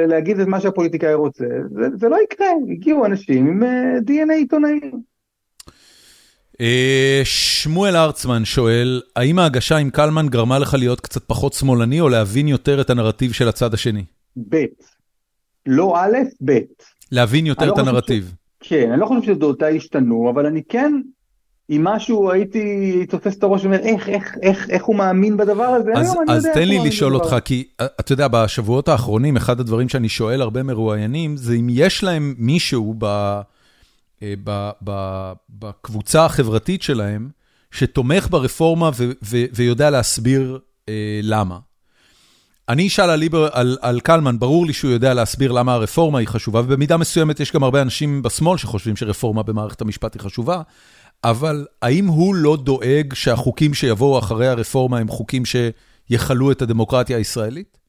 להגיד 0.06 0.40
את 0.40 0.46
מה 0.46 0.60
שהפוליטיקאי 0.60 1.14
רוצה. 1.14 1.44
זה, 1.70 1.88
זה 1.94 2.08
לא 2.08 2.16
יקרה, 2.22 2.48
הגיעו 2.70 3.06
אנשים 3.06 3.46
עם 3.46 3.62
דנ"א 4.00 4.32
עיתונאים. 4.32 5.09
אה, 6.60 7.20
שמואל 7.24 7.96
ארצמן 7.96 8.44
שואל, 8.44 9.00
האם 9.16 9.38
ההגשה 9.38 9.76
עם 9.76 9.90
קלמן 9.90 10.28
גרמה 10.28 10.58
לך 10.58 10.74
להיות 10.74 11.00
קצת 11.00 11.24
פחות 11.24 11.52
שמאלני 11.52 12.00
או 12.00 12.08
להבין 12.08 12.48
יותר 12.48 12.80
את 12.80 12.90
הנרטיב 12.90 13.32
של 13.32 13.48
הצד 13.48 13.74
השני? 13.74 14.04
ב', 14.48 14.64
לא 15.66 15.96
א', 15.96 16.16
ב'. 16.44 16.58
להבין 17.12 17.46
יותר 17.46 17.66
לא 17.66 17.72
את 17.72 17.78
הנרטיב. 17.78 18.34
ש... 18.62 18.68
כן, 18.68 18.90
אני 18.90 19.00
לא 19.00 19.06
חושב 19.06 19.22
שדעותיי 19.22 19.76
השתנו, 19.76 20.30
אבל 20.30 20.46
אני 20.46 20.62
כן, 20.68 20.92
אם 21.70 21.84
משהו 21.84 22.30
הייתי 22.30 23.06
תופס 23.06 23.38
את 23.38 23.42
הראש 23.42 23.62
ואומר, 23.62 23.78
איך, 23.78 24.08
איך, 24.08 24.36
איך, 24.42 24.70
איך 24.70 24.84
הוא 24.84 24.96
מאמין 24.96 25.36
בדבר 25.36 25.64
הזה, 25.64 25.90
אז, 25.94 26.12
היום 26.12 26.24
אז 26.28 26.48
תן 26.54 26.68
לי 26.68 26.78
לשאול 26.84 27.14
אותך, 27.14 27.36
כי 27.44 27.68
אתה 28.00 28.12
יודע, 28.12 28.28
בשבועות 28.28 28.88
האחרונים, 28.88 29.36
אחד 29.36 29.60
הדברים 29.60 29.88
שאני 29.88 30.08
שואל 30.08 30.42
הרבה 30.42 30.62
מרואיינים, 30.62 31.36
זה 31.36 31.54
אם 31.54 31.66
יש 31.70 32.04
להם 32.04 32.34
מישהו 32.38 32.94
ב... 32.98 33.40
אה, 34.22 34.34
בקבוצה 35.50 36.24
החברתית 36.24 36.82
שלהם, 36.82 37.30
שתומך 37.70 38.26
ברפורמה 38.30 38.90
ויודע 39.52 39.90
להסביר 39.90 40.58
אה, 40.88 41.20
למה. 41.22 41.58
אני 42.68 42.86
אשאל 42.86 43.10
על, 43.10 43.22
על, 43.52 43.78
על 43.80 44.00
קלמן, 44.00 44.38
ברור 44.38 44.66
לי 44.66 44.72
שהוא 44.72 44.90
יודע 44.90 45.14
להסביר 45.14 45.52
למה 45.52 45.72
הרפורמה 45.72 46.18
היא 46.18 46.28
חשובה, 46.28 46.60
ובמידה 46.60 46.96
מסוימת 46.96 47.40
יש 47.40 47.52
גם 47.52 47.62
הרבה 47.62 47.82
אנשים 47.82 48.22
בשמאל 48.22 48.58
שחושבים 48.58 48.96
שרפורמה 48.96 49.42
במערכת 49.42 49.80
המשפט 49.80 50.14
היא 50.14 50.22
חשובה, 50.22 50.62
אבל 51.24 51.66
האם 51.82 52.06
הוא 52.06 52.34
לא 52.34 52.56
דואג 52.56 53.14
שהחוקים 53.14 53.74
שיבואו 53.74 54.18
אחרי 54.18 54.48
הרפורמה 54.48 54.98
הם 54.98 55.08
חוקים 55.08 55.42
שיכלו 55.44 56.52
את 56.52 56.62
הדמוקרטיה 56.62 57.16
הישראלית? 57.16 57.79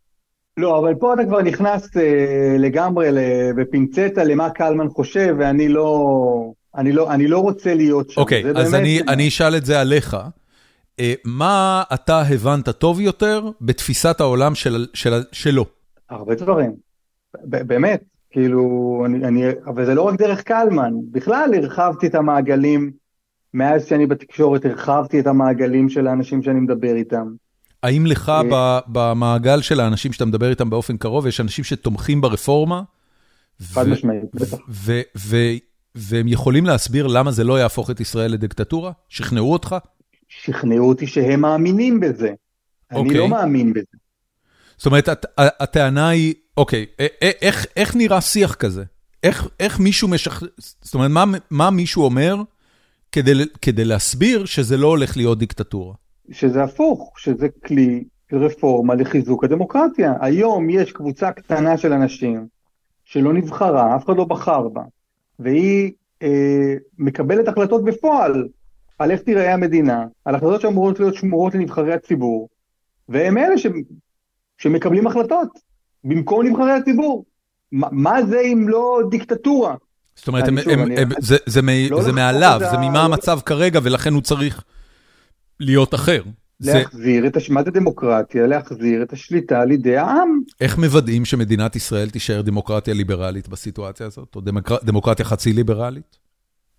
לא, 0.57 0.79
אבל 0.79 0.95
פה 0.95 1.13
אתה 1.13 1.25
כבר 1.25 1.41
נכנס 1.41 1.97
אה, 1.97 2.55
לגמרי 2.59 3.09
בפינצטה 3.55 4.23
למה 4.23 4.49
קלמן 4.49 4.89
חושב, 4.89 5.35
ואני 5.39 5.67
לא, 5.67 6.51
אני 6.75 6.91
לא, 6.91 7.11
אני 7.11 7.27
לא 7.27 7.39
רוצה 7.39 7.73
להיות 7.73 8.09
שם. 8.09 8.21
אוקיי, 8.21 8.43
אז 8.49 8.71
באמת... 8.71 8.73
אני, 8.73 9.01
אני 9.07 9.27
אשאל 9.27 9.55
את 9.55 9.65
זה 9.65 9.81
עליך. 9.81 10.17
אה, 10.99 11.13
מה 11.25 11.83
אתה 11.93 12.21
הבנת 12.21 12.69
טוב 12.69 12.99
יותר 12.99 13.49
בתפיסת 13.61 14.21
העולם 14.21 14.55
של, 14.55 14.87
של, 14.93 15.13
שלו? 15.31 15.65
הרבה 16.09 16.35
דברים, 16.35 16.71
באמת, 17.43 18.03
כאילו, 18.31 19.03
אני, 19.05 19.27
אני, 19.27 19.43
אבל 19.65 19.85
זה 19.85 19.95
לא 19.95 20.01
רק 20.01 20.19
דרך 20.19 20.41
קלמן, 20.41 20.93
בכלל 21.11 21.51
הרחבתי 21.55 22.07
את 22.07 22.15
המעגלים, 22.15 22.91
מאז 23.53 23.85
שאני 23.85 24.07
בתקשורת 24.07 24.65
הרחבתי 24.65 25.19
את 25.19 25.27
המעגלים 25.27 25.89
של 25.89 26.07
האנשים 26.07 26.43
שאני 26.43 26.59
מדבר 26.59 26.95
איתם. 26.95 27.27
האם 27.83 28.05
לך 28.05 28.29
אה, 28.29 28.79
במעגל 28.87 29.61
של 29.61 29.79
האנשים 29.79 30.13
שאתה 30.13 30.25
מדבר 30.25 30.49
איתם 30.49 30.69
באופן 30.69 30.97
קרוב, 30.97 31.27
יש 31.27 31.41
אנשים 31.41 31.63
שתומכים 31.63 32.21
ברפורמה? 32.21 32.81
חד 33.61 33.87
משמעית, 33.87 34.23
בטח. 34.33 34.57
והם 35.95 36.27
יכולים 36.27 36.65
להסביר 36.65 37.07
למה 37.07 37.31
זה 37.31 37.43
לא 37.43 37.59
יהפוך 37.59 37.91
את 37.91 37.99
ישראל 37.99 38.31
לדיקטטורה? 38.31 38.91
שכנעו 39.09 39.53
אותך? 39.53 39.75
שכנעו 40.27 40.89
אותי 40.89 41.07
שהם 41.07 41.41
מאמינים 41.41 41.99
בזה. 41.99 42.29
אני 42.91 43.13
לא 43.13 43.23
אוקיי. 43.23 43.27
מאמין 43.27 43.73
בזה. 43.73 43.97
זאת 44.77 44.85
אומרת, 44.85 45.09
הטענה 45.37 46.09
היא, 46.09 46.33
אוקיי, 46.57 46.85
איך 47.75 47.95
נראה 47.95 48.21
שיח 48.21 48.55
כזה? 48.55 48.83
איך 49.59 49.79
מישהו 49.79 50.07
משכנע, 50.07 50.49
זאת 50.57 50.93
אומרת, 50.93 51.11
מה 51.49 51.69
מישהו 51.69 52.03
אומר 52.03 52.35
כדי 53.61 53.85
להסביר 53.85 54.45
שזה 54.45 54.77
לא 54.77 54.87
הולך 54.87 55.17
להיות 55.17 55.39
דיקטטורה? 55.39 55.93
שזה 56.31 56.63
הפוך, 56.63 57.13
שזה 57.17 57.47
כלי 57.65 58.03
רפורמה 58.33 58.95
לחיזוק 58.95 59.43
הדמוקרטיה. 59.43 60.13
היום 60.21 60.69
יש 60.69 60.91
קבוצה 60.91 61.31
קטנה 61.31 61.77
של 61.77 61.93
אנשים 61.93 62.47
שלא 63.05 63.33
נבחרה, 63.33 63.95
אף 63.95 64.05
אחד 64.05 64.17
לא 64.17 64.25
בחר 64.25 64.67
בה, 64.67 64.81
והיא 65.39 65.91
אה, 66.23 66.75
מקבלת 66.97 67.47
החלטות 67.47 67.85
בפועל 67.85 68.47
על 68.99 69.11
איך 69.11 69.21
תיראה 69.21 69.53
המדינה, 69.53 70.05
על 70.25 70.35
החלטות 70.35 70.61
שאמורות 70.61 70.99
להיות 70.99 71.15
שמורות 71.15 71.55
לנבחרי 71.55 71.93
הציבור, 71.93 72.49
והם 73.09 73.37
אלה 73.37 73.57
ש, 73.57 73.67
שמקבלים 74.57 75.07
החלטות 75.07 75.47
במקום 76.03 76.45
נבחרי 76.45 76.71
הציבור. 76.71 77.25
ما, 77.75 77.87
מה 77.91 78.23
זה 78.23 78.39
אם 78.39 78.65
לא 78.69 78.99
דיקטטורה? 79.09 79.75
זאת 80.15 80.27
אומרת, 80.27 80.47
הם, 80.47 80.61
שוב, 80.61 80.73
הם, 80.73 80.79
אני, 80.79 80.97
הם, 80.97 81.09
זה, 81.19 81.37
זה, 81.45 81.61
לא 81.89 82.01
זה 82.01 82.11
מעליו, 82.11 82.59
זה 82.71 82.77
ממה 82.77 83.05
המצב 83.05 83.39
כרגע, 83.45 83.79
ולכן 83.83 84.13
הוא 84.13 84.21
צריך 84.21 84.63
להיות 85.61 85.93
אחר. 85.93 86.23
להחזיר 86.61 87.27
את 87.27 87.37
מה 87.49 87.63
זה 87.63 87.71
דמוקרטיה? 87.71 88.47
להחזיר 88.47 89.03
את 89.03 89.13
השליטה 89.13 89.65
לידי 89.65 89.97
העם. 89.97 90.39
איך 90.61 90.77
מוודאים 90.77 91.25
שמדינת 91.25 91.75
ישראל 91.75 92.09
תישאר 92.09 92.41
דמוקרטיה 92.41 92.93
ליברלית 92.93 93.47
בסיטואציה 93.47 94.05
הזאת, 94.05 94.35
או 94.35 94.41
דמוקר... 94.41 94.77
דמוקרטיה 94.83 95.25
חצי 95.25 95.53
ליברלית? 95.53 96.17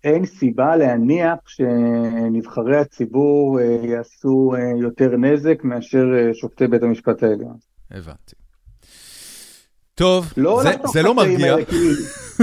אין 0.03 0.25
סיבה 0.25 0.75
להניח 0.75 1.37
שנבחרי 1.47 2.77
הציבור 2.77 3.59
אה, 3.59 3.77
יעשו 3.83 4.53
אה, 4.57 4.81
יותר 4.81 5.09
נזק 5.17 5.63
מאשר 5.63 6.05
אה, 6.17 6.33
שופטי 6.33 6.67
בית 6.67 6.83
המשפט 6.83 7.23
העליון. 7.23 7.57
הבנתי. 7.91 8.35
טוב, 9.95 10.33
לא 10.37 10.63
זה, 10.63 10.71
זה 10.93 11.01
לא 11.01 11.15
מרגיע. 11.15 11.65
כאילו, 11.65 11.95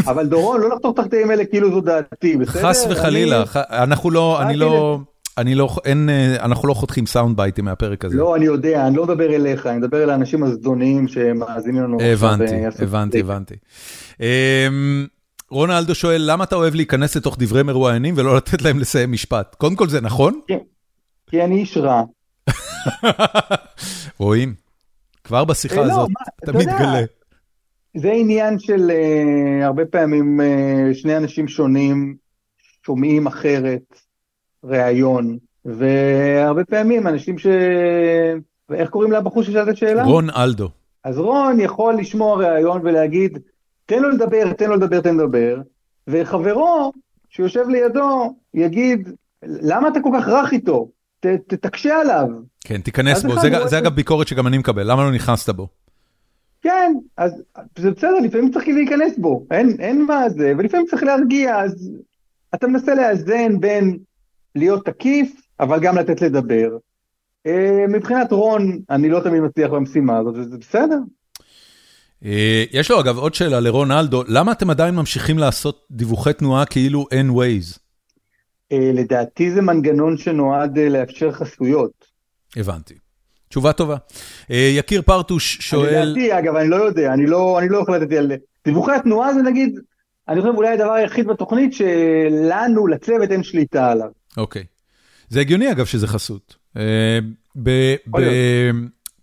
אבל 0.07 0.27
דורון, 0.27 0.61
לא 0.61 0.69
לחתוך 0.71 0.95
את 0.95 0.99
הקטעים 0.99 1.31
האלה 1.31 1.45
כאילו 1.45 1.71
זו 1.71 1.81
דעתי, 1.81 2.37
בסדר? 2.39 2.69
חס 2.69 2.87
וחלילה, 2.91 3.37
אני... 3.37 3.47
ח... 3.47 3.57
אנחנו 3.57 4.11
לא, 4.11 4.43
אני 4.43 4.57
לא... 4.57 5.01
אני 5.41 5.55
לא, 5.55 5.77
אין, 5.85 6.09
אנחנו 6.39 6.69
לא 6.69 6.75
חותכים 6.75 7.07
סאונד 7.07 7.37
בייטים 7.37 7.65
מהפרק 7.65 8.05
הזה. 8.05 8.17
לא, 8.17 8.37
אני 8.37 8.45
יודע, 8.45 8.87
אני 8.87 8.97
לא 8.97 9.05
מדבר 9.05 9.35
אליך, 9.35 9.67
אני 9.67 9.79
מדבר 9.79 10.03
אל 10.05 10.11
האנשים 10.11 10.43
הזדוניים 10.45 11.09
שמאזינים 11.09 11.83
לנו. 11.83 11.99
הבנתי, 12.03 12.55
הבנתי, 12.79 13.21
הבנתי. 13.21 13.55
אמ, 14.21 15.07
רונלדו 15.51 15.95
שואל, 15.95 16.23
למה 16.27 16.45
אתה 16.45 16.57
אוהב 16.57 16.75
להיכנס 16.75 17.17
לתוך 17.17 17.37
דברי 17.39 17.63
מרואיינים 17.63 18.15
ולא 18.17 18.37
לתת 18.37 18.63
להם 18.63 18.79
לסיים 18.79 19.13
משפט? 19.13 19.55
קודם 19.55 19.77
כל 19.77 19.89
זה 19.89 20.01
נכון? 20.01 20.41
כן, 20.49 20.59
כי 21.31 21.45
אני 21.45 21.61
איש 21.61 21.77
רע. 21.77 22.03
רואים, 24.19 24.55
כבר 25.25 25.45
בשיחה 25.45 25.81
אה, 25.81 25.87
לא, 25.87 25.93
הזאת 25.93 26.09
אתה 26.45 26.53
מתגלה. 26.53 27.01
זה 27.97 28.13
עניין 28.13 28.59
של 28.59 28.91
הרבה 29.63 29.85
פעמים 29.85 30.41
שני 30.93 31.17
אנשים 31.17 31.49
שונים 31.49 32.17
שומעים 32.87 33.27
אחרת. 33.27 34.10
ראיון, 34.65 35.39
והרבה 35.65 36.65
פעמים 36.65 37.07
אנשים 37.07 37.39
ש... 37.39 37.47
ואיך 38.69 38.91
קוראים 38.91 39.13
לבחור 39.13 39.43
ששאלת 39.43 39.69
את 39.69 39.73
השאלה? 39.73 40.05
רון 40.05 40.31
אלדו. 40.31 40.69
אז 41.05 41.19
רון 41.19 41.61
יכול 41.61 41.95
לשמוע 41.95 42.37
ראיון 42.37 42.81
ולהגיד, 42.85 43.39
תן 43.87 44.03
לו 44.03 44.11
לדבר, 44.11 44.53
תן 44.53 44.69
לו 44.69 44.77
לדבר, 44.77 45.01
תן 45.01 45.17
לו 45.17 45.25
לדבר, 45.25 45.61
וחברו 46.09 46.93
שיושב 47.31 47.69
לידו 47.69 48.35
יגיד, 48.55 49.09
למה 49.43 49.89
אתה 49.89 50.01
כל 50.01 50.11
כך 50.19 50.29
רך 50.29 50.53
איתו? 50.53 50.89
ת, 51.21 51.27
תקשה 51.55 52.01
עליו. 52.01 52.27
כן, 52.65 52.81
תיכנס 52.81 53.25
בו, 53.25 53.41
זה, 53.41 53.49
זה 53.67 53.79
אגב 53.79 53.95
ביקורת 53.95 54.29
שגם 54.29 54.47
אני 54.47 54.59
מקבל, 54.59 54.91
למה 54.91 55.05
לא 55.05 55.13
נכנסת 55.13 55.51
בו? 55.51 55.69
כן, 56.63 56.93
אז 57.17 57.43
זה 57.79 57.91
בסדר, 57.91 58.19
לפעמים 58.23 58.51
צריך 58.51 58.69
להיכנס 58.69 59.19
בו, 59.19 59.47
אין, 59.51 59.77
אין 59.79 60.05
מה 60.05 60.29
זה, 60.29 60.53
ולפעמים 60.59 60.87
צריך 60.87 61.03
להרגיע, 61.03 61.61
אז 61.61 61.91
אתה 62.55 62.67
מנסה 62.67 62.95
לאזן 62.95 63.61
בין 63.61 63.99
להיות 64.55 64.87
תקיף, 64.87 65.33
אבל 65.61 65.81
גם 65.81 65.99
לתת 65.99 66.21
לדבר. 66.21 66.69
אה, 67.47 67.85
מבחינת 67.89 68.33
רון, 68.33 68.79
אני 68.91 69.09
לא 69.09 69.21
תמיד 69.21 69.43
מצליח 69.43 69.71
במשימה 69.71 70.19
הזאת, 70.19 70.35
וזה 70.37 70.59
בסדר. 70.59 70.99
אה, 72.25 72.65
יש 72.73 72.91
לו 72.91 73.01
אגב 73.01 73.19
עוד 73.19 73.35
שאלה 73.35 73.61
לרון 73.61 73.91
אלדו, 73.91 74.23
למה 74.29 74.53
אתם 74.53 74.71
עדיין 74.71 74.95
ממשיכים 74.95 75.39
לעשות 75.39 75.87
דיווחי 75.91 76.33
תנועה 76.33 76.67
כאילו 76.67 77.07
אין 77.11 77.31
ווייז? 77.31 77.79
אה, 78.73 78.91
לדעתי 78.95 79.51
זה 79.51 79.63
מנגנון 79.63 80.17
שנועד 80.17 80.79
לאפשר 80.79 81.33
חסויות. 81.33 82.11
הבנתי. 82.57 82.95
תשובה 83.49 83.73
טובה. 83.73 83.97
יקיר 84.51 85.03
פרטוש 85.03 85.59
שואל... 85.61 86.03
לדעתי, 86.03 86.39
אגב, 86.39 86.57
אני 86.57 86.69
לא 86.69 86.77
יודע, 86.77 87.13
אני 87.13 87.27
לא, 87.27 87.59
אני 87.59 87.69
לא 87.69 87.85
לתת 87.89 88.13
על... 88.13 88.33
דיווחי 88.65 88.93
התנועה 88.93 89.35
זה 89.35 89.43
נגיד 89.43 89.79
אני 90.31 90.41
חושב 90.41 90.55
אולי 90.55 90.69
הדבר 90.69 90.93
היחיד 90.93 91.27
בתוכנית 91.27 91.73
שלנו, 91.73 92.87
לצוות, 92.87 93.31
אין 93.31 93.43
שליטה 93.43 93.91
עליו. 93.91 94.09
אוקיי. 94.37 94.65
זה 95.29 95.41
הגיוני 95.41 95.73
אגב 95.73 95.87
שזה 95.87 96.07
חסות. 96.07 96.57
אה, 96.77 97.19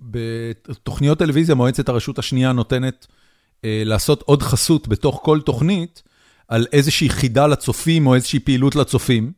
בתוכניות 0.02 1.20
טלוויזיה 1.20 1.56
מועצת 1.56 1.90
הרשות 1.90 2.20
השנייה 2.20 2.52
נותנת 2.52 3.08
אה, 3.66 3.82
לעשות 3.86 4.22
עוד 4.22 4.44
חסות 4.44 4.88
בתוך 4.88 5.20
כל 5.24 5.42
תוכנית 5.42 6.04
על 6.48 6.66
איזושהי 6.74 7.10
חידה 7.10 7.48
לצופים 7.48 8.08
או 8.08 8.16
איזושהי 8.16 8.40
פעילות 8.40 8.76
לצופים, 8.76 9.32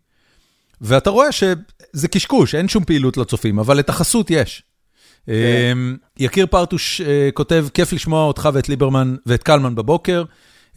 ואתה 0.81 1.09
רואה 1.09 1.31
שזה 1.31 2.07
קשקוש, 2.11 2.55
אין 2.55 2.67
שום 2.67 2.83
פעילות 2.83 3.17
לצופים, 3.17 3.59
אבל 3.59 3.79
את 3.79 3.89
החסות 3.89 4.31
יש. 4.31 4.63
כן. 5.25 5.33
אמ, 5.71 5.97
יקיר 6.17 6.45
פרטוש 6.45 7.01
אה, 7.01 7.29
כותב, 7.33 7.67
כיף 7.73 7.93
לשמוע 7.93 8.23
אותך 8.23 8.49
ואת 8.53 8.69
ליברמן 8.69 9.15
ואת 9.25 9.43
קלמן 9.43 9.75
בבוקר. 9.75 10.23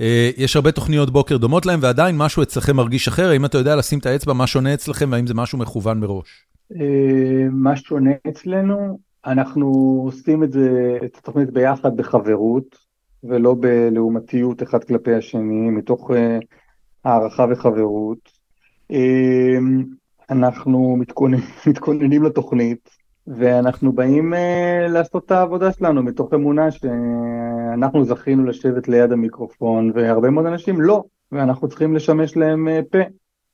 אה, 0.01 0.31
יש 0.37 0.57
הרבה 0.57 0.73
תוכניות 0.73 1.11
בוקר 1.11 1.37
דומות 1.37 1.67
להם, 1.67 1.79
ועדיין 1.83 2.17
משהו 2.19 2.43
אצלכם 2.43 2.77
מרגיש 2.77 3.09
אחר. 3.09 3.31
האם 3.31 3.45
אתה 3.45 3.59
יודע 3.59 3.77
לשים 3.77 3.99
את 3.99 4.07
האצבע, 4.07 4.33
מה 4.33 4.47
שונה 4.47 4.75
אצלכם, 4.75 5.09
והאם 5.13 5.27
זה 5.27 5.35
משהו 5.35 5.59
מכוון 5.59 6.01
מראש? 6.01 6.47
מה 7.51 7.77
שונה 7.77 8.11
אצלנו, 8.29 8.99
אנחנו 9.27 9.67
עושים 10.05 10.45
את 10.45 10.53
זה, 10.53 10.99
את 11.05 11.17
התוכנית 11.17 11.51
ביחד 11.51 11.97
בחברות, 11.97 12.79
ולא 13.25 13.57
בלעומתיות 13.61 14.63
אחד 14.63 14.85
כלפי 14.85 15.15
השני, 15.15 15.71
מתוך 15.71 16.11
uh, 16.11 16.15
הערכה 17.05 17.47
וחברות. 17.51 18.33
Uh, 18.93 18.97
אנחנו 20.31 20.97
מתכוננים, 20.97 21.45
מתכוננים 21.67 22.23
לתוכנית, 22.23 22.91
ואנחנו 23.27 23.93
באים 23.93 24.35
uh, 24.35 24.37
לעשות 24.89 25.25
את 25.27 25.31
העבודה 25.31 25.73
שלנו 25.73 26.03
מתוך 26.03 26.35
אמונה 26.35 26.71
שאנחנו 26.71 28.05
זכינו 28.05 28.45
לשבת 28.45 28.89
ליד 28.89 29.13
המיקרופון, 29.13 29.93
והרבה 29.95 30.31
מאוד 30.31 30.47
אנשים 30.47 30.81
לא, 30.81 31.05
ואנחנו 31.33 31.69
צריכים 31.69 31.95
לשמש 31.95 32.37
להם 32.37 32.69
uh, 32.69 32.85
פה, 32.91 32.99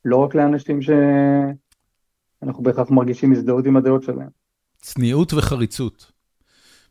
לא 0.05 0.17
רק 0.17 0.35
לאנשים 0.35 0.81
שאנחנו 0.83 2.63
בהכרח 2.63 2.91
מרגישים 2.91 3.33
הזדהות 3.33 3.67
עם 3.67 3.77
הדעות 3.77 4.03
שלהם. 4.03 4.29
צניעות 4.81 5.33
וחריצות. 5.33 6.13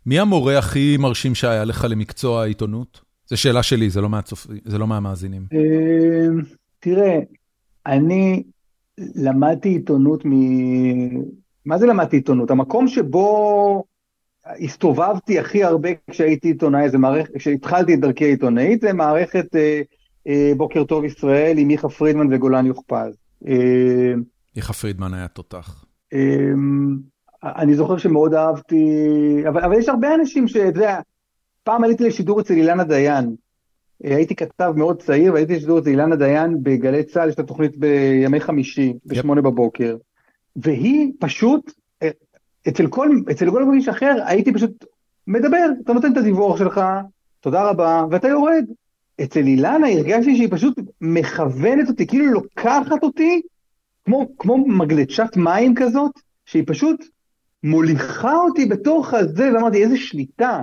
מי 0.06 0.20
המורה 0.20 0.58
הכי 0.58 0.98
מרשים 1.00 1.36
שהיה 1.36 1.66
לך 1.66 1.86
למקצוע 1.90 2.42
העיתונות? 2.42 3.02
זו 3.30 3.38
שאלה 3.38 3.64
שלי, 3.64 3.90
זה 3.90 4.02
לא, 4.02 4.10
מהצופ... 4.10 4.48
זה 4.66 4.78
לא 4.78 4.88
מהמאזינים. 4.88 5.46
אמ, 5.52 6.42
תראה, 6.80 7.20
אני 7.86 8.44
למדתי 9.16 9.70
עיתונות. 9.70 10.24
מה 11.68 11.78
זה 11.78 11.86
למדתי 11.86 12.16
עיתונות? 12.16 12.52
המקום 12.52 12.88
שבו 12.88 13.84
הסתובבתי 14.46 15.40
הכי 15.40 15.64
הרבה 15.64 15.90
כשהייתי 16.10 16.48
עיתונאי, 16.48 16.90
זה 16.90 16.98
מערכת, 16.98 17.38
כשהתחלתי 17.38 17.94
את 17.94 18.00
דרכי 18.00 18.26
העיתונאית, 18.26 18.82
זה 18.82 18.94
מערכת 18.94 19.56
אה, 19.56 19.82
אה, 20.28 20.52
בוקר 20.58 20.84
טוב 20.84 21.04
ישראל 21.06 21.58
עם 21.58 21.68
מיכה 21.68 21.90
פרידמן 21.90 22.34
וגולן 22.34 22.66
יוכפז. 22.66 23.18
אה, 23.48 24.14
מיכה 24.56 24.74
פרידמן 24.74 25.14
היה 25.14 25.28
תותח. 25.28 25.86
אה, 26.14 26.20
אני 27.44 27.76
זוכר 27.76 27.98
שמאוד 27.98 28.34
אהבתי, 28.34 28.86
אבל, 29.50 29.62
אבל 29.62 29.80
יש 29.80 29.90
הרבה 29.90 30.16
אנשים 30.16 30.48
שאתה 30.48 30.66
יודע, 30.66 31.00
פעם 31.64 31.84
עליתי 31.84 32.04
לשידור 32.04 32.42
אצל 32.42 32.54
אילנה 32.54 32.84
דיין. 32.84 33.36
הייתי 34.04 34.36
כתב 34.36 34.74
מאוד 34.76 35.02
צעיר 35.02 35.34
והייתי 35.34 35.56
לשידור 35.56 35.80
אצל 35.80 35.90
אילנה 35.90 36.16
דיין 36.16 36.58
בגלי 36.64 37.04
צה"ל, 37.04 37.30
יש 37.30 37.40
לה 37.40 37.46
תוכנית 37.46 37.78
בימי 37.78 38.40
חמישי, 38.40 38.94
בשמונה 39.06 39.42
yep. 39.42 39.44
בבוקר. 39.44 39.96
והיא 40.58 41.12
פשוט, 41.20 41.72
אצל 42.68 42.88
כל, 42.88 43.10
אצל 43.32 43.52
כל 43.52 43.66
מישהו 43.66 43.92
אחר, 43.92 44.16
הייתי 44.26 44.54
פשוט 44.54 44.86
מדבר, 45.28 45.66
אתה 45.84 45.94
נותן 45.94 46.12
את 46.12 46.18
הדיווח 46.18 46.58
שלך, 46.58 46.82
תודה 47.40 47.70
רבה, 47.70 48.06
ואתה 48.12 48.28
יורד. 48.28 48.66
אצל 49.24 49.40
אילנה 49.40 49.88
הרגשתי 49.88 50.36
שהיא 50.36 50.48
פשוט 50.52 50.80
מכוונת 51.02 51.88
אותי, 51.88 52.08
כאילו 52.08 52.26
לוקחת 52.26 53.04
אותי, 53.04 53.42
כמו, 54.06 54.28
כמו 54.38 54.58
מגלצ'ת 54.58 55.38
מים 55.38 55.76
כזאת, 55.76 56.12
שהיא 56.46 56.64
פשוט 56.68 57.06
מוליכה 57.64 58.34
אותי 58.34 58.66
בתוך 58.66 59.14
הזה, 59.14 59.52
ואמרתי, 59.54 59.84
איזה 59.84 59.98
שליטה. 59.98 60.62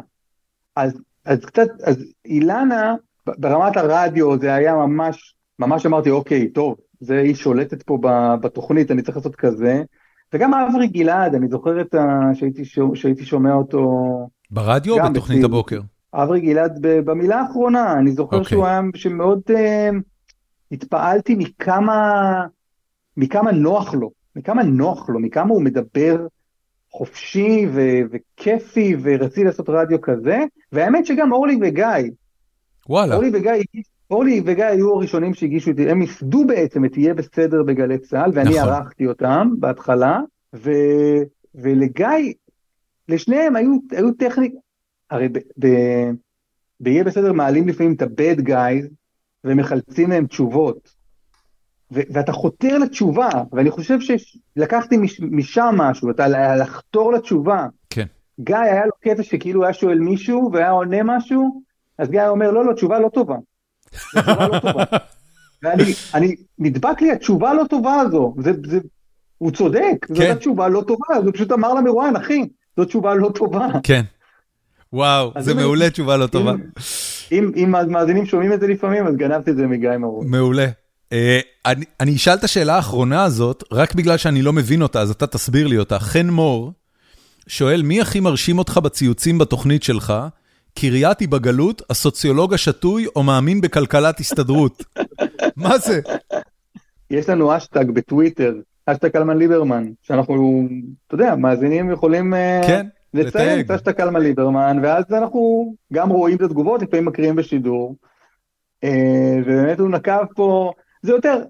אז, 0.77 1.01
אז 1.25 1.45
קצת, 1.45 1.69
אז 1.85 2.05
אילנה, 2.25 2.95
ברמת 3.27 3.77
הרדיו 3.77 4.39
זה 4.39 4.55
היה 4.55 4.75
ממש, 4.75 5.35
ממש 5.59 5.87
אמרתי, 5.87 6.11
אוקיי, 6.11 6.49
טוב, 6.49 6.77
זה 7.05 7.19
היא 7.19 7.35
שולטת 7.35 7.83
פה 7.83 7.99
בתוכנית, 8.41 8.91
אני 8.91 9.03
צריך 9.03 9.17
לעשות 9.17 9.37
כזה. 9.37 9.83
וגם 10.33 10.55
אברי 10.55 10.87
גלעד, 10.87 11.35
אני 11.35 11.49
זוכר 11.49 11.81
את 11.81 11.95
ה... 11.95 12.21
שהייתי, 12.35 12.63
שהייתי 12.95 13.25
שומע 13.25 13.55
אותו... 13.55 13.91
ברדיו 14.51 14.95
או 14.95 15.11
בתוכנית 15.11 15.39
בציר. 15.39 15.45
הבוקר? 15.45 15.81
אברי 16.15 16.41
גלעד 16.41 16.79
במילה 16.81 17.41
האחרונה, 17.41 17.93
אני 17.93 18.13
זוכר 18.13 18.41
okay. 18.41 18.49
שהוא 18.49 18.67
היה, 18.67 18.81
שמאוד 18.95 19.41
uh, 19.51 19.55
התפעלתי 20.73 21.35
מכמה, 21.35 22.23
מכמה 23.17 23.53
נוח 23.53 23.95
לו, 23.95 24.11
מכמה 24.37 24.63
נוח 24.63 25.09
לו, 25.09 25.21
מכמה 25.21 25.51
הוא 25.55 25.63
מדבר 25.63 26.27
חופשי 26.91 27.67
ו- 27.73 28.01
וכיפי 28.13 28.97
ורציתי 29.03 29.45
לעשות 29.45 29.69
רדיו 29.69 30.01
כזה, 30.01 30.45
והאמת 30.73 31.07
שגם 31.07 31.33
אורלי 31.33 31.59
וגיא, 31.63 32.11
וואלה. 32.89 33.15
אורלי 33.15 33.31
וגיא, 33.35 33.53
אורלי 34.11 34.43
וגיא 34.45 34.65
היו 34.65 34.95
הראשונים 34.95 35.35
שהגישו 35.35 35.71
זה, 35.77 35.91
הם 35.91 36.03
ייסדו 36.03 36.47
בעצם 36.47 36.85
את 36.85 36.97
יהיה 36.97 37.15
בסדר 37.15 37.63
בגלי 37.63 37.99
צה"ל, 37.99 38.31
ואני 38.35 38.51
נכון. 38.51 38.69
ערכתי 38.69 39.07
אותם 39.07 39.49
בהתחלה, 39.59 40.21
ו, 40.55 40.71
ולגיא, 41.55 42.33
לשניהם 43.09 43.57
היו, 43.57 43.77
היו 43.91 44.13
טכניק, 44.13 44.55
הרי 45.11 45.29
ב, 45.29 45.39
ב, 45.59 45.69
ביהיה 46.81 47.05
בסדר 47.05 47.33
מעלים 47.33 47.69
לפעמים 47.69 47.95
את 47.95 48.03
ה-bad 48.03 48.41
guys, 48.49 48.87
ומחלצים 49.45 50.11
להם 50.11 50.27
תשובות. 50.27 50.95
ואתה 51.91 52.33
חותר 52.33 52.79
לתשובה, 52.79 53.29
ואני 53.53 53.71
חושב 53.71 53.99
שלקחתי 54.01 54.97
מש, 54.97 55.21
משם 55.21 55.75
משהו, 55.77 56.11
אתה 56.11 56.57
לחתור 56.57 57.13
לתשובה. 57.13 57.67
כן. 57.91 58.07
גיא 58.41 58.57
היה 58.57 58.87
לו 58.87 58.93
קטע 59.01 59.23
שכאילו 59.23 59.65
היה 59.65 59.73
שואל 59.73 59.99
מישהו 59.99 60.51
והיה 60.53 60.71
עונה 60.71 61.03
משהו, 61.03 61.63
אז 61.99 62.11
גיא 62.11 62.29
אומר 62.29 62.51
לא, 62.51 62.65
לא, 62.65 62.73
תשובה 62.73 62.99
לא 62.99 63.09
טובה. 63.09 63.37
לא 64.17 64.59
טובה. 64.61 64.85
ואני, 65.63 65.95
אני, 66.15 66.37
נדבק 66.59 67.01
לי 67.01 67.13
התשובה 67.13 67.55
לא 67.55 67.65
טובה 67.71 67.95
הזו, 67.95 68.35
זה, 68.39 68.53
זה, 68.67 68.79
הוא 69.39 69.51
צודק, 69.51 70.07
כן. 70.07 70.15
זאת 70.15 70.39
תשובה 70.39 70.69
לא 70.69 70.81
טובה, 70.87 71.07
אז 71.17 71.25
הוא 71.25 71.33
פשוט 71.33 71.53
אמר 71.53 71.75
למרואיין, 71.75 72.17
אחי, 72.17 72.49
זאת 72.77 72.89
תשובה 72.89 73.15
לא 73.15 73.31
טובה. 73.35 73.67
כן. 73.83 74.03
וואו, 74.93 75.33
זה 75.39 75.55
מעולה, 75.55 75.91
תשובה 75.91 76.17
לא 76.17 76.27
טובה. 76.27 76.53
אם, 77.33 77.51
אם 77.57 77.75
המאזינים 77.75 78.27
שומעים 78.27 78.53
את 78.53 78.61
זה 78.61 78.67
לפעמים, 78.67 79.07
אז 79.07 79.17
גנבתי 79.17 79.51
את 79.51 79.57
זה 79.57 79.67
מגיא 79.67 79.97
מרואיין. 79.97 80.31
מעולה. 80.31 80.67
אה, 81.13 81.41
אני 81.67 81.85
אני 82.01 82.17
אשאל 82.17 82.35
את 82.35 82.45
השאלה 82.45 82.77
האחרונה 82.77 83.25
הזאת, 83.25 83.65
רק 83.73 83.95
בגלל 83.95 84.17
שאני 84.17 84.43
לא 84.43 84.53
מבין 84.53 84.83
אותה, 84.83 85.01
אז 85.01 85.11
אתה 85.11 85.27
תסביר 85.27 85.67
לי 85.67 85.79
אותה. 85.79 85.99
חן 85.99 86.27
מור 86.27 86.73
שואל, 87.47 87.83
מי 87.83 88.01
הכי 88.01 88.21
מרשים 88.21 88.59
אותך 88.59 88.79
בציוצים 88.79 89.39
בתוכנית 89.39 89.83
שלך? 89.83 90.15
קרייתי 90.79 91.27
בגלות, 91.27 91.83
הסוציולוג 91.91 92.55
השתוי 92.55 93.07
או 93.17 93.23
מאמין 93.23 93.61
בכלכלת 93.61 94.21
הסתדרות? 94.21 94.85
מה 95.57 95.79
זה? 95.79 96.01
יש 97.11 97.29
לנו 97.29 97.57
אשטג 97.57 97.91
בטוויטר, 97.91 98.55
אשטג 98.87 99.09
קלמן 99.09 99.39
ליברמן, 99.39 99.87
שאנחנו, 100.03 100.69
אתה 101.07 101.15
יודע, 101.15 101.35
מאזינים 101.35 101.91
יכולים 101.91 102.35
אה, 102.35 102.61
כן, 102.67 102.87
לציין 103.15 103.61
את 103.61 103.71
אשטג 103.71 103.93
קלמן 103.93 104.23
ליברמן, 104.23 104.79
ואז 104.83 105.05
אנחנו 105.11 105.75
גם 105.93 106.11
רואים 106.11 106.37
את 106.37 106.43
התגובות, 106.43 106.83
לפעמים 106.83 107.05
מקריאים 107.05 107.37
בשידור. 107.37 107.97
אה, 108.85 109.37
ובאמת 109.45 109.81
הוא 109.81 109.89
נקב 109.89 110.25
פה, 110.37 110.73
זה 111.03 111.13
יותר, 111.13 111.43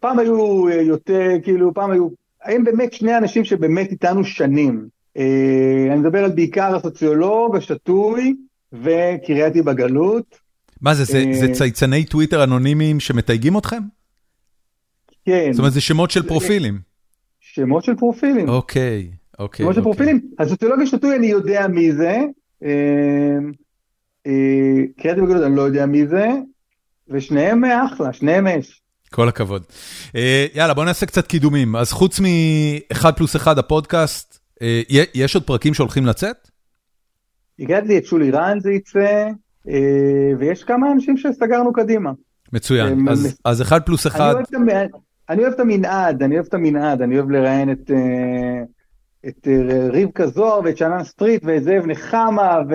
פעם 0.00 0.18
היו 0.18 0.68
יותר, 0.68 1.28
כאילו, 1.42 1.74
פעם 1.74 1.90
היו, 1.90 2.08
הם 2.44 2.64
באמת 2.64 2.92
שני 2.92 3.16
אנשים 3.16 3.44
שבאמת 3.44 3.90
איתנו 3.90 4.24
שנים. 4.24 4.88
אה, 5.16 5.86
אני 5.90 6.00
מדבר 6.00 6.24
על 6.24 6.30
בעיקר 6.30 6.76
הסוציולוג, 6.76 7.56
השתוי 7.56 8.34
וקרייתי 8.72 9.62
בגלות. 9.62 10.38
מה 10.80 10.94
זה, 10.94 11.04
זה, 11.04 11.24
זה 11.32 11.46
אה, 11.46 11.54
צייצני 11.54 12.04
טוויטר 12.04 12.44
אנונימיים 12.44 13.00
שמתייגים 13.00 13.58
אתכם? 13.58 13.80
כן. 15.24 15.52
זאת 15.52 15.58
אומרת, 15.58 15.72
זה 15.72 15.80
שמות 15.80 16.10
של 16.10 16.28
פרופילים. 16.28 16.80
שמות 17.40 17.84
של 17.84 17.94
פרופילים. 17.94 18.48
אוקיי, 18.48 19.10
אוקיי. 19.38 19.64
שמות 19.64 19.74
של 19.74 19.80
אוקיי. 19.80 19.82
פרופילים. 19.82 20.20
הסוציולוג 20.38 20.80
השתוי, 20.80 21.16
אני 21.16 21.26
יודע 21.26 21.66
מי 21.68 21.92
זה. 21.92 22.18
קרייתי 24.96 25.20
בגלות, 25.20 25.42
אני 25.42 25.56
לא 25.56 25.62
יודע 25.62 25.86
מי 25.86 26.06
זה. 26.06 26.28
ושניהם 27.08 27.64
אחלה, 27.64 28.12
שניהם 28.12 28.46
אש. 28.46 28.80
כל 29.10 29.28
הכבוד. 29.28 29.62
אה, 30.16 30.46
יאללה, 30.54 30.74
בוא 30.74 30.84
נעשה 30.84 31.06
קצת 31.06 31.26
קידומים. 31.26 31.76
אז 31.76 31.92
חוץ 31.92 32.20
מ-1 32.20 33.12
פלוס 33.12 33.36
1 33.36 33.58
הפודקאסט, 33.58 34.38
אה, 34.62 34.82
יש 35.14 35.34
עוד 35.34 35.44
פרקים 35.44 35.74
שהולכים 35.74 36.06
לצאת? 36.06 36.48
הגעתי 37.60 37.98
את 37.98 38.04
שולי 38.04 38.30
רן 38.30 38.60
זה 38.60 38.72
יצא, 38.72 39.28
אה, 39.68 40.32
ויש 40.38 40.64
כמה 40.64 40.92
אנשים 40.92 41.16
שסגרנו 41.16 41.72
קדימה. 41.72 42.10
מצוין, 42.52 43.08
אז, 43.08 43.38
אז 43.44 43.62
1 43.62 43.86
פלוס 43.86 44.06
1. 44.06 44.20
אני 44.20 45.42
אוהב, 45.42 45.52
את 45.52 45.60
המנעד, 45.60 46.22
אני 46.22 46.34
אוהב 46.34 46.46
את 46.46 46.54
המנעד, 46.54 47.02
אני 47.02 47.16
אוהב 47.16 47.30
לראיין 47.30 47.72
את, 47.72 47.90
את 49.28 49.48
רבקה 49.92 50.26
זוהר 50.26 50.60
ואת 50.64 50.76
שנן 50.76 51.04
סטריט 51.04 51.42
ואת 51.44 51.62
זאב 51.62 51.86
נחמה 51.86 52.58
ו... 52.70 52.74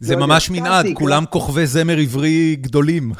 זה 0.00 0.16
ממש 0.16 0.50
מנעד, 0.50 0.86
כולם 0.94 1.24
כוכבי 1.30 1.66
זמר 1.66 1.98
עברי 1.98 2.56
גדולים. 2.60 3.12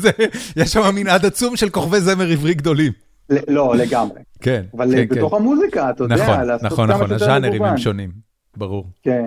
יש 0.56 0.72
שם 0.72 0.94
מנעד 0.94 1.26
עצום 1.26 1.56
של 1.56 1.70
כוכבי 1.70 2.00
זמר 2.00 2.26
עברי 2.32 2.54
גדולים. 2.54 2.92
לא, 3.48 3.76
לגמרי. 3.76 4.20
כן, 4.40 4.62
אבל 4.76 4.92
כן, 4.92 5.16
בתוך 5.16 5.30
כן. 5.30 5.36
המוזיקה, 5.36 5.90
אתה 5.90 6.04
יודע, 6.04 6.14
נכון, 6.14 6.44
לעשות 6.44 6.66
נכון, 6.72 6.86
כמה 6.86 6.94
נכון, 6.94 7.08
שיותר 7.08 7.24
הז'אנרים 7.24 7.52
מגוון. 7.52 7.68
הם 7.68 7.78
שונים, 7.78 8.10
ברור. 8.56 8.90
כן. 9.02 9.26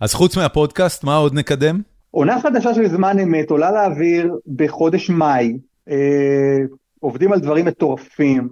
אז 0.00 0.14
חוץ 0.14 0.36
מהפודקאסט, 0.36 1.04
מה 1.04 1.16
עוד 1.16 1.34
נקדם? 1.34 1.80
עונה 2.10 2.40
חדשה 2.40 2.74
של 2.74 2.88
זמן 2.88 3.18
אמת 3.18 3.50
עולה 3.50 3.70
לאוויר 3.70 4.34
בחודש 4.56 5.10
מאי. 5.10 5.58
אה, 5.90 6.58
עובדים 7.00 7.32
על 7.32 7.40
דברים 7.40 7.64
מטורפים, 7.64 8.48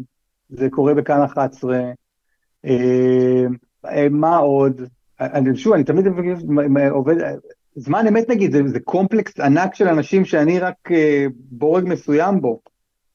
זה 0.49 0.69
קורה 0.71 0.95
בכאן 0.95 1.23
11. 1.23 1.81
אה, 2.65 2.73
אה, 3.87 4.07
מה 4.11 4.37
עוד? 4.37 4.81
אני, 5.21 5.57
שוב, 5.57 5.73
אני 5.73 5.85
תמיד 5.85 6.07
עובד, 6.91 7.17
זמן 7.77 8.07
אמת 8.07 8.29
נגיד, 8.29 8.53
זה, 8.53 8.69
זה 8.69 8.81
קומפלקס 8.81 9.41
ענק 9.41 9.75
של 9.75 9.89
אנשים 9.89 10.25
שאני 10.25 10.59
רק 10.59 10.75
אה, 10.91 11.27
בורג 11.51 11.85
מסוים 11.87 12.41
בו. 12.41 12.61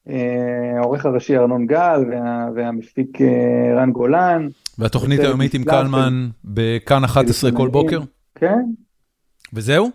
אה, 0.08 0.78
העורך 0.78 1.06
הראשי 1.06 1.36
ארנון 1.36 1.66
גל 1.66 2.04
וה, 2.10 2.48
והמפיק 2.54 3.20
אה, 3.20 3.74
רן 3.76 3.92
גולן. 3.92 4.48
והתוכנית 4.78 5.20
היומית 5.20 5.54
עם 5.54 5.64
קלמן 5.64 6.28
בכאן 6.44 7.04
11 7.04 7.52
כל 7.52 7.68
בוקר? 7.68 8.00
כן. 8.40 8.62
וזהו? 9.52 9.90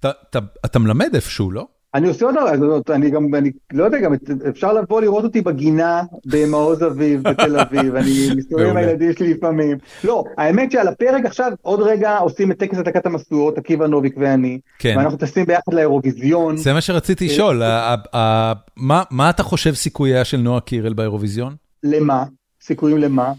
אתה- 0.00 0.10
אתה- 0.30 0.38
אתה 0.64 0.78
מלמד 0.78 1.14
איפשהו, 1.14 1.50
לא? 1.50 1.66
אני 1.94 2.08
עושה 2.08 2.24
עוד 2.26 2.34
דבר, 2.34 2.94
אני 2.94 3.10
גם, 3.10 3.34
אני 3.34 3.50
לא 3.72 3.84
יודע, 3.84 3.98
גם 4.00 4.12
אפשר 4.48 4.72
לבוא 4.72 5.00
לראות 5.00 5.24
אותי 5.24 5.40
בגינה 5.40 6.02
במעוז 6.26 6.82
אביב 6.82 7.22
בתל 7.22 7.60
אביב, 7.60 7.94
אני 8.00 8.10
מסתובב 8.36 8.66
עם. 8.66 8.76
הילדים 8.76 9.12
שלי 9.12 9.34
לפעמים. 9.34 9.78
לא, 10.04 10.24
האמת 10.38 10.72
שעל 10.72 10.88
הפרק 10.88 11.24
עכשיו, 11.24 11.52
עוד 11.62 11.80
רגע 11.80 12.18
עושים 12.18 12.52
את 12.52 12.58
טקס 12.58 12.78
הדקת 12.78 13.06
המשואות, 13.06 13.58
עקיבא 13.58 13.86
נוביק 13.86 14.14
ואני, 14.18 14.60
כן. 14.78 14.94
ואנחנו 14.98 15.18
טסים 15.18 15.46
ביחד 15.46 15.74
לאירוויזיון. 15.74 16.56
זה 16.56 16.72
מה 16.72 16.80
שרציתי 16.80 17.26
לשאול, 17.26 17.62
ה- 17.62 17.94
ה- 17.94 18.16
ה- 18.16 18.52
מה- 18.76 19.02
מה 19.10 19.30
אתה 19.30 19.42
חושב 19.42 19.74
סיכוייה 19.74 20.24
של 20.24 20.36
נועה 20.36 20.60
קירל 20.60 20.92
באירוויזיון? 20.92 21.56
למה? 21.82 22.24
סיכויים 22.62 22.98
למה? 22.98 23.32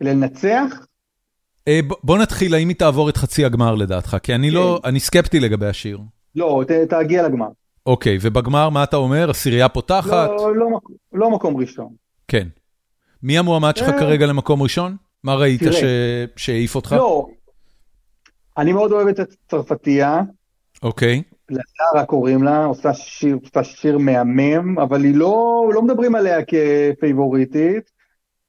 לנצח? 0.00 0.86
אה, 1.68 1.80
בוא 2.02 2.18
נתחיל, 2.18 2.54
האם 2.54 2.68
היא 2.68 2.76
תעבור 2.76 3.08
את 3.08 3.16
חצי 3.16 3.44
הגמר 3.44 3.74
לדעתך? 3.74 4.16
כי 4.22 4.34
אני 4.34 4.50
לא, 4.50 4.80
כן. 4.82 4.88
אני 4.88 5.00
סקפטי 5.00 5.40
לגבי 5.40 5.66
השיר. 5.66 5.98
לא, 6.36 6.62
תגיע 6.88 7.28
לגמר. 7.28 7.48
אוקיי, 7.86 8.18
ובגמר 8.20 8.68
מה 8.68 8.84
אתה 8.84 8.96
אומר? 8.96 9.30
עשירייה 9.30 9.68
פותחת? 9.68 10.28
לא, 10.28 10.56
לא, 10.56 10.68
לא 11.12 11.30
מקום 11.30 11.56
ראשון. 11.56 11.88
כן. 12.28 12.48
מי 13.22 13.38
המועמד 13.38 13.76
שלך 13.76 13.88
אה. 13.88 13.98
כרגע 13.98 14.26
למקום 14.26 14.62
ראשון? 14.62 14.96
מה 15.24 15.34
ראית 15.34 15.60
שהעיף 16.36 16.74
אותך? 16.74 16.92
לא. 16.92 17.26
אני 18.58 18.72
מאוד 18.72 18.92
אוהב 18.92 19.08
את 19.08 19.18
הצרפתייה. 19.18 20.22
אוקיי. 20.82 21.22
לזרה 21.50 22.06
קוראים 22.06 22.42
לה, 22.42 22.64
עושה 22.64 22.94
שיר, 22.94 23.38
עושה 23.44 23.64
שיר 23.64 23.98
מהמם, 23.98 24.78
אבל 24.78 25.04
היא 25.04 25.14
לא, 25.14 25.64
לא 25.74 25.82
מדברים 25.82 26.14
עליה 26.14 26.38
כפייבוריטית. 26.44 27.90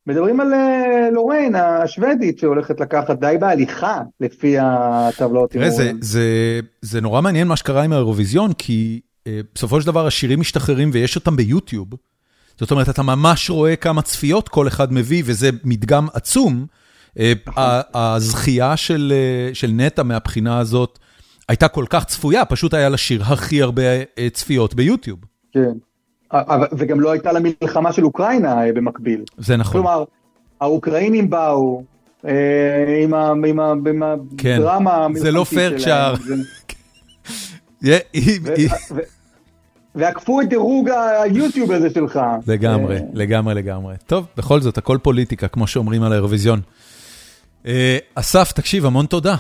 מדברים 0.08 0.40
על 0.40 0.54
אה, 0.54 1.10
לוריין 1.12 1.56
השוודית 1.56 2.40
שהולכת 2.40 2.80
לקחת 2.80 3.20
די 3.20 3.36
בהליכה 3.40 4.02
לפי 4.20 4.56
הטבלאות. 4.62 5.52
תראה, 5.52 5.70
זה. 5.70 5.92
זה, 6.02 6.60
זה 6.82 7.02
נורא 7.02 7.22
מעניין 7.22 7.48
מה 7.48 7.56
שקרה 7.56 7.84
עם 7.84 7.94
האירוויזיון, 7.94 8.54
כי 8.54 9.02
אה, 9.28 9.40
בסופו 9.56 9.82
של 9.82 9.88
דבר 9.88 10.08
השירים 10.08 10.40
משתחררים 10.40 10.90
ויש 10.94 11.16
אותם 11.16 11.36
ביוטיוב. 11.36 11.88
זאת 12.60 12.72
אומרת, 12.72 12.90
אתה 12.90 13.04
ממש 13.04 13.50
רואה 13.50 13.76
כמה 13.76 14.02
צפיות 14.02 14.50
כל 14.50 14.68
אחד 14.68 14.94
מביא, 14.94 15.24
וזה 15.26 15.50
מדגם 15.64 16.08
עצום. 16.14 16.66
אה, 17.20 17.34
ה- 17.58 17.82
הזכייה 18.16 18.78
של, 18.78 19.14
אה, 19.16 19.54
של 19.54 19.72
נטע 19.72 20.04
מהבחינה 20.04 20.60
הזאת 20.60 21.00
הייתה 21.50 21.68
כל 21.68 21.86
כך 21.90 22.06
צפויה, 22.06 22.46
פשוט 22.46 22.74
היה 22.74 22.90
לשיר 22.90 23.24
הכי 23.24 23.62
הרבה 23.62 23.82
צפיות 24.34 24.74
ביוטיוב. 24.74 25.20
כן. 25.54 25.72
וגם 26.78 27.00
לא 27.00 27.12
הייתה 27.12 27.32
לה 27.32 27.40
מלחמה 27.40 27.94
של 27.94 28.06
אוקראינה 28.06 28.66
אה, 28.66 28.74
במקביל. 28.74 29.24
זה 29.38 29.58
נכון. 29.58 29.72
כלומר, 29.72 30.04
האוקראינים 30.62 31.30
באו 31.30 31.84
אה, 32.28 32.32
עם 33.04 33.14
ה- 33.14 33.32
עם 33.48 33.60
ה- 33.60 33.72
עם 33.72 34.04
כן. 34.38 34.56
הדרמה 34.60 35.08
זה 35.16 35.32
לא 35.32 35.40
המלחמתית 35.40 35.60
פייר 35.60 35.78
שלהם. 35.78 36.16
כשהר- 36.16 36.36
ועקפו 39.96 40.42
את 40.42 40.50
דירוג 40.50 40.90
היוטיוב 41.24 41.72
הזה 41.72 41.90
שלך. 41.90 42.20
לגמרי, 42.48 42.96
אה, 42.96 43.02
לגמרי, 43.14 43.54
לגמרי. 43.54 43.96
טוב, 44.08 44.26
בכל 44.38 44.62
זאת, 44.62 44.78
הכל 44.78 44.98
פוליטיקה, 45.02 45.48
כמו 45.48 45.68
שאומרים 45.68 46.04
על 46.04 46.12
האירוויזיון. 46.12 46.62
אסף, 48.16 48.52
תקשיב, 48.52 48.86
המון 48.86 49.06
תודה. 49.06 49.36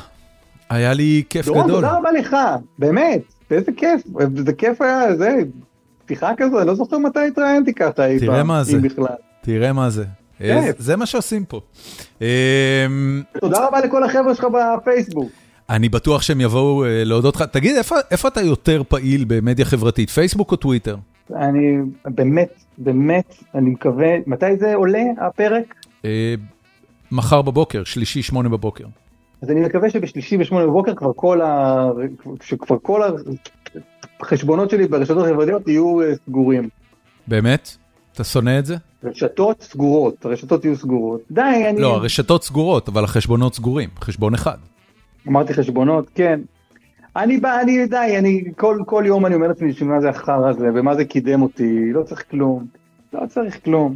היה 0.70 0.94
לי 0.94 1.24
כיף 1.30 1.46
דורון, 1.46 1.64
גדול. 1.64 1.76
תודה 1.76 1.98
רבה 1.98 2.12
לך, 2.12 2.36
באמת, 2.80 3.22
איזה 3.52 3.72
כיף, 3.78 4.02
זה 4.46 4.54
כיף 4.54 4.82
היה, 4.82 5.16
זה, 5.16 5.30
פתיחה 6.06 6.32
כזו, 6.38 6.60
אני 6.60 6.68
לא 6.68 6.76
זוכר 6.76 6.98
מתי 6.98 7.20
התראיינתי 7.28 7.74
ככה 7.74 8.06
אי 8.06 8.20
פעם. 8.20 8.52
אם 8.76 8.82
בכלל. 8.82 9.06
תראה 9.42 9.74
מה 9.74 9.90
זה. 9.90 10.06
אה, 10.42 10.62
כיף. 10.66 10.76
זה 10.80 10.96
מה 10.96 11.06
שעושים 11.06 11.46
פה. 11.46 11.62
אה, 12.22 12.28
תודה 13.40 13.68
רבה 13.68 13.80
לכל 13.82 14.04
החבר'ה 14.04 14.36
שלך 14.36 14.48
בפייסבוק. 14.54 15.30
אני 15.70 15.90
בטוח 15.90 16.22
שהם 16.22 16.42
יבואו 16.42 16.86
אה, 16.86 17.04
להודות 17.04 17.36
לך. 17.36 17.42
תגיד, 17.42 17.76
איפה- 17.76 17.96
איפה 18.12 18.28
אתה 18.28 18.42
יותר 18.42 18.82
פעיל 18.88 19.26
במדיה 19.28 19.66
חברתית, 19.66 20.10
פייסבוק 20.10 20.52
או 20.52 20.56
טוויטר? 20.58 20.96
אני 21.36 21.78
באמת, 22.06 22.50
באמת, 22.78 23.36
אני 23.56 23.70
מקווה, 23.70 24.08
מתי 24.28 24.58
זה 24.60 24.76
עולה 24.76 25.04
הפרק? 25.22 25.76
מחר 27.12 27.42
בבוקר, 27.42 27.84
שלישי, 27.84 28.22
שמונה 28.22 28.50
בבוקר. 28.50 28.86
אז 29.42 29.52
אני 29.52 29.62
מקווה 29.62 29.90
שבשלישי 29.90 30.38
בשמונה 30.38 30.66
בבוקר 30.66 30.96
כבר 30.96 31.12
כל 31.16 31.42
ה... 31.42 31.90
שכבר 32.42 32.78
כל 32.82 33.02
החשבונות 34.20 34.70
שלי 34.70 34.88
ברשתות 34.88 35.26
החברתיות 35.26 35.68
יהיו 35.68 36.02
אה, 36.02 36.16
סגורים. 36.28 36.70
באמת? 37.28 37.78
אתה 38.14 38.24
שונא 38.24 38.60
את 38.60 38.66
זה? 38.66 38.76
רשתות 39.04 39.62
סגורות, 39.62 40.26
הרשתות 40.26 40.66
יהיו 40.66 40.76
סגורות. 40.76 41.22
די, 41.32 41.42
אני... 41.70 41.82
לא, 41.82 41.96
הרשתות 41.96 42.44
סגורות, 42.44 42.88
אבל 42.88 43.04
החשבונות 43.04 43.56
סגורים. 43.56 43.90
חשבון 44.00 44.34
אחד. 44.34 44.58
אמרתי 45.28 45.54
חשבונות, 45.54 46.10
כן. 46.16 46.40
אני 47.16 47.38
בא, 47.38 47.62
אני 47.62 47.88
די, 47.88 48.16
אני 48.20 48.44
כל, 48.58 48.80
כל 48.86 49.04
יום 49.08 49.26
אני 49.26 49.36
אומר 49.36 49.48
לעצמי 49.48 49.74
שמה 49.74 50.02
זה 50.02 50.10
החרא 50.10 50.50
הזה 50.50 50.70
ומה 50.76 50.96
זה 50.96 51.06
קידם 51.06 51.42
אותי, 51.42 51.94
לא 51.94 52.04
צריך 52.04 52.24
כלום, 52.32 52.66
לא 53.14 53.22
צריך 53.30 53.64
כלום. 53.64 53.96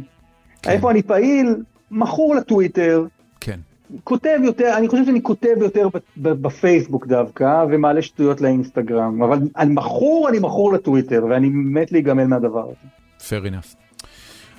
כן. 0.62 0.70
איפה 0.70 0.90
אני 0.90 1.02
פעיל? 1.02 1.56
מכור 1.90 2.34
לטוויטר, 2.34 3.04
כן. 3.40 3.60
כותב 4.04 4.38
יותר, 4.44 4.74
אני 4.76 4.88
חושב 4.88 5.04
שאני 5.04 5.22
כותב 5.22 5.54
יותר 5.60 5.88
בפייסבוק 6.16 7.06
דווקא, 7.06 7.64
ומעלה 7.70 8.02
שטויות 8.02 8.40
לאינסטגרם, 8.40 9.22
אבל 9.22 9.38
אני 9.56 9.74
מכור, 9.74 10.28
אני 10.28 10.38
מכור 10.38 10.72
לטוויטר, 10.72 11.24
ואני 11.30 11.48
מת 11.48 11.92
להיגמל 11.92 12.24
מהדבר 12.24 12.64
הזה. 12.64 12.88
fair 13.18 13.46
enough. 13.46 13.76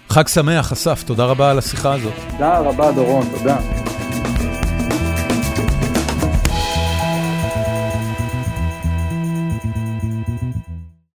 חג 0.10 0.28
שמח, 0.28 0.72
אסף, 0.72 1.04
תודה 1.04 1.26
רבה 1.26 1.52
על 1.52 1.58
השיחה 1.58 1.94
הזאת. 1.94 2.14
תודה 2.32 2.60
רבה 2.60 2.92
דורון, 2.92 3.26
תודה. 3.38 3.58